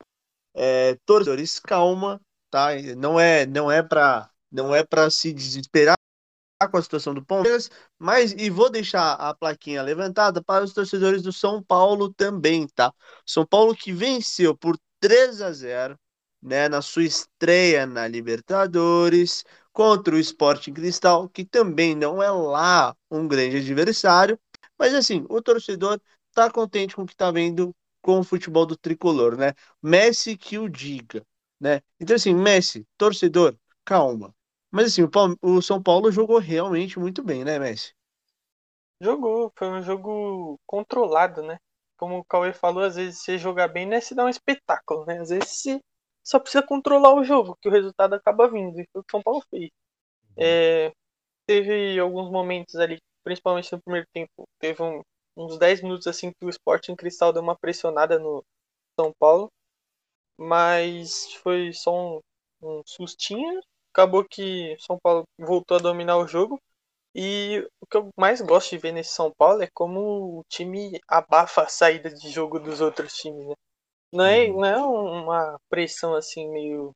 é, 0.56 0.98
torcedores, 1.06 1.60
calma, 1.60 2.22
tá? 2.50 2.70
Não 2.98 3.20
é, 3.20 3.46
não 3.46 3.72
é 3.72 3.84
para 3.84 4.30
não 4.52 4.76
é 4.76 4.84
para 4.84 5.10
se 5.10 5.34
desesperar 5.34 5.96
com 6.72 6.78
a 6.78 6.82
situação 6.82 7.14
do 7.14 7.26
Palmeiras, 7.26 7.70
mas 8.00 8.34
e 8.34 8.50
vou 8.50 8.70
deixar 8.70 9.14
a 9.14 9.34
plaquinha 9.36 9.82
levantada 9.84 10.44
para 10.44 10.64
os 10.64 10.74
torcedores 10.74 11.22
do 11.24 11.34
São 11.34 11.64
Paulo 11.64 12.14
também, 12.14 12.68
tá? 12.68 12.94
São 13.26 13.46
Paulo 13.46 13.76
que 13.76 13.92
venceu 13.94 14.56
por 14.58 14.78
3 15.00 15.42
a 15.42 15.52
0, 15.52 16.00
né, 16.42 16.70
na 16.70 16.82
sua 16.82 17.04
estreia 17.04 17.86
na 17.86 18.08
Libertadores 18.08 19.44
contra 19.74 20.16
o 20.16 20.20
Sporting 20.20 20.74
Cristal, 20.74 21.30
que 21.30 21.46
também 21.46 21.96
não 21.96 22.22
é 22.22 22.30
lá 22.32 22.96
um 23.10 23.28
grande 23.28 23.58
adversário, 23.58 24.40
mas 24.82 24.94
assim, 24.96 25.26
o 25.30 25.42
torcedor 25.44 26.02
tá 26.34 26.50
contente 26.52 26.96
com 26.96 27.04
o 27.04 27.06
que 27.08 27.16
tá 27.16 27.32
vendo 27.32 27.76
com 28.02 28.20
o 28.20 28.24
futebol 28.24 28.66
do 28.66 28.76
tricolor, 28.76 29.38
né? 29.38 29.54
Messi 29.82 30.36
que 30.38 30.58
o 30.58 30.68
diga, 30.70 31.24
né? 31.60 31.82
Então 32.00 32.16
assim, 32.16 32.34
Messi, 32.34 32.88
torcedor, 32.98 33.56
calma. 33.86 34.34
Mas 34.72 34.88
assim, 34.88 35.04
o, 35.04 35.10
o 35.58 35.62
São 35.62 35.82
Paulo 35.82 36.12
jogou 36.12 36.40
realmente 36.40 36.98
muito 37.00 37.24
bem, 37.24 37.44
né, 37.46 37.60
Messi? 37.60 37.94
Jogou, 39.00 39.52
foi 39.58 39.68
um 39.70 39.82
jogo 39.84 40.60
controlado, 40.66 41.42
né? 41.42 41.58
Como 41.98 42.20
o 42.20 42.26
Cauê 42.26 42.54
falou, 42.54 42.84
às 42.84 42.96
vezes 42.96 43.20
você 43.22 43.38
jogar 43.38 43.68
bem 43.68 43.86
não 43.86 43.96
é 43.98 44.02
se 44.02 44.16
dar 44.16 44.26
um 44.26 44.30
espetáculo, 44.30 45.06
né? 45.06 45.20
Às 45.20 45.30
vezes 45.30 45.50
você 45.50 45.82
só 46.24 46.40
precisa 46.40 46.64
controlar 46.66 47.14
o 47.16 47.24
jogo, 47.24 47.58
que 47.62 47.68
o 47.70 47.72
resultado 47.72 48.14
acaba 48.16 48.50
vindo. 48.50 48.80
E 48.80 48.88
foi 48.92 49.02
o 49.02 49.04
que 49.04 49.10
o 49.10 49.12
São 49.12 49.22
Paulo 49.24 49.44
fez. 49.50 49.70
Uhum. 50.38 50.44
É, 50.44 50.94
teve 51.48 52.00
alguns 52.00 52.32
momentos 52.32 52.76
ali, 52.76 53.00
principalmente 53.24 53.72
no 53.72 53.82
primeiro 53.82 54.08
tempo, 54.14 54.44
teve 54.60 54.82
um, 54.82 55.02
uns 55.38 55.58
10 55.58 55.82
minutos 55.82 56.08
assim 56.08 56.32
que 56.32 56.46
o 56.46 56.50
Sporting 56.50 56.96
Cristal 56.96 57.34
deu 57.34 57.42
uma 57.42 57.58
pressionada 57.58 58.20
no 58.20 58.44
São 59.00 59.12
Paulo. 59.20 59.50
Mas 60.38 61.34
foi 61.36 61.72
só 61.74 61.94
um, 61.94 62.20
um 62.62 62.82
sustinho 62.86 63.62
acabou 63.94 64.24
que 64.26 64.76
São 64.80 64.98
Paulo 65.02 65.24
voltou 65.38 65.78
a 65.78 65.82
dominar 65.82 66.18
o 66.18 66.28
jogo. 66.28 66.60
E 67.14 67.68
o 67.82 67.86
que 67.86 67.98
eu 67.98 68.10
mais 68.18 68.40
gosto 68.40 68.70
de 68.70 68.78
ver 68.78 68.94
nesse 68.94 69.14
São 69.14 69.32
Paulo 69.38 69.62
é 69.62 69.68
como 69.74 70.40
o 70.40 70.44
time 70.48 71.00
abafa 71.08 71.64
a 71.64 71.68
saída 71.68 72.10
de 72.10 72.30
jogo 72.30 72.58
dos 72.58 72.80
outros 72.80 73.14
times, 73.14 73.48
né? 73.48 73.56
Não 74.14 74.26
é, 74.26 74.48
uhum. 74.48 74.60
não 74.60 74.66
é 74.66 74.78
uma 74.78 75.60
pressão 75.70 76.16
assim 76.16 76.50
meio 76.50 76.92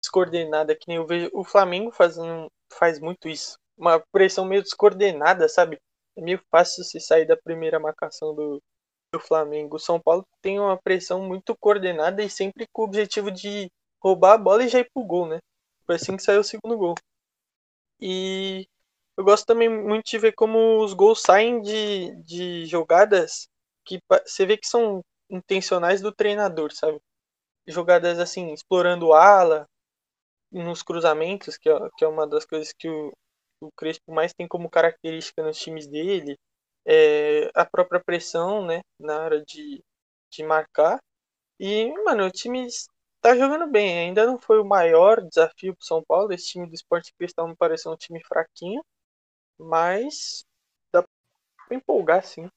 descoordenada 0.00 0.74
que 0.74 0.86
nem 0.86 0.98
eu 0.98 1.06
vejo 1.06 1.30
o 1.32 1.44
Flamengo 1.44 1.90
fazendo, 1.90 2.48
faz 2.72 3.00
muito 3.00 3.28
isso. 3.28 3.56
Uma 3.76 4.00
pressão 4.12 4.44
meio 4.44 4.62
descoordenada, 4.62 5.48
sabe? 5.48 5.78
É 6.16 6.20
meio 6.22 6.40
fácil 6.50 6.84
você 6.84 6.98
sair 7.00 7.26
da 7.26 7.36
primeira 7.36 7.78
marcação 7.78 8.34
do, 8.34 8.62
do 9.12 9.20
Flamengo. 9.20 9.76
O 9.76 9.80
São 9.80 10.00
Paulo 10.00 10.26
tem 10.42 10.58
uma 10.58 10.80
pressão 10.80 11.22
muito 11.22 11.56
coordenada 11.58 12.22
e 12.22 12.30
sempre 12.30 12.66
com 12.72 12.82
o 12.82 12.84
objetivo 12.86 13.30
de 13.30 13.70
roubar 14.02 14.34
a 14.34 14.38
bola 14.38 14.64
e 14.64 14.68
já 14.68 14.80
ir 14.80 14.90
pro 14.92 15.04
gol, 15.04 15.26
né? 15.26 15.38
Foi 15.84 15.96
assim 15.96 16.16
que 16.16 16.22
saiu 16.22 16.40
o 16.40 16.44
segundo 16.44 16.76
gol. 16.76 16.94
E 18.00 18.66
eu 19.16 19.24
gosto 19.24 19.46
também 19.46 19.68
muito 19.68 20.06
de 20.06 20.18
ver 20.18 20.32
como 20.32 20.82
os 20.82 20.92
gols 20.92 21.22
saem 21.22 21.60
de, 21.62 22.14
de 22.22 22.66
jogadas 22.66 23.48
que 23.84 23.98
você 24.26 24.44
vê 24.46 24.56
que 24.56 24.66
são 24.66 25.00
intencionais 25.30 26.00
do 26.02 26.12
treinador, 26.12 26.72
sabe? 26.72 27.00
Jogadas 27.66 28.18
assim, 28.18 28.52
explorando 28.52 29.12
ala, 29.12 29.66
nos 30.52 30.82
cruzamentos, 30.82 31.56
que 31.56 31.68
é, 31.68 31.78
que 31.96 32.04
é 32.04 32.08
uma 32.08 32.26
das 32.26 32.44
coisas 32.44 32.72
que 32.72 32.88
o, 32.88 33.12
o 33.60 33.70
Crespo 33.72 34.12
mais 34.12 34.32
tem 34.34 34.46
como 34.48 34.70
característica 34.70 35.42
nos 35.42 35.58
times 35.58 35.86
dele. 35.86 36.38
É 36.86 37.50
a 37.54 37.64
própria 37.64 38.02
pressão, 38.02 38.64
né? 38.64 38.82
Na 38.98 39.20
hora 39.22 39.44
de, 39.44 39.82
de 40.30 40.42
marcar. 40.44 41.00
E, 41.60 41.92
mano, 42.04 42.26
o 42.26 42.30
time 42.30 42.66
tá 43.20 43.36
jogando 43.36 43.70
bem. 43.70 43.98
Ainda 43.98 44.26
não 44.26 44.38
foi 44.38 44.60
o 44.60 44.64
maior 44.64 45.22
desafio 45.22 45.74
pro 45.76 45.86
São 45.86 46.02
Paulo. 46.04 46.32
Esse 46.32 46.48
time 46.48 46.68
do 46.68 46.74
Esporte 46.74 47.12
Cristal 47.18 47.48
me 47.48 47.56
pareceu 47.56 47.92
um 47.92 47.96
time 47.96 48.22
fraquinho. 48.24 48.84
Mas 49.58 50.44
dá 50.92 51.02
pra 51.68 51.76
empolgar, 51.76 52.24
sim. 52.24 52.48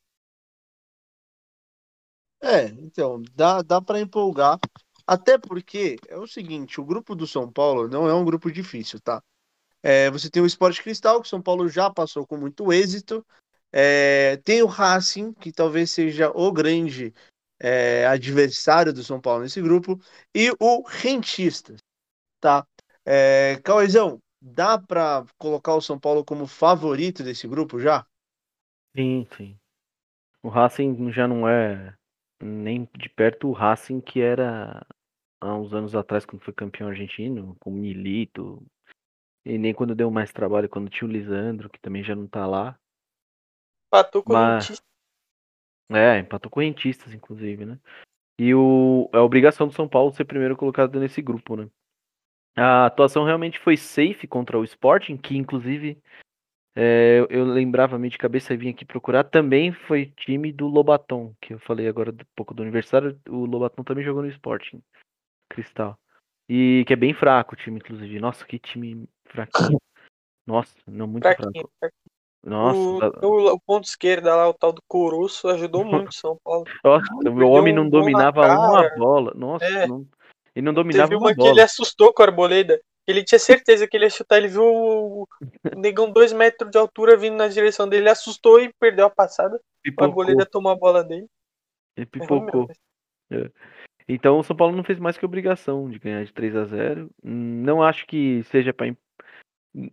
É, 2.42 2.66
então, 2.68 3.22
dá, 3.36 3.62
dá 3.62 3.82
para 3.82 4.00
empolgar. 4.00 4.58
Até 5.06 5.38
porque 5.38 5.98
é 6.08 6.18
o 6.18 6.28
seguinte, 6.28 6.80
o 6.80 6.86
grupo 6.86 7.16
do 7.16 7.26
São 7.28 7.52
Paulo 7.52 7.88
não 7.88 8.08
é 8.08 8.14
um 8.14 8.24
grupo 8.24 8.52
difícil, 8.52 9.00
tá? 9.02 9.22
É, 9.82 10.10
você 10.12 10.30
tem 10.30 10.42
o 10.42 10.46
Esporte 10.46 10.84
Cristal, 10.84 11.22
que 11.22 11.28
São 11.28 11.42
Paulo 11.42 11.70
já 11.70 11.90
passou 11.90 12.26
com 12.26 12.38
muito 12.38 12.72
êxito. 12.72 13.26
É, 13.72 14.38
tem 14.44 14.62
o 14.62 14.68
Racing, 14.68 15.34
que 15.34 15.52
talvez 15.52 15.92
seja 15.92 16.32
o 16.36 16.52
grande 16.52 17.14
é, 17.60 18.06
adversário 18.08 18.94
do 18.94 19.04
São 19.04 19.22
Paulo 19.22 19.44
nesse 19.44 19.62
grupo, 19.62 20.00
e 20.36 20.52
o 20.60 20.82
Rentistas, 20.88 21.80
tá? 22.40 22.66
É, 23.06 23.60
Cauezão, 23.64 24.20
dá 24.42 24.78
para 24.78 25.26
colocar 25.38 25.76
o 25.76 25.82
São 25.82 26.00
Paulo 26.00 26.26
como 26.26 26.48
favorito 26.48 27.24
desse 27.24 27.48
grupo 27.48 27.80
já? 27.80 28.06
Sim, 28.96 29.28
sim. 29.36 29.58
O 30.44 30.50
Racing 30.50 31.12
já 31.12 31.28
não 31.28 31.48
é 31.48 31.96
nem 32.42 32.88
de 32.98 33.10
perto 33.10 33.50
o 33.50 33.54
Racing 33.54 34.02
que 34.02 34.22
era 34.22 34.86
há 35.42 35.56
uns 35.56 35.74
anos 35.74 35.96
atrás 35.96 36.26
quando 36.26 36.44
foi 36.44 36.54
campeão 36.54 36.90
argentino, 36.90 37.56
com 37.60 37.72
Milito, 37.72 38.64
e 39.46 39.58
nem 39.58 39.74
quando 39.74 39.96
deu 39.96 40.10
mais 40.12 40.32
trabalho, 40.32 40.70
quando 40.70 40.90
tinha 40.90 41.08
o 41.08 41.12
Lisandro, 41.12 41.70
que 41.70 41.80
também 41.80 42.04
já 42.04 42.16
não 42.16 42.28
tá 42.28 42.46
lá. 42.46 42.78
Patou 43.90 44.24
com 44.24 44.34
Mas... 44.34 44.82
É, 45.92 46.20
empatou 46.20 46.52
correntistas, 46.52 47.14
inclusive, 47.14 47.66
né? 47.66 47.80
E 48.40 48.54
o, 48.54 49.10
é 49.12 49.18
a 49.18 49.24
obrigação 49.24 49.68
do 49.68 49.74
São 49.74 49.88
Paulo 49.88 50.14
ser 50.14 50.26
primeiro 50.26 50.56
colocado 50.56 51.00
nesse 51.00 51.22
grupo, 51.22 51.56
né? 51.56 51.68
A 52.56 52.86
atuação 52.86 53.24
realmente 53.24 53.60
foi 53.60 53.76
safe 53.76 54.28
contra 54.28 54.60
o 54.60 54.64
Sporting, 54.64 55.18
que 55.18 55.36
inclusive 55.36 56.02
é, 56.76 57.26
eu 57.30 57.44
lembrava 57.46 57.98
me 57.98 58.10
de 58.10 58.18
cabeça 58.18 58.54
e 58.54 58.58
vim 58.58 58.70
aqui 58.70 58.86
procurar. 58.86 59.24
Também 59.24 59.72
foi 59.72 60.08
time 60.18 60.52
do 60.52 60.68
Lobaton, 60.68 61.34
que 61.42 61.54
eu 61.54 61.60
falei 61.60 61.88
agora 61.88 62.12
um 62.12 62.18
pouco 62.36 62.54
do 62.54 62.62
aniversário. 62.62 63.20
O 63.28 63.46
Lobaton 63.46 63.84
também 63.84 64.04
jogou 64.04 64.22
no 64.22 64.30
Sporting 64.30 64.82
Cristal. 65.50 65.98
E 66.50 66.84
que 66.88 66.94
é 66.94 66.96
bem 66.96 67.14
fraco 67.14 67.54
o 67.54 67.58
time, 67.58 67.78
inclusive. 67.78 68.20
Nossa, 68.20 68.44
que 68.44 68.58
time 68.58 69.08
fraquinho. 69.26 69.80
Nossa, 70.48 70.76
não 70.88 71.06
muito 71.06 71.24
fraquinho, 71.24 71.70
fraco. 71.80 71.96
Nossa. 72.44 73.26
O, 73.26 73.54
o, 73.54 73.60
ponto 73.60 73.84
esquerda 73.84 74.36
lá, 74.36 74.50
o 74.50 74.54
tal 74.54 74.72
do 74.72 74.82
Coruço, 74.88 75.48
ajudou 75.50 75.84
muito 75.86 76.10
o 76.10 76.14
São 76.14 76.38
Paulo. 76.44 76.66
Nossa, 76.84 77.06
o 77.14 77.50
homem 77.50 77.74
não 77.74 77.88
dominava 77.88 78.42
uma 78.42 78.90
bola. 78.98 79.34
Nossa, 79.36 79.66
é. 79.66 79.86
não, 79.86 80.08
ele 80.56 80.66
não 80.66 80.74
dominava 80.74 81.10
Teve 81.10 81.16
uma, 81.16 81.30
uma 81.30 81.36
bola. 81.36 81.48
que 81.48 81.54
ele 81.54 81.62
assustou 81.62 82.14
com 82.14 82.24
a 82.24 82.26
Arboleda. 82.26 82.82
Ele 83.06 83.24
tinha 83.24 83.40
certeza 83.40 83.88
que 83.88 83.98
ele 83.98 84.06
ia 84.06 84.10
chutar, 84.10 84.38
ele 84.38 84.48
viu 84.48 84.64
o 84.64 85.28
negão 85.78 86.12
dois 86.12 86.32
metros 86.32 86.70
de 86.70 86.78
altura 86.78 87.18
vindo 87.18 87.36
na 87.36 87.48
direção 87.48 87.88
dele, 87.88 88.04
ele 88.04 88.10
assustou 88.10 88.60
e 88.60 88.72
perdeu 88.80 89.06
a 89.06 89.10
passada. 89.10 89.60
Pipocou. 89.84 90.06
A 90.06 90.08
Arboleda 90.10 90.46
tomou 90.46 90.72
a 90.72 90.76
bola 90.76 91.04
dele. 91.04 91.28
Ele 91.98 92.06
pipocou. 92.06 92.68
É. 93.32 93.50
Então 94.10 94.40
o 94.40 94.44
São 94.44 94.56
Paulo 94.56 94.76
não 94.76 94.84
fez 94.84 95.00
mais 95.00 95.18
que 95.18 95.26
obrigação 95.26 95.90
de 95.90 96.00
ganhar 96.00 96.24
de 96.26 96.34
3 96.34 96.56
a 96.56 96.66
0 96.66 97.12
Não 97.24 97.84
acho 97.84 98.08
que 98.08 98.42
seja 98.44 98.74
para 98.74 98.88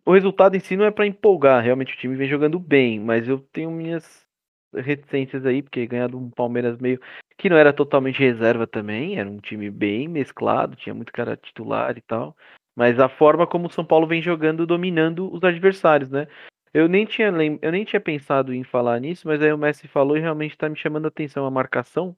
o 0.07 0.13
resultado 0.13 0.57
em 0.57 0.61
si 0.61 0.77
não 0.77 0.87
é 0.87 0.91
para 0.91 1.07
empolgar, 1.07 1.63
realmente 1.63 1.95
o 1.95 1.99
time 1.99 2.17
vem 2.17 2.27
jogando 2.29 2.59
bem, 2.59 2.99
mas 2.99 3.29
eu 3.29 3.39
tenho 3.53 3.71
minhas 3.71 4.27
reticências 4.75 5.45
aí, 5.45 5.63
porque 5.63 5.87
ganhar 5.87 6.15
um 6.15 6.31
Palmeiras 6.31 6.79
meio 6.79 6.99
que 7.37 7.51
não 7.51 7.57
era 7.57 7.73
totalmente 7.73 8.19
reserva 8.19 8.67
também, 8.67 9.19
era 9.19 9.29
um 9.29 9.39
time 9.39 9.71
bem 9.71 10.09
mesclado, 10.09 10.77
tinha 10.77 10.95
muito 10.95 11.13
cara 11.13 11.37
titular 11.37 11.97
e 11.99 12.01
tal, 12.01 12.35
mas 12.75 12.99
a 12.99 13.09
forma 13.09 13.47
como 13.47 13.67
o 13.67 13.71
São 13.71 13.85
Paulo 13.85 14.07
vem 14.07 14.23
jogando, 14.23 14.67
dominando 14.67 15.33
os 15.33 15.43
adversários, 15.45 16.11
né? 16.11 16.27
Eu 16.73 16.89
nem 16.89 17.05
tinha 17.05 17.29
eu 17.63 17.73
nem 17.73 17.85
tinha 17.85 18.01
pensado 18.01 18.53
em 18.53 18.65
falar 18.65 18.99
nisso, 19.01 19.27
mas 19.29 19.43
aí 19.43 19.53
o 19.53 19.59
Messi 19.59 19.87
falou 19.89 20.17
e 20.17 20.21
realmente 20.21 20.53
está 20.53 20.69
me 20.69 20.77
chamando 20.77 21.05
a 21.07 21.09
atenção 21.09 21.47
a 21.47 21.51
marcação. 21.51 22.17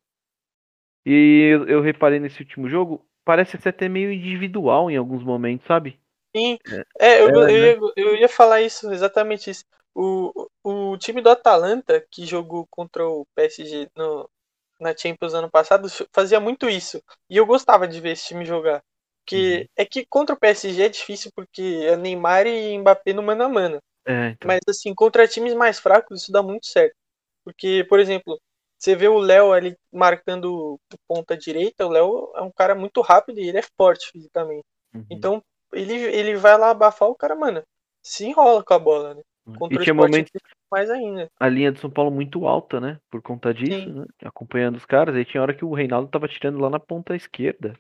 E 1.09 1.51
eu, 1.53 1.69
eu 1.69 1.81
reparei 1.83 2.21
nesse 2.21 2.43
último 2.43 2.69
jogo, 2.69 3.07
parece 3.25 3.59
ser 3.59 3.71
até 3.71 3.89
meio 3.89 4.13
individual 4.13 4.91
em 4.91 4.97
alguns 4.97 5.23
momentos, 5.25 5.67
sabe? 5.67 6.01
Sim. 6.37 6.59
É, 7.01 7.21
eu, 7.23 7.29
É, 7.29 7.33
eu, 7.33 7.51
né? 7.53 7.75
ia, 7.77 7.79
eu 7.97 8.17
ia 8.17 8.29
falar 8.29 8.61
isso, 8.61 8.91
exatamente 8.93 9.51
isso. 9.51 9.65
O, 9.95 10.49
o 10.63 10.97
time 10.99 11.21
do 11.23 11.31
Atalanta, 11.31 12.05
que 12.11 12.25
jogou 12.27 12.67
contra 12.71 13.07
o 13.09 13.27
PSG 13.35 13.91
no, 13.97 14.31
na 14.81 14.97
Champions 14.97 15.35
ano 15.35 15.51
passado, 15.51 15.89
fazia 16.13 16.39
muito 16.41 16.69
isso. 16.69 17.03
E 17.29 17.37
eu 17.37 17.47
gostava 17.47 17.89
de 17.89 18.01
ver 18.01 18.11
esse 18.13 18.27
time 18.29 18.45
jogar. 18.45 18.83
Porque 19.25 19.69
é 19.77 19.85
que 19.85 20.07
contra 20.07 20.35
o 20.35 20.39
PSG 20.39 20.83
é 20.83 20.89
difícil 20.89 21.31
porque 21.35 21.63
é 21.87 21.97
Neymar 21.97 22.47
e 22.47 22.79
Mbappé 22.79 23.13
no 23.13 23.23
mano 23.23 23.45
a 23.45 23.49
mano. 23.49 23.83
É, 24.07 24.31
então. 24.31 24.51
Mas 24.51 24.61
assim, 24.69 24.95
contra 24.95 25.29
times 25.29 25.55
mais 25.55 25.79
fracos 25.79 26.23
isso 26.23 26.33
dá 26.33 26.43
muito 26.43 26.67
certo. 26.67 26.97
Porque, 27.45 27.85
por 27.89 28.01
exemplo, 28.01 28.41
você 28.79 28.95
vê 28.95 29.09
o 29.09 29.19
Léo 29.19 29.53
ali 29.53 29.77
marcando 29.93 30.79
ponta 31.07 31.37
direita, 31.37 31.87
o 31.87 31.91
Léo 31.91 32.33
é 32.37 32.43
um 32.43 32.51
cara 32.51 32.75
muito 32.75 33.01
rápido 33.01 33.41
e 33.41 33.49
ele 33.49 33.59
é 33.59 33.63
forte 33.77 34.11
fisicamente. 34.13 34.65
Uhum. 34.95 35.05
Então, 35.11 35.43
ele, 35.73 35.95
ele 35.95 36.37
vai 36.37 36.57
lá 36.57 36.71
abafar 36.71 37.09
o 37.09 37.15
cara, 37.15 37.35
mano. 37.35 37.63
Se 38.03 38.25
enrola 38.27 38.63
com 38.63 38.75
a 38.75 38.79
bola, 38.79 39.15
né? 39.15 39.23
Contra 39.59 39.81
e 39.81 39.85
tinha 39.85 39.93
Sport 39.93 40.11
momentos 40.11 40.31
mais 40.71 40.91
ainda. 40.91 41.29
a 41.41 41.49
linha 41.49 41.73
de 41.73 41.81
São 41.81 41.91
Paulo 41.91 42.11
muito 42.11 42.47
alta, 42.47 42.79
né? 42.81 42.99
Por 43.11 43.23
conta 43.23 43.53
disso, 43.53 43.91
né? 43.93 44.07
Acompanhando 44.25 44.77
os 44.77 44.85
caras. 44.85 45.15
Aí 45.17 45.25
tinha 45.25 45.43
hora 45.43 45.55
que 45.55 45.65
o 45.65 45.73
Reinaldo 45.75 46.09
tava 46.11 46.29
tirando 46.29 46.59
lá 46.59 46.71
na 46.71 46.79
ponta 46.79 47.17
esquerda. 47.17 47.75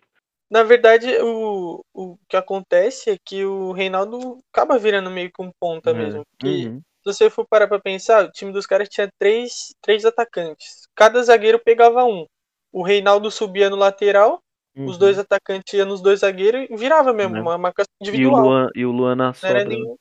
Na 0.50 0.62
verdade, 0.62 1.06
o, 1.20 1.82
o 1.94 2.16
que 2.26 2.36
acontece 2.36 3.10
é 3.10 3.16
que 3.22 3.44
o 3.44 3.72
Reinaldo 3.72 4.40
acaba 4.50 4.78
virando 4.78 5.10
meio 5.10 5.30
que 5.30 5.42
um 5.42 5.50
ponta 5.60 5.90
É. 5.90 5.94
mesmo. 5.94 6.22
Porque 6.30 6.68
Uhum. 6.68 6.82
Se 7.02 7.12
você 7.12 7.30
for 7.30 7.46
parar 7.48 7.68
pra 7.68 7.78
pensar, 7.80 8.24
o 8.24 8.30
time 8.30 8.52
dos 8.52 8.66
caras 8.66 8.88
tinha 8.88 9.08
três, 9.18 9.74
três 9.80 10.04
atacantes. 10.04 10.86
Cada 10.94 11.22
zagueiro 11.22 11.58
pegava 11.58 12.04
um. 12.04 12.26
O 12.72 12.82
Reinaldo 12.82 13.30
subia 13.30 13.70
no 13.70 13.76
lateral, 13.76 14.40
os 14.76 14.92
Uhum. 14.92 14.98
dois 14.98 15.18
atacantes 15.18 15.72
iam 15.74 15.86
nos 15.86 16.00
dois 16.02 16.20
zagueiros 16.20 16.66
e 16.70 16.76
virava 16.76 17.12
mesmo, 17.12 17.36
É. 17.36 17.40
uma 17.40 17.56
marcação 17.58 17.88
E 18.00 18.04
o 18.04 18.08
individual. 18.08 18.42
Luan, 18.44 18.68
e 18.74 18.84
o 18.86 18.92
Luan 18.92 19.16
na 19.16 19.32
sobra. 19.32 19.64
né? 19.64 19.64
nenhum. 19.64 19.96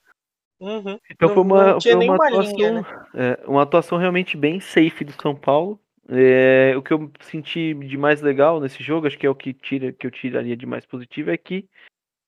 Uhum. 0.60 1.00
Então 1.12 1.28
não- 1.30 1.36
foi 1.36 1.44
uma, 1.44 1.82
foi 1.82 1.94
uma 1.96 2.16
atuação, 2.16 2.56
linha, 2.58 2.72
né? 2.74 2.84
é, 3.16 3.48
uma 3.48 3.62
atuação 3.62 3.98
realmente 3.98 4.36
bem 4.36 4.60
safe 4.60 5.04
do 5.06 5.14
São 5.22 5.36
Paulo. 5.36 5.80
É, 6.10 6.74
o 6.76 6.82
que 6.82 6.94
eu 6.94 7.12
senti 7.22 7.74
de 7.74 7.98
mais 7.98 8.22
legal 8.22 8.60
nesse 8.60 8.82
jogo, 8.82 9.08
acho 9.08 9.18
que 9.18 9.26
é 9.26 9.30
o 9.30 9.36
que 9.36 9.54
tira, 9.54 9.92
que 9.92 10.08
eu 10.08 10.12
tiraria 10.12 10.56
de 10.56 10.66
mais 10.66 10.86
positivo, 10.86 11.30
é 11.30 11.38
que 11.38 11.68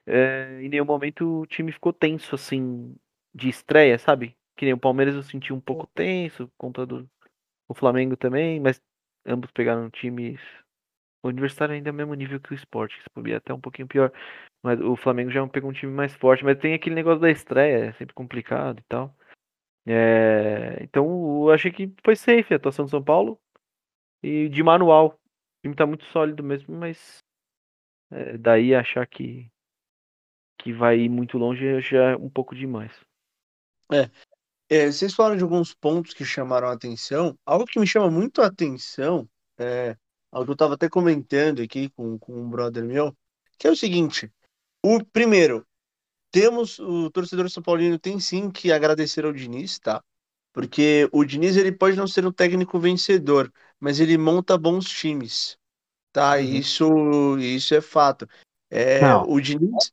é, 0.08 0.60
em 0.62 0.70
nenhum 0.70 0.86
momento 0.86 1.42
o 1.42 1.46
time 1.46 1.72
ficou 1.72 1.94
tenso 1.94 2.36
assim 2.36 2.96
de 3.34 3.48
estreia, 3.50 3.98
sabe? 3.98 4.36
Que 4.60 4.66
nem 4.66 4.74
o 4.74 4.78
Palmeiras 4.78 5.16
eu 5.16 5.24
senti 5.24 5.54
um 5.54 5.60
pouco 5.62 5.88
tenso, 5.88 6.50
por 6.50 6.58
conta 6.58 6.86
do 6.86 7.10
o 7.66 7.74
Flamengo 7.74 8.18
também, 8.18 8.60
mas 8.60 8.82
ambos 9.26 9.50
pegaram 9.52 9.90
times. 9.90 10.42
O 11.24 11.30
Universitário 11.30 11.74
ainda 11.74 11.88
é 11.88 11.92
o 11.94 11.96
mesmo 11.96 12.14
nível 12.14 12.42
que 12.42 12.52
o 12.52 12.56
Sport, 12.56 12.94
que 12.94 13.04
se 13.04 13.10
bobear 13.16 13.38
até 13.38 13.54
um 13.54 13.62
pouquinho 13.62 13.88
pior. 13.88 14.12
Mas 14.62 14.78
o 14.82 14.98
Flamengo 14.98 15.32
já 15.32 15.48
pegou 15.48 15.70
um 15.70 15.74
time 15.74 15.94
mais 15.94 16.14
forte, 16.14 16.44
mas 16.44 16.60
tem 16.60 16.74
aquele 16.74 16.94
negócio 16.94 17.22
da 17.22 17.32
estreia, 17.32 17.86
é 17.86 17.94
sempre 17.94 18.14
complicado 18.14 18.80
e 18.80 18.84
tal. 18.84 19.16
É, 19.88 20.84
então 20.84 21.06
eu 21.46 21.52
achei 21.52 21.72
que 21.72 21.94
foi 22.04 22.18
safe 22.18 22.54
a 22.54 22.58
atuação 22.58 22.84
do 22.84 22.92
São 22.92 23.02
Paulo. 23.02 23.40
E 24.22 24.50
de 24.50 24.62
manual. 24.62 25.08
O 25.08 25.62
time 25.62 25.74
tá 25.74 25.86
muito 25.86 26.04
sólido 26.08 26.44
mesmo, 26.44 26.76
mas 26.76 27.20
é, 28.12 28.38
daí 28.38 28.76
achar 28.76 29.08
que, 29.08 29.50
que 30.58 30.74
vai 30.74 31.00
ir 31.00 31.10
muito 31.10 31.38
longe 31.38 31.80
já 31.80 32.12
é 32.12 32.18
um 32.18 32.30
pouco 32.30 32.54
demais. 32.54 32.92
É, 33.90 34.10
vocês 34.70 35.14
falaram 35.14 35.36
de 35.36 35.44
alguns 35.44 35.74
pontos 35.74 36.14
que 36.14 36.24
chamaram 36.24 36.68
a 36.68 36.74
atenção. 36.74 37.38
Algo 37.46 37.66
que 37.66 37.80
me 37.80 37.88
chama 37.88 38.10
muito 38.10 38.42
a 38.42 38.46
atenção 38.46 39.28
é 39.58 39.96
algo 40.32 40.46
que 40.46 40.52
eu 40.52 40.54
estava 40.54 40.76
até 40.76 40.88
comentando 40.88 41.62
aqui 41.62 41.90
com, 41.90 42.20
com 42.20 42.34
um 42.34 42.50
brother 42.50 42.84
meu, 42.84 43.16
que 43.58 43.68
é 43.68 43.72
o 43.72 43.76
seguinte: 43.76 44.32
o 44.86 45.04
primeiro, 45.04 45.66
temos 46.32 46.80
o 46.80 47.10
torcedor 47.10 47.50
São 47.50 47.64
Paulino 47.64 47.98
tem 47.98 48.20
sim 48.20 48.52
que 48.52 48.72
agradecer 48.72 49.26
ao 49.26 49.34
Diniz, 49.34 49.80
tá? 49.80 50.04
Porque 50.54 51.10
o 51.12 51.24
Diniz 51.24 51.58
ele 51.58 51.72
pode 51.72 51.96
não 51.96 52.08
ser 52.08 52.26
um 52.26 52.32
técnico 52.32 52.80
vencedor, 52.80 53.52
mas 53.80 54.00
ele 54.00 54.18
monta 54.18 54.58
bons 54.58 54.88
times, 54.90 55.58
tá? 56.12 56.36
Uhum. 56.36 56.42
Isso, 56.42 57.38
isso 57.40 57.76
é 57.76 57.82
fato. 57.82 58.28
É, 58.70 59.02
Não. 59.02 59.24
o 59.28 59.40
Diniz 59.40 59.92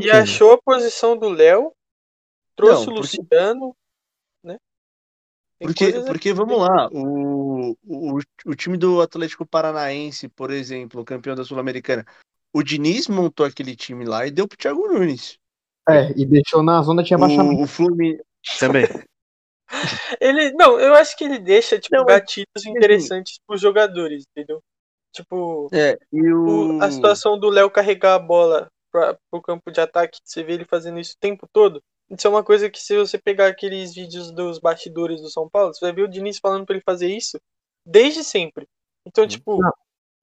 E 0.00 0.10
achou 0.10 0.52
a 0.52 0.62
posição 0.62 1.16
do 1.16 1.28
Léo, 1.28 1.72
trouxe 2.54 2.86
Não, 2.86 2.92
o 2.92 2.96
Luciano, 2.96 3.76
Porque, 5.60 5.92
porque 6.06 6.32
vamos 6.32 6.58
lá, 6.58 6.88
o, 6.90 7.76
o, 7.86 8.18
o 8.46 8.54
time 8.54 8.78
do 8.78 9.00
Atlético 9.02 9.44
Paranaense, 9.46 10.28
por 10.28 10.50
exemplo, 10.50 11.02
o 11.02 11.04
campeão 11.04 11.36
da 11.36 11.44
Sul-Americana, 11.44 12.06
o 12.52 12.62
Diniz 12.62 13.08
montou 13.08 13.44
aquele 13.44 13.76
time 13.76 14.04
lá 14.04 14.26
e 14.26 14.30
deu 14.30 14.48
pro 14.48 14.56
Thiago 14.56 14.88
Nunes. 14.88 15.38
É, 15.88 16.10
e 16.16 16.24
deixou 16.24 16.62
na 16.62 16.80
zona 16.82 17.02
de 17.02 17.10
rebaixamento. 17.10 17.60
O, 17.60 17.64
o 17.64 17.66
Fluminense. 17.66 18.22
Também. 18.58 18.84
Ele, 20.20 20.52
não, 20.52 20.80
eu 20.80 20.94
acho 20.94 21.16
que 21.16 21.22
ele 21.22 21.38
deixa, 21.38 21.78
tipo, 21.78 21.94
Não, 21.94 22.04
gatilhos 22.04 22.66
interessantes 22.66 23.38
pros 23.46 23.60
jogadores, 23.60 24.24
entendeu? 24.30 24.60
Tipo, 25.12 25.68
É, 25.72 25.96
e 26.12 26.32
o- 26.32 26.78
o. 26.78 26.82
a 26.82 26.90
situação 26.90 27.38
do 27.38 27.48
Léo 27.48 27.70
carregar 27.70 28.14
a 28.14 28.18
bola 28.18 28.68
pra, 28.90 29.16
pro 29.30 29.40
campo 29.40 29.70
de 29.70 29.80
ataque, 29.80 30.18
você 30.24 30.42
vê 30.42 30.54
ele 30.54 30.64
fazendo 30.64 30.98
isso 30.98 31.14
o 31.14 31.20
tempo 31.20 31.46
todo. 31.52 31.80
Isso 32.10 32.26
é 32.26 32.30
uma 32.30 32.42
coisa 32.42 32.68
que 32.68 32.78
se 32.80 32.96
você 32.96 33.16
pegar 33.18 33.46
aqueles 33.46 33.94
vídeos 33.94 34.32
dos 34.32 34.58
bastidores 34.58 35.20
do 35.22 35.30
São 35.30 35.48
Paulo, 35.48 35.72
você 35.72 35.84
vai 35.84 35.92
ver 35.94 36.02
o 36.02 36.08
Diniz 36.08 36.38
falando 36.38 36.66
pra 36.66 36.74
ele 36.74 36.82
fazer 36.84 37.08
isso 37.14 37.38
desde 37.86 38.24
sempre. 38.24 38.66
Então, 39.06 39.26
tipo, 39.26 39.60
Não. 39.62 39.70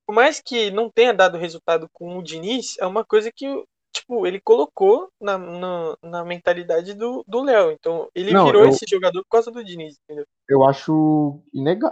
por 0.05 0.13
mais 0.13 0.41
que 0.41 0.69
não 0.71 0.89
tenha 0.89 1.13
dado 1.13 1.37
resultado 1.37 1.87
com 1.93 2.17
o 2.17 2.23
Diniz, 2.23 2.77
é 2.79 2.85
uma 2.85 3.05
coisa 3.05 3.31
que, 3.33 3.45
tipo, 3.93 4.27
ele 4.27 4.39
colocou 4.39 5.09
na, 5.19 5.37
na, 5.37 5.97
na 6.03 6.25
mentalidade 6.25 6.93
do 6.93 7.23
do 7.27 7.41
Léo. 7.41 7.71
Então, 7.71 8.09
ele 8.13 8.31
Não, 8.33 8.45
virou 8.45 8.63
eu- 8.63 8.69
esse 8.69 8.85
jogador 8.89 9.21
por 9.23 9.29
causa 9.31 9.49
do 9.49 9.63
Diniz, 9.63 9.97
entendeu? 10.03 10.25
Eu 10.49 10.63
acho 10.63 11.41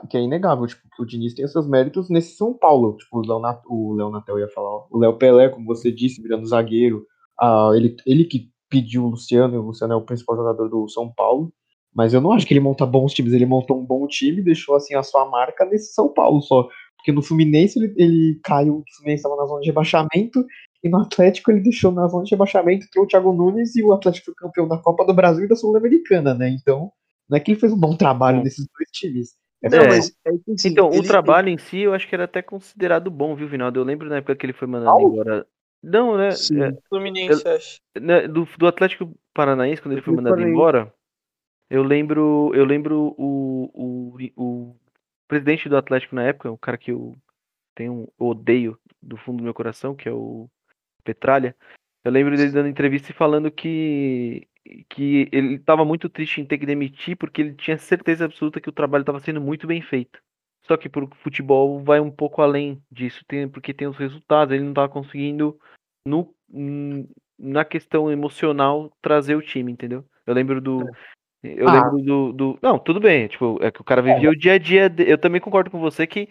que 0.10 0.18
é 0.18 0.22
inegável, 0.22 0.68
tipo, 0.68 0.88
que 0.96 1.02
o 1.02 1.06
Diniz 1.06 1.34
tem 1.34 1.48
seus 1.48 1.68
méritos 1.68 2.10
nesse 2.10 2.36
São 2.38 2.54
Paulo. 2.54 2.96
Tipo, 2.98 3.20
o 3.20 3.26
Léo 3.28 3.40
Nat- 3.40 3.64
o 3.68 3.94
Léo 3.96 4.10
Natel 4.10 4.40
ia 4.40 4.48
falar, 4.50 4.70
ó, 4.70 4.88
o 4.92 4.98
Léo 5.00 5.18
Pelé, 5.18 5.50
como 5.50 5.66
você 5.66 5.92
disse, 5.92 6.22
virando 6.22 6.46
zagueiro. 6.48 7.06
Ah, 7.40 7.72
ele, 7.76 7.96
ele 8.06 8.24
que 8.26 8.50
pediu 8.70 9.04
o 9.06 9.10
Luciano, 9.10 9.56
e 9.56 9.58
o 9.58 9.62
Luciano 9.62 9.94
é 9.94 9.96
o 9.96 10.02
principal 10.02 10.36
jogador 10.36 10.68
do 10.70 10.88
São 10.90 11.12
Paulo. 11.12 11.52
Mas 11.94 12.14
eu 12.14 12.20
não 12.20 12.34
acho 12.34 12.46
que 12.46 12.54
ele 12.54 12.60
monta 12.60 12.86
bons 12.86 13.14
times, 13.14 13.32
ele 13.32 13.46
montou 13.46 13.80
um 13.80 13.86
bom 13.86 14.06
time 14.08 14.40
e 14.40 14.44
deixou 14.44 14.76
assim 14.76 14.96
a 14.96 15.04
sua 15.04 15.30
marca 15.30 15.64
nesse 15.66 15.94
São 15.94 16.10
Paulo 16.10 16.42
só. 16.42 16.68
Porque 16.98 17.12
no 17.12 17.22
Fluminense 17.22 17.80
ele, 17.80 17.94
ele 17.96 18.40
caiu, 18.44 18.80
o 18.80 18.84
Fluminense 18.98 19.22
estava 19.22 19.36
na 19.38 19.46
zona 19.46 19.62
de 19.62 19.68
rebaixamento, 19.68 20.46
e 20.84 20.90
no 20.90 21.00
Atlético 21.02 21.52
ele 21.52 21.62
deixou 21.62 21.92
na 21.92 22.08
zona 22.08 22.24
de 22.26 22.32
rebaixamento, 22.32 22.86
trouxe 22.92 23.08
o 23.08 23.10
Thiago 23.10 23.32
Nunes 23.34 23.76
e 23.76 23.84
o 23.84 23.94
Atlético 23.94 24.26
foi 24.26 24.34
campeão 24.36 24.68
da 24.68 24.78
Copa 24.78 25.06
do 25.06 25.14
Brasil 25.14 25.46
e 25.46 25.48
da 25.48 25.56
Sul-Americana, 25.56 26.34
né? 26.34 26.50
Então, 26.50 26.92
não 27.30 27.38
é 27.38 27.40
que 27.40 27.52
ele 27.52 27.60
fez 27.60 27.72
um 27.72 27.80
bom 27.80 27.96
trabalho 27.96 28.40
Bom. 28.40 28.44
nesses 28.44 28.68
dois 28.78 28.90
times. 28.92 29.36
É 29.64 29.70
Não, 29.70 29.84
É. 29.84 29.88
mas 29.88 30.10
é 30.28 30.32
Então, 30.66 30.90
o 30.90 30.94
ele- 30.96 31.08
trabalho 31.08 31.50
em 31.50 31.58
si 31.58 31.80
eu 31.80 31.94
acho 31.94 32.08
que 32.08 32.14
era 32.14 32.26
até 32.26 32.42
considerado 32.42 33.10
bom, 33.10 33.36
viu, 33.36 33.48
Vinaldo? 33.48 33.80
Eu 33.80 33.84
lembro 33.84 34.10
na 34.10 34.18
época 34.18 34.36
que 34.36 34.46
ele 34.46 34.54
foi 34.54 34.68
mandando 34.68 34.92
Paulo? 34.92 35.14
embora. 35.14 35.48
Não, 35.86 36.18
né? 36.18 36.32
Sim. 36.32 36.64
é, 36.64 36.74
Fluminense, 36.90 37.48
acho. 37.48 37.80
né, 38.00 38.28
do, 38.28 38.48
do 38.58 38.68
Atlético 38.68 39.14
Paranaense, 39.34 39.82
quando 39.82 39.94
ele 39.94 40.02
foi 40.02 40.16
mandado 40.16 40.34
Paranaense. 40.34 40.52
embora, 40.52 40.94
eu 41.70 41.84
lembro, 41.84 42.52
eu 42.56 42.66
lembro 42.66 43.16
o, 43.18 43.70
o, 43.72 44.18
o 44.36 44.76
presidente 45.28 45.70
do 45.70 45.78
Atlético 45.78 46.16
na 46.16 46.24
época, 46.24 46.50
o 46.50 46.58
cara 46.58 46.78
que 46.78 46.92
eu 46.92 47.16
tenho 47.76 47.94
um 47.94 48.08
odeio 48.18 48.80
do 49.00 49.16
fundo 49.16 49.38
do 49.38 49.44
meu 49.44 49.54
coração, 49.54 49.96
que 49.96 50.10
é 50.10 50.12
o 50.12 50.50
Petralha. 51.04 51.56
Eu 52.04 52.12
lembro 52.12 52.36
dele 52.36 52.52
dando 52.52 52.68
entrevista 52.68 53.12
e 53.12 53.16
falando 53.16 53.52
que 53.52 54.48
que 54.90 55.30
ele 55.32 55.56
estava 55.56 55.86
muito 55.86 56.10
triste 56.10 56.42
em 56.42 56.46
ter 56.46 56.58
que 56.58 56.66
demitir 56.66 57.16
porque 57.16 57.40
ele 57.40 57.54
tinha 57.54 57.78
certeza 57.78 58.26
absoluta 58.26 58.60
que 58.60 58.70
o 58.70 58.74
trabalho 58.74 59.04
estava 59.04 59.20
sendo 59.20 59.40
muito 59.40 59.68
bem 59.68 59.80
feito. 59.80 60.20
Só 60.68 60.76
que 60.78 60.90
pro 60.90 61.10
futebol 61.22 61.80
vai 61.84 62.00
um 62.00 62.10
pouco 62.12 62.42
além 62.42 62.82
disso, 62.92 63.24
tem, 63.28 63.48
porque 63.48 63.74
tem 63.74 63.88
os 63.88 63.98
resultados, 63.98 64.54
ele 64.54 64.64
não 64.64 64.72
estava 64.72 64.90
conseguindo 64.90 65.60
no, 66.08 66.34
hum, 66.52 67.08
na 67.38 67.64
questão 67.64 68.12
emocional 68.12 68.92
trazer 69.02 69.36
o 69.36 69.42
time, 69.42 69.72
entendeu? 69.72 70.04
Eu 70.26 70.34
lembro 70.34 70.60
do 70.60 70.90
eu 71.44 71.68
Ah. 71.70 71.74
lembro 71.74 72.02
do, 72.02 72.34
do 72.34 72.60
não, 72.62 72.80
tudo 72.80 73.00
bem, 73.00 73.28
tipo, 73.28 73.60
é 73.62 73.70
que 73.70 73.80
o 73.80 73.84
cara 73.84 74.02
vivia 74.02 74.30
o 74.32 74.36
dia 74.36 74.54
a 74.54 74.58
dia, 74.58 74.90
de- 74.90 75.08
eu 75.08 75.18
também 75.18 75.40
concordo 75.40 75.70
com 75.70 75.80
você 75.80 76.08
que 76.08 76.28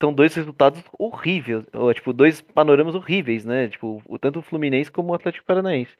são 0.00 0.12
dois 0.12 0.34
resultados 0.34 0.82
horríveis, 0.98 1.64
ou, 1.72 1.92
tipo, 1.94 2.12
dois 2.12 2.42
panoramas 2.42 2.94
horríveis, 2.94 3.46
né? 3.46 3.68
Tipo, 3.68 4.02
o- 4.06 4.18
tanto 4.18 4.40
o 4.40 4.42
Fluminense 4.42 4.92
como 4.92 5.10
o 5.12 5.14
Atlético 5.14 5.46
Paranaense. 5.46 5.96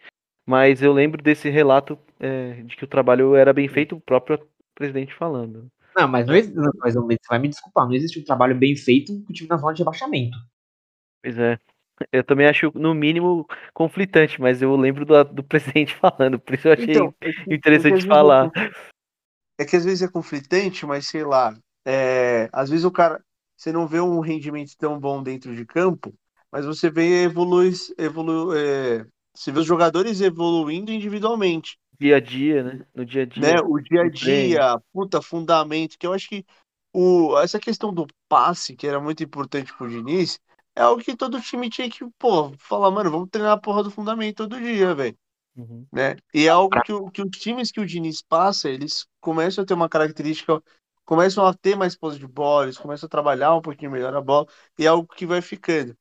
Mas 0.46 0.82
eu 0.82 0.92
lembro 0.92 1.22
desse 1.22 1.48
relato 1.48 1.98
é, 2.20 2.62
de 2.62 2.76
que 2.76 2.84
o 2.84 2.88
trabalho 2.88 3.34
era 3.34 3.52
bem 3.52 3.68
feito, 3.68 3.96
o 3.96 4.00
próprio 4.00 4.38
presidente 4.74 5.14
falando. 5.14 5.66
Não, 5.98 6.08
mas, 6.08 6.26
não 6.26 6.34
existe, 6.36 6.56
não, 6.56 6.70
mas 6.78 6.94
não- 6.94 7.06
você 7.06 7.18
vai 7.28 7.38
me 7.38 7.48
desculpar, 7.48 7.86
não 7.86 7.94
existe 7.94 8.20
um 8.20 8.24
trabalho 8.24 8.56
bem 8.56 8.76
feito 8.76 9.12
com 9.24 9.30
o 9.30 9.34
time 9.34 9.48
na 9.48 9.56
zona 9.56 9.74
de 9.74 9.80
rebaixamento. 9.82 10.36
Pois 11.22 11.38
é. 11.38 11.58
Eu 12.12 12.24
também 12.24 12.46
acho, 12.46 12.70
no 12.76 12.94
mínimo, 12.94 13.46
conflitante, 13.74 14.40
mas 14.40 14.62
eu 14.62 14.76
lembro 14.76 15.04
do, 15.04 15.24
do 15.24 15.42
presidente 15.42 15.94
falando, 15.98 16.38
por 16.38 16.54
isso 16.54 16.68
eu 16.68 16.72
achei 16.72 16.94
Então, 16.94 17.14
é 17.22 17.54
é 17.54 17.54
interessante 17.54 18.02
vezes 18.02 18.06
falar. 18.06 18.50
É 19.58 19.64
que 19.64 19.76
às 19.76 19.84
vezes 19.84 20.02
é 20.02 20.08
conflitante, 20.10 20.86
mas 20.86 21.06
sei 21.08 21.24
lá. 21.24 21.54
é, 21.84 22.48
às 22.52 22.68
vezes 22.70 22.84
o 22.84 22.90
cara. 22.90 23.22
Você 23.56 23.72
não 23.72 23.88
vê 23.88 24.00
um 24.00 24.20
rendimento 24.20 24.70
tão 24.78 25.00
bom 25.00 25.20
dentro 25.20 25.54
de 25.54 25.66
campo, 25.66 26.14
mas 26.52 26.64
você 26.64 26.88
vê 26.88 27.24
evolui, 27.24 27.72
evolu, 27.98 28.54
é, 28.56 29.04
você 29.34 29.50
vê 29.50 29.58
os 29.58 29.66
jogadores 29.66 30.20
evoluindo 30.20 30.92
individualmente, 30.92 31.76
Dia 32.00 32.16
a 32.16 32.20
dia, 32.20 32.62
né? 32.64 32.86
No 32.94 33.04
dia 33.04 33.22
a 33.22 33.26
dia. 33.26 33.56
né? 33.56 33.60
O 33.60 33.78
dia 33.80 34.02
a 34.02 34.08
dia, 34.10 34.78
puta, 34.92 35.22
fundamento, 35.22 35.96
que 35.98 36.06
eu 36.06 36.12
acho 36.12 36.28
que 36.28 36.44
o, 36.92 37.38
essa 37.38 37.58
questão 37.60 37.92
do 37.92 38.06
passe, 38.28 38.74
que 38.76 38.86
era 38.86 39.00
muito 39.00 39.22
importante 39.22 39.72
pro 39.76 39.88
Diniz, 39.88 40.40
é 40.74 40.82
algo 40.82 41.02
que 41.02 41.16
todo 41.16 41.40
time 41.40 41.68
tinha 41.70 41.88
que, 41.90 42.04
pô, 42.18 42.52
falar, 42.58 42.90
mano, 42.90 43.10
vamos 43.10 43.28
treinar 43.30 43.52
a 43.52 43.60
porra 43.60 43.82
do 43.82 43.90
fundamento 43.90 44.36
todo 44.36 44.58
dia, 44.60 44.94
velho. 44.94 45.16
Uhum. 45.56 45.86
né? 45.92 46.16
E 46.34 46.46
é 46.46 46.50
algo 46.50 46.80
que, 46.82 46.92
que 47.12 47.22
os 47.22 47.30
times 47.38 47.72
que 47.72 47.80
o 47.80 47.86
Diniz 47.86 48.22
passa, 48.22 48.68
eles 48.70 49.06
começam 49.20 49.64
a 49.64 49.66
ter 49.66 49.74
uma 49.74 49.88
característica, 49.88 50.62
começam 51.04 51.46
a 51.46 51.54
ter 51.54 51.76
mais 51.76 51.96
posse 51.96 52.18
de 52.18 52.26
bola, 52.28 52.64
eles 52.66 52.78
começam 52.78 53.06
a 53.06 53.10
trabalhar 53.10 53.54
um 53.56 53.62
pouquinho 53.62 53.90
melhor 53.92 54.14
a 54.16 54.20
bola, 54.20 54.46
e 54.78 54.84
é 54.86 54.88
algo 54.88 55.08
que 55.14 55.26
vai 55.26 55.42
ficando. 55.42 55.96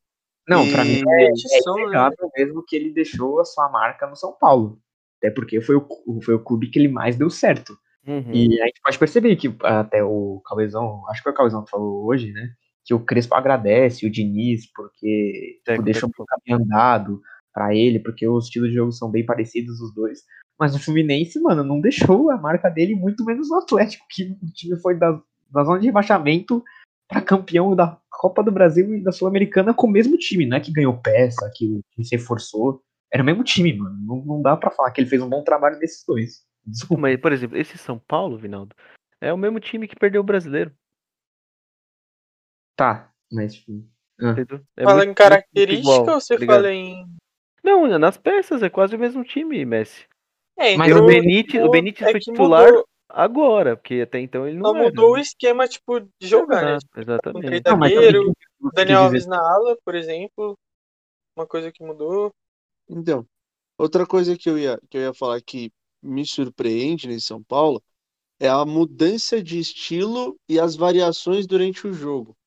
Não, 0.48 0.68
pra 0.68 0.86
E- 0.86 0.86
mim 0.86 1.02
é, 1.10 1.26
é 1.58 1.62
inegável 1.72 2.32
mesmo 2.38 2.64
que 2.66 2.76
ele 2.76 2.91
deixou 2.93 3.39
a 3.39 3.45
sua 3.45 3.70
marca 3.70 4.08
no 4.08 4.16
São 4.16 4.34
Paulo. 4.34 4.82
Até 5.18 5.32
porque 5.32 5.61
foi 5.61 5.76
o, 5.76 5.88
foi 6.24 6.36
o 6.36 6.43
clube 6.43 6.70
que 6.70 6.80
ele 6.80 6.88
mais 6.88 7.15
deu 7.15 7.30
certo. 7.30 7.78
Uhum. 8.05 8.32
E 8.34 8.61
a 8.61 8.65
gente 8.65 8.82
pode 8.82 8.97
perceber 8.97 9.36
que 9.36 9.53
até 9.63 10.03
o 10.03 10.41
Cauezão, 10.45 11.03
acho 11.09 11.20
que 11.20 11.24
foi 11.24 11.32
o 11.34 11.36
Cauezão 11.36 11.63
que 11.63 11.72
falou 11.72 12.05
hoje, 12.05 12.32
né? 12.32 12.49
Que 12.86 12.93
o 12.93 12.99
Crespo 12.99 13.36
agradece 13.36 14.05
o 14.05 14.09
Diniz 14.09 14.72
porque 14.74 15.59
tipo, 15.68 15.84
deixa 15.84 16.05
um 16.05 16.09
caminho 16.09 16.63
andado 16.63 17.22
pra 17.53 17.76
ele, 17.76 17.99
porque 17.99 18.28
os 18.28 18.45
estilos 18.45 18.70
de 18.70 18.76
jogo 18.76 18.91
são 18.91 19.11
bem 19.11 19.26
parecidos 19.26 19.82
os 19.82 19.93
dois. 19.93 20.20
Mas 20.59 20.74
o 20.74 20.80
Fluminense, 20.80 21.39
mano, 21.39 21.63
não 21.63 21.82
deixou 21.82 22.32
a 22.32 22.38
marca 22.38 22.70
dele, 22.70 22.95
muito 22.95 23.26
menos 23.26 23.49
o 23.49 23.55
Atlético, 23.55 24.05
que 24.09 24.24
o 24.24 24.53
time 24.53 24.80
foi 24.80 24.95
da, 24.95 25.20
da 25.51 25.63
zona 25.63 25.80
de 25.80 25.88
rebaixamento 25.88 26.63
pra 27.07 27.22
campeão 27.22 27.76
da 27.76 27.99
Copa 28.09 28.43
do 28.43 28.51
Brasil 28.51 28.95
e 28.95 29.03
da 29.03 29.11
Sul-Americana 29.11 29.74
com 29.74 29.88
o 29.88 29.91
mesmo 29.91 30.18
time. 30.18 30.45
Não 30.45 30.57
é 30.57 30.59
que 30.59 30.72
ganhou 30.72 30.97
peça, 30.97 31.49
que 31.55 31.82
se 32.03 32.15
reforçou. 32.15 32.82
Era 33.12 33.24
o 33.24 33.26
mesmo 33.26 33.43
time, 33.43 33.74
mano. 33.74 33.97
Não, 33.99 34.26
não 34.26 34.41
dá 34.41 34.55
pra 34.58 34.70
falar 34.72 34.91
que 34.91 35.01
ele 35.01 35.10
fez 35.10 35.22
um 35.22 35.30
bom 35.30 35.43
trabalho 35.43 35.80
desses 35.80 36.03
dois. 36.05 36.45
Desculpa. 36.66 37.01
Mas, 37.01 37.20
por 37.20 37.32
exemplo, 37.32 37.58
esse 37.58 37.78
São 37.78 37.97
Paulo, 37.97 38.38
Vinaldo, 38.38 38.76
é 39.22 39.32
o 39.32 39.38
mesmo 39.38 39.60
time 39.60 39.88
que 39.88 39.95
perdeu 39.95 40.22
o 40.22 40.26
brasileiro. 40.26 40.74
Tá, 42.76 43.12
mas 43.32 43.55
tipo, 43.55 43.84
Entendeu? 44.20 44.62
É 44.76 44.84
fala 44.84 44.95
muito- 44.97 45.03
em 45.03 45.08
muito 45.08 45.18
característica 45.18 45.89
igual, 45.91 46.16
ou 46.16 46.22
você 46.22 46.38
tá 46.39 46.45
fala 46.45 46.72
em. 46.74 47.05
Não, 47.64 47.88
nas 47.99 48.18
peças 48.18 48.62
é 48.64 48.70
quase 48.70 48.95
o 48.95 48.99
mesmo 48.99 49.24
time, 49.24 49.64
Messi. 49.66 50.05
É, 50.58 50.76
Mas 50.76 50.89
entrou- 50.89 51.03
o 51.03 51.08
Benítez, 51.08 51.64
o 51.64 51.70
Benítez 51.70 52.08
é 52.08 52.12
foi 52.12 52.20
titular 52.20 52.66
mudou- 52.68 52.88
agora, 53.10 53.78
porque 53.78 54.01
até 54.01 54.20
então 54.20 54.47
ele 54.47 54.58
não 54.58 54.72
Só 54.72 54.76
era. 54.76 54.86
mudou 54.86 55.12
o 55.12 55.16
né? 55.16 55.22
esquema, 55.22 55.68
tipo, 55.68 55.99
de 55.99 56.10
jogar, 56.28 56.64
né? 56.64 56.72
Exato, 56.78 56.99
Exatamente. 56.99 57.64
Não, 57.66 57.78
mas 57.78 57.93
zagueiros, 57.93 58.20
também 58.22 58.34
tem- 58.62 58.72
Daniel 58.74 58.99
Alves 59.03 59.26
na 59.28 59.38
ala, 59.38 59.78
por 59.86 59.95
exemplo. 59.95 60.58
Uma 61.38 61.45
coisa 61.47 61.72
que 61.72 61.84
mudou. 61.84 62.32
Então, 62.90 63.28
outra 63.78 64.06
coisa 64.08 64.38
que 64.38 64.50
eu 64.50 64.58
ia, 64.60 64.80
que 64.90 64.98
eu 64.98 65.02
ia 65.04 65.14
falar 65.14 65.42
que 65.42 65.72
me 66.02 66.26
surpreende 66.26 67.08
nesse 67.08 67.28
São 67.28 67.44
Paulo 67.44 67.84
é 68.40 68.50
a 68.50 68.66
mudança 68.66 69.44
de 69.44 69.60
estilo 69.60 70.40
e 70.50 70.60
as 70.60 70.76
variações 70.76 71.48
durante 71.48 71.88
o 71.88 71.94
jogo. 71.94 72.38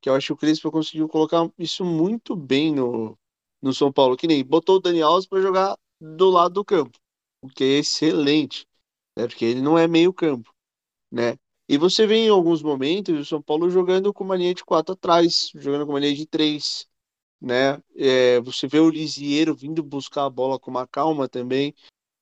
Que 0.00 0.10
eu 0.10 0.14
acho 0.14 0.28
que 0.28 0.34
o 0.34 0.36
Crespo 0.36 0.70
conseguiu 0.72 1.08
colocar 1.08 1.50
isso 1.58 1.84
muito 1.84 2.36
bem 2.36 2.74
no, 2.74 3.18
no 3.62 3.74
São 3.74 3.92
Paulo, 3.92 4.16
que 4.16 4.26
nem 4.26 4.44
botou 4.44 4.76
o 4.76 4.80
Dani 4.80 5.02
Alves 5.02 5.26
para 5.28 5.42
jogar 5.42 5.76
do 6.00 6.30
lado 6.30 6.54
do 6.54 6.64
campo, 6.64 6.98
o 7.42 7.48
que 7.48 7.64
é 7.64 7.78
excelente, 7.80 8.66
né? 9.16 9.26
Porque 9.28 9.44
ele 9.44 9.62
não 9.62 9.78
é 9.78 9.88
meio 9.88 10.12
campo, 10.12 10.52
né? 11.10 11.36
E 11.68 11.78
você 11.78 12.06
vê 12.06 12.16
em 12.16 12.28
alguns 12.28 12.62
momentos 12.62 13.18
o 13.18 13.24
São 13.24 13.42
Paulo 13.42 13.70
jogando 13.70 14.12
com 14.12 14.24
uma 14.24 14.36
linha 14.36 14.54
de 14.54 14.64
quatro 14.64 14.94
atrás, 14.94 15.50
jogando 15.54 15.86
com 15.86 15.92
uma 15.92 16.00
linha 16.00 16.14
de 16.14 16.26
três, 16.26 16.88
né? 17.40 17.80
É, 17.96 18.40
você 18.40 18.66
vê 18.68 18.78
o 18.78 18.90
Lisieiro 18.90 19.54
vindo 19.54 19.82
buscar 19.82 20.24
a 20.26 20.30
bola 20.30 20.58
com 20.58 20.70
uma 20.70 20.86
calma 20.86 21.28
também. 21.28 21.74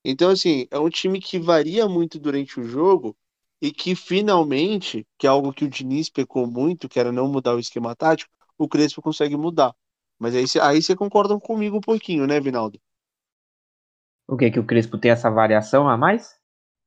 Então, 0.04 0.30
assim, 0.30 0.66
é 0.70 0.78
um 0.78 0.90
time 0.90 1.20
que 1.20 1.38
varia 1.38 1.88
muito 1.88 2.18
durante 2.18 2.60
o 2.60 2.64
jogo 2.64 3.16
e 3.62 3.72
que 3.72 3.94
finalmente, 3.96 5.06
que 5.18 5.26
é 5.26 5.30
algo 5.30 5.52
que 5.52 5.64
o 5.64 5.68
Diniz 5.70 6.10
pecou 6.10 6.46
muito, 6.46 6.88
que 6.88 7.00
era 7.00 7.12
não 7.12 7.28
mudar 7.28 7.54
o 7.54 7.60
esquema 7.60 7.94
tático, 7.96 8.32
o 8.58 8.68
Crespo 8.68 9.02
consegue 9.02 9.36
mudar. 9.36 9.74
Mas 10.18 10.34
aí, 10.34 10.44
aí 10.62 10.82
você 10.82 10.96
concorda 10.96 11.38
comigo 11.40 11.76
um 11.78 11.80
pouquinho, 11.80 12.26
né, 12.26 12.40
Vinaldo? 12.40 12.80
O 14.26 14.36
que? 14.38 14.50
Que 14.50 14.60
o 14.60 14.64
Crespo 14.64 14.96
tem 14.96 15.10
essa 15.10 15.28
variação 15.28 15.88
a 15.88 15.96
mais? 15.96 16.38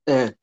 É, 0.08 0.36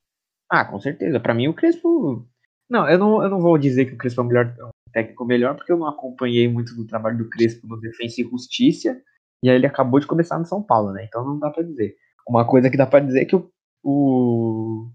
Ah, 0.50 0.64
com 0.64 0.80
certeza. 0.80 1.20
Pra 1.20 1.34
mim, 1.34 1.48
o 1.48 1.54
Crespo. 1.54 2.26
Não, 2.68 2.88
eu 2.88 2.98
não, 2.98 3.22
eu 3.22 3.30
não 3.30 3.40
vou 3.40 3.56
dizer 3.58 3.86
que 3.86 3.94
o 3.94 3.98
Crespo 3.98 4.20
é 4.20 4.24
o 4.24 4.26
melhor, 4.26 4.54
técnico 4.92 5.24
melhor, 5.24 5.54
porque 5.56 5.72
eu 5.72 5.78
não 5.78 5.86
acompanhei 5.86 6.48
muito 6.48 6.74
do 6.74 6.86
trabalho 6.86 7.18
do 7.18 7.28
Crespo 7.28 7.66
no 7.66 7.80
Defensa 7.80 8.20
e 8.20 8.24
Justiça. 8.24 9.00
E 9.42 9.48
aí 9.48 9.56
ele 9.56 9.66
acabou 9.66 10.00
de 10.00 10.06
começar 10.06 10.38
no 10.38 10.46
São 10.46 10.62
Paulo, 10.62 10.92
né? 10.92 11.04
Então 11.04 11.24
não 11.24 11.38
dá 11.38 11.50
pra 11.50 11.62
dizer. 11.62 11.96
Uma 12.28 12.46
coisa 12.46 12.70
que 12.70 12.76
dá 12.76 12.86
pra 12.86 13.00
dizer 13.00 13.22
é 13.22 13.24
que 13.24 13.36
o, 13.36 13.50
o, 13.84 14.90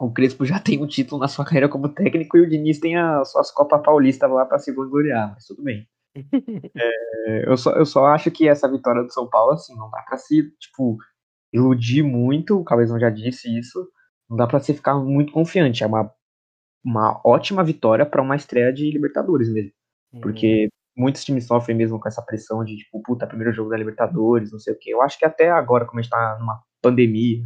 o 0.00 0.12
Crespo 0.12 0.44
já 0.44 0.58
tem 0.58 0.82
um 0.82 0.86
título 0.86 1.20
na 1.20 1.28
sua 1.28 1.44
carreira 1.44 1.68
como 1.68 1.88
técnico 1.88 2.36
e 2.36 2.40
o 2.42 2.48
Diniz 2.48 2.78
tem 2.78 2.96
as 2.96 3.30
suas 3.30 3.50
Copa 3.50 3.78
Paulista 3.78 4.26
lá 4.26 4.44
pra 4.44 4.58
se 4.58 4.72
vangloriar, 4.72 5.32
mas 5.34 5.46
tudo 5.46 5.62
bem. 5.62 5.86
É, 6.76 7.48
eu, 7.48 7.56
só, 7.56 7.72
eu 7.72 7.86
só 7.86 8.06
acho 8.06 8.30
que 8.30 8.48
essa 8.48 8.70
vitória 8.70 9.02
do 9.02 9.12
São 9.12 9.28
Paulo, 9.28 9.52
assim, 9.52 9.74
não 9.76 9.88
dá 9.90 10.02
pra 10.02 10.18
se, 10.18 10.50
tipo, 10.58 10.98
iludir 11.52 12.02
muito, 12.02 12.58
o 12.58 12.64
Cabezão 12.64 12.98
já 12.98 13.08
disse 13.08 13.48
isso, 13.58 13.88
não 14.28 14.36
dá 14.36 14.46
pra 14.46 14.58
você 14.58 14.74
ficar 14.74 14.96
muito 14.96 15.32
confiante. 15.32 15.82
É 15.84 15.86
uma, 15.86 16.12
uma 16.84 17.20
ótima 17.24 17.64
vitória 17.64 18.04
pra 18.04 18.22
uma 18.22 18.36
estreia 18.36 18.72
de 18.72 18.90
Libertadores 18.90 19.52
mesmo. 19.52 19.72
Uhum. 20.12 20.20
Porque 20.20 20.68
muitos 20.96 21.24
times 21.24 21.46
sofrem 21.46 21.76
mesmo 21.76 21.98
com 21.98 22.08
essa 22.08 22.22
pressão 22.22 22.64
de, 22.64 22.76
tipo, 22.76 23.02
puta, 23.02 23.26
primeiro 23.26 23.52
jogo 23.52 23.70
da 23.70 23.76
Libertadores, 23.76 24.52
não 24.52 24.58
sei 24.58 24.74
o 24.74 24.78
quê. 24.78 24.90
Eu 24.92 25.02
acho 25.02 25.18
que 25.18 25.24
até 25.24 25.50
agora, 25.50 25.86
como 25.86 25.98
a 25.98 26.02
gente 26.02 26.10
tá 26.10 26.36
numa 26.38 26.62
pandemia 26.82 27.42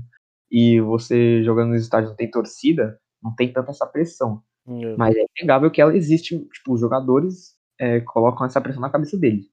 e 0.51 0.81
você 0.81 1.43
jogando 1.43 1.71
nos 1.71 1.83
estádios 1.83 2.11
não 2.11 2.17
tem 2.17 2.31
torcida, 2.31 2.99
não 3.23 3.35
tem 3.35 3.53
tanta 3.53 3.71
essa 3.71 3.87
pressão. 3.87 4.43
Uhum. 4.67 4.97
Mas 4.99 5.17
é 5.17 5.25
inegável 5.39 5.71
que 5.71 5.81
ela 5.81 5.97
existe, 5.97 6.39
tipo, 6.53 6.75
os 6.75 6.81
jogadores 6.81 7.57
é, 7.81 8.01
colocam 8.01 8.47
essa 8.47 8.61
pressão 8.61 8.83
na 8.83 8.91
cabeça 8.91 9.17
deles. 9.17 9.47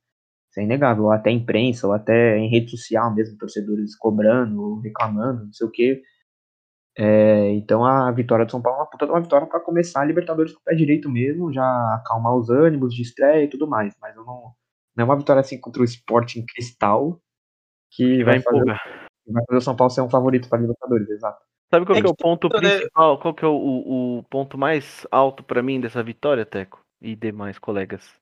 Isso 0.49 0.59
é 0.59 0.63
inegável, 0.63 1.05
ou 1.05 1.11
até 1.11 1.31
imprensa, 1.31 1.87
ou 1.87 1.93
até 1.93 2.37
em 2.37 2.49
rede 2.49 2.71
social 2.71 3.13
mesmo, 3.13 3.37
torcedores 3.37 3.95
cobrando, 3.95 4.61
ou 4.61 4.79
reclamando, 4.79 5.45
não 5.45 5.53
sei 5.53 5.67
o 5.67 5.71
quê. 5.71 6.01
É, 6.97 7.49
então 7.51 7.83
a 7.83 8.09
vitória 8.11 8.45
do 8.45 8.51
São 8.51 8.61
Paulo 8.61 8.77
é 8.77 8.81
uma 8.81 8.89
puta 8.89 9.05
de 9.05 9.11
uma 9.11 9.21
vitória 9.21 9.45
para 9.45 9.59
começar 9.59 10.01
a 10.01 10.05
Libertadores 10.05 10.53
com 10.53 10.59
o 10.59 10.63
pé 10.63 10.73
direito 10.73 11.09
mesmo, 11.09 11.51
já 11.51 11.65
acalmar 11.95 12.35
os 12.35 12.49
ânimos 12.49 12.93
de 12.93 13.01
estreia 13.01 13.43
e 13.43 13.49
tudo 13.49 13.67
mais. 13.67 13.93
Mas 14.01 14.15
eu 14.15 14.23
não, 14.23 14.53
não 14.95 15.01
é 15.01 15.03
uma 15.03 15.17
vitória 15.17 15.41
assim 15.41 15.59
contra 15.59 15.81
o 15.81 15.85
Sporting 15.85 16.45
Cristal 16.45 17.19
que 17.91 18.23
vai, 18.23 18.35
vai 18.35 18.41
fazer, 18.41 18.57
empolgar. 18.57 19.07
vai 19.27 19.43
fazer 19.45 19.57
o 19.57 19.61
São 19.61 19.75
Paulo 19.75 19.91
ser 19.91 20.01
um 20.01 20.09
favorito 20.09 20.47
para 20.47 20.59
Libertadores, 20.59 21.09
exato. 21.09 21.43
Sabe 21.73 21.85
qual 21.85 21.97
É 21.97 22.01
que 22.01 22.07
é 22.07 22.09
o 22.09 22.15
ponto 22.15 22.47
tudo, 22.47 22.61
né? 22.61 22.69
principal? 22.69 23.19
Qual 23.19 23.33
que 23.33 23.43
é 23.43 23.47
o, 23.47 23.55
o, 24.19 24.23
ponto 24.29 24.57
mais 24.57 25.05
alto 25.11 25.43
pra 25.43 25.63
mim 25.63 25.81
dessa 25.81 26.01
vitória, 26.03 26.45
Teco? 26.45 26.81
E 27.01 27.15
demais 27.15 27.59
colegas? 27.59 28.13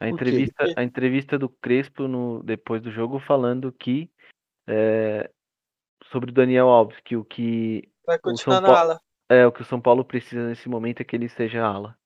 A 0.00 0.08
entrevista, 0.08 0.64
a 0.76 0.82
entrevista 0.82 1.38
do 1.38 1.48
Crespo 1.48 2.06
no, 2.06 2.42
depois 2.42 2.82
do 2.82 2.90
jogo 2.90 3.18
falando 3.18 3.72
que 3.72 4.10
é, 4.68 5.30
sobre 6.12 6.30
o 6.30 6.34
Daniel 6.34 6.68
Alves, 6.68 6.98
que 7.00 7.16
o 7.16 7.24
que 7.24 7.88
Vai 8.06 8.18
continuar 8.18 8.60
na 8.60 8.78
ala. 8.78 9.00
é 9.28 9.46
o 9.46 9.52
que 9.52 9.62
o 9.62 9.64
São 9.64 9.80
Paulo 9.80 10.04
precisa 10.04 10.48
nesse 10.48 10.68
momento 10.68 11.00
é 11.00 11.04
que 11.04 11.16
ele 11.16 11.28
seja 11.28 11.64
ala. 11.64 11.98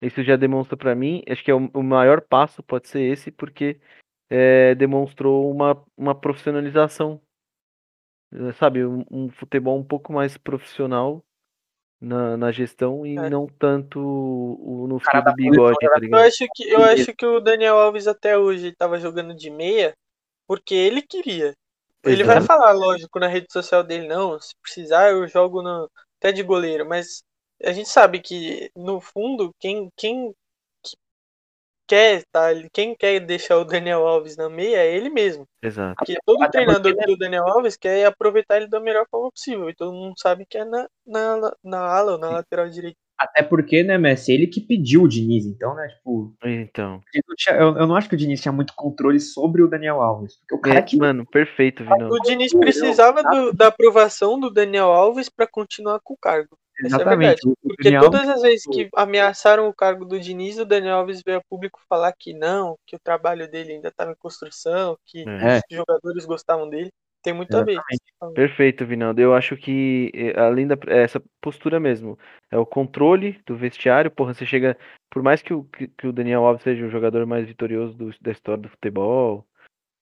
Isso 0.00 0.22
já 0.22 0.36
demonstra 0.36 0.76
pra 0.76 0.94
mim, 0.94 1.22
acho 1.28 1.44
que 1.44 1.50
é 1.50 1.54
o, 1.54 1.70
o 1.74 1.82
maior 1.82 2.20
passo 2.20 2.62
pode 2.62 2.88
ser 2.88 3.02
esse, 3.02 3.30
porque 3.30 3.80
é, 4.30 4.74
demonstrou 4.74 5.50
uma, 5.50 5.84
uma 5.96 6.14
profissionalização, 6.14 7.20
é, 8.32 8.52
sabe, 8.54 8.84
um, 8.84 9.04
um 9.10 9.30
futebol 9.30 9.78
um 9.78 9.84
pouco 9.84 10.12
mais 10.12 10.36
profissional 10.36 11.24
na, 12.00 12.36
na 12.36 12.50
gestão 12.50 13.06
e 13.06 13.16
É. 13.16 13.30
não 13.30 13.46
tanto 13.46 14.00
o, 14.00 14.86
no 14.88 14.98
fio 14.98 15.22
do 15.22 15.34
bigode, 15.34 15.78
tá 15.78 15.98
Eu 16.02 16.18
acho 16.18 16.48
que, 16.52 16.68
eu 16.68 16.82
acho 16.82 17.14
que 17.14 17.24
o 17.24 17.38
Daniel 17.38 17.78
Alves 17.78 18.08
até 18.08 18.36
hoje 18.36 18.68
estava 18.68 18.98
jogando 18.98 19.34
de 19.34 19.50
meia 19.50 19.94
porque 20.48 20.74
ele 20.74 21.00
queria. 21.00 21.54
Ele 22.04 22.24
vai 22.24 22.40
falar, 22.40 22.72
lógico, 22.72 23.18
na 23.18 23.28
rede 23.28 23.46
social 23.52 23.82
dele, 23.84 24.06
não, 24.08 24.40
se 24.40 24.54
precisar 24.62 25.10
eu 25.10 25.26
jogo 25.28 25.62
no, 25.62 25.90
até 26.18 26.32
de 26.32 26.42
goleiro, 26.42 26.86
mas 26.88 27.22
a 27.64 27.72
gente 27.72 27.88
sabe 27.88 28.20
que, 28.20 28.70
no 28.76 29.00
fundo, 29.00 29.54
quem, 29.60 29.88
quem 29.96 30.32
que- 30.82 30.96
quer, 31.88 32.24
tá, 32.32 32.48
quem 32.72 32.94
quer 32.96 33.20
deixar 33.20 33.58
o 33.58 33.64
Daniel 33.64 34.06
Alves 34.06 34.36
na 34.36 34.48
meia 34.50 34.78
é 34.78 34.94
ele 34.96 35.10
mesmo. 35.10 35.46
Exato. 35.62 35.98
Porque 35.98 36.16
todo 36.26 36.44
Até 36.44 36.50
treinador 36.50 36.94
porque, 36.94 37.06
do 37.06 37.16
Daniel 37.18 37.48
Alves 37.48 37.76
quer 37.76 38.06
aproveitar 38.06 38.58
ele 38.58 38.68
da 38.68 38.80
melhor 38.80 39.06
forma 39.10 39.30
possível. 39.32 39.70
E 39.70 39.76
todo 39.76 39.92
mundo 39.94 40.14
sabe 40.18 40.46
que 40.46 40.58
é 40.58 40.64
na, 40.64 40.88
na, 41.06 41.52
na 41.64 41.80
ala 41.80 42.12
ou 42.14 42.18
na 42.18 42.30
lateral 42.30 42.68
direita. 42.70 42.98
Até 43.18 43.42
porque, 43.42 43.82
né, 43.84 43.96
Messi, 43.98 44.32
ele 44.32 44.46
que 44.46 44.60
pediu 44.60 45.02
o 45.02 45.08
Diniz, 45.08 45.46
então, 45.46 45.74
né, 45.74 45.86
tipo, 45.88 46.34
Então, 46.44 47.00
eu, 47.50 47.76
eu 47.76 47.86
não 47.86 47.94
acho 47.94 48.08
que 48.08 48.14
o 48.14 48.18
Diniz 48.18 48.40
tinha 48.40 48.50
muito 48.52 48.72
controle 48.74 49.20
sobre 49.20 49.62
o 49.62 49.68
Daniel 49.68 50.00
Alves. 50.00 50.36
Porque 50.38 50.54
o 50.54 50.58
cara 50.58 50.78
é, 50.78 50.82
que. 50.82 50.96
mano, 50.96 51.24
perfeito, 51.26 51.84
Vinão. 51.84 52.08
O 52.10 52.18
Diniz 52.20 52.52
precisava 52.52 53.22
do- 53.22 53.52
da 53.52 53.68
aprovação 53.68 54.40
do 54.40 54.50
Daniel 54.50 54.86
Alves 54.90 55.28
para 55.28 55.46
continuar 55.46 56.00
com 56.02 56.14
o 56.14 56.18
cargo. 56.18 56.58
Essa 56.84 56.96
é 56.96 57.00
Exatamente. 57.00 57.18
verdade. 57.18 57.40
o 57.44 57.68
Porque 57.68 57.82
Daniel 57.84 58.02
todas 58.10 58.28
as 58.28 58.42
vezes 58.42 58.64
que 58.64 58.88
ameaçaram 58.96 59.68
o 59.68 59.74
cargo 59.74 60.04
do 60.04 60.18
Diniz, 60.18 60.58
o 60.58 60.64
Daniel 60.64 60.96
Alves 60.96 61.22
veio 61.24 61.38
a 61.38 61.42
público 61.48 61.78
falar 61.88 62.12
que 62.18 62.32
não, 62.32 62.76
que 62.86 62.96
o 62.96 63.00
trabalho 63.00 63.48
dele 63.48 63.74
ainda 63.74 63.88
estava 63.88 64.10
em 64.10 64.16
construção, 64.16 64.96
que 65.06 65.22
É. 65.28 65.58
os 65.58 65.76
jogadores 65.76 66.24
gostavam 66.24 66.68
dele. 66.68 66.90
Tem 67.22 67.32
muito 67.32 67.56
a 67.56 67.64
ver. 67.64 67.78
Perfeito, 68.34 68.84
Vinaldo. 68.86 69.20
Eu 69.20 69.34
acho 69.34 69.56
que, 69.56 70.10
eh, 70.14 70.38
além 70.38 70.66
da 70.66 70.76
essa 70.88 71.22
postura 71.40 71.78
mesmo, 71.78 72.18
é 72.50 72.58
o 72.58 72.66
controle 72.66 73.40
do 73.46 73.56
vestiário. 73.56 74.10
Porra, 74.10 74.34
você 74.34 74.44
chega. 74.44 74.76
Por 75.10 75.22
mais 75.22 75.42
que 75.42 75.52
o, 75.54 75.64
que, 75.64 76.06
o 76.06 76.12
Daniel 76.12 76.44
Alves 76.44 76.62
seja 76.62 76.84
o 76.86 76.90
jogador 76.90 77.24
mais 77.26 77.46
vitorioso 77.46 77.94
do- 77.96 78.10
da 78.20 78.30
história 78.32 78.62
do 78.62 78.68
futebol 78.68 79.46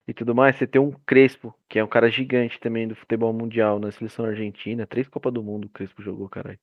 e 0.06 0.14
tudo 0.14 0.34
mais, 0.34 0.56
você 0.56 0.66
tem 0.66 0.80
um 0.80 0.92
Crespo, 1.06 1.54
que 1.68 1.78
é 1.78 1.84
um 1.84 1.88
cara 1.88 2.08
gigante 2.10 2.58
também 2.60 2.86
do 2.88 2.94
futebol 2.94 3.32
mundial 3.32 3.78
na 3.78 3.90
seleção 3.90 4.24
argentina. 4.24 4.86
Três 4.86 5.08
Copas 5.08 5.32
do 5.32 5.42
Mundo 5.42 5.66
o 5.66 5.68
Crespo 5.70 6.02
jogou, 6.02 6.28
caralho. 6.28 6.58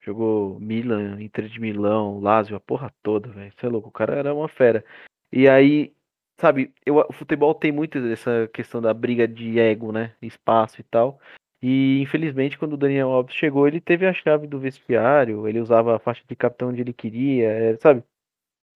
Jogou 0.00 0.58
Milan, 0.60 1.20
Inter 1.20 1.48
de 1.48 1.60
Milão, 1.60 2.20
Lazio, 2.20 2.56
a 2.56 2.60
porra 2.60 2.92
toda, 3.02 3.28
velho. 3.30 3.52
Você 3.56 3.66
é 3.66 3.68
louco, 3.68 3.88
o 3.88 3.92
cara 3.92 4.14
era 4.14 4.34
uma 4.34 4.48
fera. 4.48 4.84
E 5.32 5.48
aí, 5.48 5.92
sabe, 6.38 6.72
eu, 6.86 6.96
o 6.96 7.12
futebol 7.12 7.54
tem 7.54 7.72
muito 7.72 7.98
essa 7.98 8.48
questão 8.52 8.80
da 8.80 8.94
briga 8.94 9.26
de 9.26 9.58
ego, 9.58 9.92
né? 9.92 10.14
Espaço 10.22 10.80
e 10.80 10.84
tal. 10.84 11.20
E 11.60 12.00
infelizmente, 12.00 12.56
quando 12.56 12.74
o 12.74 12.76
Daniel 12.76 13.10
Alves 13.10 13.34
chegou, 13.34 13.66
ele 13.66 13.80
teve 13.80 14.06
a 14.06 14.12
chave 14.12 14.46
do 14.46 14.60
vestiário, 14.60 15.48
ele 15.48 15.60
usava 15.60 15.96
a 15.96 15.98
faixa 15.98 16.22
de 16.26 16.36
capitão 16.36 16.68
onde 16.68 16.80
ele 16.80 16.92
queria, 16.92 17.48
é, 17.48 17.76
sabe? 17.78 18.04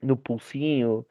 No 0.02 0.16
pulsinho. 0.16 1.06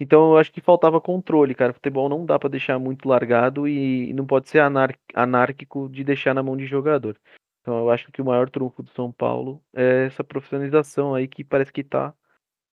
Então 0.00 0.32
eu 0.32 0.38
acho 0.38 0.52
que 0.52 0.60
faltava 0.60 1.00
controle, 1.00 1.54
cara. 1.54 1.72
Futebol 1.72 2.08
não 2.08 2.26
dá 2.26 2.38
pra 2.38 2.48
deixar 2.48 2.78
muito 2.80 3.08
largado 3.08 3.68
e 3.68 4.12
não 4.12 4.26
pode 4.26 4.48
ser 4.48 4.58
anar- 4.58 4.98
anárquico 5.14 5.88
de 5.88 6.02
deixar 6.02 6.34
na 6.34 6.42
mão 6.42 6.56
de 6.56 6.66
jogador. 6.66 7.16
Então 7.60 7.78
eu 7.78 7.90
acho 7.90 8.10
que 8.10 8.20
o 8.20 8.24
maior 8.24 8.50
trunfo 8.50 8.82
do 8.82 8.90
São 8.90 9.12
Paulo 9.12 9.62
é 9.72 10.06
essa 10.06 10.24
profissionalização 10.24 11.14
aí 11.14 11.28
que 11.28 11.44
parece 11.44 11.72
que 11.72 11.84
tá 11.84 12.12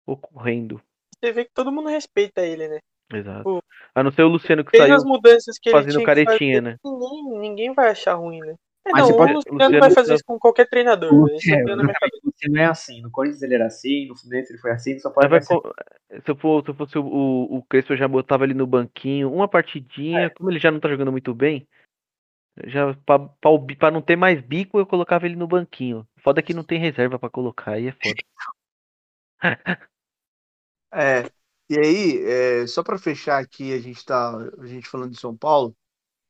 ocorrendo. 0.07 0.81
Você 1.23 1.33
vê 1.33 1.45
que 1.45 1.53
todo 1.53 1.71
mundo 1.71 1.91
respeita 1.91 2.41
ele, 2.41 2.67
né? 2.67 2.79
Exato. 3.13 3.43
Pô. 3.43 3.63
A 3.95 4.03
não 4.03 4.11
ser 4.11 4.23
o 4.23 4.29
Luciano 4.29 4.65
que 4.65 4.77
saiu 4.77 4.95
as 4.95 5.05
mudanças 5.05 5.59
que 5.59 5.71
fazendo 5.71 6.03
caretinha, 6.03 6.59
fazer, 6.59 6.61
né? 6.63 6.77
Ninguém, 6.85 7.39
ninguém 7.41 7.75
vai 7.75 7.91
achar 7.91 8.15
ruim, 8.15 8.41
né? 8.41 8.55
É, 8.87 8.93
Mas 8.93 9.01
não, 9.03 9.07
você 9.09 9.13
o 9.13 9.17
pode- 9.17 9.33
Luciano, 9.35 9.59
Luciano 9.59 9.81
vai 9.81 9.91
fazer 9.91 10.15
isso 10.15 10.25
com 10.25 10.39
qualquer 10.39 10.69
treinador. 10.69 11.13
O 11.13 11.27
né? 11.27 11.31
Cabeça. 11.31 12.21
Você 12.35 12.49
não 12.49 12.61
é 12.61 12.65
assim. 12.67 13.03
No 13.03 13.11
Corinthians 13.11 13.43
ele 13.43 13.55
era 13.55 13.67
assim, 13.67 14.07
no 14.07 14.17
Fluminense 14.17 14.53
ele 14.53 14.59
foi 14.61 14.71
assim, 14.71 14.99
só 14.99 15.11
pode 15.11 15.29
vai 15.29 15.43
ser. 15.43 15.49
co- 15.49 15.75
se, 16.25 16.31
eu 16.31 16.37
for, 16.37 16.65
se 16.65 16.71
eu 16.71 16.75
fosse 16.75 16.99
o, 16.99 17.05
o, 17.05 17.57
o 17.59 17.63
Crespo, 17.65 17.93
eu 17.93 17.97
já 17.99 18.09
botava 18.09 18.45
ele 18.45 18.55
no 18.55 18.67
banquinho, 18.67 19.31
uma 19.33 19.47
partidinha, 19.49 20.31
como 20.31 20.51
ele 20.51 20.59
já 20.59 20.71
não 20.71 20.81
tá 20.81 20.89
jogando 20.89 21.13
muito 21.13 21.35
bem, 21.35 21.69
já 22.65 22.95
pra 23.05 23.91
não 23.91 24.01
ter 24.01 24.17
mais 24.17 24.41
bico, 24.41 24.79
eu 24.79 24.87
colocava 24.87 25.27
ele 25.27 25.37
no 25.37 25.47
banquinho. 25.47 26.07
Foda 26.19 26.43
que 26.43 26.55
não 26.55 26.65
tem 26.65 26.79
reserva 26.81 27.19
pra 27.19 27.29
colocar, 27.29 27.73
aí 27.73 27.89
é 27.89 27.93
foda. 27.93 28.23
É, 30.93 31.31
e 31.71 31.79
aí, 31.79 32.25
é, 32.25 32.67
só 32.67 32.83
para 32.83 32.99
fechar 32.99 33.41
aqui, 33.41 33.73
a 33.73 33.79
gente 33.79 34.05
tá, 34.05 34.37
a 34.59 34.67
gente 34.67 34.89
falando 34.89 35.13
de 35.13 35.21
São 35.21 35.37
Paulo, 35.37 35.73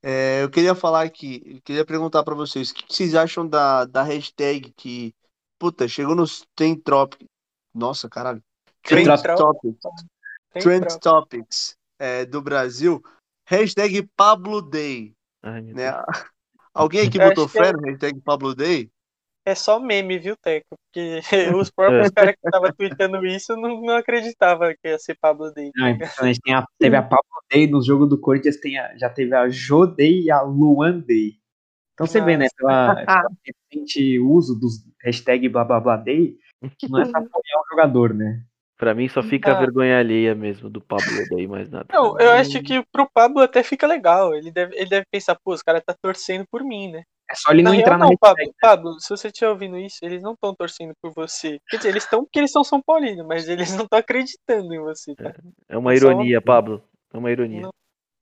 é, 0.02 0.42
eu 0.42 0.50
queria 0.50 0.74
falar 0.74 1.02
aqui, 1.02 1.40
eu 1.46 1.62
queria 1.62 1.82
perguntar 1.82 2.22
para 2.22 2.34
vocês, 2.34 2.68
o 2.68 2.74
que 2.74 2.84
que 2.84 2.94
vocês 2.94 3.14
acham 3.14 3.48
da, 3.48 3.86
da 3.86 4.02
hashtag 4.02 4.70
que, 4.76 5.14
puta, 5.58 5.88
chegou 5.88 6.14
nos 6.14 6.46
Trend 6.54 6.82
Topics, 6.82 7.26
nossa, 7.74 8.06
caralho, 8.06 8.42
Trend 8.82 9.06
Trend 9.06 9.22
Topics, 9.34 9.80
Trend. 10.52 11.00
Topics 11.00 11.74
é, 11.98 12.26
do 12.26 12.42
Brasil, 12.42 13.02
hashtag 13.46 14.06
Pablo 14.14 14.60
Day, 14.60 15.14
Ai, 15.42 15.62
né? 15.62 15.90
Alguém 16.74 17.08
aqui 17.08 17.18
botou 17.18 17.46
é- 17.46 17.48
fé 17.48 17.72
no 17.72 17.80
hashtag 17.80 18.20
Pablo 18.20 18.54
Day? 18.54 18.90
É 19.44 19.54
só 19.54 19.80
meme, 19.80 20.18
viu, 20.18 20.36
Teco? 20.36 20.76
Porque 20.92 21.20
os 21.62 21.70
próprios 21.70 22.10
caras 22.10 22.34
que 22.34 22.46
estavam 22.46 22.72
tweetando 22.72 23.24
isso 23.26 23.56
não, 23.56 23.80
não 23.80 23.96
acreditavam 23.96 24.72
que 24.82 24.88
ia 24.88 24.98
ser 24.98 25.16
Pablo 25.20 25.50
Day. 25.52 25.70
Não, 25.74 25.86
é 25.86 25.90
impressionante. 25.92 26.40
Tem 26.40 26.54
a, 26.54 26.64
teve 26.78 26.96
a 26.96 27.02
Pablo 27.02 27.24
Day 27.50 27.66
no 27.66 27.82
jogo 27.82 28.06
do 28.06 28.18
Corinthians, 28.20 28.58
tem 28.60 28.78
a- 28.78 28.96
já 28.96 29.08
teve 29.08 29.34
a 29.34 29.46
Day 29.96 30.22
e 30.24 30.30
a 30.30 30.42
Luan 30.42 31.00
Day. 31.00 31.40
Então 31.94 32.06
você 32.06 32.20
vê, 32.20 32.36
né, 32.36 32.46
pela, 32.56 32.94
pela 33.04 33.28
recente 33.44 34.18
uso 34.18 34.58
dos 34.58 34.76
hashtag 35.02 35.48
blá 35.50 35.64
blá 35.64 35.78
blá 35.80 35.96
day, 35.98 36.34
que 36.78 36.88
não 36.88 37.00
é 37.00 37.10
pra 37.10 37.20
apoiar 37.20 37.60
o 37.60 37.70
jogador, 37.70 38.14
né? 38.14 38.42
Pra 38.78 38.94
mim 38.94 39.06
só 39.06 39.22
fica 39.22 39.52
a 39.52 39.56
Ah. 39.56 39.60
vergonha 39.60 39.98
alheia 39.98 40.34
mesmo 40.34 40.70
do 40.70 40.80
Pablo 40.80 41.04
daí, 41.30 41.46
mais 41.46 41.68
nada. 41.68 41.86
Não, 41.92 42.18
eu 42.18 42.30
acho 42.30 42.62
que 42.62 42.82
pro 42.90 43.06
Pablo 43.12 43.40
até 43.42 43.62
fica 43.62 43.86
legal. 43.86 44.34
Ele 44.34 44.50
deve, 44.50 44.74
ele 44.74 44.88
deve 44.88 45.04
pensar, 45.10 45.36
pô, 45.44 45.52
os 45.52 45.62
caras 45.62 45.82
tá 45.84 45.94
torcendo 46.00 46.46
por 46.50 46.64
mim, 46.64 46.90
né? 46.90 47.02
É 47.30 47.34
só 47.36 47.52
ele 47.52 47.62
não 47.62 47.72
Na 47.72 47.78
entrar 47.78 47.96
real, 47.96 47.98
na 48.00 48.06
não. 48.06 48.16
Pablo, 48.16 48.54
Pablo, 48.60 49.00
se 49.00 49.08
você 49.08 49.28
estiver 49.28 49.48
ouvindo 49.48 49.78
isso, 49.78 49.98
eles 50.02 50.20
não 50.20 50.32
estão 50.32 50.52
torcendo 50.52 50.92
por 51.00 51.12
você. 51.14 51.60
Quer 51.68 51.76
dizer, 51.76 51.88
eles 51.90 52.02
estão 52.02 52.24
porque 52.24 52.40
eles 52.40 52.50
são 52.50 52.64
São 52.64 52.82
Paulinos, 52.82 53.24
mas 53.24 53.48
eles 53.48 53.70
não 53.76 53.84
estão 53.84 53.98
acreditando 53.98 54.74
em 54.74 54.80
você, 54.80 55.14
tá? 55.14 55.32
É 55.68 55.78
uma 55.78 55.94
é 55.94 55.96
só 55.96 56.06
ironia, 56.06 56.38
uma- 56.38 56.44
Pablo. 56.44 56.82
É 57.12 57.16
uma 57.18 57.30
ironia. 57.30 57.62
Não. 57.62 57.72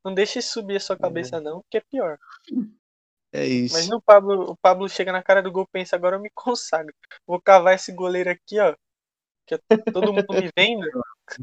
Não 0.04 0.14
deixe 0.14 0.40
subir 0.40 0.76
a 0.76 0.80
sua 0.80 0.96
cabeça, 0.96 1.40
não, 1.40 1.62
que 1.70 1.78
é 1.78 1.82
pior. 1.90 2.18
É 3.32 3.44
isso. 3.46 3.74
Mas 3.74 3.88
no 3.88 4.00
Pablo, 4.00 4.52
o 4.52 4.56
Pablo 4.56 4.88
chega 4.88 5.12
na 5.12 5.22
cara 5.22 5.42
do 5.42 5.52
gol 5.52 5.64
e 5.64 5.72
pensa, 5.72 5.96
agora 5.96 6.16
eu 6.16 6.20
me 6.20 6.30
consagro. 6.30 6.94
Vou 7.26 7.40
cavar 7.40 7.74
esse 7.74 7.92
goleiro 7.92 8.30
aqui, 8.30 8.58
ó. 8.58 8.74
Que 9.46 9.54
é 9.54 9.58
todo 9.92 10.12
mundo 10.12 10.26
me 10.30 10.50
vendo. 10.56 10.86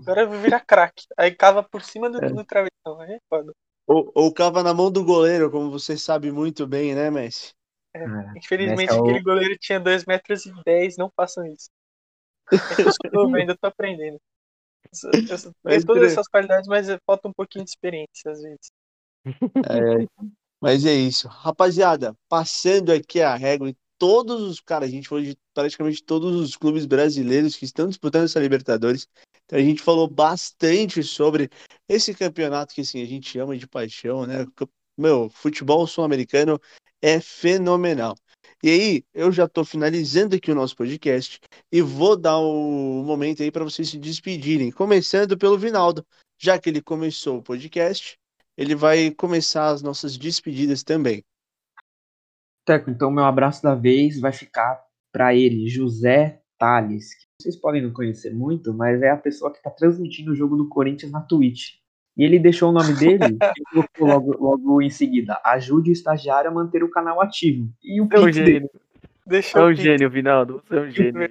Agora 0.01 0.21
eu 0.21 0.29
vou 0.29 0.39
virar 0.39 0.61
craque. 0.61 1.05
Aí 1.17 1.31
cava 1.35 1.61
por 1.63 1.83
cima 1.83 2.09
do, 2.09 2.19
do 2.19 2.43
travessão. 2.43 2.99
Aí 3.01 3.13
é 3.13 3.19
foda. 3.29 3.53
Ou, 3.87 4.11
ou 4.15 4.33
cava 4.33 4.63
na 4.63 4.73
mão 4.73 4.91
do 4.91 5.03
goleiro, 5.03 5.51
como 5.51 5.69
você 5.69 5.97
sabe 5.97 6.31
muito 6.31 6.65
bem, 6.65 6.95
né, 6.95 7.11
Messi? 7.11 7.53
Cara, 7.93 8.33
Infelizmente, 8.35 8.89
Esse 8.89 8.97
é 8.97 9.01
o- 9.01 9.03
aquele 9.05 9.23
goleiro 9.23 9.57
tinha 9.59 9.79
2 9.79 10.05
metros 10.05 10.45
e 10.45 10.53
10, 10.65 10.97
não 10.97 11.11
façam 11.15 11.45
isso. 11.45 11.69
É 12.51 12.57
eu 12.87 12.91
sou 12.91 13.11
novo 13.13 13.35
ainda, 13.35 13.55
tô 13.55 13.67
aprendendo. 13.67 14.19
Eu, 15.03 15.11
eu, 15.11 15.37
eu 15.45 15.53
tenho 15.69 15.85
todas 15.85 16.11
essas 16.11 16.27
qualidades, 16.27 16.67
mas 16.67 16.87
falta 17.05 17.27
um 17.27 17.33
pouquinho 17.33 17.63
de 17.63 17.71
experiência 17.71 18.31
às 18.31 18.41
vezes. 18.41 18.71
É, 19.69 20.07
mas 20.61 20.85
é 20.85 20.93
isso. 20.93 21.27
Rapaziada, 21.27 22.15
passando 22.29 22.91
aqui 22.91 23.21
a 23.21 23.35
régua 23.35 23.69
em 23.69 23.75
todos 23.97 24.41
os. 24.41 24.59
Cara, 24.59 24.85
a 24.85 24.89
gente 24.89 25.07
falou 25.07 25.23
de 25.23 25.37
praticamente 25.53 26.03
todos 26.03 26.35
os 26.35 26.55
clubes 26.55 26.85
brasileiros 26.85 27.55
que 27.55 27.65
estão 27.65 27.87
disputando 27.87 28.25
essa 28.25 28.39
Libertadores. 28.39 29.07
Então 29.45 29.59
a 29.59 29.61
gente 29.61 29.81
falou 29.81 30.07
bastante 30.07 31.03
sobre 31.03 31.49
esse 31.88 32.13
campeonato 32.13 32.73
que 32.73 32.81
assim, 32.81 33.01
a 33.01 33.05
gente 33.05 33.38
ama 33.38 33.57
de 33.57 33.67
paixão, 33.67 34.26
né? 34.26 34.45
Meu, 34.97 35.30
futebol 35.30 35.85
sul-americano 35.85 36.59
é 37.01 37.19
fenomenal. 37.19 38.15
E 38.63 38.69
aí, 38.69 39.03
eu 39.13 39.31
já 39.31 39.47
tô 39.47 39.63
finalizando 39.63 40.35
aqui 40.35 40.51
o 40.51 40.55
nosso 40.55 40.76
podcast 40.76 41.39
e 41.72 41.81
vou 41.81 42.15
dar 42.15 42.38
o 42.38 43.03
momento 43.03 43.43
aí 43.43 43.51
para 43.51 43.63
vocês 43.63 43.89
se 43.89 43.97
despedirem, 43.99 44.72
começando 44.72 45.38
pelo 45.38 45.57
Vinaldo, 45.57 46.05
já 46.39 46.57
que 46.57 46.69
ele 46.69 46.81
começou 46.81 47.38
o 47.38 47.43
podcast 47.43 48.17
ele 48.57 48.76
vai 48.76 49.11
começar 49.11 49.67
as 49.67 49.81
nossas 49.81 50.17
despedidas 50.17 50.84
também. 50.84 51.23
Teco, 52.65 52.89
então 52.89 53.11
meu 53.11 53.26
abraço 53.26 53.61
da 53.61 53.76
vez 53.76 54.19
vai 54.19 54.31
ficar 54.31 54.84
pra 55.11 55.35
ele, 55.35 55.67
José 55.67 56.41
Tales, 56.57 57.14
que 57.14 57.26
vocês 57.41 57.56
podem 57.56 57.82
não 57.82 57.91
conhecer 57.91 58.34
muito, 58.34 58.73
mas 58.73 59.02
é 59.02 59.10
a 59.10 59.18
pessoa 59.18 59.52
que 59.52 59.61
tá 59.61 59.69
transmitindo 59.69 60.32
o 60.32 60.36
jogo 60.36 60.56
do 60.56 60.69
Corinthians 60.69 61.11
na 61.11 61.22
Twitch. 61.22 61.76
E 62.18 62.23
ele 62.23 62.40
deixou 62.40 62.69
o 62.69 62.72
nome 62.72 62.94
dele 62.94 63.38
e 63.57 63.64
colocou 63.69 64.07
logo, 64.07 64.38
logo 64.38 64.82
em 64.82 64.90
seguida: 64.90 65.40
ajude 65.44 65.90
o 65.90 65.94
estagiário 65.94 66.49
a 66.49 66.53
manter 66.53 66.84
o 66.84 66.90
canal 66.90 67.22
ativo. 67.22 67.69
E 67.84 67.99
o 67.99 68.03
é 68.03 68.19
um 68.19 68.26
pix 68.26 68.36
dele. 68.36 68.52
gênio. 68.52 68.69
Deixa 69.27 69.57
É 69.57 69.64
um 69.64 69.73
gênio, 69.73 70.10
Vinaldo. 70.10 70.61
Você 70.68 70.76
é 70.76 70.82
um 70.82 70.91
gênio. 70.91 71.23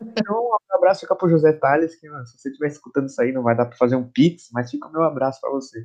Então, 0.00 0.42
um 0.42 0.74
abraço 0.74 1.00
fica 1.00 1.14
pro 1.14 1.28
José 1.28 1.52
Tales, 1.52 1.94
que 1.94 2.08
mano, 2.08 2.26
se 2.26 2.38
você 2.38 2.48
estiver 2.48 2.68
escutando 2.68 3.08
isso 3.08 3.20
aí, 3.20 3.30
não 3.30 3.42
vai 3.42 3.54
dar 3.54 3.66
pra 3.66 3.76
fazer 3.76 3.94
um 3.94 4.08
pix, 4.08 4.48
mas 4.52 4.70
fica 4.70 4.88
o 4.88 4.92
meu 4.92 5.02
abraço 5.02 5.40
pra 5.40 5.50
você. 5.50 5.84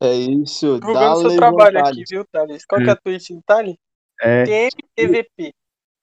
É 0.00 0.14
isso, 0.14 0.78
Divulgando 0.80 1.20
seu 1.20 1.36
trabalho 1.36 1.78
aqui, 1.78 2.04
viu, 2.08 2.24
Thales? 2.30 2.64
Qual 2.66 2.80
que 2.80 2.88
é 2.88 2.92
a 2.92 2.96
Twitch 2.96 3.30
do 3.30 3.42
Thales? 3.42 3.76
É 4.20 4.44
TMTVP. 4.44 5.54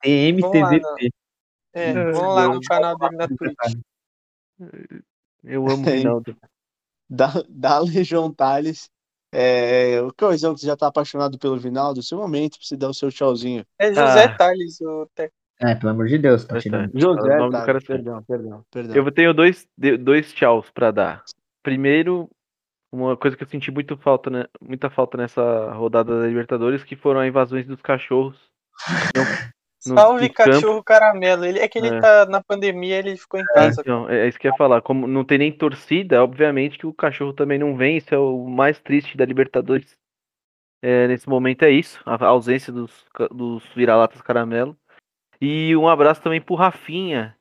TMTVP. 0.02 1.10
É, 1.72 1.92
Hum. 1.92 2.12
vamos 2.12 2.34
lá 2.34 2.48
no 2.48 2.60
canal 2.60 2.96
dele 2.98 3.16
na 3.16 3.28
Twitch. 3.28 3.80
Eu 5.44 5.66
amo 5.68 5.84
o 5.86 5.88
É 5.88 5.96
Vinaldo. 5.96 6.36
Da, 7.08 7.32
da 7.48 7.78
Legião 7.80 8.32
Tales. 8.32 8.88
É, 9.32 10.00
o 10.02 10.12
Coisão 10.12 10.54
que 10.54 10.60
você 10.60 10.66
já 10.66 10.76
tá 10.76 10.88
apaixonado 10.88 11.38
pelo 11.38 11.56
Vinaldo, 11.58 12.02
seu 12.02 12.18
momento 12.18 12.58
pra 12.58 12.66
você 12.66 12.76
dar 12.76 12.88
o 12.88 12.94
seu 12.94 13.10
tchauzinho. 13.10 13.64
É 13.78 13.88
José 13.88 14.24
Ah. 14.24 14.36
Thales, 14.36 14.80
o 14.80 15.08
Teco. 15.14 15.32
É, 15.60 15.74
pelo 15.74 15.90
amor 15.92 16.08
de 16.08 16.18
Deus, 16.18 16.44
tá 16.44 16.58
tirando. 16.58 16.90
certo. 16.90 16.98
José 17.00 17.34
o 17.34 17.38
nome 17.38 17.50
do 17.58 17.64
cara 17.64 17.80
certo. 17.80 17.86
perdão, 17.86 18.22
perdão, 18.24 18.64
perdão. 18.70 18.96
Eu 18.96 19.12
tenho 19.12 19.32
dois, 19.34 19.68
dois 20.00 20.32
tchauz 20.32 20.70
pra 20.70 20.90
dar. 20.90 21.22
Primeiro, 21.62 22.28
uma 22.90 23.16
coisa 23.16 23.36
que 23.36 23.44
eu 23.44 23.48
senti 23.48 23.70
muito 23.70 23.96
falta, 23.98 24.30
né, 24.30 24.46
muita 24.60 24.88
falta 24.90 25.16
nessa 25.18 25.70
rodada 25.74 26.18
da 26.22 26.26
Libertadores, 26.26 26.82
que 26.82 26.96
foram 26.96 27.20
as 27.20 27.28
invasões 27.28 27.66
dos 27.66 27.80
cachorros. 27.82 28.36
Não- 29.16 29.49
nos- 29.86 29.94
Salve 30.00 30.28
cachorro 30.28 30.82
caramelo. 30.82 31.44
Ele, 31.44 31.58
é 31.58 31.68
que 31.68 31.78
ele 31.78 31.88
É. 31.88 32.00
tá 32.00 32.26
na 32.26 32.42
pandemia, 32.42 32.98
ele 32.98 33.16
ficou 33.16 33.40
em 33.40 33.44
casa. 33.44 33.80
Então, 33.80 34.08
é 34.08 34.28
isso 34.28 34.38
que 34.38 34.46
eu 34.46 34.52
ia 34.52 34.56
falar. 34.56 34.80
Como 34.82 35.06
não 35.06 35.24
tem 35.24 35.38
nem 35.38 35.52
torcida, 35.52 36.22
obviamente 36.22 36.78
que 36.78 36.86
o 36.86 36.92
cachorro 36.92 37.32
também 37.32 37.58
não 37.58 37.76
vem. 37.76 37.96
Isso 37.96 38.14
é 38.14 38.18
o 38.18 38.46
mais 38.48 38.78
triste 38.80 39.16
da 39.16 39.24
Libertadores. 39.24 39.96
É, 40.82 41.06
nesse 41.08 41.28
momento 41.28 41.62
é 41.62 41.70
isso, 41.70 42.00
a 42.06 42.24
ausência 42.26 42.72
dos, 42.72 43.04
dos 43.30 43.62
vira-latas 43.74 44.22
caramelo. 44.22 44.76
E 45.40 45.76
um 45.76 45.88
abraço 45.88 46.22
também 46.22 46.40
pro 46.40 46.54
Rafinha, 46.54 47.36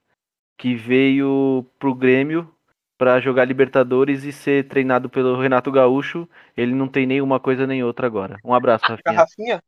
que 0.58 0.76
veio 0.76 1.66
pro 1.80 1.96
Grêmio 1.96 2.54
para 2.98 3.22
jogar 3.22 3.46
Libertadores 3.46 4.26
e 4.26 4.32
ser 4.34 4.68
treinado 4.68 5.10
pelo 5.10 5.40
Renato 5.40 5.72
Gaúcho. 5.72 6.28
Ele 6.56 6.74
não 6.74 6.88
tem 6.88 7.06
nenhuma 7.06 7.40
coisa 7.40 7.66
nem 7.66 7.82
outra 7.82 8.08
agora. 8.08 8.38
Um 8.44 8.54
abraço, 8.54 8.84
Rafinha. 8.86 9.16
Rafinha? 9.18 9.64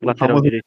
Lateral 0.00 0.36
Vamos- 0.36 0.60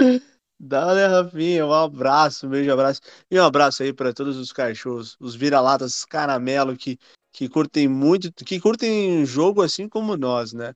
direito. 0.00 0.26
Dá-lhe, 0.62 1.06
Rafinha, 1.06 1.64
um 1.64 1.72
abraço, 1.72 2.46
um 2.46 2.50
beijo, 2.50 2.70
abraço. 2.70 3.00
E 3.30 3.40
um 3.40 3.42
abraço 3.42 3.82
aí 3.82 3.94
para 3.94 4.12
todos 4.12 4.36
os 4.36 4.52
cachorros, 4.52 5.16
os 5.18 5.34
vira-latas 5.34 6.04
caramelo 6.04 6.76
que, 6.76 6.98
que 7.32 7.48
curtem 7.48 7.88
muito, 7.88 8.30
que 8.44 8.60
curtem 8.60 9.24
jogo 9.24 9.62
assim 9.62 9.88
como 9.88 10.18
nós, 10.18 10.52
né? 10.52 10.74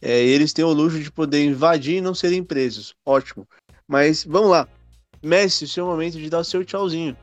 É, 0.00 0.20
eles 0.20 0.52
têm 0.52 0.64
o 0.64 0.72
luxo 0.72 1.00
de 1.00 1.10
poder 1.10 1.44
invadir 1.44 1.96
e 1.96 2.00
não 2.00 2.14
serem 2.14 2.44
presos. 2.44 2.94
Ótimo. 3.04 3.48
Mas 3.88 4.24
vamos 4.24 4.50
lá. 4.50 4.68
Messi, 5.22 5.66
seu 5.66 5.86
momento 5.86 6.18
de 6.18 6.30
dar 6.30 6.40
o 6.40 6.44
seu 6.44 6.64
tchauzinho. 6.64 7.16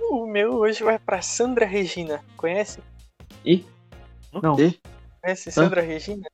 O 0.00 0.26
meu 0.26 0.54
hoje 0.54 0.82
vai 0.82 0.98
pra 0.98 1.22
Sandra 1.22 1.66
Regina. 1.66 2.24
Conhece? 2.36 2.80
Ih. 3.44 3.64
Não. 4.42 4.58
E? 4.58 4.80
Conhece 5.22 5.52
Sandra 5.52 5.82
Regina? 5.82 6.26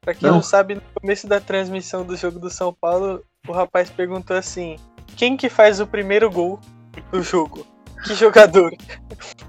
Pra 0.00 0.14
quem 0.14 0.28
Não. 0.28 0.36
não 0.36 0.42
sabe, 0.42 0.74
no 0.74 0.82
começo 1.00 1.26
da 1.26 1.40
transmissão 1.40 2.04
do 2.04 2.16
jogo 2.16 2.38
do 2.38 2.50
São 2.50 2.74
Paulo, 2.74 3.24
o 3.46 3.52
rapaz 3.52 3.90
perguntou 3.90 4.36
assim: 4.36 4.76
quem 5.16 5.36
que 5.36 5.48
faz 5.48 5.80
o 5.80 5.86
primeiro 5.86 6.30
gol 6.30 6.58
do 7.10 7.22
jogo? 7.22 7.66
Que 8.04 8.14
jogador? 8.14 8.70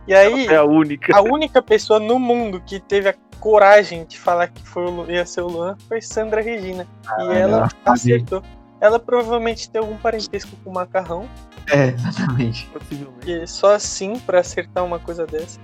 E 0.08 0.14
aí, 0.14 0.48
É 0.48 0.56
a 0.56 0.64
única. 0.64 1.16
a 1.16 1.22
única 1.22 1.62
pessoa 1.62 2.00
no 2.00 2.18
mundo 2.18 2.62
que 2.66 2.80
teve 2.80 3.10
a 3.10 3.16
coragem 3.40 4.06
de 4.06 4.18
falar 4.18 4.48
que 4.48 4.66
foi 4.66 4.86
o 4.86 5.12
ia 5.12 5.26
ser 5.26 5.42
o 5.42 5.48
Luan 5.48 5.76
foi 5.88 6.02
Sandra 6.02 6.42
Regina. 6.42 6.88
e 7.20 7.34
ela 7.38 7.68
acertou. 7.86 8.42
Ela 8.80 9.00
provavelmente 9.00 9.70
tem 9.70 9.80
algum 9.82 9.98
parentesco 9.98 10.52
com 10.64 10.70
o 10.70 10.74
macarrão. 10.74 11.28
É, 11.72 11.88
exatamente. 11.90 12.68
Possivelmente. 12.68 13.32
E 13.32 13.48
só 13.48 13.74
assim 13.74 14.20
pra 14.20 14.40
acertar 14.42 14.84
uma 14.86 15.00
coisa 15.00 15.26
dessa. 15.26 15.60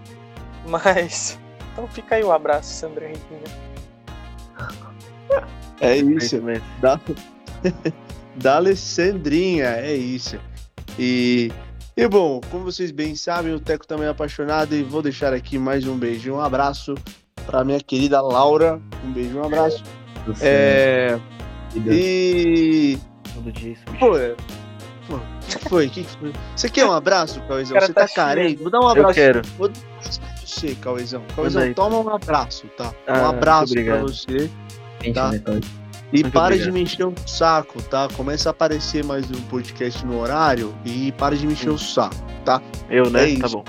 Mas. 0.68 1.40
Então 1.72 1.88
fica 1.88 2.16
aí 2.16 2.24
o 2.24 2.32
abraço, 2.32 2.74
Sandra 2.74 3.08
Regina. 3.08 3.44
É 5.80 5.96
isso. 5.98 6.42
Perfeitamente. 6.42 6.64
Da, 6.82 7.00
da 8.36 8.56
Alessandrinha, 8.58 9.66
é 9.68 9.94
isso. 9.96 10.38
E, 11.00 11.52
e 11.96 12.08
bom, 12.08 12.42
como 12.52 12.64
vocês 12.66 12.92
bem 12.92 13.16
sabem, 13.16 13.54
o 13.54 13.60
Teco 13.60 13.86
também 13.88 14.08
é 14.08 14.10
apaixonado 14.10 14.76
e 14.76 14.84
vou 14.84 15.02
deixar 15.02 15.34
aqui 15.34 15.58
mais 15.58 15.86
um 15.88 15.98
beijo 15.98 16.30
e 16.30 16.32
um 16.32 16.40
abraço 16.40 16.96
para 17.46 17.64
minha 17.64 17.80
querida 17.80 18.22
Laura. 18.22 18.80
Um 19.06 19.12
beijo 19.12 19.32
e 19.32 19.40
um 19.40 19.44
abraço. 19.46 19.84
É, 20.42 21.20
e. 21.88 22.98
Todo 23.34 23.52
dia 23.52 23.72
isso. 23.74 23.84
Pô, 24.00 24.18
é- 24.18 24.36
pô, 25.08 25.16
o 25.16 25.22
que 25.48 25.70
foi? 25.70 25.90
Que 25.90 26.04
que 26.04 26.18
foi? 26.18 26.34
Você 26.56 26.70
quer 26.70 26.86
um 26.86 26.92
abraço, 26.92 27.42
Cauezão? 27.48 27.72
O 27.72 27.80
cara 27.80 27.88
Você 27.88 27.94
tá 27.94 28.08
tá 28.08 28.14
carente? 28.14 28.62
Vou 28.62 28.70
dar 28.72 28.80
um 28.80 28.84
Eu 28.84 28.90
abraço. 28.90 29.14
quero. 29.16 29.42
Vou 29.58 29.68
dar 29.70 29.80
um 29.80 29.98
abraço 29.98 30.20
pra 30.22 30.30
você, 30.46 30.76
Cauezão, 30.76 31.24
aí. 31.62 31.74
toma 31.74 31.98
um 32.00 32.10
abraço, 32.10 32.68
tá? 32.78 32.94
Ah, 33.08 33.22
Um 33.22 33.26
abraço 33.30 33.74
pra 33.74 34.02
você. 34.02 34.50
Gente, 35.02 35.16
Tá. 35.16 35.32
E 36.14 36.22
Muito 36.24 36.34
para 36.34 36.48
obrigado. 36.48 36.66
de 36.66 36.72
me 36.74 36.82
encher 36.82 37.08
o 37.08 37.14
saco, 37.26 37.82
tá? 37.84 38.10
Começa 38.16 38.50
a 38.50 38.52
aparecer 38.52 39.04
mais 39.04 39.30
um 39.32 39.42
podcast 39.44 40.06
no 40.06 40.20
horário 40.20 40.76
e 40.84 41.12
para 41.14 41.36
de 41.38 41.48
me 41.48 41.54
encher 41.54 41.70
o 41.70 41.78
saco. 41.78 42.16
Eu, 42.90 43.10
né? 43.10 43.32
É 43.34 43.38
tá 43.38 43.48
bom. 43.48 43.64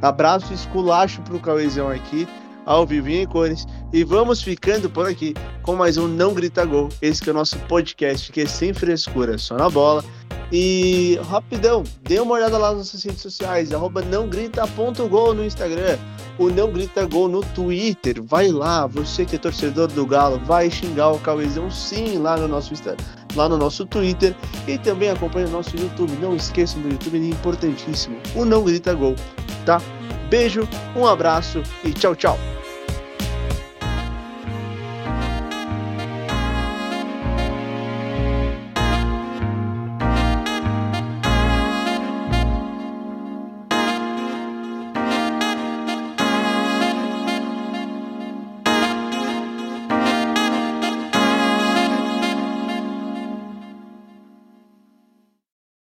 Abraço 0.00 0.52
e 0.52 0.54
esculacho 0.56 1.22
pro 1.22 1.38
Cauezão 1.38 1.88
aqui, 1.88 2.26
ao 2.64 2.86
vivo 2.86 3.08
em 3.08 3.26
cores. 3.26 3.66
E 3.92 4.04
vamos 4.04 4.42
ficando 4.42 4.88
por 4.88 5.08
aqui 5.08 5.34
com 5.62 5.74
mais 5.74 5.96
um 5.96 6.06
Não 6.08 6.34
Grita 6.34 6.64
Gol. 6.64 6.88
Esse 7.00 7.22
que 7.22 7.30
é 7.30 7.32
o 7.32 7.34
nosso 7.36 7.58
podcast, 7.60 8.30
que 8.32 8.42
é 8.42 8.46
sem 8.46 8.72
frescura, 8.72 9.38
só 9.38 9.56
na 9.56 9.68
bola. 9.68 10.04
E 10.54 11.18
rapidão, 11.30 11.82
dê 12.02 12.20
uma 12.20 12.34
olhada 12.34 12.58
lá 12.58 12.68
nas 12.68 12.78
nossas 12.78 13.02
redes 13.02 13.22
sociais, 13.22 13.72
arroba 13.72 14.02
nãogrita.gol 14.02 15.32
no 15.32 15.46
Instagram, 15.46 15.96
o 16.38 16.50
Não 16.50 16.70
Grita 16.70 17.06
Gol 17.06 17.26
no 17.26 17.40
Twitter. 17.40 18.22
Vai 18.22 18.48
lá, 18.48 18.86
você 18.86 19.24
que 19.24 19.36
é 19.36 19.38
torcedor 19.38 19.88
do 19.88 20.04
Galo, 20.04 20.38
vai 20.40 20.70
xingar 20.70 21.10
o 21.12 21.18
Cauezão 21.18 21.70
sim 21.70 22.18
lá 22.18 22.36
no 22.36 22.46
nosso 22.46 22.74
Insta, 22.74 22.94
lá 23.34 23.48
no 23.48 23.56
nosso 23.56 23.86
Twitter. 23.86 24.36
E 24.68 24.76
também 24.76 25.08
acompanhe 25.08 25.46
o 25.46 25.50
nosso 25.50 25.74
YouTube. 25.74 26.12
Não 26.20 26.36
esqueçam 26.36 26.82
do 26.82 26.90
YouTube, 26.90 27.16
é 27.16 27.30
importantíssimo. 27.30 28.18
O 28.36 28.44
Não 28.44 28.62
Grita 28.62 28.92
Gol, 28.92 29.14
tá? 29.64 29.80
Beijo, 30.32 30.66
um 30.96 31.06
abraço 31.06 31.62
e 31.84 31.92
tchau, 31.92 32.16
tchau. 32.16 32.38